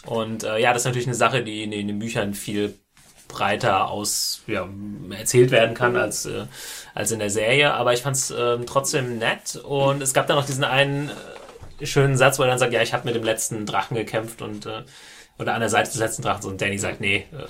Und 0.06 0.44
äh, 0.44 0.58
ja, 0.58 0.72
das 0.72 0.82
ist 0.82 0.86
natürlich 0.86 1.06
eine 1.06 1.16
Sache, 1.16 1.42
die 1.42 1.62
in, 1.62 1.72
in 1.72 1.88
den 1.88 1.98
Büchern 1.98 2.34
viel 2.34 2.78
breiter 3.28 3.88
aus 3.88 4.42
ja, 4.46 4.68
erzählt 5.10 5.50
werden 5.50 5.74
kann 5.74 5.96
als 5.96 6.26
äh, 6.26 6.44
als 6.94 7.10
in 7.10 7.18
der 7.18 7.30
Serie. 7.30 7.72
Aber 7.74 7.92
ich 7.92 8.02
fand 8.02 8.16
es 8.16 8.30
ähm, 8.30 8.66
trotzdem 8.66 9.18
nett. 9.18 9.56
Und 9.56 10.02
es 10.02 10.14
gab 10.14 10.26
da 10.26 10.34
noch 10.34 10.46
diesen 10.46 10.64
einen 10.64 11.10
äh, 11.80 11.86
schönen 11.86 12.16
Satz, 12.16 12.38
wo 12.38 12.42
er 12.42 12.48
dann 12.48 12.58
sagt, 12.58 12.72
ja, 12.72 12.82
ich 12.82 12.92
habe 12.92 13.06
mit 13.06 13.14
dem 13.14 13.24
letzten 13.24 13.66
Drachen 13.66 13.96
gekämpft 13.96 14.42
und 14.42 14.66
äh, 14.66 14.82
oder 15.38 15.54
an 15.54 15.60
der 15.60 15.68
Seite 15.68 15.90
des 15.90 15.98
letzten 15.98 16.22
Drachens 16.22 16.46
und 16.46 16.60
Danny 16.60 16.78
sagt, 16.78 17.00
nee, 17.00 17.26
äh, 17.32 17.46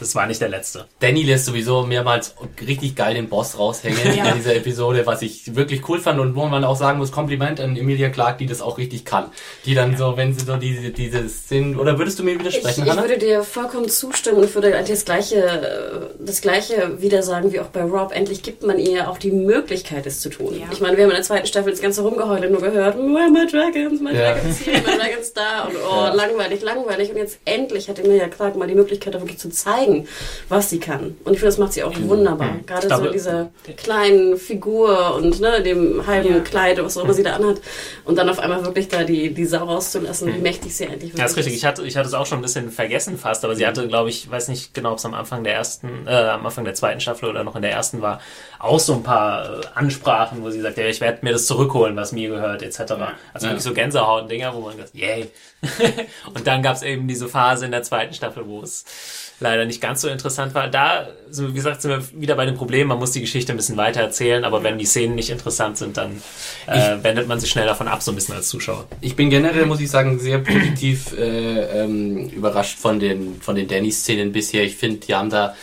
das 0.00 0.14
war 0.14 0.26
nicht 0.26 0.40
der 0.40 0.48
letzte. 0.48 0.86
Danny 1.00 1.22
lässt 1.22 1.44
sowieso 1.46 1.82
mehrmals 1.84 2.34
richtig 2.66 2.96
geil 2.96 3.14
den 3.14 3.28
Boss 3.28 3.58
raushängen 3.58 3.98
Ja. 4.16 4.30
in 4.30 4.36
dieser 4.38 4.54
Episode, 4.56 5.06
was 5.06 5.22
ich 5.22 5.54
wirklich 5.54 5.88
cool 5.88 6.00
fand 6.00 6.18
und 6.18 6.34
wo 6.34 6.46
man 6.46 6.64
auch 6.64 6.76
sagen 6.76 6.98
muss, 6.98 7.12
Kompliment 7.12 7.60
an 7.60 7.76
Emilia 7.76 8.08
Clarke, 8.08 8.38
die 8.38 8.46
das 8.46 8.60
auch 8.62 8.78
richtig 8.78 9.04
kann. 9.04 9.26
Die 9.66 9.74
dann 9.74 9.96
so, 9.96 10.16
wenn 10.16 10.32
sie 10.34 10.44
so 10.44 10.56
diese, 10.56 10.90
diese 10.90 11.28
Szenen, 11.28 11.78
oder 11.78 11.98
würdest 11.98 12.18
du 12.18 12.24
mir 12.24 12.32
Ich, 12.32 12.40
widersprechen, 12.40 12.84
ich 12.84 12.90
Hannah? 12.90 13.02
würde 13.02 13.18
dir 13.18 13.42
vollkommen 13.42 13.88
zustimmen 13.88 14.38
und 14.38 14.44
ich 14.44 14.54
würde 14.54 14.72
das 14.86 15.04
gleiche, 15.04 15.36
äh, 15.36 15.90
das 16.18 16.40
gleiche 16.40 17.00
wieder 17.00 17.22
sagen 17.22 17.52
wie 17.52 17.60
auch 17.60 17.66
bei 17.68 17.82
Rob. 17.82 18.12
Endlich 18.12 18.42
gibt 18.42 18.62
man 18.62 18.78
ihr 18.78 19.08
auch 19.10 19.18
die 19.18 19.30
Möglichkeit, 19.30 20.06
es 20.06 20.20
zu 20.20 20.30
tun. 20.30 20.58
Ja. 20.58 20.66
Ich 20.72 20.80
meine, 20.80 20.96
wir 20.96 21.04
haben 21.04 21.10
in 21.10 21.16
der 21.16 21.24
zweiten 21.24 21.46
Staffel 21.46 21.70
das 21.72 21.82
ganze 21.82 22.02
Rumgeheule 22.02 22.48
nur 22.50 22.60
gehört. 22.60 22.96
Where 22.96 23.30
my 23.30 23.46
dragons? 23.50 24.00
My 24.00 24.14
Ja. 24.14 24.32
dragons 24.34 24.60
here, 24.64 24.78
my 24.78 24.96
dragons 24.96 25.32
da. 25.34 25.64
Und 25.64 25.74
oh, 25.76 25.90
Ja. 26.06 26.14
langweilig, 26.14 26.62
langweilig. 26.62 27.10
Und 27.10 27.16
jetzt 27.16 27.38
endlich 27.44 27.88
hat 27.88 27.98
Emilia 27.98 28.28
Clarke 28.28 28.56
mal 28.58 28.66
die 28.68 28.74
Möglichkeit, 28.74 29.14
da 29.14 29.20
wirklich 29.20 29.38
zu 29.38 29.50
zeigen, 29.50 29.89
was 30.48 30.70
sie 30.70 30.78
kann. 30.80 31.16
Und 31.24 31.32
ich 31.34 31.38
finde, 31.40 31.46
das 31.46 31.58
macht 31.58 31.72
sie 31.72 31.82
auch 31.84 31.92
wunderbar. 32.02 32.56
Gerade 32.66 32.78
Ich 32.78 32.82
so 32.82 32.88
glaube- 32.88 33.06
in 33.08 33.12
dieser 33.12 33.50
kleinen 33.76 34.36
Figur 34.36 35.14
und 35.16 35.40
ne, 35.40 35.62
dem 35.62 36.06
halben 36.06 36.28
Ja. 36.34 36.40
Kleid, 36.40 36.82
was 36.82 36.96
auch 36.96 37.04
immer 37.04 37.14
sie 37.14 37.22
da 37.22 37.34
anhat. 37.34 37.60
Und 38.04 38.16
dann 38.16 38.28
auf 38.28 38.38
einmal 38.38 38.64
wirklich 38.64 38.88
da 38.88 39.04
die, 39.04 39.32
die 39.34 39.44
Sau 39.46 39.64
rauszulassen, 39.64 40.34
wie 40.34 40.38
mächtig 40.38 40.74
sie 40.74 40.84
eigentlich 40.86 41.10
wirklich 41.12 41.18
Ja, 41.18 41.24
ist 41.26 41.36
richtig. 41.36 41.54
Ich 41.54 41.64
hatte, 41.64 41.82
ich 41.84 41.96
hatte 41.96 42.08
es 42.08 42.14
auch 42.14 42.26
schon 42.26 42.38
ein 42.38 42.42
bisschen 42.42 42.70
vergessen 42.70 43.18
fast, 43.18 43.44
aber 43.44 43.54
sie 43.56 43.66
hatte, 43.66 43.86
glaube 43.88 44.10
ich, 44.10 44.30
weiß 44.30 44.48
nicht 44.48 44.74
genau, 44.74 44.92
ob 44.92 44.98
es 44.98 45.04
am 45.04 45.14
Anfang 45.14 45.44
der 45.44 45.54
ersten, 45.54 46.06
äh, 46.06 46.10
am 46.14 46.44
Anfang 46.46 46.64
der 46.64 46.74
zweiten 46.74 47.00
Staffel 47.00 47.28
oder 47.28 47.44
noch 47.44 47.56
in 47.56 47.62
der 47.62 47.72
ersten 47.72 48.00
war, 48.02 48.20
auch 48.58 48.78
so 48.80 48.94
ein 48.94 49.02
paar 49.02 49.60
äh, 49.60 49.62
Ansprachen, 49.74 50.42
wo 50.42 50.50
sie 50.50 50.60
sagt, 50.60 50.76
ja, 50.78 50.84
ich 50.86 51.00
werde 51.00 51.18
mir 51.22 51.32
das 51.32 51.46
zurückholen, 51.46 51.96
was 51.96 52.12
mir 52.12 52.28
gehört, 52.28 52.62
etc. 52.62 52.80
Also 53.34 53.46
wirklich 53.46 53.62
so 53.64 53.72
Gänsehaut-Dinger, 53.74 54.54
wo 54.54 54.60
man 54.60 54.76
sagt, 54.76 54.94
yay. 54.94 55.30
Und 56.34 56.46
dann 56.46 56.62
gab 56.62 56.76
es 56.76 56.82
eben 56.82 57.06
diese 57.08 57.28
Phase 57.28 57.66
in 57.66 57.70
der 57.70 57.82
zweiten 57.82 58.14
Staffel, 58.14 58.46
wo 58.46 58.62
es 58.62 58.84
leider 59.40 59.64
nicht 59.64 59.80
ganz 59.80 60.02
so 60.02 60.08
interessant 60.08 60.54
war. 60.54 60.68
Da, 60.68 61.08
so 61.30 61.48
wie 61.48 61.52
gesagt, 61.54 61.82
sind 61.82 61.90
wir 61.90 62.20
wieder 62.20 62.36
bei 62.36 62.46
dem 62.46 62.54
Problem, 62.54 62.88
man 62.88 62.98
muss 62.98 63.12
die 63.12 63.20
Geschichte 63.20 63.52
ein 63.52 63.56
bisschen 63.56 63.76
weiter 63.76 64.00
erzählen, 64.00 64.44
aber 64.44 64.62
wenn 64.62 64.78
die 64.78 64.84
Szenen 64.84 65.14
nicht 65.14 65.30
interessant 65.30 65.78
sind, 65.78 65.96
dann 65.96 66.22
äh, 66.66 66.96
wendet 67.02 67.26
man 67.26 67.40
sich 67.40 67.50
schnell 67.50 67.66
davon 67.66 67.88
ab, 67.88 68.02
so 68.02 68.12
ein 68.12 68.14
bisschen 68.14 68.34
als 68.34 68.48
Zuschauer. 68.48 68.86
Ich 69.00 69.16
bin 69.16 69.30
generell, 69.30 69.66
muss 69.66 69.80
ich 69.80 69.90
sagen, 69.90 70.18
sehr 70.18 70.38
positiv 70.38 71.12
äh, 71.18 71.82
ähm, 71.82 72.28
überrascht 72.28 72.78
von 72.78 73.00
den, 73.00 73.40
von 73.40 73.56
den 73.56 73.66
Danny-Szenen 73.66 74.32
bisher. 74.32 74.62
Ich 74.62 74.76
finde, 74.76 75.06
die 75.06 75.14
haben 75.14 75.30
da 75.30 75.56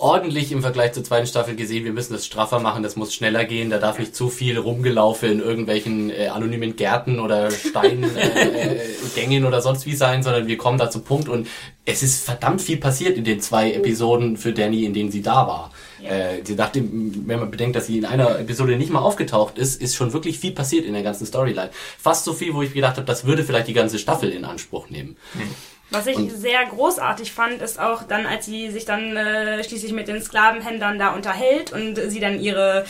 ordentlich 0.00 0.50
im 0.50 0.62
Vergleich 0.62 0.92
zur 0.92 1.04
zweiten 1.04 1.26
Staffel 1.26 1.54
gesehen, 1.54 1.84
wir 1.84 1.92
müssen 1.92 2.14
das 2.14 2.24
straffer 2.24 2.58
machen, 2.58 2.82
das 2.82 2.96
muss 2.96 3.14
schneller 3.14 3.44
gehen, 3.44 3.70
da 3.70 3.78
darf 3.78 3.98
nicht 3.98 4.16
zu 4.16 4.30
viel 4.30 4.58
rumgelaufen 4.58 5.30
in 5.30 5.40
irgendwelchen 5.40 6.10
äh, 6.10 6.28
anonymen 6.28 6.76
Gärten 6.76 7.20
oder 7.20 7.50
Steingängen 7.50 8.16
äh, 8.16 9.36
äh, 9.36 9.44
oder 9.44 9.60
sonst 9.60 9.86
wie 9.86 9.94
sein, 9.94 10.22
sondern 10.22 10.46
wir 10.46 10.56
kommen 10.56 10.78
da 10.78 10.90
zum 10.90 11.04
Punkt 11.04 11.28
und 11.28 11.48
es 11.84 12.02
ist 12.02 12.24
verdammt 12.24 12.62
viel 12.62 12.78
passiert 12.78 13.16
in 13.16 13.24
den 13.24 13.40
zwei 13.40 13.72
Episoden 13.72 14.36
für 14.36 14.52
Danny, 14.52 14.84
in 14.84 14.94
denen 14.94 15.10
sie 15.10 15.22
da 15.22 15.46
war. 15.46 15.70
Äh, 16.02 16.44
sie 16.44 16.56
dachte, 16.56 16.82
wenn 16.82 17.38
man 17.38 17.50
bedenkt, 17.50 17.76
dass 17.76 17.86
sie 17.86 17.98
in 17.98 18.06
einer 18.06 18.38
Episode 18.38 18.76
nicht 18.76 18.90
mal 18.90 19.00
aufgetaucht 19.00 19.58
ist, 19.58 19.80
ist 19.80 19.96
schon 19.96 20.12
wirklich 20.12 20.38
viel 20.38 20.52
passiert 20.52 20.86
in 20.86 20.94
der 20.94 21.02
ganzen 21.02 21.26
Storyline. 21.26 21.70
Fast 21.98 22.24
so 22.24 22.32
viel, 22.32 22.54
wo 22.54 22.62
ich 22.62 22.72
gedacht 22.72 22.96
habe, 22.96 23.06
das 23.06 23.26
würde 23.26 23.44
vielleicht 23.44 23.68
die 23.68 23.74
ganze 23.74 23.98
Staffel 23.98 24.30
in 24.30 24.44
Anspruch 24.44 24.88
nehmen. 24.88 25.16
Was 25.90 26.06
ich 26.06 26.18
sehr 26.32 26.64
großartig 26.66 27.32
fand, 27.32 27.60
ist 27.62 27.80
auch 27.80 28.04
dann, 28.04 28.26
als 28.26 28.46
sie 28.46 28.70
sich 28.70 28.84
dann 28.84 29.16
äh, 29.16 29.62
schließlich 29.64 29.92
mit 29.92 30.06
den 30.06 30.22
Sklavenhändlern 30.22 30.98
da 30.98 31.14
unterhält 31.14 31.72
und 31.72 31.96
sie 31.96 32.20
dann 32.20 32.40
ihre 32.40 32.84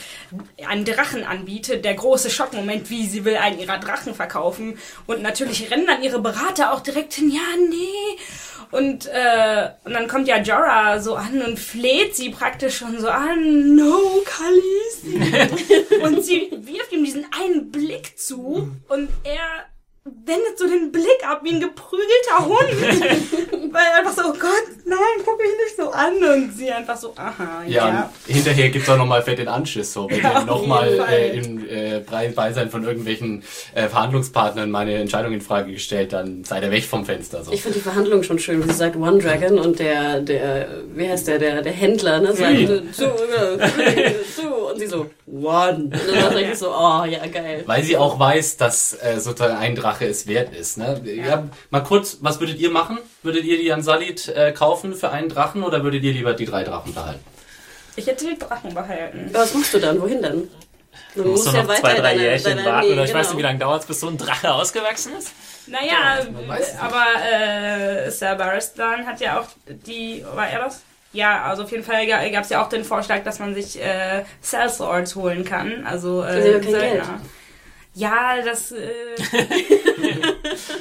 einen 0.66 0.84
Drachen 0.84 1.24
anbietet, 1.24 1.84
der 1.84 1.94
große 1.94 2.28
Schockmoment, 2.28 2.90
wie 2.90 3.07
sie 3.07 3.24
will 3.24 3.36
einen 3.36 3.59
ihrer 3.59 3.78
Drachen 3.78 4.14
verkaufen 4.14 4.78
und 5.07 5.22
natürlich 5.22 5.70
rennen 5.70 5.86
dann 5.86 6.03
ihre 6.03 6.20
Berater 6.20 6.72
auch 6.72 6.80
direkt 6.80 7.14
hin, 7.14 7.30
ja, 7.30 7.40
nee. 7.68 8.18
Und, 8.70 9.07
äh, 9.07 9.70
und 9.84 9.94
dann 9.94 10.07
kommt 10.07 10.28
ja 10.28 10.38
Jorah 10.38 11.01
so 11.01 11.16
an 11.16 11.42
und 11.42 11.59
fleht 11.59 12.14
sie 12.14 12.30
praktisch 12.30 12.76
schon 12.76 13.01
so 13.01 13.09
an, 13.09 13.74
no, 13.74 14.22
Khaleesi. 14.24 15.48
und 16.03 16.24
sie 16.24 16.51
wirft 16.53 16.92
ihm 16.92 17.05
diesen 17.05 17.26
einen 17.32 17.72
Blick 17.72 18.16
zu 18.16 18.70
und 18.88 19.09
er 19.24 19.70
wendet 20.05 20.59
so 20.59 20.66
den 20.66 20.90
Blick 20.90 21.07
ab 21.28 21.40
wie 21.44 21.51
ein 21.55 21.61
geprügelter 21.61 22.38
Hund. 22.46 22.70
Weil 23.72 23.82
er 23.92 23.98
einfach 23.98 24.12
so, 24.14 24.22
oh 24.30 24.32
Gott, 24.32 24.64
nein, 24.84 24.98
guck 25.24 25.38
mich 25.38 25.46
nicht 25.64 25.76
so 25.76 25.90
an. 25.90 26.14
Und 26.16 26.53
sie 26.57 26.70
einfach 26.70 26.96
so, 26.96 27.12
aha, 27.14 27.62
Ja, 27.68 27.88
ja. 27.88 28.12
hinterher 28.26 28.70
gibt's 28.70 28.88
auch 28.88 28.96
nochmal 28.96 29.22
fett 29.22 29.38
den 29.38 29.46
Anschiss, 29.46 29.92
so, 29.92 30.11
wenn 30.11 30.20
Ja, 30.22 30.42
nochmal 30.42 30.98
äh, 31.09 31.38
im 31.38 31.59
äh, 31.68 32.01
Be- 32.01 32.32
Beisein 32.34 32.70
von 32.70 32.82
irgendwelchen 32.82 33.44
äh, 33.74 33.88
Verhandlungspartnern 33.88 34.70
meine 34.70 34.94
Entscheidung 34.94 35.32
in 35.34 35.40
Frage 35.40 35.70
gestellt, 35.72 36.12
dann 36.14 36.42
sei 36.44 36.59
der 36.61 36.70
weg 36.72 36.84
vom 36.84 37.05
Fenster. 37.05 37.44
So. 37.44 37.53
Ich 37.53 37.62
finde 37.62 37.78
die 37.78 37.82
Verhandlung 37.84 38.22
schon 38.24 38.38
schön, 38.40 38.64
wie 38.64 38.68
sie 38.72 38.76
sagt 38.78 38.96
One 38.96 39.18
Dragon 39.18 39.59
und 39.59 39.78
der, 39.78 40.20
der, 40.20 40.68
wie 40.94 41.09
heißt 41.09 41.28
der, 41.28 41.38
der, 41.38 41.62
der 41.62 41.72
Händler, 41.72 42.20
ne, 42.20 42.32
sagt 42.34 42.57
two, 42.96 43.05
äh, 43.05 44.14
two 44.36 44.48
und 44.72 44.78
sie 44.80 44.86
so 44.86 45.07
One. 45.26 45.84
Und 45.84 45.92
dann 45.94 46.34
denke 46.34 46.53
ich 46.53 46.59
so, 46.59 46.70
oh 46.70 47.05
ja 47.05 47.24
geil. 47.32 47.62
Weil 47.66 47.84
sie 47.84 47.96
auch 47.96 48.18
weiß, 48.18 48.57
dass 48.57 48.94
äh, 49.01 49.20
sozusagen 49.20 49.57
ein 49.57 49.76
Drache 49.91 50.07
es 50.07 50.26
wert 50.26 50.55
ist. 50.55 50.78
Ne? 50.78 51.01
Ja. 51.05 51.45
mal 51.70 51.82
kurz, 51.82 52.18
was 52.20 52.41
würdet 52.41 52.59
ihr 52.59 52.70
machen? 52.70 52.99
Würdet 53.22 53.45
ihr 53.45 53.59
die 53.59 53.66
Jan 53.66 53.82
Salit 53.82 54.28
äh, 54.28 54.53
kaufen 54.53 54.95
für 54.95 55.11
einen 55.11 55.28
Drachen 55.28 55.62
oder 55.62 55.82
würdet 55.84 56.03
ihr 56.05 56.12
lieber 56.12 56.34
die 56.34 56.47
drei 56.47 56.64
Drachen 56.64 56.95
behalten? 56.95 57.24
Ich 57.97 58.07
hätte 58.07 58.24
die 58.26 58.38
Drachen 58.38 58.72
behalten. 58.74 59.30
Aber 59.32 59.43
was 59.43 59.55
machst 59.55 59.74
du 59.74 59.78
dann? 59.78 60.01
Wohin 60.01 60.22
denn? 60.22 60.49
Du 61.14 61.24
musst 61.24 61.47
du 61.47 61.53
noch 61.53 61.64
zwei, 61.66 61.95
drei 61.95 62.01
deine- 62.01 62.22
Jährchen 62.22 62.57
deine- 62.57 62.64
warten 62.64 62.86
nee, 62.88 62.93
oder 62.95 63.05
ich 63.05 63.14
weiß 63.14 63.28
genau. 63.28 63.30
nicht, 63.30 63.38
wie 63.38 63.43
lange 63.43 63.59
dauert 63.59 63.80
es, 63.82 63.86
bis 63.86 64.01
so 64.01 64.09
ein 64.09 64.16
Drache 64.16 64.53
ausgewachsen 64.53 65.12
ist. 65.18 65.32
Naja, 65.66 66.18
weiß 66.47 66.72
nicht. 66.72 66.82
aber 66.82 67.05
äh, 68.07 68.11
Sir 68.11 68.34
Barristan 68.36 69.07
hat 69.07 69.20
ja 69.20 69.41
auch 69.41 69.47
die, 69.66 70.24
war 70.34 70.49
er 70.49 70.61
das? 70.61 70.82
Ja, 71.12 71.43
also 71.45 71.64
auf 71.64 71.70
jeden 71.72 71.82
Fall 71.82 72.07
gab 72.07 72.45
es 72.45 72.51
ja 72.51 72.62
auch 72.64 72.68
den 72.68 72.84
Vorschlag, 72.84 73.24
dass 73.24 73.41
man 73.41 73.55
sich 73.55 73.80
äh, 73.80 74.24
Sellswords 74.41 75.16
holen 75.16 75.45
kann. 75.45 75.84
Also 75.84 76.22
äh, 76.24 76.61
kein 76.61 76.62
Söldner. 76.62 76.78
Geld. 76.80 77.05
Ja, 78.01 78.40
das 78.42 78.72
äh, 78.72 78.88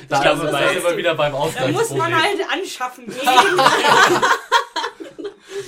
Da 0.08 0.22
glaube, 0.22 0.42
sind 0.42 0.52
bei- 0.52 0.84
wir 0.84 0.98
wieder 0.98 1.16
beim 1.16 1.34
da 1.34 1.68
muss 1.68 1.90
man 1.90 2.16
halt 2.16 2.40
anschaffen 2.50 3.08
gehen. 3.08 3.20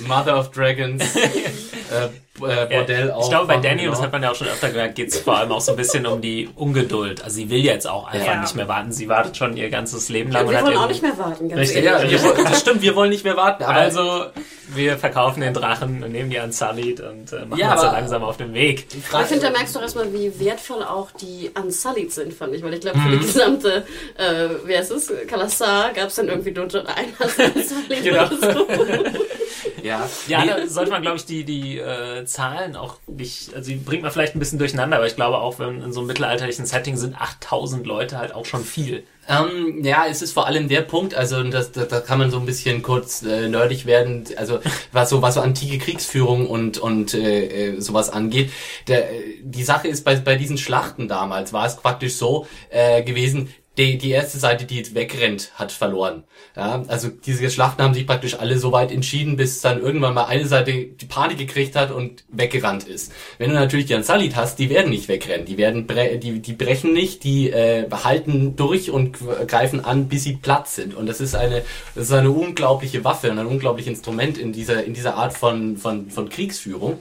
Mother 0.08 0.38
of 0.38 0.50
Dragons. 0.50 1.02
äh, 1.16 2.08
Bordell 2.48 3.08
ja, 3.08 3.14
auf. 3.14 3.24
Ich 3.24 3.30
glaube, 3.30 3.46
bei 3.46 3.56
Danny, 3.58 3.82
genau. 3.82 3.90
und 3.90 3.98
das 3.98 4.02
hat 4.02 4.12
man 4.12 4.22
ja 4.22 4.30
auch 4.30 4.34
schon 4.34 4.48
öfter 4.48 4.70
gemerkt, 4.70 4.94
geht 4.96 5.08
es 5.08 5.18
vor 5.18 5.36
allem 5.38 5.52
auch 5.52 5.60
so 5.60 5.72
ein 5.72 5.76
bisschen 5.76 6.06
um 6.06 6.20
die 6.20 6.48
Ungeduld. 6.56 7.22
Also 7.22 7.36
sie 7.36 7.50
will 7.50 7.60
jetzt 7.64 7.86
auch 7.88 8.06
einfach 8.06 8.26
Ja. 8.26 8.40
nicht 8.40 8.54
mehr 8.56 8.68
warten. 8.68 8.92
Sie 8.92 9.08
wartet 9.08 9.36
schon 9.36 9.56
ihr 9.56 9.70
ganzes 9.70 10.08
Leben 10.08 10.30
lang. 10.32 10.44
wir 10.44 10.50
und 10.50 10.56
hat 10.56 10.64
wollen 10.66 10.76
auch 10.76 10.88
nicht 10.88 11.02
mehr 11.02 11.16
warten, 11.18 11.48
ganz 11.48 11.60
Richtig, 11.60 11.84
ehrlich. 11.84 12.12
Ja, 12.12 12.36
wir, 12.36 12.44
das 12.44 12.60
stimmt, 12.60 12.82
wir 12.82 12.94
wollen 12.96 13.10
nicht 13.10 13.24
mehr 13.24 13.36
warten. 13.36 13.62
Aber 13.64 13.74
Also, 13.74 14.26
wir 14.74 14.96
verkaufen 14.96 15.40
den 15.42 15.52
Drachen 15.54 16.02
und 16.02 16.12
nehmen 16.12 16.30
die 16.30 16.38
Unsullied 16.38 17.00
und 17.00 17.32
äh, 17.32 17.44
machen 17.44 17.58
Ja, 17.60 17.72
uns 17.72 17.80
so 17.82 17.86
aber- 17.88 17.96
langsam 17.98 18.22
auf 18.24 18.36
den 18.38 18.54
Weg. 18.54 18.86
Ich 18.94 19.26
finde, 19.26 19.44
da 19.46 19.50
merkst 19.50 19.74
du 19.74 19.78
auch 19.78 19.82
erstmal, 19.82 20.12
wie 20.12 20.32
wertvoll 20.40 20.82
auch 20.82 21.10
die 21.12 21.50
Unsullied 21.62 22.12
sind, 22.12 22.32
fand 22.32 22.54
ich. 22.54 22.62
Weil 22.62 22.74
ich 22.74 22.80
glaube, 22.80 22.98
für 22.98 23.08
Mhm. 23.08 23.12
die 23.20 23.26
gesamte, 23.26 23.84
äh, 24.16 24.48
wer 24.64 24.80
ist 24.80 24.90
es? 24.90 25.12
Kalasar 25.28 25.92
gab 25.92 26.08
es 26.08 26.14
dann 26.14 26.28
irgendwie 26.28 26.52
nur 26.52 26.70
schon 26.70 26.86
einen 26.86 27.12
Unsullied 27.18 28.02
Genau. 28.02 28.24
oder 28.26 28.54
so. 28.54 28.66
ja, 29.82 30.08
Ja, 30.28 30.40
Nee, 30.44 30.50
da 30.50 30.66
sollte 30.66 30.90
man, 30.90 31.02
glaube 31.02 31.16
ich, 31.18 31.24
die, 31.26 31.44
die 31.44 31.78
äh, 31.78 32.24
Zahlen 32.32 32.76
auch 32.76 32.96
nicht, 33.06 33.54
also 33.54 33.70
die 33.70 33.76
bringt 33.76 34.02
man 34.02 34.10
vielleicht 34.10 34.34
ein 34.34 34.38
bisschen 34.38 34.58
durcheinander, 34.58 34.96
aber 34.96 35.06
ich 35.06 35.16
glaube 35.16 35.38
auch, 35.38 35.58
wenn 35.58 35.82
in 35.82 35.92
so 35.92 36.00
einem 36.00 36.08
mittelalterlichen 36.08 36.66
Setting 36.66 36.96
sind 36.96 37.20
8000 37.20 37.86
Leute 37.86 38.18
halt 38.18 38.34
auch 38.34 38.46
schon 38.46 38.64
viel. 38.64 39.04
Ähm, 39.28 39.84
ja, 39.84 40.04
es 40.08 40.20
ist 40.20 40.32
vor 40.32 40.46
allem 40.46 40.68
der 40.68 40.80
Punkt, 40.80 41.14
also 41.14 41.42
das, 41.44 41.70
da, 41.70 41.84
da 41.84 42.00
kann 42.00 42.18
man 42.18 42.32
so 42.32 42.38
ein 42.40 42.46
bisschen 42.46 42.82
kurz 42.82 43.22
äh, 43.22 43.48
nerdig 43.48 43.86
werden, 43.86 44.24
also 44.36 44.58
was 44.92 45.10
so 45.10 45.22
was 45.22 45.34
so 45.34 45.40
antike 45.40 45.78
Kriegsführung 45.78 46.48
und 46.48 46.78
und 46.78 47.14
äh, 47.14 47.68
äh, 47.74 47.80
sowas 47.80 48.10
angeht. 48.10 48.50
Der, 48.88 49.12
äh, 49.12 49.22
die 49.42 49.62
Sache 49.62 49.86
ist 49.86 50.04
bei 50.04 50.16
bei 50.16 50.34
diesen 50.34 50.58
Schlachten 50.58 51.06
damals 51.06 51.52
war 51.52 51.66
es 51.66 51.76
praktisch 51.76 52.14
so 52.14 52.46
äh, 52.70 53.04
gewesen. 53.04 53.48
Die, 53.78 53.96
die 53.96 54.10
erste 54.10 54.38
Seite, 54.38 54.66
die 54.66 54.76
jetzt 54.76 54.94
wegrennt, 54.94 55.52
hat 55.54 55.72
verloren. 55.72 56.24
Ja, 56.54 56.82
also 56.88 57.08
diese 57.08 57.48
Schlachten 57.50 57.82
haben 57.82 57.94
sich 57.94 58.06
praktisch 58.06 58.38
alle 58.38 58.58
so 58.58 58.70
weit 58.70 58.92
entschieden, 58.92 59.38
bis 59.38 59.62
dann 59.62 59.80
irgendwann 59.80 60.12
mal 60.12 60.24
eine 60.24 60.46
Seite 60.46 60.72
die 60.72 61.06
Panik 61.06 61.38
gekriegt 61.38 61.74
hat 61.74 61.90
und 61.90 62.24
weggerannt 62.28 62.84
ist. 62.86 63.12
Wenn 63.38 63.48
du 63.48 63.54
natürlich 63.54 63.86
die 63.86 63.94
Ansalit 63.94 64.36
hast, 64.36 64.58
die 64.58 64.68
werden 64.68 64.90
nicht 64.90 65.08
wegrennen, 65.08 65.46
die 65.46 65.56
werden 65.56 65.86
bre 65.86 66.18
die, 66.18 66.40
die 66.40 66.52
brechen 66.52 66.92
nicht, 66.92 67.24
die 67.24 67.48
äh, 67.50 67.90
halten 67.90 68.56
durch 68.56 68.90
und 68.90 69.16
greifen 69.48 69.82
an, 69.82 70.08
bis 70.08 70.24
sie 70.24 70.34
platt 70.36 70.68
sind. 70.68 70.94
Und 70.94 71.06
das 71.06 71.22
ist 71.22 71.34
eine 71.34 71.62
das 71.94 72.04
ist 72.04 72.12
eine 72.12 72.30
unglaubliche 72.30 73.04
Waffe 73.04 73.30
und 73.30 73.38
ein 73.38 73.46
unglaubliches 73.46 73.90
Instrument 73.90 74.36
in 74.36 74.52
dieser 74.52 74.84
in 74.84 74.92
dieser 74.92 75.14
Art 75.14 75.32
von 75.32 75.78
von 75.78 76.10
von 76.10 76.28
Kriegsführung. 76.28 76.98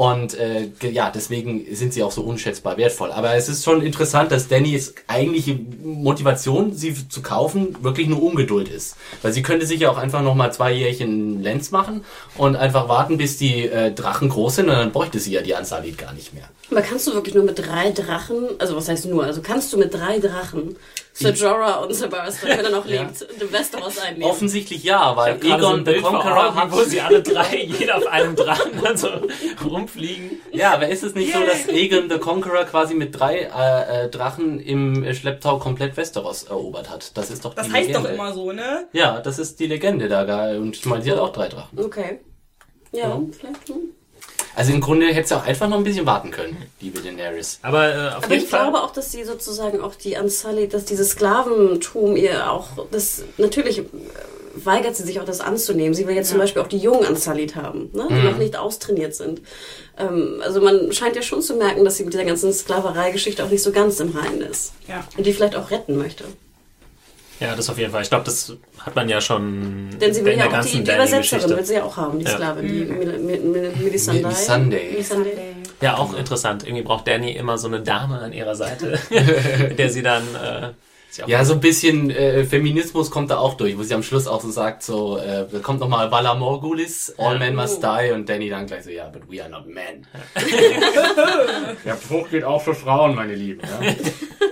Und 0.00 0.32
äh, 0.32 0.70
ja, 0.80 1.10
deswegen 1.14 1.66
sind 1.74 1.92
sie 1.92 2.02
auch 2.02 2.10
so 2.10 2.22
unschätzbar 2.22 2.78
wertvoll. 2.78 3.12
Aber 3.12 3.34
es 3.34 3.50
ist 3.50 3.62
schon 3.62 3.82
interessant, 3.82 4.32
dass 4.32 4.48
Dannys 4.48 4.94
eigentliche 5.08 5.60
Motivation, 5.82 6.72
sie 6.72 7.06
zu 7.06 7.20
kaufen, 7.20 7.76
wirklich 7.82 8.08
nur 8.08 8.22
Ungeduld 8.22 8.70
ist. 8.70 8.96
Weil 9.20 9.34
sie 9.34 9.42
könnte 9.42 9.66
sich 9.66 9.80
ja 9.80 9.90
auch 9.90 9.98
einfach 9.98 10.22
nochmal 10.22 10.54
zwei 10.54 10.72
Jährchen 10.72 11.42
Lenz 11.42 11.70
machen 11.70 12.02
und 12.38 12.56
einfach 12.56 12.88
warten, 12.88 13.18
bis 13.18 13.36
die 13.36 13.66
äh, 13.66 13.92
Drachen 13.92 14.30
groß 14.30 14.56
sind 14.56 14.70
und 14.70 14.74
dann 14.74 14.90
bräuchte 14.90 15.18
sie 15.18 15.32
ja 15.32 15.42
die 15.42 15.54
Ansalit 15.54 15.98
gar 15.98 16.14
nicht 16.14 16.32
mehr. 16.32 16.48
Aber 16.70 16.80
kannst 16.80 17.06
du 17.06 17.12
wirklich 17.12 17.34
nur 17.34 17.44
mit 17.44 17.58
drei 17.58 17.90
Drachen, 17.90 18.48
also 18.58 18.76
was 18.76 18.88
heißt 18.88 19.04
nur, 19.04 19.24
also 19.24 19.42
kannst 19.42 19.70
du 19.70 19.76
mit 19.76 19.92
drei 19.92 20.18
Drachen, 20.18 20.76
Sir 21.12 21.30
Jorah 21.32 21.76
und 21.80 21.92
Sir 21.92 22.08
Barristan, 22.08 22.50
wenn 22.50 22.64
er 22.64 22.70
noch 22.70 22.86
Ja. 22.88 23.02
lebt, 23.02 23.26
den 23.40 23.52
Westeros 23.52 23.98
einnehmen? 23.98 24.30
Offensichtlich 24.30 24.84
ja, 24.84 25.16
weil 25.16 25.40
so 25.40 25.48
Egon 25.48 25.80
ein 25.80 25.84
the 25.84 26.00
Conqueror 26.00 26.54
hat... 26.54 26.72
wo 26.72 26.80
sie 26.82 27.00
alle 27.00 27.22
drei, 27.22 27.56
jeder 27.78 27.96
auf 27.98 28.06
einem 28.06 28.36
Drachen 28.36 28.72
dann 28.82 28.96
so 28.96 29.08
rumfliegen. 29.68 30.40
Ja, 30.52 30.72
aber 30.74 30.88
ist 30.88 31.02
es 31.02 31.14
nicht 31.14 31.32
so, 31.32 31.40
dass 31.40 31.66
Egon 31.68 32.08
the 32.08 32.18
Conqueror 32.18 32.64
quasi 32.64 32.94
mit 32.94 33.18
drei 33.18 33.40
äh, 33.54 34.04
äh, 34.04 34.08
Drachen 34.08 34.60
im 34.60 35.12
Schlepptau 35.14 35.58
komplett 35.58 35.96
Westeros 35.96 36.44
erobert 36.44 36.88
hat? 36.90 37.16
Das 37.16 37.30
ist 37.30 37.44
doch 37.44 37.54
Das 37.54 37.66
die 37.66 37.72
heißt 37.72 37.88
Legende. 37.88 38.08
doch 38.08 38.14
immer 38.14 38.32
so, 38.32 38.52
ne? 38.52 38.86
Ja, 38.92 39.20
das 39.20 39.38
ist 39.38 39.58
die 39.60 39.66
Legende 39.66 40.08
da. 40.08 40.20
Und 40.56 40.76
ich 40.76 40.86
meine, 40.86 41.02
sie 41.02 41.10
hat 41.12 41.18
auch 41.18 41.32
drei 41.32 41.48
Drachen. 41.48 41.78
Okay. 41.78 42.20
Ja, 42.92 43.08
Ja. 43.08 43.20
vielleicht. 43.32 43.68
Hm. 43.68 43.90
Also 44.54 44.72
im 44.72 44.80
Grunde 44.80 45.06
hätte 45.06 45.28
sie 45.28 45.36
auch 45.36 45.44
einfach 45.44 45.68
noch 45.68 45.78
ein 45.78 45.84
bisschen 45.84 46.06
warten 46.06 46.30
können, 46.30 46.56
liebe 46.80 47.00
Daenerys. 47.00 47.58
Aber 47.62 47.88
äh, 47.94 48.08
auf 48.08 48.24
Aber 48.24 48.34
jeden 48.34 48.44
ich 48.44 48.50
Fall. 48.50 48.60
glaube 48.60 48.82
auch, 48.82 48.92
dass 48.92 49.12
sie 49.12 49.24
sozusagen 49.24 49.80
auch 49.80 49.94
die 49.94 50.16
Unsullied, 50.16 50.74
dass 50.74 50.84
dieses 50.84 51.10
Sklaventum 51.10 52.16
ihr 52.16 52.50
auch, 52.50 52.68
das 52.90 53.22
natürlich 53.38 53.78
äh, 53.78 53.84
weigert 54.54 54.96
sie 54.96 55.04
sich 55.04 55.20
auch 55.20 55.24
das 55.24 55.40
anzunehmen. 55.40 55.94
Sie 55.94 56.06
will 56.06 56.14
jetzt 56.14 56.30
zum 56.30 56.38
Beispiel 56.38 56.62
auch 56.62 56.66
die 56.66 56.78
jungen 56.78 57.06
Unsullied 57.06 57.54
haben, 57.56 57.90
ne? 57.92 58.06
die 58.10 58.22
noch 58.22 58.36
nicht 58.36 58.56
austrainiert 58.56 59.14
sind. 59.14 59.40
Ähm, 59.96 60.40
also 60.44 60.60
man 60.60 60.92
scheint 60.92 61.16
ja 61.16 61.22
schon 61.22 61.42
zu 61.42 61.54
merken, 61.54 61.84
dass 61.84 61.96
sie 61.96 62.04
mit 62.04 62.12
dieser 62.12 62.24
ganzen 62.24 62.52
Sklaverei-Geschichte 62.52 63.44
auch 63.44 63.50
nicht 63.50 63.62
so 63.62 63.70
ganz 63.72 64.00
im 64.00 64.10
Reinen 64.16 64.40
ist. 64.42 64.72
Ja. 64.88 65.04
Und 65.16 65.26
die 65.26 65.32
vielleicht 65.32 65.56
auch 65.56 65.70
retten 65.70 65.96
möchte. 65.96 66.24
Ja, 67.40 67.56
das 67.56 67.70
auf 67.70 67.78
jeden 67.78 67.90
Fall. 67.90 68.02
Ich 68.02 68.10
glaube, 68.10 68.24
das 68.24 68.52
hat 68.84 68.94
man 68.94 69.08
ja 69.08 69.20
schon 69.20 69.88
Denn 69.98 70.12
sie 70.12 70.24
will 70.24 70.34
in 70.34 70.40
ja 70.40 70.46
auch 70.46 70.60
die, 70.64 70.82
die 70.84 70.92
Übersetzerin, 70.92 71.56
will 71.56 71.64
sie 71.64 71.74
ja 71.74 71.84
auch 71.84 71.96
haben, 71.96 72.18
die 72.18 72.26
Ja. 72.26 72.32
Sklavin, 72.32 72.68
die 72.68 72.84
Melisandre. 73.82 74.22
Melisandre. 74.24 74.78
Melisandre. 74.78 75.30
Ja, 75.80 75.96
auch 75.96 76.14
interessant. 76.14 76.64
Irgendwie 76.64 76.82
braucht 76.82 77.08
Danny 77.08 77.32
immer 77.32 77.56
so 77.56 77.68
eine 77.68 77.80
Dame 77.80 78.18
an 78.18 78.34
ihrer 78.34 78.54
Seite, 78.54 78.98
mit 79.68 79.78
der 79.78 79.88
sie 79.90 80.02
dann. 80.02 80.22
Äh, 80.34 80.68
Ja, 81.26 81.44
so 81.44 81.54
ein 81.54 81.60
bisschen 81.60 82.10
äh, 82.10 82.44
Feminismus 82.44 83.10
kommt 83.10 83.30
da 83.32 83.38
auch 83.38 83.54
durch, 83.54 83.76
wo 83.76 83.82
sie 83.82 83.94
am 83.94 84.02
Schluss 84.04 84.28
auch 84.28 84.40
so 84.42 84.50
sagt, 84.50 84.84
so, 84.84 85.18
äh, 85.18 85.44
da 85.50 85.58
kommt 85.58 85.80
nochmal 85.80 86.08
Vala 86.12 86.34
Morgulis, 86.34 87.12
all 87.18 87.36
men 87.38 87.56
must 87.56 87.82
die, 87.82 88.12
und 88.12 88.28
Danny 88.28 88.48
dann 88.48 88.66
gleich 88.66 88.84
so, 88.84 88.90
ja, 88.90 89.08
but 89.08 89.22
we 89.28 89.42
are 89.42 89.50
not 89.50 89.66
men. 89.66 90.06
Der 91.84 91.96
Spruch 91.96 92.28
geht 92.30 92.44
auch 92.44 92.62
für 92.62 92.74
Frauen, 92.76 93.16
meine 93.16 93.34
Lieben. 93.34 93.60
Ja? 93.60 93.92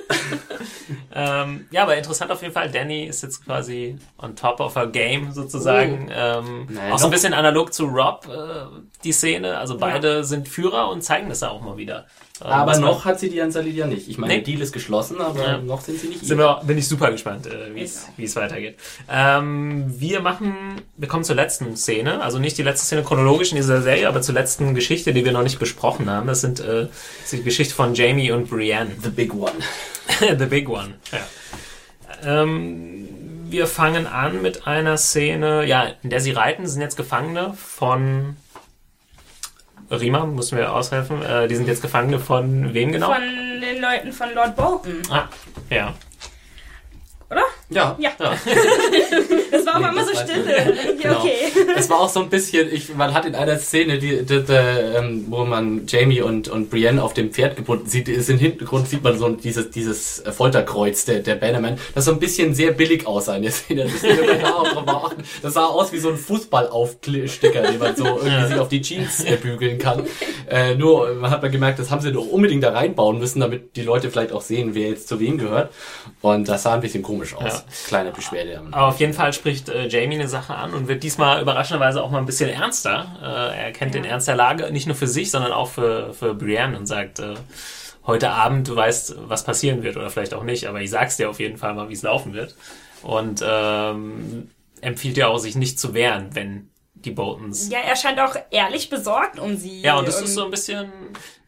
Ähm, 1.18 1.66
ja, 1.70 1.82
aber 1.82 1.96
interessant 1.96 2.30
auf 2.30 2.40
jeden 2.42 2.54
Fall. 2.54 2.70
Danny 2.70 3.04
ist 3.04 3.22
jetzt 3.22 3.44
quasi 3.44 3.98
on 4.18 4.36
top 4.36 4.60
of 4.60 4.76
her 4.76 4.86
game 4.86 5.32
sozusagen. 5.32 6.08
Ähm, 6.14 6.66
Naja, 6.70 6.94
auch 6.94 6.98
so 6.98 7.06
ein 7.06 7.10
bisschen 7.10 7.34
analog 7.34 7.72
zu 7.72 7.86
Rob, 7.86 8.26
äh, 8.28 8.66
die 9.04 9.12
Szene. 9.12 9.58
Also 9.58 9.78
beide 9.78 10.22
sind 10.24 10.48
Führer 10.48 10.88
und 10.90 11.02
zeigen 11.02 11.28
das 11.28 11.40
ja 11.40 11.48
auch 11.50 11.60
mal 11.60 11.76
wieder. 11.76 12.06
Aber 12.40 12.72
man- 12.72 12.80
noch 12.82 13.04
hat 13.04 13.18
sie 13.20 13.28
die 13.30 13.40
Ansalit 13.42 13.74
ja 13.74 13.86
nicht. 13.86 14.08
Ich 14.08 14.18
meine, 14.18 14.34
Nee. 14.34 14.40
der 14.40 14.52
Deal 14.52 14.60
ist 14.62 14.72
geschlossen, 14.72 15.20
aber 15.20 15.42
Ja. 15.42 15.58
noch 15.58 15.80
sind 15.80 15.98
sie 16.00 16.08
nicht 16.08 16.24
Sind 16.24 16.38
wir, 16.38 16.60
bin 16.64 16.78
ich 16.78 16.86
super 16.86 17.10
gespannt, 17.10 17.46
äh, 17.46 17.74
wie 17.74 17.82
es 17.82 18.06
wie 18.16 18.24
es 18.24 18.36
weitergeht. 18.36 18.76
Ähm, 19.10 19.84
wir 19.98 20.20
machen, 20.20 20.54
wir 20.96 21.08
kommen 21.08 21.24
zur 21.24 21.36
letzten 21.36 21.76
Szene, 21.76 22.20
also 22.22 22.38
nicht 22.38 22.56
die 22.58 22.62
letzte 22.62 22.86
Szene 22.86 23.02
chronologisch 23.02 23.50
in 23.50 23.56
dieser 23.56 23.82
Serie, 23.82 24.08
aber 24.08 24.22
zur 24.22 24.34
letzten 24.34 24.74
Geschichte, 24.74 25.12
die 25.12 25.24
wir 25.24 25.32
noch 25.32 25.42
nicht 25.42 25.58
besprochen 25.58 26.08
haben. 26.10 26.26
Das 26.26 26.40
sind 26.40 26.60
äh, 26.60 26.86
das 26.86 26.90
ist 27.24 27.32
die 27.32 27.42
Geschichte 27.42 27.74
von 27.74 27.94
Jamie 27.94 28.30
und 28.32 28.48
Brienne. 28.50 28.90
The 29.02 29.10
big 29.10 29.34
one. 29.34 29.52
The 30.38 30.46
big 30.46 30.68
one. 30.68 30.94
Ja. 31.12 31.18
Ähm, 32.42 33.08
wir 33.50 33.66
fangen 33.66 34.06
an 34.06 34.42
mit 34.42 34.66
einer 34.66 34.96
Szene, 34.98 35.64
ja, 35.64 35.86
in 36.02 36.10
der 36.10 36.20
sie 36.20 36.32
reiten, 36.32 36.66
Sie 36.66 36.72
sind 36.72 36.82
jetzt 36.82 36.96
Gefangene 36.96 37.54
von 37.56 38.36
Rima, 39.90 40.26
müssen 40.26 40.58
wir 40.58 40.72
aushelfen. 40.72 41.22
Äh, 41.22 41.48
die 41.48 41.56
sind 41.56 41.66
jetzt 41.66 41.82
Gefangene 41.82 42.18
von 42.18 42.74
wem 42.74 42.92
genau? 42.92 43.12
Von 43.12 43.22
den 43.60 43.80
Leuten 43.80 44.12
von 44.12 44.34
Lord 44.34 44.56
Bolton, 44.56 45.02
ah, 45.10 45.28
ja. 45.70 45.94
oder? 47.30 47.42
Ja. 47.70 47.96
Ja. 47.98 48.10
Das 49.50 49.64
war 49.66 49.78
Nee, 49.78 49.86
einmal 49.86 50.04
so. 50.04 50.12
Ja, 50.12 50.22
Genau. 51.02 51.18
okay. 51.20 51.32
Es 51.76 51.88
war 51.88 52.00
auch 52.00 52.08
so 52.08 52.20
ein 52.20 52.28
bisschen, 52.28 52.72
ich, 52.72 52.94
man 52.94 53.14
hat 53.14 53.24
in 53.24 53.34
einer 53.34 53.58
Szene, 53.58 53.98
die, 53.98 54.24
die, 54.24 54.42
die, 54.44 54.52
ähm, 54.52 55.26
wo 55.28 55.44
man 55.44 55.86
Jamie 55.86 56.20
und, 56.20 56.48
und 56.48 56.70
Brienne 56.70 57.02
auf 57.02 57.14
dem 57.14 57.30
Pferd 57.32 57.56
gebunden 57.56 57.86
sieht, 57.86 58.08
ist 58.08 58.28
im 58.30 58.38
Hintergrund 58.38 58.88
sieht 58.88 59.02
man 59.02 59.18
so 59.18 59.28
dieses, 59.30 59.70
dieses 59.70 60.22
Folterkreuz 60.30 61.04
der, 61.06 61.20
der 61.20 61.34
Bannerman, 61.36 61.78
das 61.94 62.04
so 62.06 62.12
ein 62.12 62.18
bisschen 62.18 62.54
sehr 62.54 62.72
billig 62.72 63.06
aussah 63.06 63.36
in 63.36 63.42
der 63.42 63.52
Szene. 63.52 63.84
Das, 63.84 64.02
da 64.02 65.10
das 65.42 65.54
sah 65.54 65.66
aus 65.66 65.92
wie 65.92 65.98
so 65.98 66.10
ein 66.10 66.16
Fußballaufsticker, 66.16 67.62
den 67.62 67.78
man 67.78 67.96
so 67.96 68.04
irgendwie 68.04 68.46
sich 68.48 68.58
auf 68.58 68.68
die 68.68 68.82
Jeans 68.82 69.24
äh, 69.24 69.36
bügeln 69.36 69.78
kann. 69.78 70.02
Äh, 70.48 70.74
nur, 70.74 71.14
man 71.14 71.30
hat 71.30 71.42
man 71.42 71.50
gemerkt, 71.50 71.78
das 71.78 71.90
haben 71.90 72.00
sie 72.00 72.12
doch 72.12 72.26
unbedingt 72.26 72.62
da 72.64 72.70
reinbauen 72.70 73.18
müssen, 73.18 73.40
damit 73.40 73.76
die 73.76 73.82
Leute 73.82 74.10
vielleicht 74.10 74.32
auch 74.32 74.42
sehen, 74.42 74.74
wer 74.74 74.88
jetzt 74.90 75.08
zu 75.08 75.20
wem 75.20 75.38
gehört. 75.38 75.72
Und 76.20 76.48
das 76.48 76.62
sah 76.62 76.74
ein 76.74 76.80
bisschen 76.80 77.02
komisch 77.02 77.34
aus. 77.34 77.42
Ja. 77.44 77.57
Kleine 77.86 78.12
Beschwerde. 78.12 78.62
Aber 78.70 78.86
auf 78.86 79.00
jeden 79.00 79.12
Fall 79.12 79.32
spricht 79.32 79.68
äh, 79.68 79.88
Jamie 79.88 80.16
eine 80.16 80.28
Sache 80.28 80.54
an 80.54 80.74
und 80.74 80.88
wird 80.88 81.02
diesmal 81.02 81.40
überraschenderweise 81.42 82.02
auch 82.02 82.10
mal 82.10 82.18
ein 82.18 82.26
bisschen 82.26 82.50
ernster. 82.50 83.16
Äh, 83.22 83.66
er 83.66 83.72
kennt 83.72 83.94
den 83.94 84.04
Ernst 84.04 84.28
der 84.28 84.36
Lage, 84.36 84.70
nicht 84.72 84.86
nur 84.86 84.96
für 84.96 85.06
sich, 85.06 85.30
sondern 85.30 85.52
auch 85.52 85.68
für, 85.68 86.14
für 86.14 86.34
Brienne 86.34 86.76
und 86.76 86.86
sagt, 86.86 87.18
äh, 87.20 87.34
heute 88.06 88.30
Abend, 88.30 88.66
du 88.66 88.74
weißt, 88.74 89.16
was 89.28 89.44
passieren 89.44 89.82
wird 89.82 89.96
oder 89.96 90.10
vielleicht 90.10 90.34
auch 90.34 90.42
nicht, 90.42 90.66
aber 90.66 90.80
ich 90.80 90.90
sag's 90.90 91.16
dir 91.16 91.30
auf 91.30 91.40
jeden 91.40 91.58
Fall 91.58 91.74
mal, 91.74 91.88
wie 91.88 91.94
es 91.94 92.02
laufen 92.02 92.32
wird. 92.32 92.56
Und 93.02 93.44
ähm, 93.46 94.50
empfiehlt 94.80 95.16
ja 95.16 95.28
auch, 95.28 95.38
sich 95.38 95.56
nicht 95.56 95.78
zu 95.78 95.94
wehren, 95.94 96.30
wenn 96.32 96.70
die 96.94 97.10
Boltons 97.10 97.70
Ja, 97.70 97.78
er 97.78 97.96
scheint 97.96 98.18
auch 98.18 98.34
ehrlich 98.50 98.90
besorgt 98.90 99.38
um 99.38 99.56
sie. 99.56 99.82
Ja, 99.82 99.98
und 99.98 100.08
das 100.08 100.20
ist 100.20 100.34
so 100.34 100.44
ein 100.44 100.50
bisschen, 100.50 100.90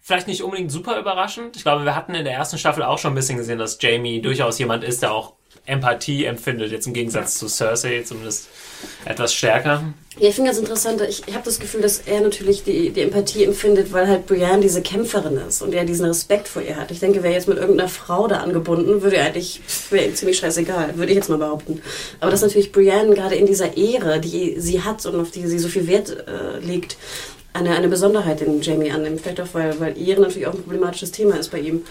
vielleicht 0.00 0.28
nicht 0.28 0.42
unbedingt 0.42 0.70
super 0.70 0.98
überraschend. 0.98 1.56
Ich 1.56 1.62
glaube, 1.62 1.84
wir 1.84 1.96
hatten 1.96 2.14
in 2.14 2.24
der 2.24 2.34
ersten 2.34 2.58
Staffel 2.58 2.82
auch 2.82 2.98
schon 2.98 3.12
ein 3.12 3.16
bisschen 3.16 3.38
gesehen, 3.38 3.58
dass 3.58 3.78
Jamie 3.80 4.20
durchaus 4.20 4.58
jemand 4.58 4.84
ist, 4.84 5.02
der 5.02 5.12
auch 5.12 5.34
Empathie 5.70 6.24
empfindet, 6.24 6.72
jetzt 6.72 6.86
im 6.86 6.92
Gegensatz 6.92 7.38
zu 7.38 7.48
Cersei 7.48 8.02
zumindest 8.02 8.48
etwas 9.04 9.34
stärker. 9.34 9.84
Ja, 10.18 10.28
ich 10.28 10.34
finde 10.34 10.50
ganz 10.50 10.58
interessant, 10.58 11.00
ich, 11.08 11.22
ich 11.26 11.34
habe 11.34 11.44
das 11.44 11.60
Gefühl, 11.60 11.82
dass 11.82 12.00
er 12.00 12.20
natürlich 12.20 12.64
die, 12.64 12.90
die 12.90 13.00
Empathie 13.00 13.44
empfindet, 13.44 13.92
weil 13.92 14.08
halt 14.08 14.26
Brienne 14.26 14.60
diese 14.60 14.82
Kämpferin 14.82 15.36
ist 15.36 15.62
und 15.62 15.72
er 15.72 15.84
diesen 15.84 16.06
Respekt 16.06 16.48
vor 16.48 16.62
ihr 16.62 16.76
hat. 16.76 16.90
Ich 16.90 17.00
denke, 17.00 17.22
wäre 17.22 17.34
jetzt 17.34 17.48
mit 17.48 17.58
irgendeiner 17.58 17.88
Frau 17.88 18.26
da 18.26 18.38
angebunden, 18.38 19.02
würde 19.02 19.16
er 19.16 19.26
eigentlich, 19.26 19.60
wäre 19.90 20.06
ihm 20.06 20.14
ziemlich 20.14 20.38
scheißegal, 20.38 20.96
würde 20.96 21.12
ich 21.12 21.16
jetzt 21.16 21.28
mal 21.28 21.38
behaupten. 21.38 21.80
Aber 22.18 22.30
dass 22.30 22.42
natürlich 22.42 22.72
Brienne 22.72 23.14
gerade 23.14 23.36
in 23.36 23.46
dieser 23.46 23.76
Ehre, 23.76 24.20
die 24.20 24.56
sie 24.58 24.82
hat 24.82 25.04
und 25.06 25.20
auf 25.20 25.30
die 25.30 25.46
sie 25.46 25.58
so 25.58 25.68
viel 25.68 25.86
Wert 25.86 26.10
äh, 26.10 26.58
legt, 26.64 26.96
eine, 27.52 27.74
eine 27.74 27.88
Besonderheit, 27.88 28.40
den 28.40 28.62
Jamie 28.62 28.90
annimmt. 28.90 29.20
Vielleicht 29.20 29.40
auch, 29.40 29.48
weil, 29.52 29.78
weil 29.80 29.98
Ehre 29.98 30.20
natürlich 30.20 30.46
auch 30.46 30.54
ein 30.54 30.62
problematisches 30.62 31.10
Thema 31.10 31.36
ist 31.36 31.50
bei 31.50 31.58
ihm. 31.58 31.84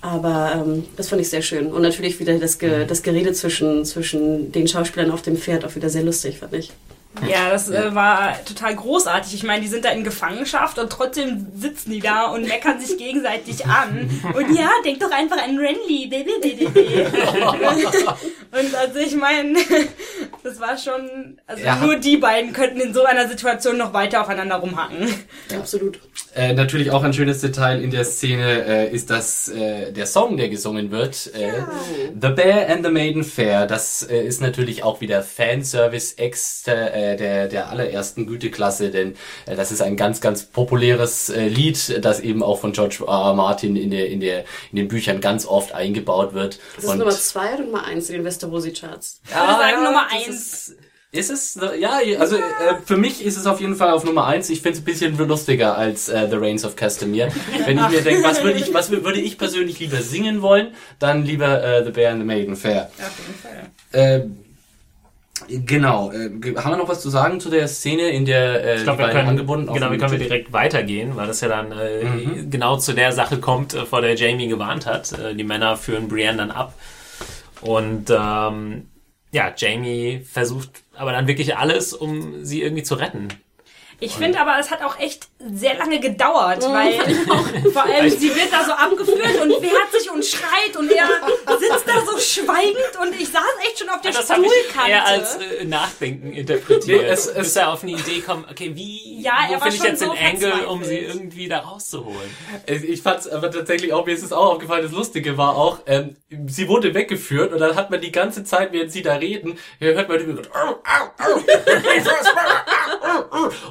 Aber 0.00 0.64
ähm, 0.66 0.84
das 0.96 1.08
fand 1.08 1.22
ich 1.22 1.28
sehr 1.28 1.42
schön. 1.42 1.68
Und 1.68 1.82
natürlich 1.82 2.20
wieder 2.20 2.38
das, 2.38 2.58
Ge 2.58 2.84
das 2.86 3.02
Gerede 3.02 3.32
zwischen, 3.32 3.84
zwischen 3.84 4.52
den 4.52 4.68
Schauspielern 4.68 5.10
auf 5.10 5.22
dem 5.22 5.36
Pferd 5.36 5.64
auch 5.64 5.74
wieder 5.74 5.88
sehr 5.88 6.02
lustig, 6.02 6.38
fand 6.38 6.54
ich. 6.54 6.72
Ja, 7.28 7.50
das 7.50 7.70
äh, 7.70 7.94
war 7.94 8.44
total 8.44 8.74
großartig. 8.76 9.34
Ich 9.34 9.42
meine, 9.42 9.62
die 9.62 9.68
sind 9.68 9.84
da 9.84 9.90
in 9.90 10.04
Gefangenschaft 10.04 10.78
und 10.78 10.90
trotzdem 10.90 11.46
sitzen 11.56 11.90
die 11.90 12.00
da 12.00 12.26
und 12.26 12.46
meckern 12.46 12.80
sich 12.80 12.98
gegenseitig 12.98 13.64
an. 13.66 14.10
Und 14.34 14.54
ja, 14.54 14.68
denk 14.84 15.00
doch 15.00 15.10
einfach 15.10 15.38
an 15.42 15.58
Renly. 15.58 16.10
und 18.52 18.74
also 18.74 18.98
ich 18.98 19.14
meine, 19.16 19.58
das 20.42 20.60
war 20.60 20.76
schon, 20.76 21.38
also 21.46 21.64
Ja. 21.64 21.76
nur 21.76 21.96
die 21.96 22.16
beiden 22.18 22.52
könnten 22.52 22.80
in 22.80 22.92
so 22.92 23.04
einer 23.04 23.28
Situation 23.28 23.78
noch 23.78 23.92
weiter 23.92 24.20
aufeinander 24.22 24.56
rumhacken. 24.56 25.08
Absolut. 25.56 25.98
Äh, 26.34 26.52
natürlich 26.52 26.90
auch 26.90 27.02
ein 27.02 27.12
schönes 27.14 27.40
Detail 27.40 27.82
in 27.82 27.90
der 27.90 28.04
Szene 28.04 28.64
äh, 28.66 28.90
ist, 28.94 29.08
dass 29.10 29.48
äh, 29.48 29.92
der 29.92 30.06
Song, 30.06 30.36
der 30.36 30.48
gesungen 30.48 30.90
wird, 30.90 31.30
äh, 31.34 31.62
The 32.20 32.28
Bear 32.28 32.68
and 32.68 32.84
the 32.84 32.90
Maiden 32.92 33.24
Fair, 33.24 33.66
das 33.66 34.02
äh, 34.02 34.20
ist 34.22 34.40
natürlich 34.42 34.82
auch 34.82 35.00
wieder 35.00 35.22
Fanservice 35.22 36.14
ex 36.18 36.62
äh, 37.06 37.16
der, 37.16 37.48
der 37.48 37.70
allerersten 37.70 38.26
Güteklasse, 38.26 38.90
denn 38.90 39.14
äh, 39.46 39.56
das 39.56 39.72
ist 39.72 39.82
ein 39.82 39.96
ganz, 39.96 40.20
ganz 40.20 40.44
populäres 40.44 41.30
äh, 41.30 41.48
Lied, 41.48 42.04
das 42.04 42.20
eben 42.20 42.42
auch 42.42 42.60
von 42.60 42.72
George 42.72 43.04
R. 43.06 43.28
R. 43.28 43.34
Martin 43.34 43.76
in, 43.76 43.90
der, 43.90 44.08
in, 44.08 44.20
der, 44.20 44.44
in 44.70 44.76
den 44.76 44.88
Büchern 44.88 45.20
ganz 45.20 45.46
oft 45.46 45.74
eingebaut 45.74 46.34
wird. 46.34 46.58
Das 46.76 46.84
ist 46.84 46.94
Nummer 46.96 47.10
zwei 47.10 47.54
oder 47.54 47.64
Nummer 47.64 47.84
eins 47.84 48.08
in 48.08 48.16
den 48.16 48.24
Westerosi-Charts? 48.24 49.20
Ich 49.24 49.34
würde 49.34 49.52
sagen 49.52 49.84
Nummer 49.84 50.06
eins. 50.10 50.28
Ist, 50.28 50.76
ist 51.12 51.30
es? 51.30 51.58
Ja, 51.78 52.00
also 52.18 52.36
äh, 52.36 52.40
für 52.84 52.96
mich 52.96 53.24
ist 53.24 53.36
es 53.36 53.46
auf 53.46 53.60
jeden 53.60 53.76
Fall 53.76 53.90
auf 53.90 54.04
Nummer 54.04 54.26
eins. 54.26 54.50
Ich 54.50 54.60
finde 54.60 54.78
es 54.78 54.82
ein 54.82 54.84
bisschen 54.84 55.16
lustiger 55.16 55.76
als 55.76 56.08
äh, 56.08 56.28
The 56.28 56.36
Reigns 56.36 56.64
of 56.64 56.76
Castamere. 56.76 57.30
Wenn 57.64 57.78
ich 57.78 57.88
mir 57.88 58.02
denke, 58.02 58.24
was 58.24 58.42
würde 58.42 58.58
ich, 58.58 58.74
was 58.74 58.90
würde 58.90 59.20
ich 59.20 59.38
persönlich 59.38 59.78
lieber 59.78 59.98
singen 59.98 60.42
wollen, 60.42 60.74
dann 60.98 61.24
lieber 61.24 61.62
äh, 61.62 61.84
The 61.84 61.90
Bear 61.90 62.12
and 62.12 62.20
the 62.20 62.26
Maiden 62.26 62.56
Fair. 62.56 62.90
Auf 62.98 63.12
jeden 63.18 63.38
Fall. 63.40 63.70
Äh, 63.92 64.45
Genau. 65.48 66.10
Äh, 66.12 66.30
haben 66.56 66.70
wir 66.72 66.76
noch 66.76 66.88
was 66.88 67.02
zu 67.02 67.10
sagen 67.10 67.40
zu 67.40 67.50
der 67.50 67.68
Szene, 67.68 68.08
in 68.08 68.24
der 68.24 68.64
äh, 68.64 68.76
Ich 68.76 68.82
glaube, 68.84 69.02
die 69.02 69.08
wir 69.08 69.12
können, 69.12 69.28
angebunden 69.28 69.72
genau, 69.72 69.90
wir 69.90 69.98
können 69.98 70.12
Tisch- 70.18 70.22
direkt 70.28 70.52
weitergehen, 70.52 71.14
weil 71.16 71.26
das 71.26 71.40
ja 71.40 71.48
dann 71.48 71.72
äh, 71.72 72.04
Mhm. 72.04 72.50
genau 72.50 72.76
zu 72.78 72.94
der 72.94 73.12
Sache 73.12 73.38
kommt, 73.38 73.74
äh, 73.74 73.84
vor 73.84 74.00
der 74.00 74.14
Jamie 74.14 74.48
gewarnt 74.48 74.86
hat. 74.86 75.12
Äh, 75.12 75.34
die 75.34 75.44
Männer 75.44 75.76
führen 75.76 76.08
Brienne 76.08 76.38
dann 76.38 76.50
ab. 76.50 76.74
Und 77.60 78.10
ähm, 78.10 78.88
ja, 79.32 79.52
Jamie 79.56 80.20
versucht 80.30 80.70
aber 80.94 81.12
dann 81.12 81.26
wirklich 81.26 81.56
alles, 81.56 81.92
um 81.92 82.44
sie 82.44 82.62
irgendwie 82.62 82.82
zu 82.82 82.94
retten. 82.94 83.28
Ich 83.98 84.12
finde 84.14 84.38
aber, 84.40 84.58
es 84.58 84.70
hat 84.70 84.82
auch 84.82 84.98
echt 84.98 85.28
sehr 85.38 85.74
lange 85.78 85.98
gedauert, 86.00 86.62
weil 86.70 86.92
vor 87.72 87.84
allem 87.84 88.10
sie 88.10 88.28
wird 88.34 88.52
da 88.52 88.64
so 88.64 88.72
abgeführt 88.72 89.40
und 89.42 89.50
wehrt 89.62 89.92
sich 89.92 90.10
und 90.10 90.24
schreit 90.24 90.76
und 90.78 90.90
er 90.92 91.08
sitzt 91.58 91.86
da 91.88 92.00
so 92.04 92.18
schweigend 92.18 92.98
und 93.00 93.18
ich 93.18 93.28
saß 93.28 93.42
echt 93.66 93.78
schon 93.78 93.88
auf 93.88 94.00
der 94.02 94.10
ich 94.10 94.16
Stuhlkante. 94.18 94.90
eher 94.90 95.06
als 95.06 95.36
äh, 95.36 95.64
Nachdenken 95.64 96.32
interpretiert. 96.32 96.86
Nee, 97.02 97.06
es- 97.08 97.26
es- 97.26 97.34
bis 97.34 97.56
er 97.56 97.72
auf 97.72 97.82
eine 97.84 97.92
Idee 97.92 98.20
kommt, 98.20 98.50
okay, 98.50 98.72
wie, 98.74 99.20
Ja, 99.22 99.46
er 99.50 99.56
wo 99.56 99.62
finde 99.62 99.74
ich 99.76 99.80
schon 99.80 99.86
jetzt 99.90 100.00
so 100.00 100.12
den 100.12 100.26
Angle, 100.26 100.66
um 100.68 100.84
sie 100.84 100.98
irgendwie 100.98 101.48
da 101.48 101.60
rauszuholen? 101.60 102.36
Ich 102.66 103.00
fand's 103.02 103.26
aber 103.28 103.50
tatsächlich 103.50 103.92
auch, 103.94 104.04
mir 104.04 104.14
ist 104.14 104.22
es 104.24 104.32
auch 104.32 104.52
aufgefallen, 104.54 104.82
das 104.82 104.92
Lustige 104.92 105.38
war 105.38 105.56
auch, 105.56 105.78
ähm, 105.86 106.16
sie 106.48 106.68
wurde 106.68 106.92
weggeführt 106.92 107.52
und 107.52 107.60
dann 107.60 107.76
hat 107.76 107.90
man 107.90 108.00
die 108.00 108.12
ganze 108.12 108.44
Zeit, 108.44 108.72
während 108.72 108.92
sie 108.92 109.00
da 109.02 109.14
reden, 109.14 109.58
hört 109.78 110.08
man 110.08 110.20
immer 110.20 110.40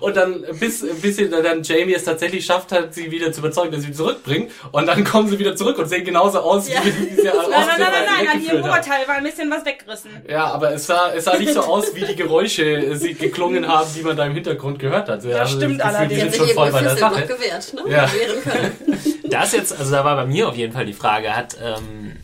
und 0.02 0.15
dann 0.16 0.44
bis, 0.60 0.86
bis 1.02 1.16
sie 1.18 1.30
dann 1.30 1.64
Jamie 1.64 1.94
es 1.94 2.04
tatsächlich 2.04 2.46
schafft 2.46 2.72
hat, 2.72 2.94
sie 2.94 3.12
wieder 3.12 3.32
zu 3.32 3.40
überzeugen, 3.42 3.72
dass 3.72 3.82
sie 3.82 3.88
sie 3.88 3.94
zurückbringt 3.94 4.52
und 4.72 4.86
dann 4.88 5.04
kommen 5.04 5.28
sie 5.28 5.38
wieder 5.40 5.56
zurück 5.56 5.78
und 5.78 5.88
sehen 5.88 6.04
genauso 6.06 6.40
aus, 6.40 6.68
Ja. 6.70 6.80
wie, 6.84 6.92
sie 7.22 7.30
aus 7.30 7.48
Nein, 7.50 7.66
nein, 7.68 7.78
nein, 7.80 7.92
nein, 8.06 8.28
an 8.36 8.44
ihrem. 8.44 8.60
Oberteil 8.64 9.08
war 9.08 9.16
ein 9.16 9.24
bisschen 9.24 9.50
was 9.52 9.66
weggerissen. 9.66 10.12
Ja, 10.30 10.46
aber 10.46 10.72
es 10.74 10.86
sah, 10.88 11.12
es 11.14 11.26
sah 11.26 11.38
nicht 11.38 11.54
so 11.54 11.62
aus, 11.62 11.94
wie 11.96 12.06
die 12.06 12.16
Geräusche 12.16 12.96
sie 12.98 13.14
geklungen 13.14 13.68
haben, 13.68 13.90
die 13.96 14.02
man 14.02 14.16
da 14.18 14.26
im 14.26 14.34
Hintergrund 14.34 14.80
gehört 14.80 15.10
hat. 15.10 15.24
Das 15.26 15.52
stimmt 15.52 15.80
das 15.80 15.88
Gefühl, 15.88 15.96
allerdings. 15.98 16.10
Die 16.14 16.20
sind 16.20 16.32
sich 16.34 16.42
schon 16.42 16.50
voll 16.56 16.72
bei 16.72 16.82
der 16.82 16.98
Sache. 16.98 17.22
gewehrt, 17.28 17.74
ne? 17.74 17.82
Ja. 17.92 18.10
Wehren 18.14 18.44
können. 18.44 19.12
Da 19.30 19.44
ist 19.44 19.54
jetzt, 19.54 19.78
also 19.78 19.92
da 19.92 20.06
war 20.06 20.16
bei 20.18 20.26
mir 20.28 20.48
auf 20.48 20.56
jeden 20.56 20.72
Fall 20.72 20.86
die 20.86 20.94
Frage, 20.94 21.36
hat 21.36 21.58
ähm, 21.62 22.16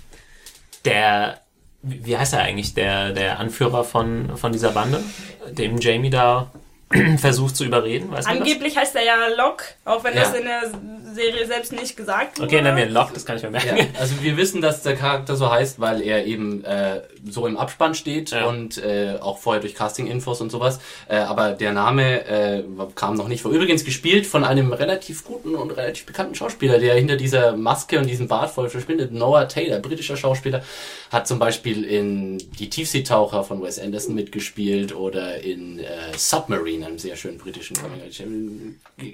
der, 0.86 1.40
wie 1.82 2.06
wie 2.06 2.18
heißt 2.18 2.34
er 2.34 2.42
eigentlich, 2.42 2.74
der, 2.76 3.12
der 3.12 3.40
Anführer 3.40 3.84
von, 3.84 4.38
von 4.38 4.52
dieser 4.52 4.70
Bande, 4.70 5.04
dem 5.50 5.80
Jamie 5.80 6.12
da 6.12 6.52
versucht 7.18 7.56
zu 7.56 7.66
überreden, 7.66 8.12
weiß? 8.12 8.26
Angeblich 8.26 8.78
heißt 8.78 8.96
er 8.96 9.04
ja 9.04 9.16
Locke, 9.38 9.66
auch 9.86 10.04
wenn 10.04 10.14
Ja. 10.16 10.22
das 10.22 10.34
in 10.36 10.46
der 10.46 10.72
Serie 11.14 11.46
selbst 11.46 11.74
nicht 11.74 11.98
gesagt 11.98 12.40
wurde. 12.40 12.48
Okay, 12.48 12.62
nennen 12.62 12.78
wir 12.78 12.86
ihn 12.86 12.94
Lock, 12.94 13.14
das 13.14 13.26
kann 13.26 13.36
ich 13.38 13.44
mir 13.44 13.52
merken. 13.52 13.78
Ja, 13.78 13.86
also 14.00 14.22
wir 14.22 14.38
wissen, 14.38 14.62
dass 14.62 14.82
der 14.84 14.96
Charakter 14.96 15.36
so 15.36 15.52
heißt, 15.52 15.80
weil 15.80 16.02
er 16.02 16.26
eben 16.26 16.64
äh, 16.64 17.02
so 17.30 17.46
im 17.48 17.58
Abspann 17.58 17.94
steht 17.96 18.32
Ja. 18.32 18.46
und 18.48 18.78
äh, 18.78 19.18
auch 19.22 19.38
vorher 19.38 19.62
durch 19.62 19.76
Casting-Infos 19.76 20.42
und 20.42 20.50
sowas. 20.52 20.80
Äh, 21.08 21.18
aber 21.18 21.52
der 21.52 21.74
Name 21.74 22.26
äh, 22.26 22.64
kam 22.96 23.16
noch 23.16 23.28
nicht 23.28 23.42
vor. 23.42 23.52
Übrigens 23.52 23.84
gespielt 23.86 24.26
von 24.26 24.44
einem 24.44 24.74
relativ 24.74 25.24
guten 25.24 25.56
und 25.56 25.72
relativ 25.72 26.06
bekannten 26.06 26.36
Schauspieler, 26.36 26.80
der 26.80 26.96
hinter 26.96 27.18
dieser 27.18 27.56
Maske 27.56 28.00
und 28.00 28.08
diesem 28.08 28.28
Bart 28.28 28.52
voll 28.52 28.70
verschwindet. 28.70 29.12
Noah 29.12 29.48
Taylor, 29.48 29.80
britischer 29.80 30.18
Schauspieler, 30.18 30.64
hat 31.12 31.28
zum 31.28 31.40
Beispiel 31.40 31.84
in 31.84 32.38
Die 32.60 32.70
Tiefseetaucher 32.70 33.44
von 33.44 33.62
Wes 33.62 33.80
Anderson 33.80 34.16
mitgespielt 34.16 34.96
oder 34.96 35.42
in 35.42 35.80
äh, 35.80 35.86
Submarine, 36.18 36.86
einem 36.88 37.00
sehr 37.00 37.16
schönen 37.16 37.38
britischen 37.38 37.76
Coming 37.76 38.02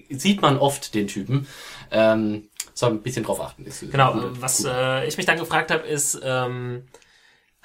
Sieht 0.09 0.41
man 0.41 0.57
oft 0.57 0.93
den 0.93 1.07
Typen. 1.07 1.47
Ähm, 1.91 2.49
soll 2.73 2.91
ein 2.91 3.01
bisschen 3.01 3.23
drauf 3.23 3.41
achten. 3.41 3.65
Ist 3.65 3.89
Genau, 3.91 4.13
gut, 4.13 4.41
was 4.41 4.63
äh, 4.65 5.07
ich 5.07 5.17
mich 5.17 5.25
dann 5.25 5.39
gefragt 5.39 5.71
habe, 5.71 5.87
ist, 5.87 6.19
ähm, 6.23 6.83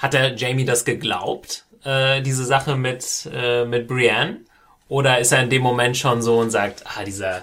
hat 0.02 0.12
der 0.12 0.34
Jamie 0.34 0.64
das 0.64 0.84
geglaubt, 0.84 1.64
äh, 1.84 2.20
diese 2.22 2.44
Sache 2.44 2.76
mit, 2.76 3.30
äh, 3.32 3.64
mit 3.64 3.86
Brienne? 3.86 4.40
Oder 4.88 5.20
ist 5.20 5.32
er 5.32 5.42
in 5.42 5.48
dem 5.48 5.62
Moment 5.62 5.96
schon 5.96 6.20
so 6.20 6.38
und 6.38 6.50
sagt, 6.50 6.82
ah, 6.84 7.04
dieser 7.04 7.42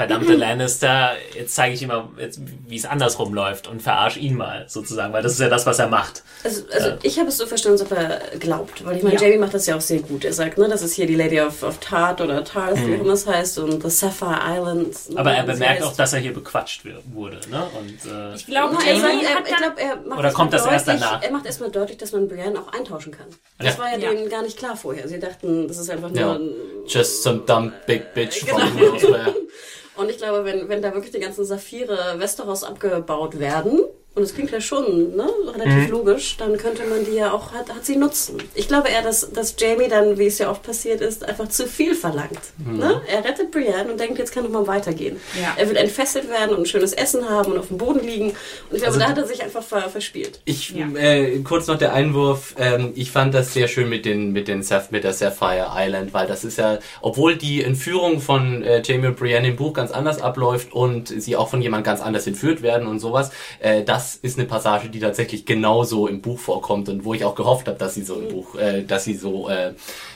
verdammte 0.00 0.34
Lannister, 0.34 1.10
jetzt 1.36 1.54
zeige 1.54 1.74
ich 1.74 1.82
ihm 1.82 1.88
mal, 1.88 2.08
jetzt, 2.18 2.40
wie 2.66 2.76
es 2.76 2.86
andersrum 2.86 3.34
läuft 3.34 3.68
und 3.68 3.82
verarsch 3.82 4.16
ihn 4.16 4.34
mal, 4.34 4.64
sozusagen, 4.66 5.12
weil 5.12 5.22
das 5.22 5.32
ist 5.32 5.40
ja 5.40 5.50
das, 5.50 5.66
was 5.66 5.78
er 5.78 5.88
macht. 5.88 6.22
Also, 6.42 6.62
also 6.72 6.92
ich 7.02 7.18
habe 7.18 7.28
es 7.28 7.36
so 7.36 7.44
verstanden, 7.46 7.78
als 7.82 7.92
ob 7.92 7.98
er 7.98 8.18
glaubt, 8.38 8.82
weil 8.86 8.96
ich 8.96 9.02
meine, 9.02 9.16
Ja. 9.16 9.22
Jamie 9.22 9.36
macht 9.36 9.52
das 9.52 9.66
ja 9.66 9.76
auch 9.76 9.80
sehr 9.82 9.98
gut. 10.00 10.24
Er 10.24 10.32
sagt, 10.32 10.56
ne, 10.56 10.68
das 10.68 10.80
ist 10.80 10.94
hier 10.94 11.06
die 11.06 11.16
Lady 11.16 11.38
of, 11.38 11.62
of 11.62 11.78
Tart 11.80 12.22
oder 12.22 12.42
Tarth, 12.44 12.78
wie 12.86 12.96
auch 12.96 13.00
immer 13.00 13.12
es 13.12 13.26
heißt, 13.26 13.58
und 13.58 13.82
The 13.82 13.90
Sapphire 13.90 14.38
Island. 14.42 15.10
ne, 15.10 15.18
Aber 15.20 15.32
er 15.32 15.42
bemerkt 15.42 15.82
auch, 15.82 15.94
dass 15.94 16.14
er 16.14 16.20
hier 16.20 16.32
bequatscht 16.32 16.82
wurde, 17.12 17.40
ne? 17.50 17.66
Und, 17.78 18.10
äh, 18.10 18.34
Ich 18.34 18.46
glaube, 18.46 18.74
Nein, 18.76 18.86
er, 18.86 18.94
Jamie 18.96 19.24
er, 19.24 19.34
hat 19.34 19.44
ich 19.44 19.50
dann... 19.54 19.62
glaube, 19.74 19.80
er 19.82 19.96
macht 19.96 20.18
Oder 20.18 20.32
kommt 20.32 20.52
das 20.54 20.60
erstmal 20.62 20.74
erst 20.76 20.88
deutlich, 20.88 21.02
danach? 21.04 21.22
Er 21.22 21.30
macht 21.32 21.44
erstmal 21.44 21.70
deutlich, 21.70 21.98
dass 21.98 22.12
man 22.12 22.26
Brienne 22.26 22.58
auch 22.58 22.72
eintauschen 22.72 23.12
kann. 23.12 23.26
Ja. 23.60 23.66
Das 23.66 23.78
war 23.78 23.90
ja, 23.92 23.98
Ja. 23.98 24.10
denen 24.10 24.30
gar 24.30 24.42
nicht 24.42 24.56
klar 24.56 24.76
vorher. 24.76 25.06
Sie 25.08 25.18
dachten, 25.18 25.68
das 25.68 25.76
ist 25.76 25.90
einfach 25.90 26.08
nur 26.08 26.18
Ja. 26.18 26.32
ein 26.36 26.50
Just 26.86 27.22
some 27.22 27.40
dumb 27.46 27.72
big 27.86 28.14
bitch 28.14 28.46
Genau. 28.46 28.58
from. 28.98 29.34
Und 30.00 30.08
ich 30.08 30.16
glaube, 30.16 30.46
wenn, 30.46 30.66
wenn 30.70 30.80
da 30.80 30.94
wirklich 30.94 31.12
die 31.12 31.20
ganzen 31.20 31.44
Saphire 31.44 32.14
Westeros 32.18 32.64
abgebaut 32.64 33.38
werden, 33.38 33.80
und 34.14 34.22
das 34.22 34.34
klingt 34.34 34.50
ja 34.50 34.60
schon 34.60 35.14
ne, 35.16 35.28
relativ 35.52 35.86
Mhm. 35.86 35.90
logisch, 35.90 36.36
dann 36.36 36.56
könnte 36.56 36.82
man 36.84 37.04
die 37.04 37.12
ja 37.16 37.32
auch, 37.32 37.52
hat, 37.52 37.68
hat 37.72 37.86
sie 37.86 37.96
nutzen. 37.96 38.38
Ich 38.54 38.66
glaube 38.68 38.88
eher, 38.88 39.02
dass, 39.02 39.30
dass 39.32 39.54
Jamie 39.58 39.88
dann, 39.88 40.18
wie 40.18 40.26
es 40.26 40.38
ja 40.38 40.50
oft 40.50 40.62
passiert 40.64 41.00
ist, 41.00 41.24
einfach 41.24 41.48
zu 41.48 41.66
viel 41.68 41.94
verlangt. 41.94 42.40
Mhm. 42.58 42.78
Ne? 42.78 43.00
Er 43.06 43.24
rettet 43.24 43.50
Brienne 43.52 43.90
und 43.90 44.00
denkt, 44.00 44.18
jetzt 44.18 44.32
kann 44.32 44.42
doch 44.42 44.50
mal 44.50 44.66
weitergehen. 44.66 45.16
Ja. 45.40 45.54
Er 45.56 45.68
will 45.70 45.76
entfesselt 45.76 46.28
werden 46.28 46.56
und 46.56 46.62
ein 46.62 46.66
schönes 46.66 46.92
Essen 46.92 47.28
haben 47.30 47.52
und 47.52 47.58
auf 47.58 47.68
dem 47.68 47.78
Boden 47.78 48.00
liegen. 48.04 48.30
Und 48.30 48.36
ich 48.72 48.82
glaube, 48.82 48.86
Also 48.88 48.98
da 48.98 49.08
hat 49.08 49.16
er 49.18 49.26
sich 49.26 49.42
einfach 49.44 49.62
ver, 49.62 49.88
verspielt. 49.88 50.40
Ich, 50.44 50.70
Ja. 50.70 50.88
äh, 50.96 51.38
kurz 51.40 51.68
noch 51.68 51.78
der 51.78 51.92
Einwurf, 51.94 52.56
ähm, 52.58 52.92
ich 52.96 53.12
fand 53.12 53.32
das 53.32 53.54
sehr 53.54 53.68
schön 53.68 53.88
mit 53.88 54.04
den, 54.04 54.32
mit 54.32 54.48
den 54.48 54.62
Saph 54.64 54.90
mit 54.90 55.04
der 55.04 55.12
Sapphire 55.12 55.68
Island, 55.76 56.12
weil 56.12 56.26
das 56.26 56.42
ist 56.44 56.58
ja, 56.58 56.78
obwohl 57.00 57.36
die 57.36 57.62
Entführung 57.62 58.20
von 58.20 58.62
äh, 58.64 58.82
Jamie 58.84 59.06
und 59.06 59.16
Brienne 59.16 59.46
im 59.48 59.56
Buch 59.56 59.72
ganz 59.72 59.92
anders 59.92 60.20
abläuft 60.20 60.72
und 60.72 61.08
sie 61.08 61.36
auch 61.36 61.48
von 61.48 61.62
jemand 61.62 61.84
ganz 61.84 62.00
anders 62.00 62.26
entführt 62.26 62.60
werden 62.62 62.88
und 62.88 62.98
sowas, 62.98 63.30
äh, 63.60 63.84
das 63.84 63.99
ist 64.16 64.38
eine 64.38 64.46
Passage, 64.46 64.88
die 64.88 65.00
tatsächlich 65.00 65.46
genauso 65.46 66.06
im 66.06 66.20
Buch 66.20 66.38
vorkommt 66.38 66.88
und 66.88 67.04
wo 67.04 67.14
ich 67.14 67.24
auch 67.24 67.34
gehofft 67.34 67.68
habe, 67.68 67.78
dass 67.78 67.94
sie 67.94 68.02
so 68.02 68.14
im 68.20 68.28
Buch, 68.28 68.54
äh, 68.56 68.82
dass 68.82 69.04
sie 69.04 69.14
so 69.14 69.48
äh, 69.48 69.72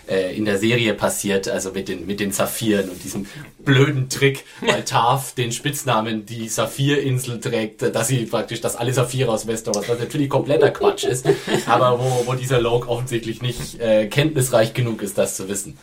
äh, 0.08 0.36
in 0.36 0.44
der 0.44 0.58
Serie 0.58 0.94
passiert, 0.94 1.48
also 1.48 1.72
mit 1.72 1.88
den, 1.88 2.06
mit 2.06 2.20
den 2.20 2.32
Saphiren 2.32 2.90
und 2.90 3.02
diesem 3.02 3.26
blöden 3.58 4.08
Trick, 4.08 4.44
weil 4.60 4.84
Tav 4.84 5.34
den 5.34 5.52
Spitznamen 5.52 6.26
die 6.26 6.48
Saphirinsel 6.48 7.40
trägt, 7.40 7.82
dass 7.82 8.08
sie 8.08 8.26
praktisch, 8.26 8.60
dass 8.60 8.76
alle 8.76 8.92
Saphire 8.92 9.30
aus 9.30 9.46
Westeros, 9.46 9.88
was 9.88 9.98
natürlich 9.98 10.28
kompletter 10.28 10.70
Quatsch 10.70 11.04
ist, 11.04 11.26
aber 11.66 11.98
wo, 11.98 12.26
wo 12.26 12.34
dieser 12.34 12.60
Loke 12.60 12.88
offensichtlich 12.88 13.42
nicht 13.42 13.80
äh, 13.80 14.06
kenntnisreich 14.06 14.74
genug 14.74 15.02
ist, 15.02 15.16
das 15.18 15.36
zu 15.36 15.48
wissen. 15.48 15.78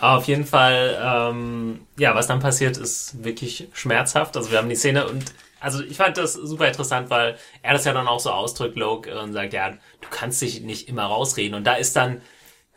Auf 0.00 0.24
jeden 0.24 0.46
Fall, 0.46 0.98
ähm, 1.02 1.80
ja, 1.98 2.14
was 2.14 2.26
dann 2.26 2.40
passiert, 2.40 2.78
ist 2.78 3.22
wirklich 3.22 3.68
schmerzhaft. 3.74 4.36
Also 4.36 4.50
wir 4.50 4.58
haben 4.58 4.70
die 4.70 4.76
Szene 4.76 5.06
und 5.06 5.34
also 5.60 5.82
ich 5.82 5.96
fand 5.96 6.16
das 6.16 6.32
super 6.34 6.66
interessant, 6.68 7.10
weil 7.10 7.36
er 7.62 7.72
das 7.74 7.84
ja 7.84 7.92
dann 7.92 8.08
auch 8.08 8.20
so 8.20 8.30
ausdrückt, 8.30 8.76
Loke, 8.76 9.18
und 9.20 9.32
sagt, 9.32 9.52
ja, 9.52 9.70
du 9.70 10.08
kannst 10.10 10.40
dich 10.42 10.62
nicht 10.62 10.88
immer 10.88 11.04
rausreden. 11.04 11.54
Und 11.54 11.64
da 11.64 11.74
ist 11.74 11.96
dann 11.96 12.22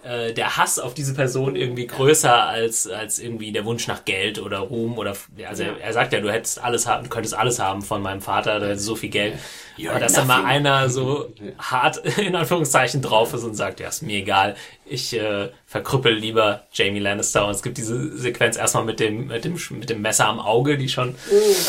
äh, 0.04 0.34
der 0.34 0.58
Hass 0.58 0.80
auf 0.80 0.94
diese 0.94 1.14
Person 1.14 1.56
irgendwie 1.56 1.88
größer 1.88 2.44
als, 2.44 2.88
als 2.88 3.20
irgendwie 3.20 3.52
der 3.52 3.66
Wunsch 3.66 3.88
nach 3.88 4.06
Geld 4.06 4.40
oder 4.40 4.60
Ruhm 4.60 4.98
oder, 4.98 5.16
also 5.48 5.64
er, 5.64 5.80
er 5.80 5.94
sagt 5.94 6.14
ja, 6.14 6.20
du 6.20 6.32
hättest 6.32 6.64
alles 6.64 6.88
haben, 6.88 7.10
könntest 7.10 7.36
alles 7.36 7.60
haben 7.60 7.82
von 7.82 8.02
meinem 8.02 8.22
Vater, 8.22 8.60
der 8.60 8.72
hat 8.72 8.80
so 8.80 8.96
viel 8.96 9.10
Geld. 9.10 9.36
You're 9.78 9.92
Aber 9.92 10.00
dass 10.00 10.14
da 10.14 10.26
mal 10.26 10.46
einer 10.46 10.90
so 10.90 11.34
hart 11.58 11.98
in 12.18 12.36
Anführungszeichen 12.36 13.02
drauf 13.02 13.34
ist 13.34 13.44
und 13.44 13.56
sagt, 13.56 13.80
ja, 13.80 13.88
ist 13.88 14.04
mir 14.04 14.18
egal, 14.18 14.56
ich 14.86 15.18
äh, 15.18 15.50
verkrüppel 15.66 16.14
lieber 16.14 16.64
Jamie 16.74 17.00
Lannister. 17.00 17.46
Und 17.46 17.52
es 17.52 17.64
gibt 17.64 17.78
diese 17.78 18.16
Sequenz 18.18 18.58
erstmal 18.58 18.84
mit 18.84 19.00
dem, 19.00 19.28
mit 19.28 19.46
dem, 19.46 19.58
mit 19.72 19.90
dem 19.90 20.02
Messer 20.02 20.28
am 20.28 20.40
Auge, 20.40 20.78
die 20.78 20.90
schon 20.90 21.16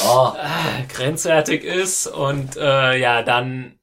Oh, 0.06 0.32
äh, 0.36 0.92
grenzwertig 0.92 1.64
ist. 1.64 2.06
Und 2.08 2.56
äh, 2.56 2.98
ja, 2.98 3.22
dann 3.22 3.78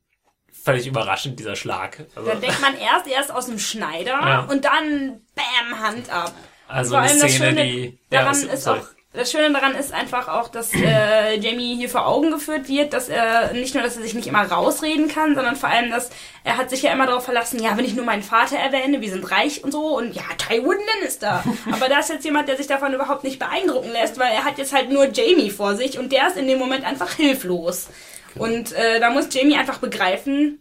völlig 0.63 0.88
überraschend 0.88 1.39
dieser 1.39 1.55
Schlag. 1.55 2.05
Also, 2.15 2.29
Dann 2.29 2.41
denkt 2.41 2.61
man 2.61 2.77
erst, 2.77 3.07
er 3.07 3.21
ist 3.21 3.31
aus 3.31 3.45
dem 3.47 3.59
Schneider 3.59 4.11
Ja. 4.11 4.39
und 4.49 4.63
dann 4.65 5.21
Bäm, 5.35 5.79
Hand 5.79 6.09
ab. 6.11 6.33
also 6.67 6.91
Vor 6.91 6.99
eine 6.99 7.09
allem 7.11 7.19
das 7.21 7.31
Szene, 7.31 7.45
Schöne 7.49 7.63
die 7.65 7.97
ja, 8.11 8.19
daran 8.21 8.33
ist- 8.33 8.43
ist 8.53 8.63
sorry. 8.63 8.79
auch, 8.79 8.85
das 9.13 9.29
Schöne 9.29 9.51
daran 9.51 9.75
ist 9.75 9.91
einfach 9.93 10.29
auch, 10.29 10.47
dass 10.47 10.73
äh, 10.73 11.35
Jamie 11.38 11.75
hier 11.75 11.89
vor 11.89 12.07
Augen 12.07 12.31
geführt 12.31 12.69
wird, 12.69 12.93
dass 12.93 13.09
er 13.09 13.51
nicht 13.51 13.73
nur, 13.73 13.83
dass 13.83 13.97
er 13.97 14.03
sich 14.03 14.13
nicht 14.13 14.27
immer 14.27 14.43
rausreden 14.49 15.09
kann, 15.09 15.35
sondern 15.35 15.57
vor 15.57 15.67
allem, 15.67 15.91
dass 15.91 16.11
er 16.45 16.55
hat 16.55 16.69
sich 16.69 16.81
ja 16.83 16.93
immer 16.93 17.07
darauf 17.07 17.25
verlassen, 17.25 17.61
ja, 17.61 17.75
wenn 17.75 17.83
ich 17.83 17.93
nur 17.93 18.05
meinen 18.05 18.23
Vater 18.23 18.55
erwähne, 18.57 19.01
wir 19.01 19.09
sind 19.11 19.29
reich 19.29 19.65
und 19.65 19.73
so 19.73 19.97
und 19.97 20.13
ja, 20.15 20.23
Tywin 20.38 20.79
Lannister. 20.95 21.43
Aber 21.73 21.89
da 21.89 21.99
ist 21.99 22.09
jetzt 22.09 22.23
jemand, 22.23 22.47
der 22.47 22.55
sich 22.55 22.67
davon 22.67 22.93
überhaupt 22.93 23.25
nicht 23.25 23.38
beeindrucken 23.38 23.91
lässt, 23.91 24.17
weil 24.17 24.31
er 24.31 24.45
hat 24.45 24.57
jetzt 24.57 24.71
halt 24.73 24.89
nur 24.89 25.07
Jamie 25.11 25.49
vor 25.51 25.75
sich 25.75 25.99
und 25.99 26.13
der 26.13 26.27
ist 26.27 26.38
in 26.38 26.47
dem 26.47 26.59
Moment 26.59 26.85
einfach 26.85 27.11
hilflos. 27.11 27.88
Und 28.36 28.72
äh, 28.74 28.99
da 28.99 29.10
muss 29.10 29.26
Jamie 29.34 29.56
einfach 29.58 29.80
begreifen, 29.80 30.60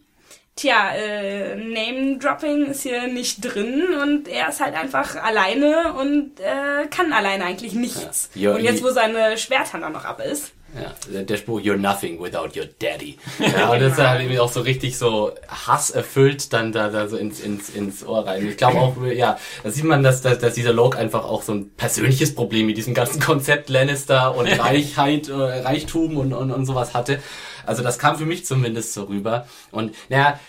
Tja, 0.57 0.91
äh, 0.93 1.55
Name-Dropping 1.55 2.65
ist 2.67 2.83
hier 2.83 3.07
nicht 3.07 3.39
drin 3.43 3.83
und 4.01 4.27
er 4.27 4.49
ist 4.49 4.59
halt 4.59 4.75
einfach 4.75 5.15
alleine 5.15 5.93
und 5.93 6.39
äh, 6.41 6.87
kann 6.87 7.13
alleine 7.13 7.45
eigentlich 7.45 7.73
nichts. 7.73 8.29
Ja. 8.35 8.53
und 8.55 8.63
jetzt, 8.63 8.83
wo 8.83 8.89
seine 8.91 9.37
Schwerthand 9.37 9.83
auch 9.85 9.89
noch 9.89 10.03
ab 10.03 10.21
ist. 10.21 10.51
Ja, 10.75 11.21
der- 11.21 11.37
Spruch, 11.37 11.61
you're 11.61 11.77
nothing 11.77 12.21
without 12.21 12.49
your 12.57 12.65
daddy. 12.79 13.17
Ja, 13.39 13.69
und 13.71 13.81
das 13.81 13.93
ist 13.93 13.99
halt 13.99 14.21
irgendwie 14.21 14.39
auch 14.39 14.51
so 14.51 14.61
richtig 14.61 14.97
so 14.97 15.31
Hass 15.47 15.89
erfüllt 15.89 16.51
dann 16.53 16.71
da, 16.73 16.89
da 16.89 17.07
so 17.07 17.15
ins, 17.17 17.39
ins, 17.39 17.69
ins 17.69 18.05
Ohr 18.05 18.25
rein. 18.27 18.47
Ich 18.47 18.57
glaube 18.57 18.77
auch, 18.79 18.95
ja, 19.05 19.37
da 19.63 19.71
sieht 19.71 19.85
man, 19.85 20.03
dass, 20.03 20.21
dass, 20.21 20.39
dass 20.39 20.53
dieser 20.53 20.73
Log 20.73 20.97
einfach 20.97 21.23
auch 21.25 21.43
so 21.43 21.53
ein 21.53 21.71
persönliches 21.75 22.35
Problem 22.35 22.67
mit 22.67 22.77
diesem 22.77 22.93
ganzen 22.93 23.21
Konzept 23.21 23.69
Lannister 23.69 24.35
und 24.35 24.47
Reichheit, 24.59 25.29
äh, 25.29 25.33
Reichtum 25.33 26.17
und, 26.17 26.33
und, 26.33 26.51
und 26.51 26.65
sowas 26.65 26.93
hatte. 26.93 27.19
Also 27.65 27.83
das 27.83 27.99
kam 27.99 28.17
für 28.17 28.25
mich 28.25 28.45
zumindest 28.45 28.93
so 28.93 29.03
rüber. 29.03 29.47
Und 29.71 29.95
naja, 30.09 30.39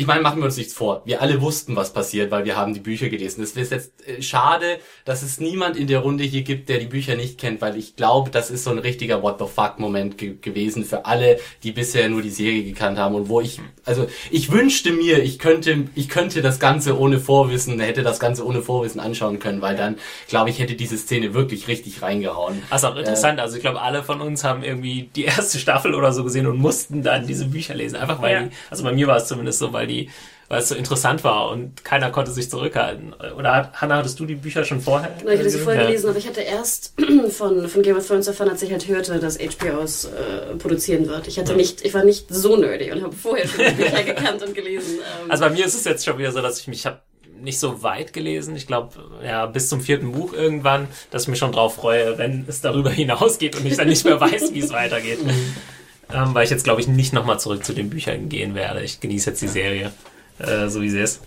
ich 0.00 0.06
meine, 0.06 0.22
machen 0.22 0.38
wir 0.38 0.46
uns 0.46 0.56
nichts 0.56 0.72
vor. 0.72 1.02
Wir 1.04 1.20
alle 1.20 1.42
wussten, 1.42 1.76
was 1.76 1.92
passiert, 1.92 2.30
weil 2.30 2.46
wir 2.46 2.56
haben 2.56 2.72
die 2.72 2.80
Bücher 2.80 3.10
gelesen. 3.10 3.42
Es 3.42 3.52
ist 3.52 3.70
jetzt 3.70 3.92
äh, 4.08 4.22
schade, 4.22 4.78
dass 5.04 5.22
es 5.22 5.40
niemand 5.40 5.76
in 5.76 5.88
der 5.88 5.98
Runde 5.98 6.24
hier 6.24 6.40
gibt, 6.40 6.70
der 6.70 6.78
die 6.78 6.86
Bücher 6.86 7.16
nicht 7.16 7.36
kennt, 7.38 7.60
weil 7.60 7.76
ich 7.76 7.96
glaube, 7.96 8.30
das 8.30 8.50
ist 8.50 8.64
so 8.64 8.70
ein 8.70 8.78
richtiger 8.78 9.22
What 9.22 9.36
the 9.38 9.44
fuck 9.44 9.78
Moment 9.78 10.16
ge 10.16 10.36
gewesen 10.40 10.84
für 10.86 11.04
alle, 11.04 11.38
die 11.64 11.72
bisher 11.72 12.08
nur 12.08 12.22
die 12.22 12.30
Serie 12.30 12.64
gekannt 12.64 12.96
haben 12.96 13.14
und 13.14 13.28
wo 13.28 13.42
ich, 13.42 13.60
also 13.84 14.06
ich 14.30 14.50
wünschte 14.50 14.90
mir, 14.92 15.22
ich 15.22 15.38
könnte, 15.38 15.84
ich 15.94 16.08
könnte 16.08 16.40
das 16.40 16.58
Ganze 16.58 16.98
ohne 16.98 17.20
Vorwissen, 17.20 17.78
hätte 17.78 18.02
das 18.02 18.18
Ganze 18.18 18.46
ohne 18.46 18.62
Vorwissen 18.62 19.00
anschauen 19.00 19.38
können, 19.38 19.60
weil 19.60 19.76
dann, 19.76 19.96
glaube 20.28 20.48
ich, 20.48 20.60
hätte 20.60 20.76
diese 20.76 20.96
Szene 20.96 21.34
wirklich 21.34 21.68
richtig 21.68 22.00
reingehauen. 22.00 22.62
Das 22.70 22.82
ist 22.82 22.88
auch 22.88 22.96
interessant. 22.96 23.38
Also 23.38 23.56
ich 23.56 23.62
glaube, 23.62 23.82
alle 23.82 24.02
von 24.02 24.22
uns 24.22 24.44
haben 24.44 24.62
irgendwie 24.64 25.10
die 25.14 25.24
erste 25.24 25.58
Staffel 25.58 25.94
oder 25.94 26.12
so 26.14 26.24
gesehen 26.24 26.46
und 26.46 26.56
mussten 26.58 27.02
dann 27.02 27.26
diese 27.26 27.44
Bücher 27.44 27.74
lesen. 27.74 27.96
Einfach 27.96 28.22
weil 28.22 28.32
Ja. 28.32 28.42
die, 28.44 28.50
also 28.70 28.82
bei 28.84 28.92
mir 28.92 29.06
war 29.06 29.16
es 29.18 29.26
zumindest 29.26 29.58
so, 29.58 29.72
weil 29.74 29.89
die, 29.90 30.10
weil 30.48 30.60
es 30.62 30.68
so 30.68 30.74
interessant 30.74 31.22
war 31.22 31.50
und 31.50 31.84
keiner 31.84 32.10
konnte 32.10 32.32
sich 32.32 32.50
zurückhalten. 32.50 33.12
Oder 33.38 33.54
hat- 33.54 33.80
Hanna, 33.80 33.96
hattest 33.98 34.18
du 34.18 34.26
die 34.26 34.34
Bücher 34.34 34.64
schon 34.64 34.80
vorher? 34.80 35.10
Ich 35.24 35.38
hatte 35.38 35.48
sie 35.50 35.58
vorher 35.58 35.82
Ja. 35.82 35.86
gelesen, 35.88 36.08
aber 36.08 36.18
ich 36.18 36.26
hatte 36.26 36.40
erst 36.40 36.94
von, 37.30 37.68
von 37.68 37.82
Game 37.82 37.96
of 37.96 38.06
Thrones 38.06 38.26
erfahren, 38.26 38.48
als 38.50 38.60
ich 38.62 38.72
halt 38.72 38.88
hörte, 38.88 39.18
dass 39.20 39.38
HBO 39.38 39.80
es 39.82 40.06
äh, 40.06 40.56
produzieren 40.58 41.06
wird. 41.06 41.28
Ich 41.28 41.38
hatte 41.38 41.54
nicht, 41.54 41.84
ich 41.84 41.94
war 41.94 42.02
nicht 42.04 42.26
so 42.30 42.56
nerdy 42.56 42.90
und 42.90 43.02
habe 43.02 43.14
vorher 43.14 43.46
schon 43.46 43.64
die 43.64 43.82
Bücher 43.82 44.02
gekannt 44.04 44.42
und 44.42 44.54
gelesen. 44.54 44.94
Ähm, 45.24 45.30
Also 45.30 45.44
bei 45.44 45.50
mir 45.50 45.64
ist 45.66 45.74
es 45.74 45.84
jetzt 45.84 46.04
schon 46.04 46.18
wieder 46.18 46.32
so, 46.32 46.40
dass 46.42 46.58
ich 46.58 46.66
mich 46.66 46.84
habe 46.86 47.00
nicht 47.40 47.58
so 47.60 47.82
weit 47.82 48.12
gelesen. 48.12 48.54
Ich 48.56 48.66
glaube, 48.66 48.92
ja, 49.24 49.46
bis 49.46 49.68
zum 49.70 49.80
vierten 49.80 50.12
Buch 50.12 50.34
irgendwann, 50.34 50.88
dass 51.10 51.22
ich 51.22 51.28
mich 51.28 51.38
schon 51.38 51.52
drauf 51.52 51.76
freue, 51.76 52.18
wenn 52.18 52.44
es 52.48 52.60
darüber 52.60 52.90
hinausgeht 53.02 53.56
und 53.56 53.64
ich 53.64 53.76
dann 53.76 53.88
nicht 53.88 54.04
mehr 54.04 54.20
weiß, 54.20 54.52
wie 54.52 54.58
es 54.60 54.70
weitergeht. 54.72 55.20
Ähm, 56.12 56.34
weil 56.34 56.44
ich 56.44 56.50
jetzt, 56.50 56.64
glaube 56.64 56.80
ich, 56.80 56.88
nicht 56.88 57.12
nochmal 57.12 57.40
zurück 57.40 57.64
zu 57.64 57.72
den 57.72 57.90
Büchern 57.90 58.28
gehen 58.28 58.54
werde. 58.54 58.82
Ich 58.82 59.00
genieße 59.00 59.30
jetzt 59.30 59.42
die 59.42 59.48
Serie, 59.48 59.92
äh, 60.38 60.68
so 60.68 60.82
wie 60.82 60.90
sie 60.90 61.00
ist. 61.00 61.22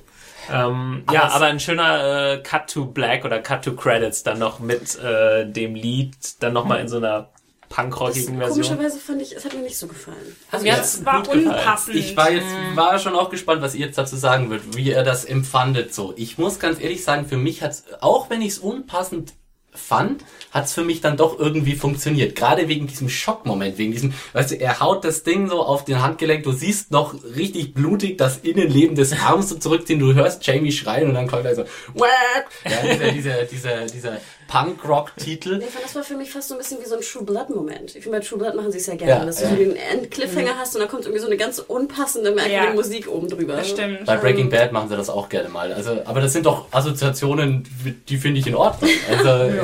Ähm, 0.51 1.03
ja, 1.11 1.29
aber 1.29 1.45
ein 1.45 1.59
schöner 1.59 2.33
äh, 2.33 2.37
Cut 2.43 2.69
to 2.69 2.85
Black 2.85 3.23
oder 3.23 3.39
Cut 3.39 3.63
to 3.63 3.73
Credits 3.73 4.23
dann 4.23 4.39
noch 4.39 4.59
mit 4.59 4.99
äh, 4.99 5.45
dem 5.45 5.75
Lied, 5.75 6.15
dann 6.41 6.53
nochmal 6.53 6.81
in 6.81 6.89
so 6.89 6.97
einer 6.97 7.29
punkrockigen 7.69 8.37
Version. 8.37 8.63
komischerweise 8.63 8.99
fand 8.99 9.21
ich, 9.21 9.35
es 9.35 9.45
hat 9.45 9.53
mir 9.53 9.61
nicht 9.61 9.77
so 9.77 9.87
gefallen. 9.87 10.35
Also 10.51 10.65
Ja, 10.65 10.75
Es 10.75 11.03
war 11.05 11.27
unpassend. 11.27 11.95
Ich 11.95 12.15
war 12.15 12.31
jetzt, 12.31 12.45
war 12.75 12.99
schon 12.99 13.15
auch 13.15 13.29
gespannt, 13.29 13.61
was 13.61 13.73
ihr 13.73 13.87
jetzt 13.87 13.97
dazu 13.97 14.15
sagen 14.15 14.49
würdet, 14.49 14.75
wie 14.75 14.89
ihr 14.89 15.03
das 15.03 15.25
empfandet 15.25 15.93
so. 15.93 16.13
Ich 16.15 16.37
muss 16.37 16.59
ganz 16.59 16.79
ehrlich 16.79 17.03
sagen, 17.03 17.25
für 17.25 17.37
mich 17.37 17.63
hat's, 17.63 17.85
auch 18.01 18.29
wenn 18.29 18.41
ich 18.41 18.49
es 18.49 18.59
unpassend 18.59 19.33
fand, 19.75 20.23
hat's 20.51 20.73
für 20.73 20.83
mich 20.83 21.01
dann 21.01 21.17
doch 21.17 21.39
irgendwie 21.39 21.75
funktioniert. 21.75 22.35
Gerade 22.35 22.67
wegen 22.67 22.87
diesem 22.87 23.09
Schockmoment, 23.09 23.77
wegen 23.77 23.91
diesem, 23.91 24.13
weißt 24.33 24.51
du, 24.51 24.59
er 24.59 24.79
haut 24.79 25.03
das 25.03 25.23
Ding 25.23 25.49
so 25.49 25.63
auf 25.63 25.85
den 25.85 26.01
Handgelenk, 26.01 26.43
du 26.43 26.51
siehst 26.51 26.91
noch 26.91 27.15
richtig 27.35 27.73
blutig 27.73 28.17
das 28.17 28.37
Innenleben 28.37 28.95
des 28.95 29.13
Arms 29.13 29.49
so 29.49 29.57
zurückziehen, 29.57 29.99
du 29.99 30.13
hörst 30.13 30.45
Jamie 30.45 30.71
schreien 30.71 31.09
und 31.09 31.15
dann 31.15 31.27
kommt 31.27 31.45
er 31.45 31.55
so, 31.55 31.63
Whack! 31.93 32.49
ja, 32.65 32.93
dieser, 32.93 33.11
dieser, 33.11 33.43
dieser, 33.45 33.85
dieser 33.85 34.17
Punk-Rock-Titel. 34.47 35.59
Ich 35.61 35.69
fand, 35.71 35.85
das 35.85 35.95
war 35.95 36.03
für 36.03 36.15
mich 36.15 36.31
fast 36.31 36.49
so 36.49 36.55
ein 36.55 36.57
bisschen 36.57 36.79
wie 36.81 36.85
so 36.85 36.95
ein 36.95 37.01
True 37.01 37.23
Blood-Moment. 37.23 37.95
Ich 37.95 38.03
finde, 38.03 38.19
bei 38.19 38.25
True 38.25 38.39
Blood 38.39 38.55
machen 38.55 38.71
sie 38.71 38.77
es 38.79 38.87
ja 38.87 38.95
gerne, 38.95 39.11
Ja, 39.11 39.25
dass 39.25 39.37
du 39.37 39.43
ja. 39.43 39.49
so 39.49 39.55
den 39.55 39.75
End-Cliffhanger 39.75 40.57
hast 40.57 40.75
und 40.75 40.81
dann 40.81 40.89
kommt 40.89 41.03
irgendwie 41.05 41.21
so 41.21 41.27
eine 41.27 41.37
ganz 41.37 41.59
unpassende, 41.59 42.31
merkwürdige 42.31 42.65
Ja. 42.67 42.73
Musik 42.73 43.07
oben 43.09 43.27
drüber. 43.29 43.55
Das 43.57 43.69
stimmt. 43.69 44.05
Bei 44.05 44.17
Breaking 44.17 44.49
Bad 44.49 44.71
machen 44.71 44.89
sie 44.89 44.97
das 44.97 45.09
auch 45.09 45.29
gerne 45.29 45.49
mal. 45.49 45.71
Also, 45.73 46.01
aber 46.05 46.21
das 46.21 46.33
sind 46.33 46.45
doch 46.45 46.67
Assoziationen, 46.71 47.63
die 48.09 48.17
finde 48.17 48.39
ich 48.39 48.47
in 48.47 48.55
Ordnung. 48.55 48.89
Also, 49.09 49.29
es 49.29 49.53
ist, 49.53 49.61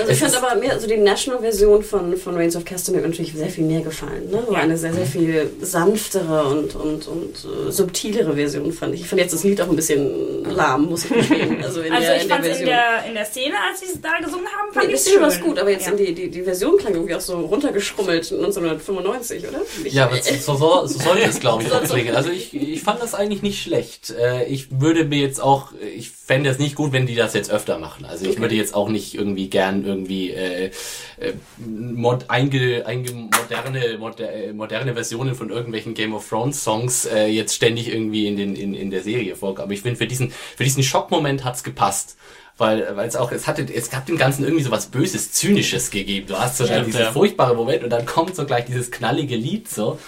Also 0.00 0.12
ich 0.12 0.22
es 0.22 0.34
fand 0.34 0.44
aber 0.50 0.60
mir, 0.60 0.72
also 0.72 0.86
die 0.86 0.96
National-Version 0.96 1.82
von, 1.82 2.16
von 2.16 2.36
Reigns 2.36 2.56
of 2.56 2.64
Castamere 2.64 3.06
natürlich 3.08 3.32
sehr 3.34 3.48
viel 3.48 3.64
mehr 3.64 3.80
gefallen. 3.80 4.30
Ne? 4.30 4.42
War 4.48 4.58
eine 4.58 4.76
sehr, 4.76 4.92
sehr 4.92 5.06
viel 5.06 5.50
sanftere 5.60 6.44
und, 6.44 6.74
und, 6.74 7.06
und 7.06 7.34
äh, 7.68 7.70
subtilere 7.70 8.34
Version, 8.34 8.72
fand 8.72 8.94
ich. 8.94 9.02
Ich 9.02 9.06
fand 9.08 9.20
jetzt 9.20 9.32
das 9.34 9.44
Lied 9.44 9.60
auch 9.60 9.68
ein 9.68 9.76
bisschen 9.76 10.44
lahm, 10.50 10.86
muss 10.86 11.04
ich 11.04 11.12
gestehen. 11.12 11.62
Also 11.62 11.80
in 11.80 11.92
Also 11.92 12.06
der, 12.06 12.16
ich 12.16 12.22
in 12.22 12.28
der 12.28 12.36
fand 12.36 12.46
in 12.46 12.50
Version. 12.50 12.66
der, 12.66 13.04
in 13.08 13.14
der 13.14 13.24
Szene, 13.24 13.54
als 13.68 13.80
sie 13.80 13.86
es 13.86 14.00
da 14.00 14.17
gesungen 14.20 14.46
haben, 14.46 14.72
fand 14.72 14.86
Nee, 14.86 14.92
ich 14.94 14.98
das 15.00 15.04
Szene 15.06 15.22
war 15.22 15.30
schön. 15.30 15.42
gut, 15.42 15.58
aber 15.58 15.70
jetzt 15.70 15.86
ja. 15.86 15.92
in 15.92 15.98
die, 15.98 16.14
die, 16.14 16.30
die 16.30 16.42
Version 16.42 16.76
klang 16.78 16.94
irgendwie 16.94 17.14
auch 17.14 17.20
so 17.20 17.38
runtergeschrummelt 17.40 18.32
1995, 18.32 19.48
oder? 19.48 19.60
Ich, 19.84 19.92
ja, 19.92 20.06
aber 20.06 20.16
so, 20.22 20.54
so, 20.56 20.86
so 20.86 20.98
sollte 20.98 21.22
es, 21.24 21.40
glaube 21.40 21.62
ich, 21.62 21.72
auch. 21.72 21.82
klingen. 21.82 22.14
Also 22.14 22.30
ich, 22.30 22.54
ich 22.54 22.82
fand 22.82 23.02
das 23.02 23.14
eigentlich 23.14 23.42
nicht 23.42 23.62
schlecht. 23.62 24.10
Äh, 24.10 24.44
Ich 24.46 24.80
würde 24.80 25.04
mir 25.04 25.18
jetzt 25.18 25.40
auch, 25.40 25.72
ich 25.96 26.10
fände 26.10 26.50
es 26.50 26.58
nicht 26.58 26.74
gut, 26.74 26.92
wenn 26.92 27.06
die 27.06 27.14
das 27.14 27.34
jetzt 27.34 27.50
öfter 27.50 27.78
machen. 27.78 28.04
Also 28.04 28.24
ich 28.24 28.32
Okay. 28.32 28.40
würde 28.42 28.54
jetzt 28.54 28.74
auch 28.74 28.88
nicht 28.88 29.14
irgendwie 29.14 29.48
gern 29.48 29.84
irgendwie 29.84 30.30
äh, 30.30 30.70
äh, 31.18 31.32
mod, 31.58 32.26
einge, 32.28 32.84
einge, 32.86 33.12
moderne, 33.12 33.98
moder, 33.98 34.32
äh, 34.32 34.52
moderne 34.52 34.94
Versionen 34.94 35.34
von 35.34 35.50
irgendwelchen 35.50 35.94
Game 35.94 36.14
of 36.14 36.28
Thrones 36.28 36.62
Songs 36.62 37.06
äh, 37.06 37.26
jetzt 37.26 37.54
ständig 37.54 37.88
irgendwie 37.92 38.26
in, 38.26 38.36
den, 38.36 38.54
in, 38.56 38.74
in 38.74 38.90
der 38.90 39.02
Serie 39.02 39.34
vorkommen. 39.36 39.64
Aber 39.64 39.72
ich 39.72 39.82
finde, 39.82 39.96
für 39.96 40.06
diesen, 40.06 40.30
für 40.30 40.64
diesen 40.64 40.82
Schockmoment 40.82 41.44
hat's 41.44 41.62
gepasst. 41.64 42.16
Weil, 42.58 42.96
weil 42.96 43.08
es 43.08 43.14
auch, 43.14 43.30
es 43.30 43.46
hatte, 43.46 43.64
es 43.72 43.88
gab 43.88 44.06
dem 44.06 44.18
Ganzen 44.18 44.42
irgendwie 44.44 44.64
so 44.64 44.70
was 44.72 44.86
Böses, 44.86 45.32
Zynisches 45.32 45.90
gegeben. 45.90 46.26
Du 46.26 46.38
hast 46.38 46.58
so 46.58 46.64
dann 46.64 46.74
Stimmt, 46.74 46.86
diesen 46.88 47.00
ja. 47.02 47.12
furchtbare 47.12 47.54
Moment 47.54 47.84
und 47.84 47.90
dann 47.90 48.04
kommt 48.04 48.34
so 48.34 48.44
gleich 48.44 48.64
dieses 48.64 48.90
knallige 48.90 49.36
Lied 49.36 49.68
so. 49.68 49.98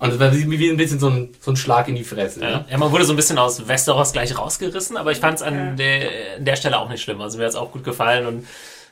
Und 0.00 0.12
es 0.12 0.18
war 0.18 0.34
wie, 0.34 0.58
wie 0.58 0.70
ein 0.70 0.76
bisschen 0.76 0.98
so 0.98 1.08
ein, 1.08 1.28
so 1.40 1.52
ein 1.52 1.56
Schlag 1.56 1.86
in 1.86 1.94
die 1.94 2.04
Fresse. 2.04 2.40
Ja. 2.40 2.50
Ne? 2.50 2.64
ja, 2.70 2.78
man 2.78 2.90
wurde 2.90 3.04
so 3.04 3.12
ein 3.12 3.16
bisschen 3.16 3.38
aus 3.38 3.68
Westeros 3.68 4.12
gleich 4.12 4.36
rausgerissen, 4.36 4.96
aber 4.96 5.12
ich 5.12 5.18
fand 5.18 5.36
es 5.36 5.42
an, 5.42 5.76
der, 5.76 6.10
an 6.38 6.44
der 6.44 6.56
Stelle 6.56 6.78
auch 6.78 6.88
nicht 6.88 7.02
schlimm. 7.02 7.20
Also 7.20 7.38
mir 7.38 7.44
hat 7.44 7.50
es 7.50 7.56
auch 7.56 7.70
gut 7.70 7.84
gefallen 7.84 8.26
und 8.26 8.46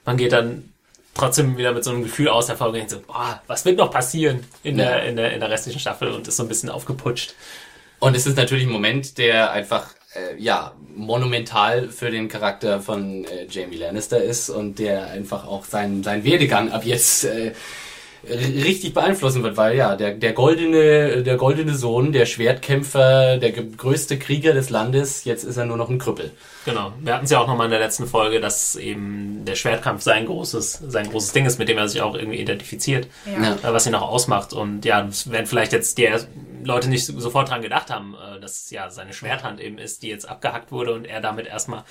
man 0.05 0.17
geht 0.17 0.33
dann 0.33 0.73
trotzdem 1.15 1.57
wieder 1.57 1.73
mit 1.73 1.83
so 1.83 1.91
einem 1.91 2.05
Gefühl 2.05 2.29
aus 2.29 2.47
der 2.47 2.57
Folge 2.57 2.85
so, 2.87 3.01
boah, 3.01 3.43
was 3.47 3.65
wird 3.65 3.79
noch 3.79 3.91
passieren 3.91 4.45
in, 4.63 4.79
Ja. 4.79 4.85
der, 4.85 5.05
in, 5.07 5.17
der, 5.17 5.33
in 5.33 5.41
der 5.41 5.51
restlichen 5.51 5.81
Staffel 5.81 6.13
und 6.13 6.29
ist 6.29 6.37
so 6.37 6.45
ein 6.45 6.49
bisschen 6.49 6.71
aufgeputscht. 6.71 7.35
Und 7.99 8.15
es 8.15 8.27
ist 8.27 8.37
natürlich 8.37 8.67
ein 8.67 8.71
Moment, 8.71 9.19
der 9.19 9.51
einfach, 9.51 9.87
äh, 10.19 10.41
ja, 10.41 10.73
monumental 10.95 11.89
für 11.89 12.11
den 12.11 12.29
Charakter 12.29 12.81
von 12.81 13.25
äh, 13.25 13.47
Jamie 13.49 13.77
Lannister 13.77 14.23
ist 14.23 14.51
und 14.51 14.79
der 14.79 15.09
einfach 15.09 15.47
auch 15.47 15.65
seinen, 15.65 16.03
seinen 16.03 16.25
Werdegang 16.25 16.73
ab 16.73 16.85
jetzt, 16.85 17.25
äh, 17.25 17.53
richtig 18.31 18.95
beeinflussen 18.95 19.43
wird, 19.43 19.57
weil 19.57 19.77
ja, 19.77 19.97
der, 19.97 20.13
der 20.15 20.33
goldene, 20.33 21.23
der 21.23 21.37
goldene 21.37 21.75
Sohn, 21.75 22.13
der 22.13 22.27
Schwertkämpfer, 22.27 23.39
der 23.39 23.53
größte 23.53 24.19
Krieger 24.19 24.53
des 24.53 24.71
Landes, 24.71 25.25
jetzt 25.25 25.45
ist 25.45 25.57
er 25.57 25.65
nur 25.67 25.77
noch 25.77 25.89
ein 25.89 25.99
Krüppel. 25.99 26.33
Genau. 26.65 26.93
Wir 27.01 27.15
hatten 27.15 27.25
es 27.25 27.31
ja 27.31 27.39
auch 27.41 27.47
nochmal 27.47 27.67
in 27.67 27.71
der 27.71 27.81
letzten 27.81 28.07
Folge, 28.07 28.41
dass 28.41 28.77
eben 28.77 29.45
der 29.47 29.55
Schwertkampf 29.55 30.03
sein 30.03 30.27
großes, 30.27 30.83
sein 30.89 31.09
großes 31.11 31.33
Ding 31.33 31.47
ist, 31.47 31.59
mit 31.59 31.69
dem 31.69 31.79
er 31.79 31.89
sich 31.89 32.03
auch 32.03 32.15
irgendwie 32.15 32.39
identifiziert, 32.39 33.09
Ja. 33.27 33.55
äh, 33.55 33.73
was 33.73 33.87
ihn 33.87 33.95
auch 33.95 34.09
ausmacht. 34.09 34.53
Und 34.53 34.85
ja, 34.85 35.09
werden 35.27 35.47
vielleicht 35.47 35.73
jetzt 35.73 35.97
die 35.99 36.09
Leute 36.65 36.89
nicht 36.91 37.07
sofort 37.07 37.49
dran 37.51 37.63
gedacht 37.63 37.91
haben, 37.91 38.15
äh, 38.15 38.41
dass 38.41 38.65
es 38.65 38.71
ja 38.71 38.91
seine 38.91 39.13
Schwerthand 39.13 39.61
eben 39.61 39.79
ist, 39.79 40.03
die 40.03 40.09
jetzt 40.09 40.29
abgehackt 40.29 40.73
wurde 40.73 40.93
und 40.93 41.05
er 41.07 41.21
damit 41.21 41.47
erstmal 41.47 41.85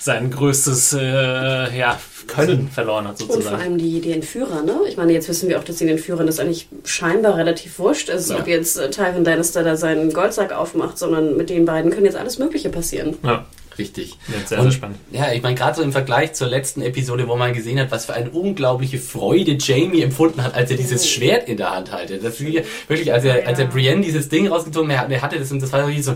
sein 0.00 0.30
größtes 0.30 0.94
äh, 0.94 1.78
ja, 1.78 2.00
Können 2.26 2.68
verloren 2.70 3.06
hat 3.06 3.20
Und 3.20 3.26
vor 3.26 3.36
sozusagen. 3.36 3.60
allem 3.62 3.78
die, 3.78 4.00
die 4.00 4.12
Entführer, 4.12 4.62
ne? 4.62 4.80
Ich 4.88 4.96
meine, 4.96 5.12
jetzt 5.12 5.28
wissen 5.28 5.48
wir 5.48 5.58
auch, 5.58 5.64
dass 5.64 5.76
den 5.76 5.88
Entführern 5.88 6.26
das 6.26 6.40
eigentlich 6.40 6.68
scheinbar 6.84 7.36
relativ 7.36 7.78
wurscht 7.78 8.08
ist, 8.08 8.30
ob 8.30 8.46
Ja. 8.48 8.54
jetzt 8.54 8.78
äh, 8.78 8.88
Tywin 8.90 9.24
Lannister 9.24 9.62
da 9.62 9.76
seinen 9.76 10.12
Goldsack 10.12 10.52
aufmacht, 10.52 10.96
sondern 10.98 11.36
mit 11.36 11.50
den 11.50 11.64
beiden 11.66 11.90
können 11.90 12.06
jetzt 12.06 12.16
alles 12.16 12.38
Mögliche 12.38 12.70
passieren. 12.70 13.16
Ja, 13.22 13.44
Richtig. 13.78 14.18
Jetzt 14.36 14.48
sehr, 14.50 14.58
Und, 14.58 14.64
sehr 14.64 14.72
spannend. 14.72 14.98
Ja, 15.10 15.32
ich 15.32 15.42
meine, 15.42 15.54
gerade 15.54 15.76
so 15.76 15.82
im 15.82 15.92
Vergleich 15.92 16.34
zur 16.34 16.48
letzten 16.48 16.82
Episode, 16.82 17.26
wo 17.28 17.36
man 17.36 17.54
gesehen 17.54 17.78
hat, 17.80 17.90
was 17.90 18.04
für 18.04 18.12
eine 18.12 18.28
unglaubliche 18.28 18.98
Freude 18.98 19.56
Jamie 19.58 20.02
empfunden 20.02 20.42
hat, 20.42 20.54
als 20.54 20.70
er 20.70 20.76
dieses 20.76 21.08
Schwert 21.08 21.48
in 21.48 21.56
der 21.56 21.70
Hand 21.70 21.90
hatte. 21.90 22.18
Das 22.18 22.40
ist 22.40 22.44
wirklich, 22.88 23.10
als 23.12 23.24
er, 23.24 23.46
als 23.48 23.58
er 23.58 23.66
Brienne 23.66 24.02
dieses 24.02 24.28
Ding 24.28 24.48
rausgezogen 24.48 24.98
hat, 24.98 25.10
er 25.10 25.22
hatte 25.22 25.38
das 25.38 25.50
und 25.50 25.62
das 25.62 25.72
war 25.72 25.86
wirklich 25.86 26.04
so, 26.04 26.14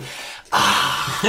ah, 0.54 1.26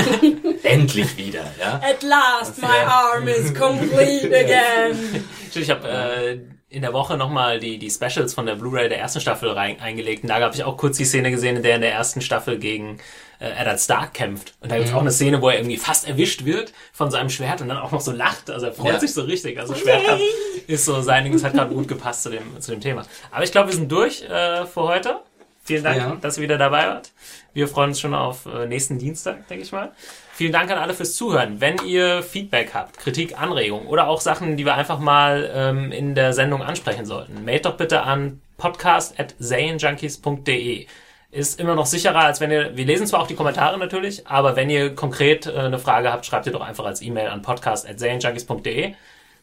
endlich 0.63 1.17
wieder, 1.17 1.43
ja. 1.59 1.79
At 1.83 2.03
last, 2.03 2.61
my 2.61 2.67
arm 2.85 3.27
is 3.27 3.53
complete 3.53 4.25
again. 4.37 5.25
Ich 5.53 5.69
habe 5.69 5.87
äh, 5.87 6.39
in 6.69 6.81
der 6.81 6.91
Woche 6.93 7.15
nochmal 7.17 7.59
die, 7.59 7.77
die 7.77 7.89
Specials 7.89 8.33
von 8.33 8.45
der 8.45 8.55
Blu-ray 8.55 8.89
der 8.89 8.99
ersten 8.99 9.21
Staffel 9.21 9.49
rein, 9.51 9.79
eingelegt. 9.79 10.23
Und 10.23 10.29
da 10.29 10.39
habe 10.41 10.53
ich 10.53 10.63
auch 10.63 10.75
kurz 10.75 10.97
die 10.97 11.05
Szene 11.05 11.31
gesehen, 11.31 11.55
in 11.55 11.63
der 11.63 11.75
in 11.75 11.81
der 11.81 11.93
ersten 11.93 12.19
Staffel 12.19 12.57
gegen 12.59 12.97
äh, 13.39 13.49
Eddard 13.61 13.79
Stark 13.79 14.13
kämpft. 14.13 14.55
Und 14.59 14.71
da 14.71 14.77
gibt's 14.77 14.91
auch 14.93 14.99
eine 14.99 15.11
Szene, 15.11 15.41
wo 15.41 15.49
er 15.49 15.57
irgendwie 15.57 15.77
fast 15.77 16.07
erwischt 16.07 16.43
wird 16.43 16.73
von 16.91 17.11
seinem 17.11 17.29
Schwert 17.29 17.61
und 17.61 17.69
dann 17.69 17.77
auch 17.77 17.91
noch 17.91 18.01
so 18.01 18.11
lacht. 18.11 18.49
Also 18.49 18.65
er 18.65 18.73
freut 18.73 18.93
Ja. 18.95 18.99
sich 18.99 19.13
so 19.13 19.21
richtig. 19.21 19.57
Also 19.59 19.75
Schwertkampf 19.75 20.21
ist 20.67 20.83
so 20.85 20.99
sein 21.01 21.23
Ding. 21.23 21.31
Das 21.33 21.43
hat 21.45 21.53
gerade 21.53 21.73
gut 21.73 21.87
gepasst 21.87 22.23
zu 22.23 22.29
dem, 22.29 22.59
zu 22.59 22.71
dem 22.71 22.81
Thema. 22.81 23.03
Aber 23.31 23.43
ich 23.45 23.51
glaube, 23.53 23.69
wir 23.69 23.75
sind 23.75 23.89
durch 23.89 24.23
äh, 24.23 24.65
für 24.65 24.81
heute. 24.81 25.19
Vielen 25.65 25.83
Dank, 25.83 25.97
Ja. 25.97 26.15
dass 26.21 26.37
ihr 26.37 26.43
wieder 26.43 26.57
dabei 26.57 26.87
wart. 26.87 27.11
Wir 27.53 27.67
freuen 27.67 27.89
uns 27.89 27.99
schon 27.99 28.13
auf 28.13 28.45
äh, 28.45 28.67
nächsten 28.67 28.99
Dienstag, 28.99 29.47
denke 29.47 29.63
ich 29.63 29.71
mal. 29.71 29.91
Vielen 30.33 30.51
Dank 30.51 30.69
an 30.69 30.77
alle 30.77 30.93
fürs 30.93 31.15
Zuhören. 31.15 31.59
Wenn 31.59 31.77
ihr 31.85 32.21
Feedback 32.21 32.71
habt, 32.73 32.99
Kritik, 32.99 33.39
Anregungen 33.39 33.87
oder 33.87 34.07
auch 34.07 34.21
Sachen, 34.21 34.57
die 34.57 34.65
wir 34.65 34.75
einfach 34.75 34.99
mal 34.99 35.49
ähm, 35.53 35.91
in 35.91 36.13
der 36.13 36.33
Sendung 36.33 36.61
ansprechen 36.61 37.05
sollten, 37.05 37.45
mailt 37.45 37.65
doch 37.65 37.77
bitte 37.77 38.03
an 38.03 38.41
podcast.zayenjunkies.de. 38.57 40.87
Ist 41.31 41.59
immer 41.59 41.75
noch 41.75 41.85
sicherer, 41.85 42.19
als 42.19 42.39
wenn 42.39 42.51
ihr, 42.51 42.77
wir 42.77 42.85
lesen 42.85 43.07
zwar 43.07 43.21
auch 43.21 43.27
die 43.27 43.35
Kommentare 43.35 43.77
natürlich, 43.77 44.25
aber 44.27 44.55
wenn 44.55 44.69
ihr 44.69 44.95
konkret 44.95 45.47
äh, 45.47 45.57
eine 45.57 45.79
Frage 45.79 46.11
habt, 46.11 46.25
schreibt 46.25 46.45
ihr 46.45 46.53
doch 46.53 46.61
einfach 46.61 46.85
als 46.85 47.01
E-Mail 47.01 47.27
an 47.29 47.41
podcast.zayenjunkies.de. 47.41 48.93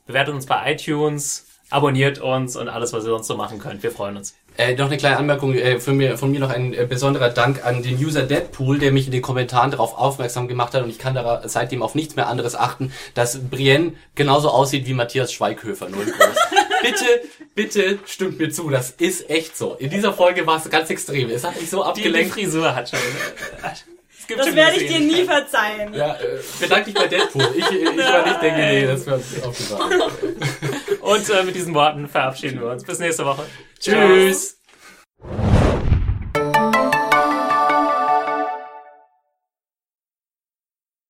Bewertet 0.06 0.34
uns 0.34 0.46
bei 0.46 0.72
iTunes, 0.72 1.46
abonniert 1.70 2.18
uns 2.18 2.56
und 2.56 2.68
alles, 2.68 2.92
was 2.92 3.04
ihr 3.04 3.10
sonst 3.10 3.26
so 3.26 3.36
machen 3.36 3.58
könnt. 3.58 3.82
Wir 3.82 3.90
freuen 3.90 4.16
uns. 4.16 4.34
Äh, 4.58 4.74
noch 4.74 4.86
eine 4.86 4.98
kleine 4.98 5.16
Anmerkung 5.16 5.54
äh, 5.54 5.80
von, 5.80 5.96
mir, 5.96 6.18
von 6.18 6.30
mir 6.30 6.40
noch 6.40 6.50
ein 6.50 6.74
äh, 6.74 6.86
besonderer 6.86 7.30
Dank 7.30 7.64
an 7.64 7.82
den 7.82 7.96
User 7.96 8.22
Deadpool, 8.22 8.78
der 8.78 8.92
mich 8.92 9.06
in 9.06 9.12
den 9.12 9.22
Kommentaren 9.22 9.70
darauf 9.70 9.96
aufmerksam 9.96 10.46
gemacht 10.46 10.74
hat 10.74 10.82
und 10.82 10.90
ich 10.90 10.98
kann 10.98 11.14
da 11.14 11.42
seitdem 11.46 11.82
auf 11.82 11.94
nichts 11.94 12.16
mehr 12.16 12.28
anderes 12.28 12.54
achten, 12.54 12.92
dass 13.14 13.38
Brienne 13.48 13.94
genauso 14.14 14.50
aussieht 14.50 14.86
wie 14.86 14.92
Matthias 14.92 15.32
Schweighöfer, 15.32 15.88
nur 15.88 16.02
in 16.02 16.10
groß. 16.12 16.36
bitte, 16.82 17.04
bitte 17.54 17.98
stimmt 18.04 18.38
mir 18.38 18.50
zu, 18.50 18.68
das 18.68 18.90
ist 18.90 19.30
echt 19.30 19.56
so. 19.56 19.74
In 19.74 19.88
dieser 19.88 20.12
Folge 20.12 20.46
war 20.46 20.58
es 20.58 20.68
ganz 20.68 20.90
extrem. 20.90 21.30
Es 21.30 21.44
hat 21.44 21.58
mich 21.58 21.70
so 21.70 21.78
Die, 21.78 22.02
die 22.02 22.08
abgelenkt. 22.08 22.34
Frisur 22.34 22.74
hat 22.74 22.90
schon. 22.90 22.98
Gibt 24.34 24.46
Das 24.46 24.54
werde 24.54 24.76
ich 24.76 24.88
dir 24.88 25.00
nie 25.00 25.24
verzeihen. 25.24 25.92
Ja, 25.92 26.14
äh, 26.14 26.38
bedank 26.58 26.84
dich 26.86 26.94
bei 26.94 27.06
Deadpool. 27.06 27.48
Ich, 27.54 27.70
ich 27.70 27.84
war 27.86 28.26
nicht 28.26 28.42
denke, 28.42 28.60
nee, 28.60 28.86
das 28.86 29.06
war 29.06 29.16
aufgefallen. 29.16 30.02
Und 31.00 31.30
äh, 31.30 31.42
mit 31.42 31.54
diesen 31.54 31.74
Worten 31.74 32.08
verabschieden 32.08 32.60
wir 32.60 32.68
uns. 32.68 32.84
Bis 32.84 32.98
nächste 32.98 33.26
Woche. 33.26 33.44
Tschüss. 33.78 34.58